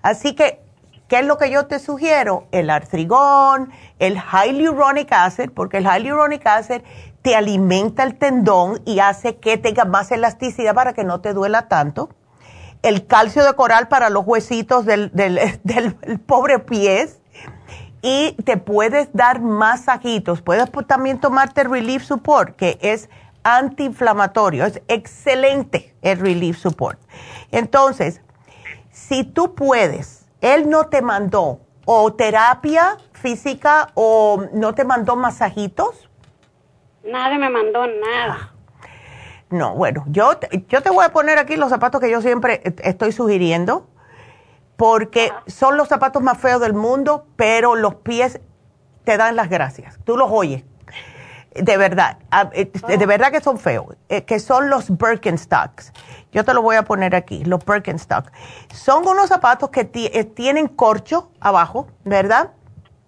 Así 0.01 0.33
que, 0.33 0.61
¿qué 1.09 1.19
es 1.19 1.25
lo 1.25 1.37
que 1.37 1.51
yo 1.51 1.67
te 1.67 1.77
sugiero? 1.77 2.47
El 2.51 2.69
artrigón, 2.69 3.71
el 3.99 4.17
hyaluronic 4.17 5.11
acid, 5.11 5.51
porque 5.51 5.77
el 5.77 5.83
hyaluronic 5.83 6.45
acid 6.47 6.81
te 7.21 7.35
alimenta 7.35 8.03
el 8.03 8.17
tendón 8.17 8.81
y 8.85 8.99
hace 8.99 9.35
que 9.37 9.57
tenga 9.57 9.85
más 9.85 10.09
elasticidad 10.11 10.73
para 10.73 10.93
que 10.93 11.03
no 11.03 11.19
te 11.19 11.33
duela 11.33 11.67
tanto. 11.67 12.09
El 12.81 13.05
calcio 13.05 13.43
de 13.43 13.53
coral 13.53 13.89
para 13.89 14.09
los 14.09 14.25
huesitos 14.25 14.85
del, 14.85 15.11
del, 15.11 15.37
del 15.63 15.93
pobre 16.25 16.59
pies 16.59 17.19
y 18.01 18.33
te 18.43 18.57
puedes 18.57 19.13
dar 19.13 19.41
masajitos. 19.41 20.41
Puedes 20.41 20.69
también 20.87 21.19
tomarte 21.19 21.63
Relief 21.63 22.03
Support, 22.03 22.55
que 22.55 22.77
es 22.81 23.09
antiinflamatorio. 23.43 24.65
Es 24.65 24.81
excelente 24.87 25.93
el 26.01 26.19
Relief 26.19 26.57
Support. 26.57 26.99
Entonces, 27.51 28.21
si 28.91 29.23
tú 29.23 29.55
puedes, 29.55 30.25
él 30.41 30.69
no 30.69 30.87
te 30.87 31.01
mandó 31.01 31.59
o 31.85 32.13
terapia 32.13 32.97
física 33.13 33.89
o 33.93 34.45
no 34.53 34.73
te 34.73 34.83
mandó 34.83 35.15
masajitos. 35.15 36.09
Nadie 37.03 37.37
me 37.37 37.49
mandó 37.49 37.85
nada. 37.87 38.53
No, 39.49 39.75
bueno, 39.75 40.05
yo, 40.07 40.39
yo 40.69 40.81
te 40.81 40.89
voy 40.89 41.03
a 41.03 41.09
poner 41.09 41.37
aquí 41.37 41.57
los 41.57 41.69
zapatos 41.69 41.99
que 41.99 42.09
yo 42.09 42.21
siempre 42.21 42.61
estoy 42.83 43.11
sugiriendo 43.11 43.90
porque 44.81 45.31
son 45.45 45.77
los 45.77 45.89
zapatos 45.89 46.23
más 46.23 46.39
feos 46.39 46.59
del 46.59 46.73
mundo, 46.73 47.27
pero 47.35 47.75
los 47.75 47.93
pies 47.93 48.39
te 49.03 49.15
dan 49.15 49.35
las 49.35 49.47
gracias. 49.47 49.99
Tú 50.05 50.17
los 50.17 50.27
oyes. 50.31 50.63
De 51.53 51.77
verdad, 51.77 52.17
eh, 52.53 52.71
de 52.97 53.05
verdad 53.05 53.31
que 53.31 53.41
son 53.41 53.59
feos, 53.59 53.95
eh, 54.09 54.23
que 54.23 54.39
son 54.39 54.71
los 54.71 54.97
Birkenstocks. 54.97 55.93
Yo 56.31 56.43
te 56.43 56.55
lo 56.55 56.63
voy 56.63 56.77
a 56.77 56.81
poner 56.81 57.13
aquí, 57.13 57.43
los 57.43 57.63
Birkenstocks. 57.63 58.31
Son 58.73 59.07
unos 59.07 59.29
zapatos 59.29 59.69
que 59.69 59.87
eh, 59.93 60.23
tienen 60.23 60.67
corcho 60.67 61.29
abajo, 61.39 61.85
¿verdad? 62.03 62.49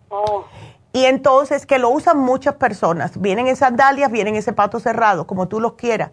Oh. 0.09 0.45
Y 0.91 1.05
entonces 1.05 1.65
que 1.65 1.79
lo 1.79 1.89
usan 1.89 2.19
muchas 2.19 2.53
personas. 2.53 3.19
Vienen 3.19 3.47
en 3.47 3.55
sandalias, 3.55 4.11
vienen 4.11 4.35
en 4.35 4.43
zapatos 4.43 4.83
cerrados, 4.83 5.25
como 5.25 5.47
tú 5.47 5.59
los 5.59 5.73
quieras. 5.73 6.11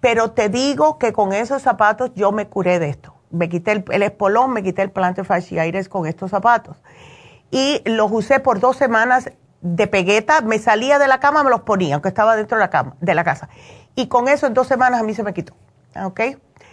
Pero 0.00 0.30
te 0.30 0.48
digo 0.48 0.96
que 0.96 1.12
con 1.12 1.34
esos 1.34 1.60
zapatos 1.60 2.10
yo 2.14 2.32
me 2.32 2.48
curé 2.48 2.78
de 2.78 2.88
esto 2.88 3.13
me 3.34 3.48
quité 3.48 3.72
el, 3.72 4.02
espolón, 4.02 4.52
me 4.52 4.62
quité 4.62 4.82
el 4.82 4.90
plantar 4.90 5.24
fasciaires 5.24 5.88
con 5.88 6.06
estos 6.06 6.30
zapatos. 6.30 6.76
Y 7.50 7.82
los 7.84 8.10
usé 8.10 8.40
por 8.40 8.60
dos 8.60 8.76
semanas 8.76 9.30
de 9.60 9.86
pegueta, 9.86 10.40
me 10.40 10.58
salía 10.58 10.98
de 10.98 11.08
la 11.08 11.20
cama, 11.20 11.42
me 11.42 11.50
los 11.50 11.62
ponía, 11.62 11.94
aunque 11.94 12.08
estaba 12.08 12.36
dentro 12.36 12.56
de 12.56 12.62
la 12.62 12.70
cama, 12.70 12.96
de 13.00 13.14
la 13.14 13.24
casa. 13.24 13.48
Y 13.94 14.08
con 14.08 14.28
eso 14.28 14.46
en 14.46 14.54
dos 14.54 14.66
semanas 14.66 15.00
a 15.00 15.02
mí 15.02 15.14
se 15.14 15.22
me 15.22 15.34
quitó. 15.34 15.54
¿Ok? 16.02 16.20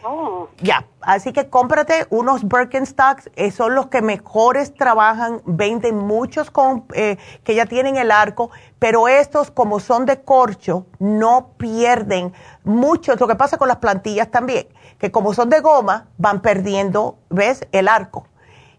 Oh. 0.04 0.48
Ya, 0.62 0.86
así 1.02 1.32
que 1.32 1.50
cómprate 1.50 2.08
unos 2.10 2.48
Birkenstocks, 2.48 3.30
eh, 3.36 3.52
son 3.52 3.76
los 3.76 3.88
que 3.88 4.02
mejores 4.02 4.74
trabajan, 4.74 5.42
venden 5.46 5.98
muchos 5.98 6.50
con, 6.50 6.86
eh, 6.94 7.18
que 7.44 7.56
ya 7.56 7.66
tienen 7.66 7.98
el 7.98 8.12
arco, 8.12 8.50
pero 8.80 9.08
estos 9.08 9.52
como 9.52 9.80
son 9.80 10.06
de 10.06 10.22
corcho, 10.24 10.86
no 11.00 11.50
pierden 11.58 12.34
mucho, 12.64 13.16
lo 13.16 13.28
que 13.28 13.36
pasa 13.36 13.58
con 13.58 13.68
las 13.68 13.78
plantillas 13.78 14.32
también 14.32 14.68
que 15.02 15.12
como 15.12 15.34
son 15.34 15.50
de 15.50 15.62
goma, 15.62 16.06
van 16.20 16.44
perdiendo, 16.44 17.18
¿ves? 17.32 17.68
El 17.72 17.88
arco. 17.88 18.28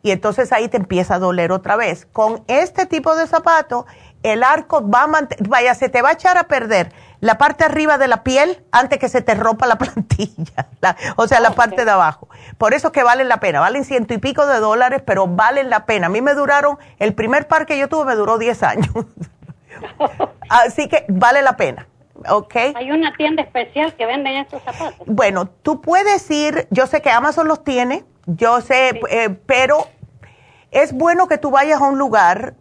Y 0.02 0.12
entonces 0.12 0.52
ahí 0.52 0.68
te 0.68 0.76
empieza 0.76 1.16
a 1.16 1.18
doler 1.18 1.50
otra 1.50 1.74
vez. 1.74 2.06
Con 2.06 2.44
este 2.46 2.86
tipo 2.86 3.16
de 3.16 3.26
zapato, 3.26 3.86
el 4.22 4.44
arco 4.44 4.88
va 4.88 5.02
a 5.02 5.28
vaya, 5.48 5.74
se 5.74 5.88
te 5.88 6.00
va 6.00 6.10
a 6.10 6.12
echar 6.12 6.38
a 6.38 6.44
perder 6.44 6.92
la 7.22 7.38
parte 7.38 7.64
arriba 7.64 7.98
de 7.98 8.08
la 8.08 8.24
piel 8.24 8.64
antes 8.72 8.98
que 8.98 9.08
se 9.08 9.22
te 9.22 9.36
rompa 9.36 9.66
la 9.66 9.76
plantilla, 9.78 10.66
o 11.16 11.28
sea, 11.28 11.38
la 11.38 11.52
parte 11.52 11.84
de 11.84 11.90
abajo. 11.90 12.28
Por 12.58 12.74
eso 12.74 12.88
es 12.88 12.92
que 12.92 13.04
valen 13.04 13.28
la 13.28 13.38
pena, 13.38 13.60
valen 13.60 13.84
ciento 13.84 14.12
y 14.12 14.18
pico 14.18 14.44
de 14.44 14.58
dólares, 14.58 15.02
pero 15.06 15.28
valen 15.28 15.70
la 15.70 15.86
pena. 15.86 16.08
A 16.08 16.10
mí 16.10 16.20
me 16.20 16.34
duraron, 16.34 16.78
el 16.98 17.14
primer 17.14 17.46
par 17.46 17.64
que 17.64 17.78
yo 17.78 17.88
tuve 17.88 18.06
me 18.06 18.16
duró 18.16 18.38
10 18.38 18.62
años. 18.64 18.90
Así 20.48 20.88
que 20.88 21.06
vale 21.08 21.42
la 21.42 21.56
pena. 21.56 21.86
Hay 22.74 22.90
una 22.90 23.14
tienda 23.16 23.42
especial 23.42 23.94
que 23.94 24.04
venden 24.04 24.34
estos 24.34 24.60
zapatos. 24.62 25.06
Bueno, 25.06 25.46
tú 25.46 25.80
puedes 25.80 26.28
ir, 26.28 26.66
yo 26.70 26.88
sé 26.88 27.02
que 27.02 27.10
Amazon 27.10 27.46
los 27.46 27.62
tiene, 27.62 28.04
yo 28.26 28.60
sé, 28.60 29.00
eh, 29.10 29.30
pero 29.46 29.86
es 30.72 30.92
bueno 30.92 31.28
que 31.28 31.38
tú 31.38 31.50
vayas 31.50 31.80
a 31.80 31.84
un 31.86 31.98
lugar, 31.98 32.54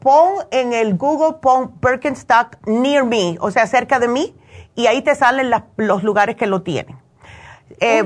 pon 0.00 0.46
en 0.52 0.72
el 0.72 0.96
Google, 0.96 1.38
pon 1.42 1.74
Birkenstock 1.80 2.56
near 2.66 3.04
me, 3.04 3.36
o 3.40 3.50
sea, 3.50 3.66
cerca 3.66 3.98
de 3.98 4.08
mí, 4.08 4.34
y 4.76 4.86
ahí 4.86 5.02
te 5.02 5.14
salen 5.14 5.50
los 5.76 6.02
lugares 6.02 6.36
que 6.36 6.46
lo 6.46 6.62
tienen. 6.62 6.96
Eh, 7.80 8.02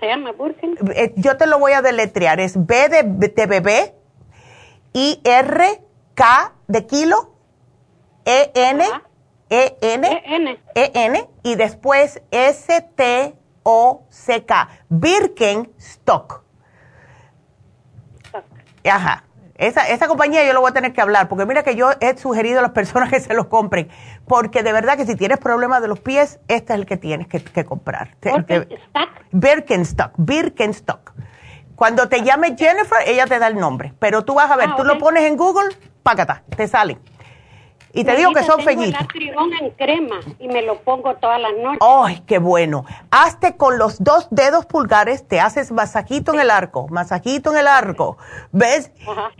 se 0.00 0.06
llama 0.06 0.32
Burken. 0.32 0.76
Eh, 0.94 1.12
yo 1.16 1.36
te 1.36 1.46
lo 1.46 1.58
voy 1.58 1.72
a 1.72 1.82
deletrear, 1.82 2.38
es 2.40 2.54
B 2.66 2.88
de, 2.88 3.02
de 3.02 3.46
bebé, 3.46 3.94
I, 4.92 5.20
R, 5.24 5.82
K 6.14 6.54
de 6.68 6.86
kilo, 6.86 7.34
E, 8.24 8.52
N, 8.54 8.84
e-N, 9.50 10.58
E-N, 10.74 11.28
y 11.42 11.54
después 11.56 12.22
S-T-O-C-K, 12.30 13.38
Birkenstock. 14.88 16.47
Ajá. 18.84 19.24
Esa, 19.56 19.88
esa 19.88 20.06
compañía 20.06 20.46
yo 20.46 20.52
lo 20.52 20.60
voy 20.60 20.70
a 20.70 20.72
tener 20.72 20.92
que 20.92 21.00
hablar, 21.00 21.28
porque 21.28 21.44
mira 21.44 21.64
que 21.64 21.74
yo 21.74 21.90
he 22.00 22.16
sugerido 22.16 22.60
a 22.60 22.62
las 22.62 22.70
personas 22.70 23.10
que 23.10 23.18
se 23.18 23.34
los 23.34 23.46
compren, 23.46 23.88
porque 24.26 24.62
de 24.62 24.72
verdad 24.72 24.96
que 24.96 25.04
si 25.04 25.16
tienes 25.16 25.38
problemas 25.38 25.82
de 25.82 25.88
los 25.88 25.98
pies, 25.98 26.38
este 26.46 26.72
es 26.72 26.78
el 26.78 26.86
que 26.86 26.96
tienes 26.96 27.26
que, 27.26 27.64
comprar. 27.64 28.16
Birkenstock, 29.32 30.12
Birkenstock. 30.16 31.12
Cuando 31.74 32.08
te 32.08 32.22
llame 32.22 32.56
Jennifer, 32.56 32.98
ella 33.06 33.26
te 33.26 33.38
da 33.38 33.48
el 33.48 33.56
nombre, 33.56 33.94
pero 33.98 34.24
tú 34.24 34.34
vas 34.34 34.50
a 34.50 34.56
ver, 34.56 34.70
ah, 34.70 34.76
tú 34.76 34.84
lo 34.84 34.98
pones 34.98 35.24
en 35.24 35.36
Google, 35.36 35.76
págata, 36.02 36.42
te 36.56 36.66
salen. 36.66 36.98
Y 37.98 38.04
te 38.04 38.14
digo 38.14 38.32
que 38.32 38.44
son 38.44 38.60
en 38.60 39.70
crema 39.76 40.20
y 40.38 40.46
me 40.46 40.62
lo 40.62 40.78
pongo 40.82 41.16
todas 41.16 41.40
las 41.40 41.50
noches. 41.60 41.80
¡Ay, 41.80 42.22
qué 42.28 42.38
bueno! 42.38 42.84
Hazte 43.10 43.56
con 43.56 43.76
los 43.76 44.04
dos 44.04 44.28
dedos 44.30 44.66
pulgares, 44.66 45.26
te 45.26 45.40
haces 45.40 45.72
masajito 45.72 46.32
en 46.32 46.38
el 46.38 46.50
arco, 46.52 46.86
masajito 46.90 47.50
en 47.50 47.58
el 47.58 47.66
arco, 47.66 48.16
¿ves? 48.52 48.92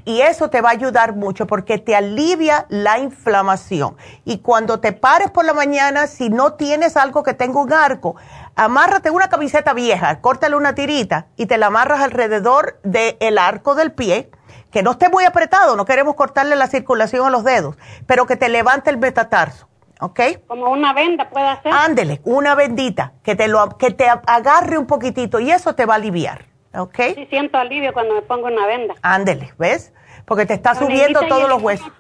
Y 0.05 0.23
eso 0.23 0.51
te 0.51 0.61
va 0.61 0.71
a 0.71 0.73
ayudar 0.73 1.15
mucho 1.15 1.47
porque 1.47 1.79
te 1.79 1.95
alivia 1.95 2.67
la 2.69 2.99
inflamación. 2.99 3.97
Y 4.25 4.39
cuando 4.39 4.81
te 4.81 4.93
pares 4.93 5.31
por 5.31 5.45
la 5.45 5.55
mañana, 5.55 6.09
si 6.09 6.29
no 6.29 6.55
tienes 6.55 6.97
algo 6.97 7.23
que 7.23 7.35
tenga 7.35 7.61
un 7.61 7.73
arco, 7.73 8.17
amárrate 8.57 9.13
una 9.13 9.29
camiseta 9.29 9.73
vieja, 9.73 10.21
córtale 10.21 10.57
una 10.57 10.75
tirita 10.75 11.29
y 11.37 11.47
te 11.47 11.59
la 11.59 11.67
amarras 11.67 12.01
alrededor 12.01 12.81
del 12.83 13.39
arco 13.39 13.77
del 13.77 13.93
pie 13.93 14.33
que 14.71 14.83
no 14.83 14.93
esté 14.93 15.09
muy 15.09 15.25
apretado, 15.25 15.77
no 15.77 15.85
queremos 15.85 16.15
cortarle 16.15 16.57
la 16.57 16.67
circulación 16.67 17.27
a 17.27 17.31
los 17.31 17.45
dedos, 17.45 17.77
pero 18.07 18.27
que 18.27 18.37
te 18.37 18.49
levante 18.49 18.91
el 18.91 18.99
metatarso, 18.99 19.69
¿ok? 20.01 20.21
Como 20.47 20.71
una 20.71 20.93
venda 20.93 21.29
puede 21.31 21.47
hacer. 21.47 21.73
Ándele, 21.73 22.21
una 22.25 22.55
bendita, 22.55 23.13
que 23.23 23.35
te, 23.35 23.49
lo, 23.49 23.77
que 23.79 23.91
te 23.91 24.09
agarre 24.09 24.79
un 24.79 24.87
poquitito 24.87 25.41
y 25.41 25.51
eso 25.51 25.75
te 25.75 25.87
va 25.87 25.95
a 25.95 25.97
aliviar, 25.97 26.47
¿ok? 26.75 27.01
Sí, 27.15 27.27
siento 27.31 27.59
alivio 27.59 27.93
cuando 27.93 28.15
me 28.15 28.23
pongo 28.23 28.47
una 28.47 28.67
venda. 28.67 28.95
Ándele, 29.03 29.53
¿ves? 29.59 29.93
Porque 30.25 30.45
te 30.45 30.55
está 30.55 30.75
subiendo 30.75 31.21
todos 31.27 31.49
los 31.49 31.63
huesos 31.63 31.91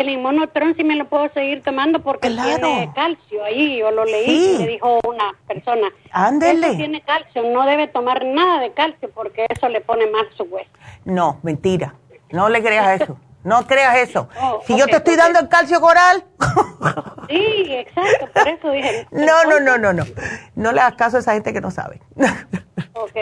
el 0.00 0.10
inmunotron 0.10 0.74
sí 0.76 0.84
me 0.84 0.96
lo 0.96 1.08
puedo 1.08 1.28
seguir 1.32 1.62
tomando 1.62 2.00
porque 2.00 2.28
tiene 2.28 2.90
calcio 2.94 3.44
ahí, 3.44 3.78
yo 3.78 3.90
lo 3.90 4.04
leí 4.04 4.54
y 4.54 4.58
me 4.58 4.66
dijo 4.68 4.98
una 5.04 5.34
persona. 5.46 5.88
Ándele. 6.12 6.76
tiene 6.76 7.00
calcio, 7.02 7.42
no 7.44 7.66
debe 7.66 7.88
tomar 7.88 8.24
nada 8.24 8.60
de 8.60 8.72
calcio 8.72 9.10
porque 9.14 9.46
eso 9.48 9.68
le 9.68 9.80
pone 9.80 10.06
más 10.06 10.26
su 10.36 10.44
hueso. 10.44 10.70
No, 11.04 11.38
mentira. 11.42 11.94
No 12.30 12.48
le 12.48 12.62
creas 12.62 13.00
eso. 13.00 13.18
No 13.44 13.66
creas 13.66 13.96
eso. 13.96 14.28
si 14.66 14.76
yo 14.76 14.86
te 14.86 14.96
estoy 14.96 15.16
dando 15.16 15.40
el 15.40 15.48
calcio 15.48 15.80
coral. 15.80 16.24
sí, 17.28 17.66
exacto, 17.70 18.28
por 18.32 18.48
eso 18.48 18.70
dije. 18.70 19.06
No, 19.12 19.44
no, 19.44 19.60
no, 19.60 19.78
no, 19.78 19.92
no. 19.92 20.04
No 20.54 20.72
le 20.72 20.80
hagas 20.80 20.94
caso 20.96 21.16
a 21.16 21.20
esa 21.20 21.34
gente 21.34 21.52
que 21.52 21.60
no 21.60 21.70
sabe. 21.70 22.00
ok. 22.92 23.16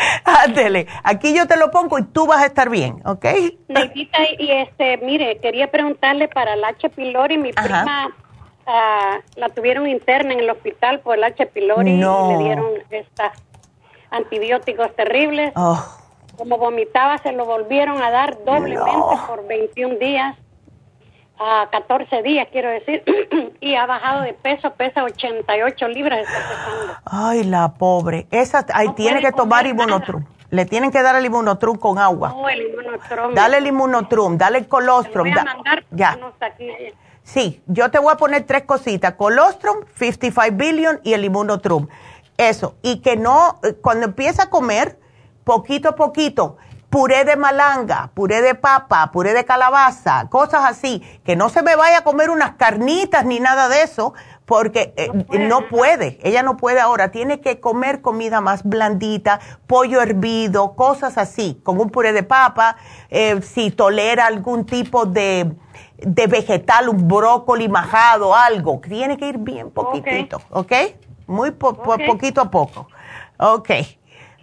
Ándele, 0.24 0.86
aquí 1.02 1.34
yo 1.34 1.46
te 1.46 1.56
lo 1.56 1.70
pongo 1.70 1.98
y 1.98 2.04
tú 2.04 2.26
vas 2.26 2.42
a 2.42 2.46
estar 2.46 2.68
bien, 2.70 3.00
¿ok? 3.04 3.24
Neidita, 3.68 4.18
y 4.38 4.50
este, 4.50 4.98
mire, 4.98 5.38
quería 5.38 5.70
preguntarle 5.70 6.28
para 6.28 6.54
el 6.54 6.64
H. 6.64 6.88
pylori, 6.90 7.38
mi 7.38 7.52
prima 7.52 8.14
ah, 8.66 9.18
la 9.36 9.48
tuvieron 9.50 9.88
interna 9.88 10.32
en 10.32 10.40
el 10.40 10.50
hospital 10.50 11.00
por 11.00 11.16
el 11.16 11.24
H. 11.24 11.46
pylori 11.46 11.90
y 11.90 11.96
le 11.96 12.38
dieron 12.38 12.66
estos 12.90 13.26
antibióticos 14.10 14.94
terribles. 14.96 15.52
Oh. 15.56 15.82
Como 16.36 16.56
vomitaba, 16.56 17.18
se 17.18 17.32
lo 17.32 17.44
volvieron 17.44 18.00
a 18.02 18.10
dar 18.10 18.42
doblemente 18.44 19.16
por 19.26 19.46
21 19.46 19.96
días 19.96 20.36
a 21.40 21.68
14 21.70 22.22
días, 22.22 22.48
quiero 22.52 22.68
decir, 22.68 23.02
y 23.60 23.74
ha 23.74 23.86
bajado 23.86 24.22
de 24.22 24.34
peso, 24.34 24.72
pesa 24.74 25.02
88 25.04 25.88
libras, 25.88 26.20
está 26.20 26.38
pesando. 26.38 26.94
Ay, 27.06 27.44
la 27.44 27.72
pobre. 27.74 28.26
Esa, 28.30 28.66
ahí 28.74 28.90
tiene 28.90 29.20
que 29.20 29.32
tomar 29.32 29.66
inmunotrum. 29.66 30.24
Le 30.50 30.66
tienen 30.66 30.90
que 30.90 31.00
dar 31.00 31.16
el 31.16 31.24
inmunotrum 31.24 31.78
con 31.78 31.98
agua. 31.98 32.30
No, 32.30 32.48
el 32.48 32.62
inmunotrum. 32.62 33.34
Dale 33.34 33.58
el 33.58 33.66
inmunotrum, 33.66 34.36
dale 34.36 34.58
el 34.58 34.68
colostrum. 34.68 35.28
ya. 35.92 36.18
Sí, 37.22 37.62
yo 37.66 37.90
te 37.90 37.98
voy 37.98 38.12
a 38.12 38.16
poner 38.16 38.44
tres 38.44 38.64
cositas, 38.64 39.14
colostrum, 39.14 39.84
55 39.94 40.56
billion 40.56 41.00
y 41.04 41.12
el 41.14 41.24
inmunotrum. 41.24 41.86
Eso, 42.36 42.74
y 42.82 43.00
que 43.00 43.16
no, 43.16 43.60
eh, 43.62 43.74
cuando 43.80 44.06
empieza 44.06 44.44
a 44.44 44.50
comer, 44.50 44.98
poquito 45.44 45.90
a 45.90 45.94
poquito, 45.94 46.56
puré 46.90 47.24
de 47.24 47.36
malanga, 47.36 48.10
puré 48.14 48.42
de 48.42 48.56
papa, 48.56 49.10
puré 49.12 49.32
de 49.32 49.44
calabaza, 49.44 50.28
cosas 50.28 50.62
así, 50.64 51.00
que 51.24 51.36
no 51.36 51.48
se 51.48 51.62
me 51.62 51.76
vaya 51.76 51.98
a 51.98 52.04
comer 52.04 52.30
unas 52.30 52.56
carnitas 52.56 53.24
ni 53.24 53.38
nada 53.38 53.68
de 53.68 53.82
eso, 53.82 54.12
porque 54.44 54.92
eh, 54.96 55.08
no, 55.38 55.68
puede. 55.68 56.18
ella 56.24 56.42
no 56.42 56.56
puede 56.56 56.80
ahora, 56.80 57.12
tiene 57.12 57.40
que 57.40 57.60
comer 57.60 58.02
comida 58.02 58.40
más 58.40 58.64
blandita, 58.64 59.38
pollo 59.68 60.02
hervido, 60.02 60.74
cosas 60.74 61.16
así, 61.16 61.60
con 61.62 61.80
un 61.80 61.90
puré 61.90 62.12
de 62.12 62.24
papa, 62.24 62.76
eh, 63.08 63.40
si 63.42 63.70
tolera 63.70 64.26
algún 64.26 64.66
tipo 64.66 65.06
de, 65.06 65.52
de, 65.98 66.26
vegetal, 66.26 66.88
un 66.88 67.06
brócoli 67.06 67.68
majado, 67.68 68.34
algo, 68.34 68.80
tiene 68.80 69.16
que 69.16 69.28
ir 69.28 69.38
bien 69.38 69.70
poquitito, 69.70 70.42
¿ok? 70.50 70.72
Muy 71.28 71.52
poquito 71.52 72.40
a 72.40 72.50
poco. 72.50 72.88
Ok. 73.38 73.70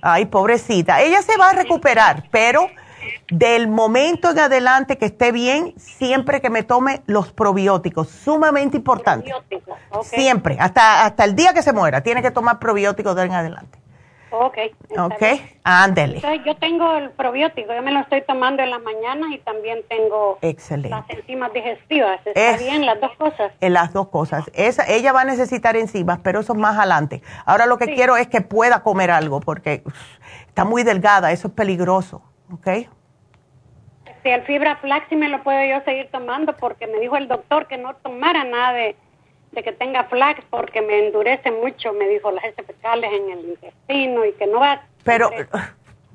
Ay, 0.02 0.26
pobrecita. 0.26 1.02
Ella 1.02 1.22
se 1.22 1.38
va 1.38 1.50
a 1.50 1.54
recuperar, 1.54 2.26
pero 2.32 2.70
del 3.30 3.68
momento 3.68 4.32
en 4.32 4.40
adelante 4.40 4.98
que 4.98 5.06
esté 5.06 5.32
bien, 5.32 5.74
siempre 5.78 6.42
que 6.42 6.50
me 6.50 6.64
tome 6.64 7.02
los 7.06 7.32
probióticos, 7.32 8.10
sumamente 8.10 8.78
importante. 8.78 9.32
Siempre, 10.04 10.58
hasta, 10.60 11.06
hasta 11.06 11.24
el 11.24 11.36
día 11.36 11.54
que 11.54 11.62
se 11.62 11.74
muera, 11.74 12.02
tiene 12.02 12.22
que 12.22 12.32
tomar 12.32 12.60
probióticos 12.60 13.16
de 13.16 13.24
en 13.24 13.34
adelante. 13.34 13.80
Ok. 14.32 14.58
Ok, 14.98 15.24
ándele. 15.64 16.22
Yo 16.46 16.56
tengo 16.58 16.98
el 16.98 17.12
probiótico, 17.12 17.74
yo 17.74 17.82
me 17.82 17.92
lo 17.92 18.00
estoy 18.02 18.22
tomando 18.24 18.64
en 18.64 18.70
la 18.70 18.80
mañana 18.80 19.34
y 19.34 19.40
también 19.40 19.80
tengo 19.88 20.38
las 20.42 21.10
enzimas 21.10 21.54
digestivas. 21.54 22.20
¿Está 22.26 22.58
bien 22.58 22.86
las 22.86 23.00
dos 23.00 23.16
cosas? 23.18 23.52
En 23.62 23.74
las 23.74 23.94
dos 23.94 24.10
cosas. 24.10 24.50
Esa, 24.54 24.86
ella 24.88 25.14
va 25.14 25.22
a 25.22 25.26
necesitar 25.26 25.76
enzimas, 25.78 26.20
pero 26.24 26.42
eso 26.42 26.54
es 26.54 26.60
más 26.60 26.78
adelante. 26.78 27.22
Ahora 27.46 27.66
lo 27.66 27.78
que 27.78 27.94
quiero 27.94 28.18
es 28.18 28.28
que 28.28 28.42
pueda 28.42 28.84
comer 28.84 29.12
algo, 29.12 29.40
porque 29.40 29.84
está 30.48 30.66
muy 30.66 30.84
delgada, 30.84 31.32
eso 31.32 31.48
es 31.48 31.54
peligroso. 31.54 32.22
¿Ok? 32.52 32.68
Si 34.24 34.30
el 34.30 34.42
fibra 34.44 34.78
flax 34.78 35.08
sí 35.10 35.16
me 35.16 35.30
lo 35.30 35.44
puedo 35.44 35.64
yo 35.66 35.82
seguir 35.86 36.10
tomando, 36.12 36.56
porque 36.58 36.88
me 36.88 37.00
dijo 37.00 37.18
el 37.18 37.28
doctor 37.28 37.68
que 37.68 37.78
no 37.78 37.96
tomara 37.96 38.44
nada 38.44 38.74
de 38.74 38.96
de 39.52 39.64
que 39.64 39.72
tenga 39.72 40.04
flax 40.06 40.44
porque 40.50 40.82
me 40.82 41.08
endurece 41.08 41.52
mucho, 41.52 41.94
me 41.94 42.08
dijo 42.08 42.32
las 42.32 42.44
heces 42.44 42.66
fecales 42.66 43.12
en 43.12 43.32
el 43.32 43.46
intestino 43.46 44.26
y 44.26 44.34
que 44.34 44.48
no 44.48 44.60
va. 44.60 44.82
Pero 45.04 45.30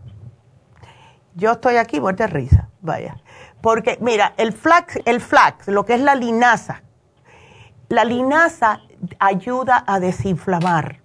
yo 1.35 1.53
estoy 1.53 1.77
aquí 1.77 2.01
muerte 2.01 2.25
de 2.25 2.29
risa, 2.29 2.69
vaya. 2.81 3.17
Porque 3.61 3.97
mira, 4.01 4.35
el 4.37 4.53
flax, 4.53 4.99
el 5.05 5.21
flax, 5.21 5.69
lo 5.69 5.85
que 5.85 5.95
es 5.95 6.01
la 6.01 6.15
linaza, 6.15 6.83
la 7.89 8.05
linaza 8.05 8.81
ayuda 9.19 9.85
a 9.87 10.01
desinflamar. 10.01 11.02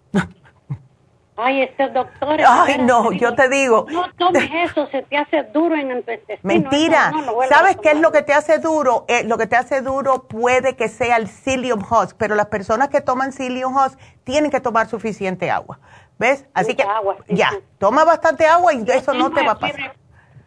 Ay, 1.37 1.61
este 1.61 1.87
doctor. 1.89 2.39
Ay, 2.45 2.79
no, 2.79 3.11
yo 3.11 3.35
te 3.35 3.47
digo. 3.47 3.85
No 3.89 4.11
tomes 4.17 4.49
eso, 4.53 4.87
se 4.87 5.03
te 5.03 5.17
hace 5.17 5.43
duro 5.53 5.75
en 5.75 5.91
el 5.91 5.97
intestino. 5.99 6.39
Mentira. 6.41 7.13
¿Sabes 7.47 7.77
qué 7.77 7.91
es 7.91 7.99
lo 7.99 8.11
que 8.11 8.23
te 8.23 8.33
hace 8.33 8.57
duro? 8.57 9.05
Eh, 9.07 9.23
lo 9.23 9.37
que 9.37 9.45
te 9.45 9.55
hace 9.55 9.81
duro 9.81 10.27
puede 10.27 10.75
que 10.75 10.89
sea 10.89 11.17
el 11.17 11.27
psyllium 11.27 11.81
husk, 11.81 12.17
pero 12.17 12.33
las 12.33 12.47
personas 12.47 12.89
que 12.89 13.01
toman 13.01 13.31
psyllium 13.31 13.75
husk 13.75 13.99
tienen 14.23 14.49
que 14.49 14.59
tomar 14.59 14.87
suficiente 14.87 15.51
agua. 15.51 15.79
¿Ves? 16.17 16.45
Así 16.55 16.75
que 16.75 16.83
ya, 17.27 17.51
toma 17.77 18.03
bastante 18.03 18.47
agua 18.47 18.73
y 18.73 18.83
eso 18.89 19.13
no 19.13 19.31
te 19.31 19.45
va 19.45 19.51
a 19.51 19.59
pasar 19.59 19.93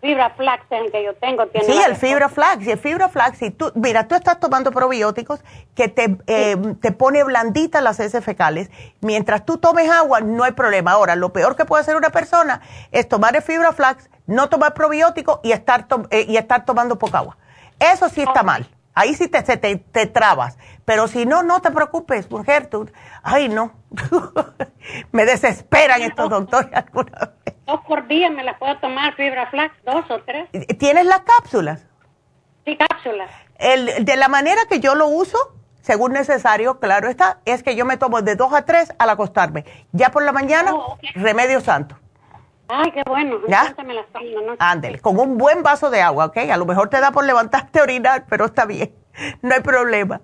fibra 0.01 0.31
flax 0.31 0.65
el 0.71 0.91
que 0.91 1.05
yo 1.05 1.15
tengo. 1.15 1.47
Tiene 1.49 1.67
sí, 1.67 1.81
el 1.87 1.97
fibra 1.97 2.29
flax. 2.29 2.67
Y 2.67 2.71
el 2.71 2.79
fibra 2.79 3.09
flax, 3.09 3.43
y 3.43 3.51
tú, 3.51 3.71
mira, 3.75 4.09
tú 4.09 4.15
estás 4.15 4.41
tomando 4.41 4.73
probióticos 4.73 5.41
que 5.75 5.89
te, 5.89 6.17
eh, 6.27 6.57
te 6.81 6.93
pone 6.93 7.23
blandita 7.25 7.81
las 7.81 8.01
heces 8.01 8.25
fecales. 8.25 8.71
Mientras 9.01 9.45
tú 9.45 9.59
tomes 9.59 9.91
agua, 9.91 10.21
no 10.21 10.45
hay 10.45 10.53
problema. 10.53 10.93
Ahora, 10.93 11.17
lo 11.17 11.33
peor 11.33 11.57
que 11.57 11.65
puede 11.65 11.83
hacer 11.83 11.97
una 11.97 12.11
persona 12.11 12.61
es 12.93 13.09
tomar 13.09 13.37
el 13.37 13.43
fibra 13.43 13.73
flax, 13.73 14.11
no 14.27 14.49
tomar 14.49 14.75
probióticos 14.75 15.41
y 15.43 15.53
estar, 15.53 15.87
eh, 16.11 16.27
y 16.29 16.37
estar 16.37 16.65
tomando 16.65 16.99
poca 16.99 17.19
agua. 17.19 17.37
Eso 17.79 18.09
sí 18.09 18.23
está 18.23 18.43
mal. 18.43 18.69
Ahí 18.95 19.15
sí 19.15 19.29
te, 19.29 19.43
te, 19.43 19.77
te, 19.77 20.07
trabas. 20.07 20.59
Pero 20.85 21.07
si 21.09 21.25
no, 21.25 21.43
no 21.43 21.63
te 21.63 21.71
preocupes, 21.71 22.29
Gertrude. 22.45 22.93
Ay, 23.23 23.49
no. 23.49 23.73
Me 25.13 25.25
desesperan 25.25 26.03
estos 26.03 26.29
doctores 26.29 26.71
alguna 26.75 27.19
vez. 27.19 27.31
Dos 27.71 27.83
por 27.87 28.09
día 28.09 28.31
me 28.31 28.43
las 28.43 28.59
puedo 28.59 28.77
tomar, 28.79 29.15
fibra 29.15 29.49
flax, 29.49 29.73
dos 29.85 30.05
o 30.11 30.21
tres. 30.23 30.49
¿Tienes 30.81 31.07
las 31.07 31.21
cápsulas? 31.21 31.87
Sí, 32.65 32.77
cápsulas. 32.77 33.31
El, 33.59 34.05
de 34.05 34.17
la 34.17 34.27
manera 34.27 34.63
que 34.69 34.81
yo 34.81 34.97
lo 34.97 35.07
uso, 35.07 35.39
según 35.81 36.13
necesario, 36.13 36.81
claro 36.81 37.09
está, 37.09 37.39
es 37.45 37.63
que 37.63 37.77
yo 37.77 37.85
me 37.85 37.97
tomo 37.97 38.23
de 38.23 38.35
dos 38.35 38.53
a 38.55 38.65
tres 38.65 38.93
al 38.99 39.11
acostarme. 39.11 39.65
Ya 39.93 40.11
por 40.11 40.25
la 40.25 40.33
mañana, 40.33 40.75
oh, 40.75 40.99
remedio 41.15 41.61
santo. 41.61 41.97
Ay, 42.67 42.91
qué 42.91 43.03
bueno. 43.07 43.37
¿Ya? 43.47 43.73
Me 43.87 43.95
las 43.95 44.07
tomo, 44.09 44.57
Ándele, 44.59 44.99
con 44.99 45.21
un 45.21 45.39
buen 45.39 45.63
vaso 45.63 45.91
de 45.91 46.03
agua, 46.03 46.27
¿ok? 46.27 46.39
A 46.53 46.57
lo 46.57 46.67
mejor 46.67 46.89
te 46.89 46.99
da 46.99 47.13
por 47.13 47.25
levantarte 47.25 47.79
a 47.79 47.83
orinar, 47.85 48.25
pero 48.29 48.47
está 48.47 48.65
bien. 48.65 48.93
No 49.43 49.55
hay 49.55 49.61
problema. 49.61 50.23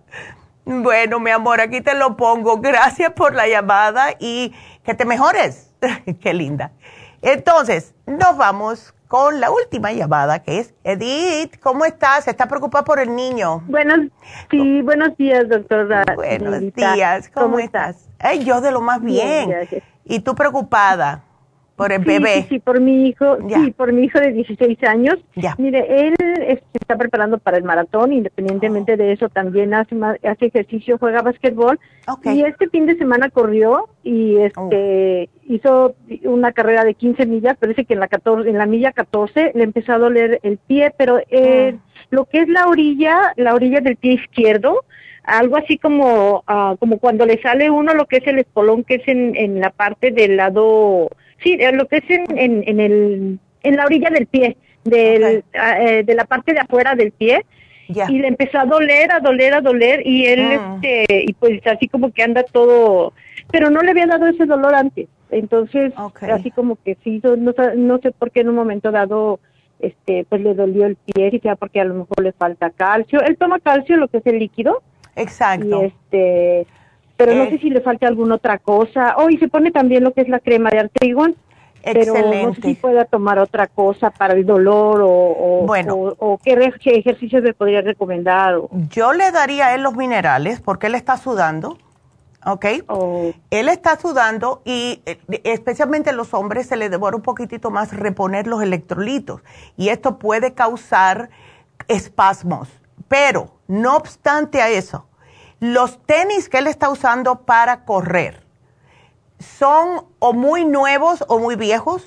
Bueno, 0.65 1.21
mi 1.21 1.31
amor, 1.31 1.61
aquí 1.61 1.81
te 1.81 1.95
lo 1.95 2.17
pongo. 2.17 2.61
Gracias 2.61 3.13
por 3.13 3.37
la 3.37 3.47
llamada 3.47 4.17
y 4.19 4.53
que 4.83 4.95
te 4.95 5.05
mejores. 5.05 5.73
qué 6.21 6.35
linda. 6.35 6.73
Entonces, 7.27 7.93
nos 8.07 8.37
vamos 8.37 8.95
con 9.09 9.41
la 9.41 9.51
última 9.51 9.91
llamada, 9.91 10.45
que 10.45 10.61
es 10.61 10.75
Edith. 10.85 11.59
¿Cómo 11.59 11.85
estás? 11.85 12.29
¿Estás 12.29 12.47
preocupada 12.47 12.85
por 12.85 13.01
el 13.01 13.17
niño? 13.17 13.65
Buenos, 13.67 14.13
sí, 14.49 14.81
buenos 14.83 15.17
días, 15.17 15.49
doctora. 15.49 16.05
Buenos 16.15 16.73
días. 16.73 17.29
¿Cómo, 17.35 17.59
estás? 17.59 18.09
Ay, 18.21 18.45
yo 18.45 18.61
de 18.61 18.71
lo 18.71 18.81
más 18.81 19.03
bien. 19.03 19.53
¿Y 20.05 20.21
tú 20.21 20.37
preocupada? 20.37 21.25
Por 21.77 21.93
el 21.93 22.03
bebé. 22.03 22.43
Sí, 22.43 22.47
sí, 22.49 22.59
por 22.59 22.81
mi 22.81 23.07
hijo, 23.07 23.37
sí, 23.49 23.71
por 23.73 23.93
mi 23.93 24.05
hijo 24.05 24.19
de 24.19 24.33
16 24.33 24.83
años. 24.85 25.17
Ya. 25.35 25.55
Mire, 25.59 26.07
él 26.07 26.15
se 26.19 26.61
está 26.73 26.97
preparando 26.97 27.37
para 27.37 27.59
el 27.59 27.65
maratón, 27.65 28.15
independientemente 28.15 28.97
de 28.97 29.13
eso 29.13 29.29
también 29.29 29.75
hace 29.75 29.95
hace 30.27 30.47
ejercicio, 30.47 30.97
juega 30.99 31.21
básquetbol. 31.21 31.79
Y 32.25 32.43
este 32.43 32.71
fin 32.71 32.87
de 32.87 32.97
semana 32.97 33.29
corrió 33.29 33.91
y 34.03 34.37
este 34.37 35.29
oh. 35.29 35.53
hizo 35.53 35.95
una 36.25 36.53
carrera 36.53 36.83
de 36.83 36.95
15 36.95 37.27
millas, 37.27 37.59
parece 37.59 37.85
que 37.85 37.93
en 37.93 38.01
la 38.01 38.09
14, 38.09 38.49
en 38.49 38.57
la 38.57 38.67
milla 38.67 38.93
14 38.93 39.53
le 39.55 39.65
empezó 39.65 39.93
a 39.93 39.99
doler 39.99 40.41
el 40.45 40.57
pie, 40.57 40.95
pero 40.97 41.19
eh, 41.29 41.77
ah. 41.77 42.07
lo 42.09 42.25
que 42.25 42.41
es 42.41 42.49
la 42.49 42.69
orilla, 42.69 43.35
la 43.37 43.55
orilla 43.55 43.81
del 43.81 43.97
pie 43.97 44.15
izquierdo, 44.15 44.85
algo 45.25 45.59
así 45.59 45.77
como 45.77 46.43
uh, 46.49 46.77
como 46.79 46.99
cuando 46.99 47.27
le 47.27 47.43
sale 47.43 47.69
uno 47.69 47.93
lo 47.93 48.07
que 48.07 48.19
es 48.19 48.27
el 48.27 48.39
espolón 48.39 48.85
que 48.85 48.95
es 48.95 49.09
en, 49.09 49.37
en 49.37 49.61
la 49.61 49.71
parte 49.71 50.13
del 50.13 50.37
lado 50.37 51.11
Sí, 51.43 51.59
lo 51.73 51.87
que 51.87 51.99
es 51.99 52.05
en, 52.09 52.65
en, 52.67 52.81
el, 52.81 53.39
en 53.63 53.77
la 53.77 53.85
orilla 53.85 54.11
del 54.11 54.27
pie, 54.27 54.57
del, 54.85 55.45
ah, 55.59 55.81
eh, 55.81 56.03
de 56.03 56.15
la 56.15 56.25
parte 56.25 56.53
de 56.53 56.61
afuera 56.61 56.95
del 56.95 57.13
pie. 57.13 57.45
Y 57.89 58.19
le 58.19 58.29
empezó 58.29 58.59
a 58.59 58.65
doler, 58.65 59.13
a 59.13 59.21
doler, 59.21 59.55
a 59.55 59.61
doler, 59.61 60.05
y 60.05 60.27
él, 60.27 60.43
mm. 60.43 60.75
este, 60.75 61.25
y 61.25 61.33
pues 61.35 61.65
así 61.69 61.87
como 61.87 62.11
que 62.11 62.25
anda 62.25 62.43
todo, 62.43 63.13
pero 63.53 63.71
no 63.71 63.81
le 63.81 63.93
había 63.93 64.07
dado 64.07 64.27
ese 64.27 64.45
dolor 64.45 64.75
antes. 64.75 65.09
Entonces, 65.31 65.93
así 66.23 66.51
como 66.51 66.77
que 66.85 66.97
sí, 67.05 67.21
no, 67.23 67.55
no 67.77 67.99
sé 67.99 68.11
por 68.13 68.31
qué 68.33 68.41
en 68.41 68.49
un 68.49 68.57
momento 68.57 68.91
dado, 68.91 69.39
este, 69.79 70.25
pues 70.29 70.41
le 70.41 70.55
dolió 70.55 70.87
el 70.87 70.97
pie, 70.97 71.31
y 71.33 71.39
sea 71.39 71.55
porque 71.55 71.81
a 71.81 71.85
lo 71.85 71.95
mejor 71.95 72.25
le 72.25 72.33
falta 72.33 72.71
calcio. 72.71 73.21
Él 73.23 73.37
toma 73.37 73.61
calcio, 73.61 73.97
lo 73.97 74.09
que 74.09 74.19
es 74.19 74.27
el 74.27 74.39
líquido. 74.39 74.83
Exacto. 75.15 75.83
Y 75.83 75.87
este, 75.87 76.67
pero 77.17 77.35
no 77.35 77.45
eh. 77.45 77.51
sé 77.51 77.59
si 77.59 77.71
le 77.71 77.81
falta 77.81 78.07
alguna 78.07 78.37
otra 78.37 78.59
cosa. 78.59 79.15
Oh, 79.19 79.31
y 79.31 79.39
se 79.39 79.49
pone 79.49 79.71
también 79.71 80.05
lo 80.05 80.13
que 80.13 80.23
es 80.23 80.29
la 80.29 80.41
crema 80.41 80.71
de 80.71 80.81
artrigón. 80.81 81.37
Pero 81.83 82.15
no 82.15 82.55
sé 82.55 82.63
si 82.63 82.75
pueda 82.75 83.05
tomar 83.05 83.39
otra 83.39 83.69
cosa 83.69 84.11
para 84.11 84.35
el 84.35 84.45
dolor 84.45 85.03
o, 85.05 85.63
bueno, 85.65 85.95
o, 86.19 86.39
qué, 86.39 86.53
ejercicios 86.85 87.45
le 87.45 87.55
podría 87.55 87.81
recomendar. 87.81 88.57
Yo 88.91 89.13
le 89.13 89.31
daría 89.31 89.69
a 89.69 89.75
él 89.77 89.83
los 89.83 89.95
minerales 89.95 90.61
porque 90.61 90.89
él 90.89 90.97
está 90.97 91.17
sudando. 91.17 91.79
¿ok? 92.45 92.67
Oh. 92.89 93.33
Él 93.51 93.69
está 93.69 93.99
sudando 93.99 94.63
y 94.65 95.03
eh, 95.07 95.19
especialmente 95.45 96.11
a 96.11 96.13
los 96.13 96.35
hombres 96.35 96.67
se 96.67 96.77
les 96.77 96.91
devora 96.91 97.17
un 97.17 97.23
poquitito 97.23 97.71
más 97.71 97.95
reponer 97.95 98.47
los 98.47 98.63
electrolitos 98.63 99.43
y 99.77 99.89
esto 99.89 100.19
puede 100.19 100.55
causar 100.55 101.31
espasmos. 101.89 102.69
Pero, 103.09 103.51
no 103.69 103.97
obstante 103.97 104.61
a 104.63 104.69
eso, 104.71 105.07
los 105.61 106.03
tenis 106.05 106.49
que 106.49 106.59
él 106.59 106.67
está 106.67 106.91
usando 106.91 107.43
para 107.43 107.85
correr, 107.85 108.43
¿son 109.39 110.07
o 110.19 110.33
muy 110.33 110.65
nuevos 110.65 111.25
o 111.29 111.39
muy 111.39 111.57
viejos? 111.57 112.07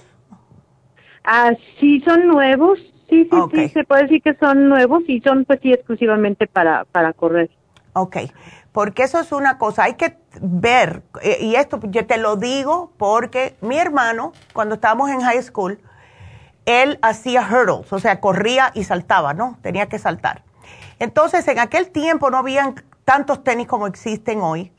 Ah, 1.23 1.51
sí, 1.79 2.01
son 2.01 2.27
nuevos. 2.27 2.79
Sí, 3.09 3.27
sí, 3.31 3.37
sí, 3.51 3.69
se 3.69 3.83
puede 3.85 4.03
decir 4.03 4.21
que 4.21 4.35
son 4.35 4.69
nuevos 4.69 5.01
y 5.07 5.19
son 5.21 5.43
pues 5.45 5.59
sí 5.63 5.73
exclusivamente 5.73 6.45
para, 6.45 6.85
para 6.85 7.11
correr. 7.13 7.49
Ok, 7.93 8.17
porque 8.71 9.01
eso 9.01 9.19
es 9.19 9.31
una 9.31 9.57
cosa, 9.57 9.85
hay 9.85 9.95
que 9.95 10.15
ver, 10.39 11.01
eh, 11.23 11.39
y 11.41 11.55
esto 11.55 11.79
yo 11.85 12.05
te 12.05 12.19
lo 12.19 12.35
digo 12.35 12.91
porque 12.97 13.55
mi 13.61 13.79
hermano, 13.79 14.31
cuando 14.53 14.75
estábamos 14.75 15.09
en 15.09 15.21
high 15.21 15.41
school, 15.41 15.79
él 16.67 16.99
hacía 17.01 17.41
hurdles, 17.41 17.91
o 17.91 17.99
sea, 17.99 18.19
corría 18.19 18.71
y 18.75 18.83
saltaba, 18.83 19.33
¿no? 19.33 19.57
Tenía 19.63 19.87
que 19.87 19.97
saltar. 19.97 20.43
Entonces, 20.99 21.47
en 21.47 21.57
aquel 21.57 21.89
tiempo 21.89 22.29
no 22.29 22.37
habían 22.37 22.75
tantos 23.09 23.43
tenis 23.43 23.65
como 23.65 23.87
existen 23.87 24.39
hoy, 24.41 24.71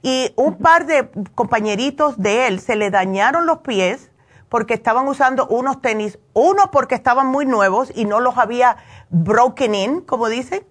y 0.00 0.32
un 0.36 0.56
par 0.56 0.86
de 0.86 1.10
compañeritos 1.34 2.16
de 2.16 2.46
él 2.46 2.58
se 2.60 2.76
le 2.76 2.90
dañaron 2.90 3.44
los 3.44 3.58
pies 3.58 4.10
porque 4.48 4.72
estaban 4.72 5.06
usando 5.06 5.46
unos 5.48 5.82
tenis, 5.82 6.18
uno 6.32 6.70
porque 6.70 6.94
estaban 6.94 7.26
muy 7.26 7.44
nuevos 7.44 7.92
y 7.94 8.06
no 8.06 8.20
los 8.20 8.38
había 8.38 8.78
broken 9.10 9.74
in, 9.74 10.00
como 10.00 10.30
dicen, 10.30 10.66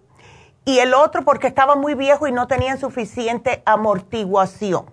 y 0.65 0.79
el 0.79 0.95
otro 0.95 1.23
porque 1.23 1.45
estaba 1.45 1.75
muy 1.75 1.93
viejo 1.93 2.25
y 2.25 2.31
no 2.31 2.47
tenían 2.47 2.79
suficiente 2.79 3.61
amortiguación. 3.67 4.87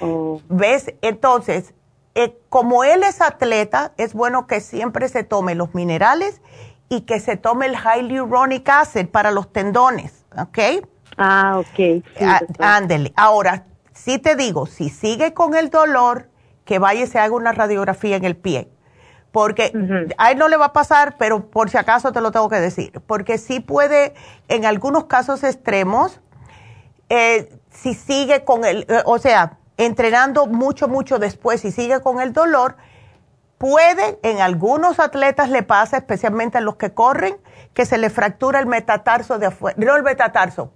Oh. 0.00 0.40
¿Ves? 0.48 0.94
Entonces, 1.02 1.74
eh, 2.14 2.38
como 2.50 2.84
él 2.84 3.02
es 3.02 3.20
atleta, 3.20 3.94
es 3.96 4.14
bueno 4.14 4.46
que 4.46 4.60
siempre 4.60 5.08
se 5.08 5.24
tome 5.24 5.56
los 5.56 5.74
minerales 5.74 6.40
y 6.88 7.00
que 7.00 7.18
se 7.18 7.36
tome 7.36 7.66
el 7.66 7.74
hyaluronic 7.76 8.68
acid 8.68 9.08
para 9.08 9.32
los 9.32 9.52
tendones, 9.52 10.24
¿ok? 10.38 10.86
Ah, 11.16 11.58
ok. 11.58 12.04
Ah, 12.20 12.40
ándele. 12.58 13.12
Ahora, 13.16 13.66
si 13.92 14.18
te 14.18 14.36
digo, 14.36 14.66
si 14.66 14.88
sigue 14.88 15.34
con 15.34 15.54
el 15.54 15.70
dolor, 15.70 16.28
que 16.64 16.78
vaya 16.78 17.02
y 17.02 17.06
se 17.06 17.18
haga 17.18 17.34
una 17.34 17.52
radiografía 17.52 18.16
en 18.16 18.24
el 18.24 18.36
pie 18.36 18.70
porque 19.34 19.72
a 20.16 20.30
él 20.30 20.38
no 20.38 20.46
le 20.46 20.56
va 20.56 20.66
a 20.66 20.72
pasar, 20.72 21.16
pero 21.18 21.50
por 21.50 21.68
si 21.68 21.76
acaso 21.76 22.12
te 22.12 22.20
lo 22.20 22.30
tengo 22.30 22.48
que 22.48 22.60
decir, 22.60 22.92
porque 23.08 23.36
sí 23.36 23.58
puede, 23.58 24.14
en 24.46 24.64
algunos 24.64 25.06
casos 25.06 25.42
extremos, 25.42 26.20
eh, 27.08 27.52
si 27.68 27.94
sigue 27.94 28.44
con 28.44 28.64
el, 28.64 28.86
eh, 28.88 29.02
o 29.06 29.18
sea, 29.18 29.58
entrenando 29.76 30.46
mucho, 30.46 30.86
mucho 30.86 31.18
después 31.18 31.64
y 31.64 31.72
sigue 31.72 32.00
con 32.00 32.20
el 32.20 32.32
dolor, 32.32 32.76
puede, 33.58 34.20
en 34.22 34.40
algunos 34.40 35.00
atletas 35.00 35.50
le 35.50 35.64
pasa, 35.64 35.96
especialmente 35.96 36.58
en 36.58 36.64
los 36.64 36.76
que 36.76 36.94
corren, 36.94 37.36
que 37.72 37.86
se 37.86 37.98
le 37.98 38.10
fractura 38.10 38.60
el 38.60 38.66
metatarso 38.66 39.40
de 39.40 39.46
afuera, 39.46 39.76
no 39.80 39.96
el 39.96 40.04
metatarso, 40.04 40.70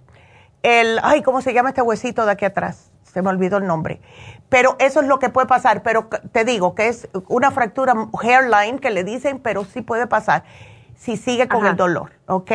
el, 0.63 0.99
ay, 1.03 1.21
¿cómo 1.21 1.41
se 1.41 1.53
llama 1.53 1.69
este 1.69 1.81
huesito 1.81 2.25
de 2.25 2.31
aquí 2.31 2.45
atrás? 2.45 2.91
Se 3.03 3.21
me 3.21 3.29
olvidó 3.29 3.57
el 3.57 3.65
nombre. 3.65 4.01
Pero 4.49 4.75
eso 4.79 5.01
es 5.01 5.07
lo 5.07 5.19
que 5.19 5.29
puede 5.29 5.47
pasar. 5.47 5.83
Pero 5.83 6.09
te 6.31 6.45
digo 6.45 6.75
que 6.75 6.87
es 6.87 7.07
una 7.27 7.51
fractura 7.51 7.93
hairline 8.21 8.79
que 8.79 8.89
le 8.89 9.03
dicen, 9.03 9.39
pero 9.39 9.65
sí 9.65 9.81
puede 9.81 10.07
pasar 10.07 10.43
si 10.95 11.17
sigue 11.17 11.47
con 11.47 11.65
el 11.65 11.75
dolor, 11.75 12.11
¿ok? 12.27 12.51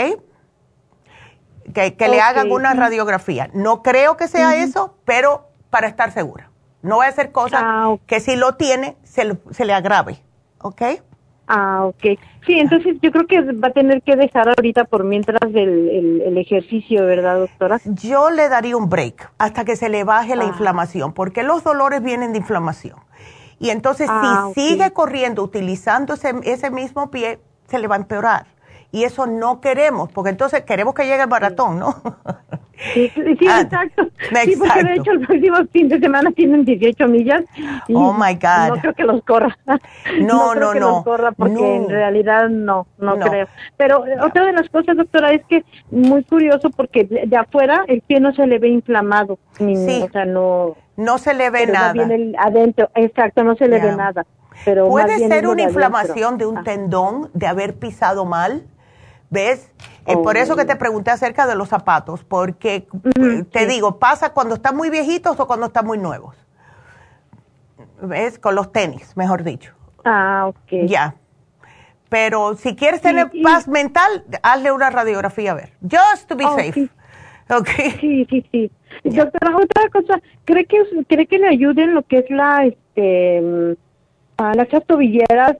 Que, 1.72 1.97
le 1.98 2.20
hagan 2.20 2.52
una 2.52 2.74
radiografía. 2.74 3.48
No 3.55 3.82
creo 3.82 4.16
que 4.16 4.28
sea 4.28 4.56
eso, 4.56 4.97
pero 5.05 5.48
para 5.70 5.89
estar 5.89 6.12
segura. 6.12 6.51
No 6.82 6.98
va 6.98 7.06
a 7.06 7.12
ser 7.12 7.32
cosa 7.32 7.60
ah, 7.62 7.97
que 8.06 8.20
si 8.20 8.36
lo 8.36 8.56
tiene, 8.56 8.98
se, 9.02 9.39
se 9.51 9.64
le 9.64 9.72
agrave, 9.72 10.22
¿ok? 10.59 10.82
Ah, 11.47 11.85
ok. 11.85 12.19
Sí, 12.47 12.59
entonces 12.59 12.97
yo 13.03 13.11
creo 13.11 13.27
que 13.27 13.41
va 13.53 13.69
a 13.69 13.73
tener 13.73 14.03
que 14.03 14.16
dejar 14.16 14.49
ahorita 14.49 14.85
por 14.85 15.05
mientras 15.05 15.41
el, 15.43 16.23
el, 16.25 16.39
ejercicio, 16.39 17.05
¿verdad, 17.05 17.39
doctora? 17.39 17.81
Yo 17.85 18.31
le 18.31 18.49
daría 18.49 18.77
un 18.77 18.89
break 18.89 19.31
hasta 19.39 19.65
que 19.65 19.77
se 19.77 19.89
le 19.89 20.05
baje 20.05 20.37
la 20.37 20.45
ah. 20.45 20.49
inflamación, 20.49 21.12
porque 21.12 21.43
los 21.43 21.65
dolores 21.65 22.03
vienen 22.03 22.33
de 22.33 22.39
inflamación. 22.39 22.97
Y 23.59 23.71
entonces 23.71 24.07
si 24.07 24.12
ah, 24.15 24.51
sigue 24.55 24.91
corriendo 24.93 25.43
utilizando 25.43 26.15
ese, 26.15 26.35
ese 26.45 26.71
mismo 26.71 27.11
pie, 27.11 27.39
se 27.69 27.79
le 27.79 27.89
va 27.89 27.97
a 27.97 27.99
empeorar. 27.99 28.47
Y 28.95 29.03
eso 29.03 29.27
no 29.27 29.61
queremos, 29.61 30.09
porque 30.12 30.31
entonces 30.31 30.62
queremos 30.62 30.95
que 30.95 31.03
llegue 31.03 31.23
el 31.23 31.29
maratón, 31.29 31.81
¿no? 31.81 31.97
Sí, 32.93 33.11
sí, 33.12 33.23
ah, 33.51 33.62
exacto. 33.62 34.05
Sí, 34.45 34.55
porque 34.57 34.85
de 34.85 34.95
hecho 34.95 35.11
el 35.11 35.27
próximo 35.27 35.57
fin 35.73 35.89
de 35.89 35.99
semana 35.99 36.31
tienen 36.31 36.65
18 36.65 37.09
millas. 37.09 37.43
oh 37.93 38.12
my 38.12 38.35
God. 38.35 38.69
No 38.69 38.77
creo 38.81 38.95
que 38.95 39.03
los 39.03 39.25
corra. 39.25 39.59
No, 40.21 40.55
no, 40.55 40.61
no. 40.61 40.73
Que 40.73 40.79
no. 40.79 40.91
los 40.91 41.05
corra 41.05 41.33
porque 41.33 41.75
en 41.75 41.89
realidad 41.89 42.49
no, 42.49 42.87
no, 42.99 43.19
creo. 43.19 43.49
Pero 43.77 44.05
otra 44.23 44.47
de 44.47 44.53
las 44.53 44.69
cosas, 44.69 44.97
doctora, 44.97 45.33
es 45.33 45.45
que 45.47 45.65
muy 45.91 46.23
curioso 46.23 46.71
porque 46.71 47.03
de, 47.03 47.37
afuera 47.37 47.85
el 47.89 48.01
pie 48.01 48.21
no 48.21 48.33
se 48.33 48.47
le 48.47 48.61
ve 48.61 48.69
inflamado. 48.69 49.41
sí. 49.59 50.05
O 50.05 50.09
sea, 50.12 50.25
no. 50.25 50.77
No 50.97 51.19
se 51.19 51.35
le 51.35 51.51
ve 51.51 51.66
nada. 51.66 51.95
adentro, 52.39 52.91
exacto, 52.95 53.43
no 53.43 53.57
se 53.57 53.66
le 53.66 53.81
ve 53.81 53.97
nada. 53.97 54.25
Pero 54.65 54.89
Puede 54.89 55.19
ser 55.27 55.49
una 55.49 55.62
inflamación 55.62 56.39
de 56.39 56.47
un 56.47 56.59
ah. 56.59 56.62
tendón 56.65 57.31
de 57.35 57.49
haber 57.49 57.75
pisado 57.75 58.25
mal 58.25 58.62
¿Ves? 59.31 59.71
Es 60.07 60.17
por 60.17 60.37
eso 60.37 60.55
que 60.55 60.65
te 60.65 60.75
oh. 60.75 60.79
pregunté 60.79 61.11
acerca 61.11 61.47
de 61.47 61.55
los 61.55 61.69
zapatos, 61.69 62.25
porque 62.25 62.87
eh, 63.19 63.45
te 63.51 63.67
digo, 63.67 63.99
pasa 63.99 64.33
cuando 64.33 64.55
están 64.57 64.77
muy 64.77 64.91
viejitos 64.91 65.39
o 65.41 65.47
cuando 65.47 65.67
están 65.67 65.87
muy 65.87 65.99
nuevos. 65.99 66.37
¿Ves? 68.03 68.39
Con 68.39 68.55
los 68.55 68.71
tenis, 68.71 69.17
mejor 69.17 69.43
dicho. 69.43 69.73
Ah, 70.05 70.47
ok. 70.49 70.87
Ya. 70.87 71.15
Pero 72.11 72.55
si 72.57 72.77
quieres 72.77 73.01
tener 73.01 73.31
paz 73.43 73.67
mental, 73.67 74.25
hazle 74.43 74.73
una 74.73 74.91
radiografía 74.91 75.53
a 75.53 75.55
ver. 75.55 75.73
Just 75.81 76.29
to 76.29 76.37
be 76.37 76.45
oh, 76.45 76.57
safe. 76.57 76.73
Sí. 76.73 76.91
Okay. 77.47 77.91
Sí, 78.01 78.27
sí, 78.31 78.47
sí. 78.51 78.71
Doctora, 79.05 79.55
otra 79.55 79.91
cosa, 79.91 80.19
¿cree 80.47 80.65
que, 80.65 80.83
¿cree 81.07 81.27
que 81.27 81.39
le 81.39 81.49
ayuden 81.49 81.95
lo 81.95 82.03
que 82.03 82.21
es 82.21 82.31
la, 82.31 82.65
este, 82.65 83.43
mm, 83.43 83.73
a 84.39 84.55
las 84.55 84.69
tobilleras 84.87 85.57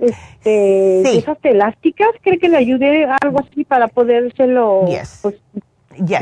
este, 0.00 1.18
esas 1.18 1.38
elásticas, 1.42 2.08
¿cree 2.22 2.38
que 2.38 2.48
le 2.48 2.56
ayude 2.56 3.06
algo 3.20 3.40
así 3.40 3.64
para 3.64 3.88
podérselo? 3.88 4.86
Pues, 5.22 5.36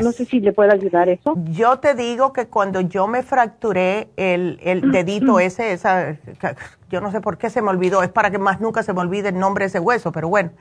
no 0.01 0.11
sé 0.11 0.25
si 0.25 0.39
le 0.39 0.51
puede 0.51 0.73
ayudar 0.73 1.09
eso. 1.09 1.35
Yo 1.51 1.79
te 1.79 1.95
digo 1.95 2.33
que 2.33 2.47
cuando 2.47 2.81
yo 2.81 3.07
me 3.07 3.23
fracturé 3.23 4.09
el, 4.17 4.59
el 4.63 4.91
dedito 4.91 5.39
ese, 5.39 5.71
esa, 5.71 6.17
yo 6.89 7.01
no 7.01 7.11
sé 7.11 7.21
por 7.21 7.37
qué 7.37 7.49
se 7.49 7.61
me 7.61 7.69
olvidó, 7.69 8.03
es 8.03 8.09
para 8.09 8.31
que 8.31 8.39
más 8.39 8.59
nunca 8.59 8.83
se 8.83 8.93
me 8.93 9.01
olvide 9.01 9.29
el 9.29 9.39
nombre 9.39 9.63
de 9.63 9.67
ese 9.67 9.79
hueso, 9.79 10.11
pero 10.11 10.27
bueno. 10.27 10.51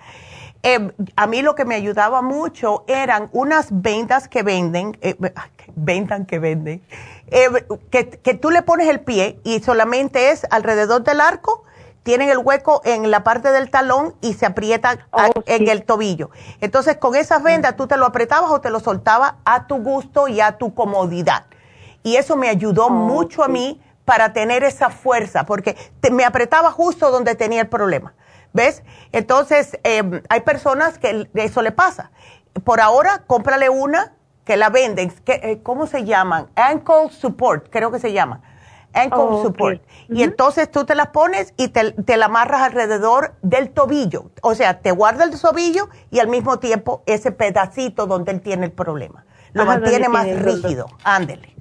Eh, 0.64 0.90
a 1.14 1.26
mí 1.28 1.42
lo 1.42 1.54
que 1.54 1.64
me 1.64 1.76
ayudaba 1.76 2.20
mucho 2.20 2.84
eran 2.88 3.28
unas 3.32 3.68
vendas 3.70 4.26
que 4.26 4.42
venden, 4.42 4.98
eh, 5.02 5.14
vendan 5.76 6.26
que 6.26 6.40
venden, 6.40 6.82
eh, 7.28 7.46
que, 7.90 8.08
que 8.08 8.34
tú 8.34 8.50
le 8.50 8.62
pones 8.62 8.88
el 8.88 8.98
pie 9.00 9.38
y 9.44 9.60
solamente 9.60 10.30
es 10.30 10.46
alrededor 10.50 11.04
del 11.04 11.20
arco 11.20 11.62
tienen 12.08 12.30
el 12.30 12.38
hueco 12.38 12.80
en 12.86 13.10
la 13.10 13.22
parte 13.22 13.52
del 13.52 13.68
talón 13.68 14.14
y 14.22 14.32
se 14.32 14.46
aprieta 14.46 15.06
oh, 15.10 15.28
en 15.44 15.68
el 15.68 15.84
tobillo. 15.84 16.30
Entonces, 16.62 16.96
con 16.96 17.14
esas 17.14 17.42
vendas 17.42 17.76
tú 17.76 17.86
te 17.86 17.98
lo 17.98 18.06
apretabas 18.06 18.50
o 18.50 18.62
te 18.62 18.70
lo 18.70 18.80
soltabas 18.80 19.34
a 19.44 19.66
tu 19.66 19.82
gusto 19.82 20.26
y 20.26 20.40
a 20.40 20.56
tu 20.56 20.72
comodidad. 20.72 21.44
Y 22.02 22.16
eso 22.16 22.34
me 22.34 22.48
ayudó 22.48 22.86
oh, 22.86 22.90
mucho 22.90 23.44
a 23.44 23.48
mí 23.48 23.82
para 24.06 24.32
tener 24.32 24.64
esa 24.64 24.88
fuerza, 24.88 25.44
porque 25.44 25.76
me 26.10 26.24
apretaba 26.24 26.70
justo 26.70 27.10
donde 27.10 27.34
tenía 27.34 27.60
el 27.60 27.68
problema. 27.68 28.14
¿Ves? 28.54 28.84
Entonces, 29.12 29.78
em, 29.82 30.22
hay 30.30 30.40
personas 30.40 30.96
que 30.96 31.28
eso 31.34 31.60
le 31.60 31.72
pasa. 31.72 32.10
Por 32.64 32.80
ahora, 32.80 33.24
cómprale 33.26 33.68
una 33.68 34.14
que 34.46 34.56
la 34.56 34.70
venden. 34.70 35.10
Que, 35.26 35.40
eh, 35.42 35.60
¿Cómo 35.62 35.86
se 35.86 36.06
llaman? 36.06 36.48
Ankle 36.56 37.10
Support, 37.10 37.68
creo 37.68 37.92
que 37.92 37.98
se 37.98 38.14
llama 38.14 38.40
ankle 38.92 39.20
oh, 39.20 39.42
support. 39.42 39.82
Y 40.08 40.22
entonces 40.22 40.70
tú 40.70 40.84
te 40.84 40.94
las 40.94 41.08
pones 41.08 41.54
y 41.56 41.68
te, 41.68 41.92
te 41.92 42.16
la 42.16 42.26
amarras 42.26 42.62
alrededor 42.62 43.34
del 43.42 43.70
tobillo. 43.70 44.30
O 44.42 44.54
sea, 44.54 44.80
te 44.80 44.90
guarda 44.90 45.24
el 45.24 45.38
tobillo 45.38 45.88
y 46.10 46.20
al 46.20 46.28
mismo 46.28 46.58
tiempo 46.58 47.02
ese 47.06 47.32
pedacito 47.32 48.06
donde 48.06 48.32
él 48.32 48.40
tiene 48.40 48.66
el 48.66 48.72
problema. 48.72 49.24
Lo 49.52 49.64
mantiene 49.64 50.08
más 50.08 50.26
rígido. 50.40 50.86
Ándele. 51.04 51.54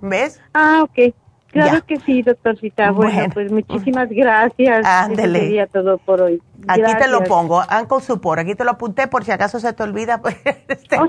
¿Ves? 0.00 0.40
Ah, 0.54 0.82
ok. 0.82 1.14
Claro 1.50 1.84
que 1.84 1.98
sí, 2.00 2.22
doctorcita. 2.22 2.92
Bueno, 2.92 3.24
pues 3.32 3.50
muchísimas 3.50 4.08
gracias. 4.08 4.84
Ándele. 4.86 5.40
sería 5.40 5.66
todo 5.66 5.98
por 5.98 6.22
hoy. 6.22 6.40
Aquí 6.68 6.94
te 6.98 7.08
lo 7.08 7.24
pongo, 7.24 7.62
Ankle 7.68 8.00
Support. 8.00 8.40
Aquí 8.40 8.54
te 8.54 8.64
lo 8.64 8.72
apunté 8.72 9.08
por 9.08 9.24
si 9.24 9.32
acaso 9.32 9.58
se 9.58 9.72
te 9.72 9.82
olvida. 9.82 10.20
Pues, 10.30 10.36
este, 10.68 10.98
oh, 10.98 11.08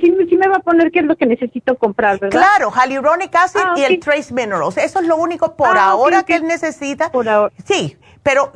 sí, 0.00 0.14
sí, 0.28 0.36
me 0.36 0.48
va 0.48 0.56
a 0.56 0.60
poner 0.60 0.90
qué 0.92 1.00
es 1.00 1.06
lo 1.06 1.16
que 1.16 1.26
necesito 1.26 1.76
comprar, 1.76 2.18
¿verdad? 2.20 2.38
Claro, 2.38 2.70
hyaluronic 2.70 3.34
acid 3.34 3.60
ah, 3.62 3.74
y 3.76 3.82
el 3.82 3.98
trace 3.98 4.32
minerals. 4.32 4.76
Eso 4.76 5.00
es 5.00 5.06
lo 5.06 5.16
único 5.16 5.56
por 5.56 5.76
ah, 5.76 5.90
ahora 5.90 6.22
que 6.24 6.34
él 6.34 6.46
necesita. 6.46 7.10
Por 7.10 7.28
ahora. 7.28 7.52
Sí, 7.64 7.96
pero 8.22 8.52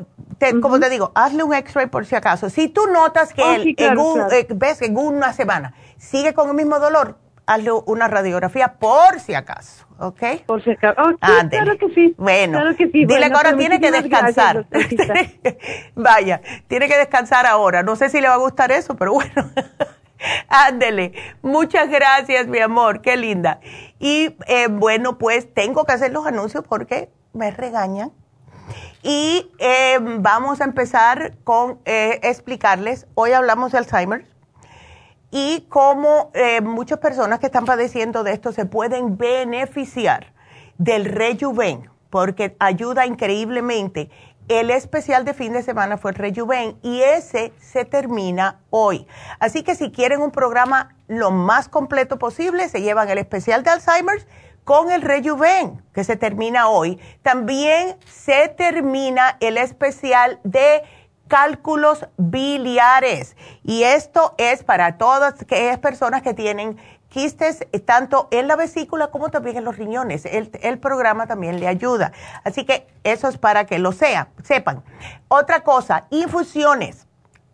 como 0.61 0.81
te 0.81 0.89
digo, 0.89 1.13
hazle 1.15 1.43
un 1.43 1.55
x-ray 1.55 1.87
por 1.87 2.07
si 2.07 2.15
acaso. 2.15 2.49
Si 2.51 2.69
tú 2.69 2.83
notas 2.93 3.33
que 3.33 3.43
oh, 3.43 3.53
él, 3.53 3.75
en 3.77 3.99
un, 3.99 4.21
eh, 4.33 4.47
ves, 4.51 4.83
en 4.83 4.97
una 4.97 5.33
semana 5.33 5.75
sigue 5.99 6.33
con 6.35 6.49
el 6.49 6.55
mismo 6.55 6.79
dolor, 6.79 7.19
hazle 7.47 7.73
una 7.87 8.09
radiografía 8.09 8.75
por 8.75 9.21
si 9.21 9.35
acaso, 9.35 9.87
¿ok? 10.01 10.23
Por 10.47 10.65
si 10.65 10.71
acaso. 10.71 11.01
Oh, 11.01 11.49
claro 11.49 11.79
que 11.79 11.95
sí. 11.95 12.15
Bueno, 12.17 12.59
claro 12.59 12.77
que 12.77 12.87
sí. 12.87 13.05
dile 13.05 13.29
que 13.29 13.37
ahora 13.37 13.57
tiene 13.57 13.81
que 13.81 13.91
descansar. 13.91 14.67
Vaya, 15.95 16.41
tiene 16.69 16.89
que 16.89 16.97
descansar 16.97 17.47
ahora. 17.47 17.83
No 17.83 17.97
sé 17.97 18.09
si 18.09 18.21
le 18.21 18.29
va 18.29 18.35
a 18.35 18.39
gustar 18.39 18.73
eso, 18.73 18.97
pero 18.97 19.13
bueno. 19.13 19.33
Ándele. 20.49 21.13
Muchas 21.43 21.89
gracias, 21.89 22.47
mi 22.47 22.59
amor. 22.59 23.01
Qué 23.03 23.17
linda. 23.17 23.61
Y 23.99 24.37
eh, 24.47 24.69
bueno, 24.71 25.19
pues 25.19 25.53
tengo 25.53 25.85
que 25.85 25.93
hacer 25.93 26.13
los 26.13 26.27
anuncios 26.27 26.65
porque 26.67 27.11
me 27.33 27.51
regañan. 27.51 28.13
Y 29.03 29.51
eh, 29.59 29.99
vamos 30.01 30.61
a 30.61 30.65
empezar 30.65 31.37
con 31.45 31.81
eh, 31.85 32.21
explicarles. 32.23 33.07
Hoy 33.15 33.33
hablamos 33.33 33.73
de 33.73 33.79
Alzheimer 33.79 34.30
y 35.31 35.67
cómo 35.69 36.33
muchas 36.63 36.99
personas 36.99 37.39
que 37.39 37.47
están 37.47 37.65
padeciendo 37.65 38.25
de 38.25 38.33
esto 38.33 38.53
se 38.53 38.67
pueden 38.67 39.17
beneficiar 39.17 40.33
del 40.79 41.05
Rejuven 41.05 41.89
porque 42.11 42.57
ayuda 42.59 43.07
increíblemente 43.07 44.11
el 44.51 44.71
especial 44.73 45.25
de 45.25 45.33
fin 45.33 45.53
de 45.53 45.63
semana 45.63 45.97
fue 45.97 46.11
el 46.11 46.17
Rejuven 46.17 46.77
y 46.83 47.03
ese 47.03 47.53
se 47.61 47.85
termina 47.85 48.59
hoy. 48.71 49.07
Así 49.39 49.63
que 49.63 49.77
si 49.77 49.93
quieren 49.93 50.21
un 50.21 50.33
programa 50.33 50.97
lo 51.07 51.31
más 51.31 51.69
completo 51.69 52.19
posible, 52.19 52.69
se 52.69 52.83
llevan 52.83 53.09
el 53.11 53.19
especial 53.19 53.63
de 53.63 53.71
Alzheimer's 53.71 54.27
con 54.65 54.91
el 54.91 55.03
Rejuven, 55.03 55.81
que 55.95 56.03
se 56.03 56.17
termina 56.17 56.69
hoy. 56.69 56.99
También 57.23 57.97
se 58.07 58.49
termina 58.49 59.37
el 59.39 59.57
especial 59.57 60.41
de 60.43 60.83
cálculos 61.31 62.07
biliares. 62.19 63.37
Y 63.63 63.85
esto 63.85 64.35
es 64.37 64.65
para 64.65 64.99
todas 64.99 65.41
aquellas 65.41 65.79
personas 65.79 66.23
que 66.23 66.35
tienen 66.35 66.77
quistes 67.09 67.67
eh, 67.73 67.79
tanto 67.79 68.27
en 68.33 68.49
la 68.49 68.57
vesícula 68.57 69.13
como 69.13 69.31
también 69.31 69.57
en 69.57 69.65
los 69.65 69.79
riñones. 69.79 70.27
El, 70.27 70.51
el, 70.61 70.79
programa 70.81 71.29
también 71.29 71.61
le 71.61 71.69
ayuda. 71.69 72.13
Así 72.45 72.65
que 72.65 72.89
eso 73.05 73.29
es 73.29 73.39
para 73.39 73.65
que 73.65 73.79
lo 73.79 73.93
sea, 73.93 74.29
sepan. 74.43 74.83
Otra 75.29 75.61
cosa, 75.61 76.07
infusiones. 76.11 77.07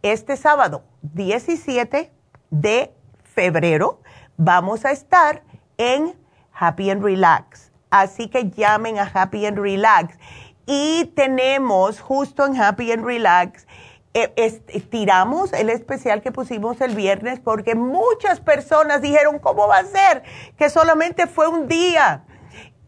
Este 0.03 0.37
sábado 0.37 0.85
17 1.03 2.11
de 2.51 2.95
febrero 3.23 4.01
vamos 4.39 4.87
a 4.87 4.91
estar 4.91 5.43
en 5.77 6.15
Happy 6.53 6.91
and 6.91 7.05
Relax. 7.05 7.73
Así 7.91 8.29
que 8.29 8.51
llamen 8.51 8.99
a 8.99 9.11
Happy 9.13 9.45
and 9.45 9.59
Relax. 9.59 10.19
Y 10.67 11.13
tenemos 11.15 12.01
justo 12.01 12.45
en 12.45 12.61
Happy 12.61 12.91
and 12.93 13.05
Relax 13.05 13.67
eh, 14.19 14.63
estiramos 14.69 15.53
el 15.53 15.69
especial 15.69 16.23
que 16.23 16.33
pusimos 16.33 16.81
el 16.81 16.95
viernes 16.95 17.39
porque 17.39 17.75
muchas 17.75 18.41
personas 18.41 19.03
dijeron, 19.03 19.39
¿cómo 19.39 19.69
va 19.69 19.81
a 19.81 19.85
ser? 19.85 20.23
Que 20.57 20.71
solamente 20.71 21.27
fue 21.27 21.49
un 21.49 21.69
día. 21.69 22.25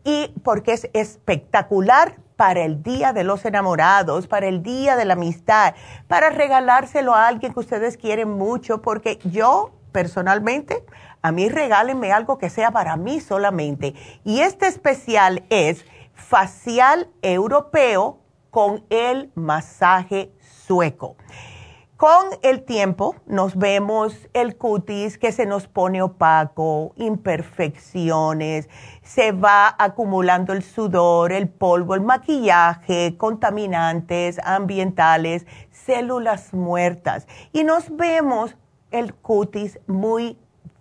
Y 0.04 0.32
porque 0.42 0.72
es 0.72 0.88
espectacular 0.94 2.16
para 2.36 2.64
el 2.64 2.82
Día 2.82 3.12
de 3.12 3.24
los 3.24 3.44
Enamorados, 3.44 4.26
para 4.26 4.46
el 4.46 4.62
Día 4.62 4.96
de 4.96 5.04
la 5.04 5.12
Amistad, 5.12 5.74
para 6.06 6.30
regalárselo 6.30 7.14
a 7.14 7.28
alguien 7.28 7.52
que 7.52 7.60
ustedes 7.60 7.98
quieren 7.98 8.30
mucho, 8.30 8.80
porque 8.80 9.18
yo 9.24 9.72
personalmente, 9.92 10.82
a 11.20 11.30
mí 11.30 11.50
regálenme 11.50 12.10
algo 12.10 12.38
que 12.38 12.48
sea 12.48 12.70
para 12.70 12.96
mí 12.96 13.20
solamente. 13.20 13.94
Y 14.24 14.40
este 14.40 14.66
especial 14.66 15.44
es 15.50 15.84
facial 16.18 17.08
europeo 17.22 18.18
con 18.50 18.84
el 18.90 19.30
masaje 19.34 20.32
sueco. 20.40 21.16
Con 21.96 22.26
el 22.42 22.62
tiempo 22.62 23.16
nos 23.26 23.56
vemos 23.56 24.28
el 24.32 24.56
cutis 24.56 25.18
que 25.18 25.32
se 25.32 25.46
nos 25.46 25.66
pone 25.66 26.00
opaco, 26.00 26.92
imperfecciones, 26.94 28.68
se 29.02 29.32
va 29.32 29.74
acumulando 29.76 30.52
el 30.52 30.62
sudor, 30.62 31.32
el 31.32 31.48
polvo, 31.48 31.96
el 31.96 32.02
maquillaje, 32.02 33.16
contaminantes 33.16 34.38
ambientales, 34.44 35.44
células 35.72 36.54
muertas 36.54 37.26
y 37.52 37.64
nos 37.64 37.96
vemos 37.96 38.54
el 38.92 39.12
cutis 39.14 39.80
muy 39.88 40.38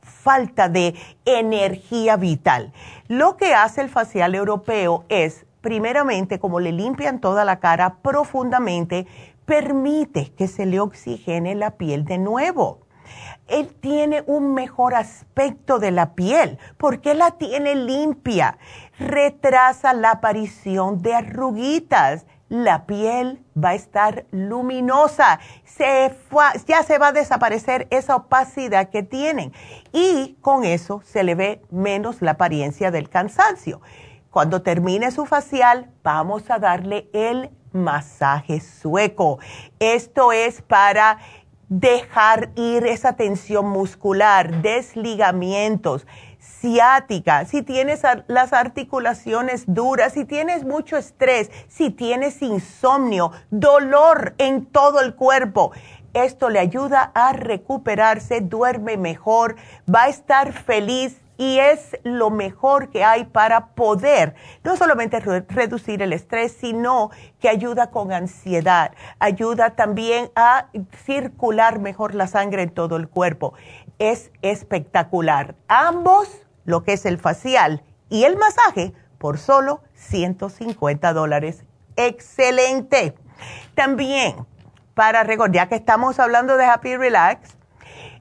falta 0.07 0.69
de 0.69 0.95
energía 1.25 2.17
vital. 2.17 2.73
Lo 3.07 3.37
que 3.37 3.53
hace 3.53 3.81
el 3.81 3.89
facial 3.89 4.33
europeo 4.33 5.05
es, 5.09 5.45
primeramente, 5.61 6.39
como 6.39 6.59
le 6.59 6.71
limpian 6.71 7.19
toda 7.19 7.45
la 7.45 7.59
cara 7.59 7.97
profundamente, 8.01 9.07
permite 9.45 10.33
que 10.33 10.47
se 10.47 10.65
le 10.65 10.79
oxigene 10.79 11.55
la 11.55 11.71
piel 11.71 12.05
de 12.05 12.17
nuevo. 12.17 12.87
Él 13.47 13.73
tiene 13.79 14.23
un 14.27 14.53
mejor 14.53 14.93
aspecto 14.93 15.79
de 15.79 15.91
la 15.91 16.13
piel 16.13 16.59
porque 16.77 17.13
la 17.13 17.31
tiene 17.31 17.75
limpia. 17.75 18.57
Retrasa 18.99 19.93
la 19.93 20.11
aparición 20.11 21.01
de 21.01 21.15
arruguitas. 21.15 22.25
La 22.49 22.85
piel 22.85 23.43
va 23.61 23.69
a 23.69 23.75
estar 23.75 24.25
luminosa. 24.31 25.39
Se 25.65 26.15
ya 26.65 26.83
se 26.83 26.97
va 26.97 27.07
a 27.07 27.11
desaparecer 27.11 27.87
esa 27.89 28.15
opacidad 28.15 28.89
que 28.89 29.03
tienen. 29.03 29.51
Y 29.91 30.37
con 30.41 30.63
eso 30.63 31.01
se 31.05 31.23
le 31.23 31.35
ve 31.35 31.61
menos 31.71 32.21
la 32.21 32.31
apariencia 32.31 32.91
del 32.91 33.09
cansancio. 33.09 33.81
Cuando 34.31 34.61
termine 34.61 35.11
su 35.11 35.25
facial, 35.25 35.89
vamos 36.03 36.49
a 36.49 36.59
darle 36.59 37.09
el 37.13 37.49
masaje 37.71 38.59
sueco. 38.59 39.39
Esto 39.79 40.31
es 40.31 40.61
para 40.61 41.17
dejar 41.69 42.51
ir 42.55 42.85
esa 42.85 43.13
tensión 43.13 43.67
muscular, 43.67 44.61
desligamientos, 44.61 46.07
ciática, 46.61 47.45
si 47.45 47.61
tienes 47.61 48.01
las 48.27 48.53
articulaciones 48.53 49.63
duras, 49.67 50.13
si 50.13 50.25
tienes 50.25 50.63
mucho 50.63 50.97
estrés, 50.97 51.51
si 51.67 51.91
tienes 51.91 52.41
insomnio, 52.41 53.31
dolor 53.51 54.33
en 54.37 54.65
todo 54.65 55.01
el 55.01 55.15
cuerpo. 55.15 55.71
Esto 56.13 56.49
le 56.49 56.59
ayuda 56.59 57.11
a 57.13 57.33
recuperarse, 57.33 58.41
duerme 58.41 58.97
mejor, 58.97 59.55
va 59.93 60.03
a 60.03 60.09
estar 60.09 60.51
feliz 60.51 61.21
y 61.37 61.59
es 61.59 61.97
lo 62.03 62.29
mejor 62.29 62.89
que 62.89 63.03
hay 63.03 63.25
para 63.25 63.67
poder 63.67 64.35
no 64.63 64.75
solamente 64.75 65.19
reducir 65.19 66.01
el 66.01 66.13
estrés, 66.13 66.51
sino 66.59 67.11
que 67.39 67.49
ayuda 67.49 67.91
con 67.91 68.11
ansiedad, 68.11 68.91
ayuda 69.19 69.75
también 69.75 70.31
a 70.35 70.67
circular 71.05 71.79
mejor 71.79 72.15
la 72.15 72.27
sangre 72.27 72.63
en 72.63 72.71
todo 72.71 72.95
el 72.97 73.07
cuerpo. 73.07 73.53
Es 73.99 74.31
espectacular. 74.41 75.55
Ambos, 75.67 76.29
lo 76.65 76.83
que 76.83 76.93
es 76.93 77.05
el 77.05 77.17
facial 77.17 77.83
y 78.09 78.23
el 78.23 78.37
masaje, 78.37 78.93
por 79.17 79.37
solo 79.39 79.81
150 79.95 81.13
dólares. 81.13 81.63
Excelente. 81.95 83.15
También, 83.75 84.35
para 84.93 85.23
recordar, 85.23 85.55
ya 85.55 85.69
que 85.69 85.75
estamos 85.75 86.19
hablando 86.19 86.57
de 86.57 86.65
Happy 86.65 86.95
Relax, 86.95 87.56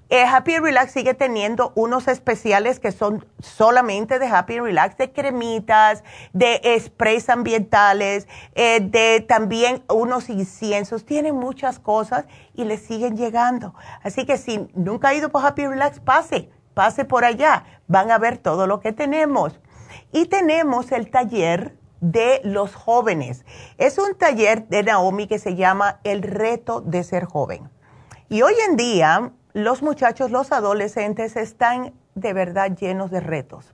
eh, 0.09 0.25
Happy 0.25 0.57
Relax 0.59 0.93
sigue 0.93 1.15
teniendo 1.15 1.73
unos 1.75 2.07
especiales 2.07 2.79
que 2.79 2.93
son 2.93 3.27
solamente 3.41 4.21
de 4.21 4.27
Happy 4.27 4.61
Relax, 4.61 4.97
de 4.97 5.13
cremitas, 5.13 6.05
de 6.33 6.61
sprays 6.81 7.29
ambientales, 7.29 8.29
eh, 8.55 8.79
de 8.81 9.21
también 9.21 9.83
unos 9.89 10.29
inciensos. 10.31 11.05
Tienen 11.05 11.35
muchas 11.35 11.81
cosas 11.81 12.27
y 12.55 12.65
le 12.65 12.79
siguen 12.79 13.17
llegando. 13.17 13.75
Así 14.05 14.27
que 14.27 14.39
si 14.39 14.69
nunca 14.75 15.09
ha 15.09 15.15
ido 15.15 15.31
por 15.31 15.45
Happy 15.45 15.67
Relax, 15.67 15.99
pase, 15.99 16.51
pase 16.73 17.05
por 17.05 17.25
allá. 17.25 17.65
Van 17.89 18.13
a 18.13 18.19
ver 18.19 18.39
todo 18.39 18.69
lo 18.69 18.79
que 18.79 18.93
tenemos. 18.93 19.59
Y 20.13 20.27
tenemos 20.27 20.93
el 20.93 21.11
taller 21.11 21.77
de 22.01 22.41
los 22.45 22.77
jóvenes. 22.77 23.45
Es 23.77 23.99
un 23.99 24.15
taller 24.15 24.69
de 24.69 24.85
Naomi 24.85 25.27
que 25.27 25.41
se 25.41 25.57
llama 25.57 25.99
El 26.05 26.23
reto 26.23 26.81
de 26.81 27.03
ser 27.03 27.25
joven. 27.25 27.71
Y 28.29 28.43
hoy 28.43 28.55
en 28.69 28.77
día 28.77 29.33
los 29.57 29.81
muchachos, 29.81 30.31
los 30.31 30.53
adolescentes 30.53 31.35
están 31.35 31.95
de 32.15 32.35
verdad 32.35 32.77
llenos 32.77 33.11
de 33.11 33.21
retos. 33.21 33.73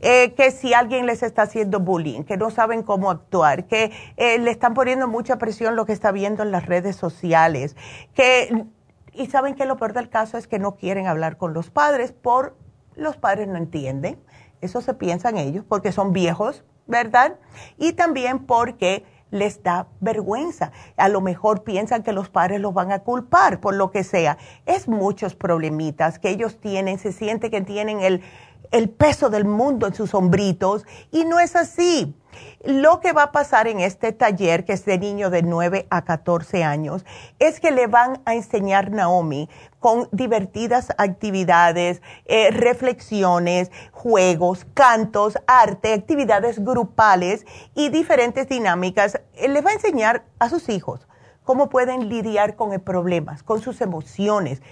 Eh, 0.00 0.34
que 0.34 0.50
si 0.50 0.74
alguien 0.74 1.06
les 1.06 1.22
está 1.22 1.42
haciendo 1.42 1.78
bullying, 1.78 2.24
que 2.24 2.36
no 2.36 2.50
saben 2.50 2.82
cómo 2.82 3.12
actuar, 3.12 3.66
que 3.66 3.92
eh, 4.16 4.40
le 4.40 4.50
están 4.50 4.74
poniendo 4.74 5.06
mucha 5.06 5.38
presión 5.38 5.76
lo 5.76 5.86
que 5.86 5.92
está 5.92 6.10
viendo 6.10 6.42
en 6.42 6.50
las 6.50 6.66
redes 6.66 6.96
sociales, 6.96 7.76
que, 8.12 8.66
y 9.12 9.26
saben 9.26 9.54
que 9.54 9.66
lo 9.66 9.76
peor 9.76 9.92
del 9.92 10.08
caso 10.08 10.36
es 10.36 10.48
que 10.48 10.58
no 10.58 10.74
quieren 10.74 11.06
hablar 11.06 11.36
con 11.36 11.54
los 11.54 11.70
padres 11.70 12.10
por 12.10 12.56
los 12.96 13.16
padres 13.16 13.46
no 13.46 13.56
entienden, 13.56 14.18
eso 14.62 14.80
se 14.80 14.94
piensan 14.94 15.36
ellos 15.36 15.64
porque 15.68 15.92
son 15.92 16.12
viejos, 16.12 16.64
¿verdad? 16.88 17.36
Y 17.78 17.92
también 17.92 18.40
porque 18.40 19.04
les 19.34 19.62
da 19.64 19.88
vergüenza. 20.00 20.70
A 20.96 21.08
lo 21.08 21.20
mejor 21.20 21.64
piensan 21.64 22.04
que 22.04 22.12
los 22.12 22.28
padres 22.30 22.60
los 22.60 22.72
van 22.72 22.92
a 22.92 23.00
culpar 23.00 23.60
por 23.60 23.74
lo 23.74 23.90
que 23.90 24.04
sea. 24.04 24.38
Es 24.64 24.86
muchos 24.86 25.34
problemitas 25.34 26.20
que 26.20 26.30
ellos 26.30 26.60
tienen, 26.60 26.98
se 26.98 27.12
siente 27.12 27.50
que 27.50 27.60
tienen 27.60 28.00
el, 28.00 28.22
el 28.70 28.88
peso 28.88 29.30
del 29.30 29.44
mundo 29.44 29.88
en 29.88 29.94
sus 29.94 30.14
hombritos 30.14 30.86
y 31.10 31.24
no 31.24 31.40
es 31.40 31.56
así. 31.56 32.14
Lo 32.64 33.00
que 33.00 33.12
va 33.12 33.24
a 33.24 33.32
pasar 33.32 33.68
en 33.68 33.80
este 33.80 34.12
taller, 34.12 34.64
que 34.64 34.72
es 34.72 34.84
de 34.84 34.98
niño 34.98 35.30
de 35.30 35.42
9 35.42 35.86
a 35.90 36.04
14 36.04 36.64
años, 36.64 37.04
es 37.38 37.60
que 37.60 37.70
le 37.70 37.86
van 37.86 38.22
a 38.24 38.34
enseñar 38.34 38.90
Naomi 38.90 39.48
con 39.80 40.08
divertidas 40.12 40.92
actividades, 40.96 42.00
eh, 42.24 42.50
reflexiones, 42.50 43.70
juegos, 43.92 44.66
cantos, 44.72 45.38
arte, 45.46 45.92
actividades 45.92 46.64
grupales 46.64 47.44
y 47.74 47.90
diferentes 47.90 48.48
dinámicas. 48.48 49.20
Eh, 49.34 49.48
le 49.48 49.60
va 49.60 49.70
a 49.70 49.74
enseñar 49.74 50.24
a 50.38 50.48
sus 50.48 50.68
hijos 50.70 51.06
cómo 51.44 51.68
pueden 51.68 52.08
lidiar 52.08 52.56
con 52.56 52.78
problemas, 52.80 53.42
con 53.42 53.60
sus 53.60 53.80
emociones, 53.82 54.62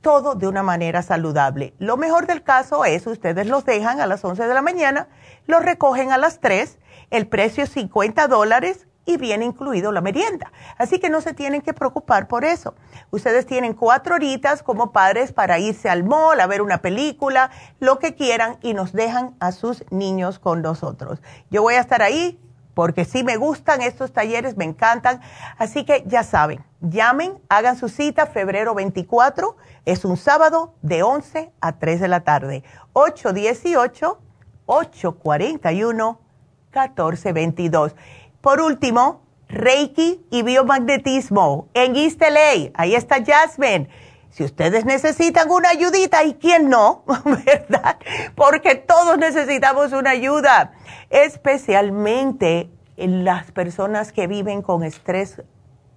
todo 0.00 0.34
de 0.34 0.48
una 0.48 0.62
manera 0.62 1.02
saludable. 1.02 1.74
Lo 1.78 1.96
mejor 1.96 2.26
del 2.26 2.42
caso 2.42 2.84
es, 2.84 3.06
ustedes 3.06 3.46
los 3.46 3.64
dejan 3.64 4.00
a 4.00 4.06
las 4.06 4.24
11 4.24 4.46
de 4.46 4.54
la 4.54 4.62
mañana, 4.62 5.08
los 5.46 5.62
recogen 5.62 6.12
a 6.12 6.18
las 6.18 6.40
3 6.40 6.78
el 7.10 7.26
precio 7.26 7.64
es 7.64 7.70
50 7.70 8.28
dólares 8.28 8.86
y 9.04 9.16
viene 9.16 9.44
incluido 9.44 9.92
la 9.92 10.00
merienda. 10.00 10.52
Así 10.78 10.98
que 10.98 11.10
no 11.10 11.20
se 11.20 11.34
tienen 11.34 11.62
que 11.62 11.72
preocupar 11.72 12.28
por 12.28 12.44
eso. 12.44 12.74
Ustedes 13.10 13.46
tienen 13.46 13.74
cuatro 13.74 14.14
horitas 14.14 14.62
como 14.62 14.92
padres 14.92 15.32
para 15.32 15.58
irse 15.58 15.88
al 15.88 16.04
mall, 16.04 16.40
a 16.40 16.46
ver 16.46 16.62
una 16.62 16.78
película, 16.78 17.50
lo 17.80 17.98
que 17.98 18.14
quieran 18.14 18.58
y 18.62 18.74
nos 18.74 18.92
dejan 18.92 19.34
a 19.40 19.52
sus 19.52 19.84
niños 19.90 20.38
con 20.38 20.62
nosotros. 20.62 21.20
Yo 21.50 21.62
voy 21.62 21.74
a 21.74 21.80
estar 21.80 22.02
ahí 22.02 22.38
porque 22.74 23.04
sí 23.04 23.24
me 23.24 23.36
gustan 23.36 23.82
estos 23.82 24.12
talleres, 24.12 24.56
me 24.56 24.64
encantan. 24.64 25.20
Así 25.58 25.84
que 25.84 26.04
ya 26.06 26.22
saben, 26.22 26.64
llamen, 26.80 27.38
hagan 27.48 27.76
su 27.76 27.88
cita 27.88 28.26
febrero 28.26 28.74
24, 28.74 29.56
es 29.86 30.04
un 30.04 30.16
sábado 30.16 30.74
de 30.82 31.02
11 31.02 31.52
a 31.60 31.78
3 31.78 32.00
de 32.00 32.08
la 32.08 32.20
tarde. 32.20 32.64
818 32.92 34.18
841 34.66 36.29
1422. 36.72 37.94
Por 38.40 38.60
último, 38.60 39.22
Reiki 39.48 40.24
y 40.30 40.42
biomagnetismo 40.42 41.68
en 41.74 41.96
East 41.96 42.20
LA. 42.20 42.70
Ahí 42.74 42.94
está 42.94 43.16
Jasmine. 43.24 43.88
Si 44.30 44.44
ustedes 44.44 44.84
necesitan 44.84 45.50
una 45.50 45.70
ayudita, 45.70 46.22
¿y 46.22 46.34
quién 46.34 46.68
no? 46.68 47.02
¿Verdad? 47.44 47.98
Porque 48.36 48.76
todos 48.76 49.18
necesitamos 49.18 49.92
una 49.92 50.10
ayuda, 50.10 50.72
especialmente 51.10 52.70
en 52.96 53.24
las 53.24 53.50
personas 53.50 54.12
que 54.12 54.28
viven 54.28 54.62
con 54.62 54.84
estrés 54.84 55.42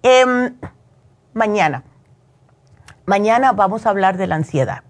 Em, 0.04 0.56
mañana, 1.34 1.84
mañana 3.06 3.54
vamos 3.54 3.86
a 3.86 3.90
hablar 3.90 4.18
de 4.18 4.28
la 4.28 4.36
ansiedad 4.36 4.84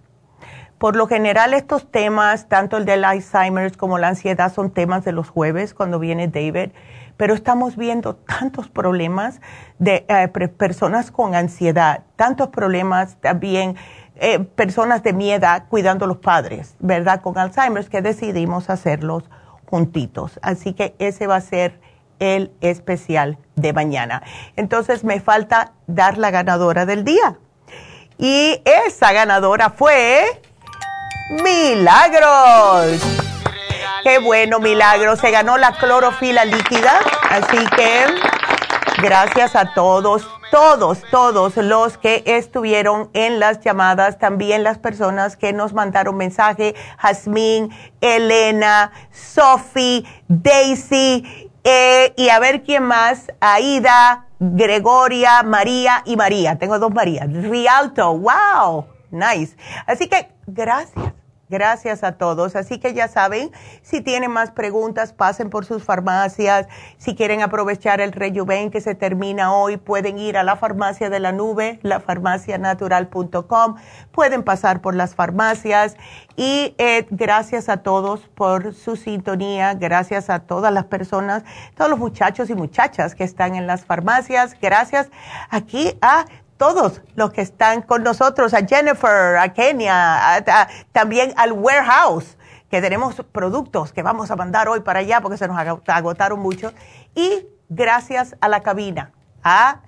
por 0.85 0.95
lo 0.95 1.07
general 1.07 1.55
estos 1.55 1.89
temas, 1.89 2.47
tanto 2.47 2.77
el 2.77 2.85
del 2.85 3.05
Alzheimer 3.05 3.75
como 3.75 3.97
la 3.97 4.09
ansiedad, 4.09 4.53
son 4.53 4.69
temas 4.69 5.03
de 5.03 5.13
los 5.13 5.29
jueves 5.29 5.73
cuando 5.73 5.97
viene 5.97 6.27
David, 6.27 6.73
pero 7.17 7.33
estamos 7.33 7.75
viendo 7.75 8.17
tantos 8.17 8.69
problemas 8.69 9.41
de 9.79 10.05
eh, 10.07 10.27
personas 10.27 11.09
con 11.09 11.33
ansiedad, 11.33 12.03
tantos 12.15 12.49
problemas 12.49 13.15
también, 13.19 13.77
eh, 14.17 14.37
personas 14.37 15.01
de 15.01 15.13
mi 15.13 15.31
edad 15.31 15.63
cuidando 15.69 16.05
a 16.05 16.07
los 16.07 16.17
padres, 16.17 16.75
¿verdad? 16.77 17.19
Con 17.21 17.35
Alzheimer, 17.35 17.89
que 17.89 18.03
decidimos 18.03 18.69
hacerlos 18.69 19.23
juntitos. 19.65 20.39
Así 20.43 20.73
que 20.73 20.93
ese 20.99 21.25
va 21.25 21.37
a 21.37 21.41
ser 21.41 21.79
el 22.19 22.51
especial 22.61 23.39
de 23.55 23.73
mañana. 23.73 24.21
Entonces 24.55 25.03
me 25.03 25.19
falta 25.19 25.73
dar 25.87 26.19
la 26.19 26.29
ganadora 26.29 26.85
del 26.85 27.03
día. 27.03 27.39
Y 28.19 28.61
esa 28.65 29.13
ganadora 29.13 29.71
fue... 29.71 30.43
Milagros. 31.29 33.01
Qué 34.03 34.19
bueno, 34.19 34.59
Milagros. 34.59 35.19
Se 35.19 35.31
ganó 35.31 35.57
la 35.57 35.71
clorofila 35.73 36.45
líquida. 36.45 36.99
Así 37.29 37.57
que 37.75 38.05
gracias 39.01 39.55
a 39.55 39.73
todos, 39.73 40.27
todos, 40.51 41.01
todos 41.11 41.57
los 41.57 41.97
que 41.97 42.23
estuvieron 42.25 43.09
en 43.13 43.39
las 43.39 43.61
llamadas, 43.61 44.19
también 44.19 44.63
las 44.63 44.77
personas 44.77 45.35
que 45.35 45.53
nos 45.53 45.73
mandaron 45.73 46.17
mensaje, 46.17 46.75
Jazmín, 46.97 47.71
Elena, 48.01 48.91
Sophie, 49.11 50.05
Daisy, 50.27 51.51
eh, 51.63 52.13
y 52.15 52.29
a 52.29 52.39
ver 52.39 52.63
quién 52.63 52.83
más, 52.83 53.31
Aida, 53.39 54.27
Gregoria, 54.39 55.41
María 55.43 56.03
y 56.05 56.15
María. 56.15 56.57
Tengo 56.57 56.77
dos 56.77 56.93
Marías. 56.93 57.27
Rialto, 57.31 58.17
wow, 58.17 58.85
nice. 59.15 59.55
Así 59.87 60.07
que 60.07 60.29
gracias 60.47 61.13
Gracias 61.47 62.03
a 62.03 62.13
todos. 62.13 62.55
Así 62.55 62.79
que 62.79 62.95
ya 62.95 63.07
saben, 63.07 63.51
si 63.83 64.01
tienen 64.01 64.31
más 64.31 64.49
preguntas, 64.49 65.13
pasen 65.13 65.51
por 65.51 65.63
sus 65.65 65.83
farmacias. 65.83 66.67
Si 66.97 67.13
quieren 67.15 67.43
aprovechar 67.43 68.01
el 68.01 68.13
Rejuven 68.13 68.71
que 68.71 68.81
se 68.81 68.95
termina 68.95 69.53
hoy, 69.53 69.77
pueden 69.77 70.17
ir 70.17 70.37
a 70.37 70.43
la 70.43 70.55
farmacia 70.55 71.11
de 71.11 71.19
la 71.19 71.31
nube, 71.31 71.79
lafarmacianatural.com. 71.83 73.75
Pueden 74.11 74.41
pasar 74.41 74.81
por 74.81 74.95
las 74.95 75.13
farmacias. 75.13 75.97
Y 76.35 76.73
eh, 76.79 77.05
gracias 77.11 77.69
a 77.69 77.77
todos 77.77 78.21
por 78.21 78.73
su 78.73 78.95
sintonía. 78.95 79.75
Gracias 79.75 80.31
a 80.31 80.39
todas 80.39 80.73
las 80.73 80.85
personas, 80.85 81.43
todos 81.75 81.91
los 81.91 81.99
muchachos 81.99 82.49
y 82.49 82.55
muchachas 82.55 83.13
que 83.13 83.23
están 83.23 83.53
en 83.53 83.67
las 83.67 83.85
farmacias. 83.85 84.57
Gracias 84.59 85.09
aquí 85.51 85.95
a 86.01 86.25
todos 86.57 87.01
los 87.15 87.31
que 87.31 87.41
están 87.41 87.81
con 87.81 88.03
nosotros, 88.03 88.53
a 88.53 88.65
Jennifer, 88.65 89.37
a 89.37 89.53
Kenia, 89.53 90.43
también 90.91 91.33
al 91.37 91.51
warehouse, 91.51 92.37
que 92.69 92.81
tenemos 92.81 93.15
productos 93.31 93.93
que 93.93 94.03
vamos 94.03 94.31
a 94.31 94.35
mandar 94.35 94.67
hoy 94.67 94.79
para 94.79 94.99
allá 94.99 95.21
porque 95.21 95.37
se 95.37 95.47
nos 95.47 95.57
agotaron 95.87 96.39
mucho. 96.39 96.73
Y 97.13 97.47
gracias 97.69 98.35
a 98.41 98.47
la 98.47 98.61
cabina, 98.61 99.11
a 99.43 99.81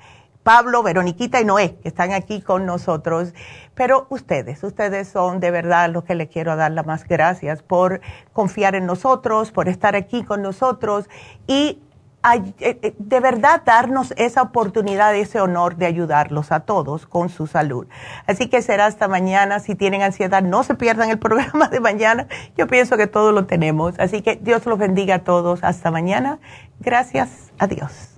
Pablo, 0.44 0.82
Veroniquita 0.82 1.42
y 1.42 1.46
Noé, 1.46 1.76
que 1.82 1.90
están 1.90 2.14
aquí 2.14 2.42
con 2.42 2.66
nosotros. 2.66 3.34
Pero 3.76 4.08
ustedes, 4.10 4.64
ustedes 4.64 5.10
son 5.10 5.40
de 5.40 5.52
verdad 5.52 5.90
los 5.90 6.06
que 6.06 6.16
le 6.16 6.30
quiero 6.30 6.56
dar 6.56 6.72
las 6.72 6.86
más 6.86 7.04
gracias 7.04 7.64
por 7.64 8.00
confiar 8.32 8.76
en 8.76 8.86
nosotros, 8.86 9.52
por 9.52 9.68
estar 9.68 9.96
aquí 9.96 10.24
con 10.24 10.42
nosotros 10.42 11.10
y 11.48 11.82
de 12.24 13.20
verdad 13.20 13.62
darnos 13.66 14.14
esa 14.18 14.42
oportunidad, 14.42 15.16
ese 15.16 15.40
honor 15.40 15.78
de 15.78 15.86
ayudarlos 15.86 16.52
a 16.52 16.62
todos 16.62 17.06
con 17.06 17.30
su 17.30 17.48
salud. 17.48 17.88
Así 18.26 18.50
que 18.50 18.62
será 18.62 18.86
hasta 18.86 19.08
mañana. 19.08 19.60
Si 19.60 19.76
tienen 19.76 20.02
ansiedad, 20.02 20.42
no 20.42 20.64
se 20.64 20.76
pierdan 20.76 21.10
el 21.10 21.20
programa 21.28 21.70
de 21.70 21.80
mañana. 21.80 22.28
Yo 22.58 22.68
pienso 22.68 22.98
que 22.98 23.08
todos 23.08 23.34
lo 23.34 23.46
tenemos. 23.46 23.98
Así 24.00 24.22
que 24.22 24.36
Dios 24.36 24.66
los 24.66 24.78
bendiga 24.78 25.16
a 25.16 25.20
todos. 25.20 25.64
Hasta 25.64 25.92
mañana. 25.92 26.40
Gracias. 26.80 27.52
Adiós. 27.60 28.18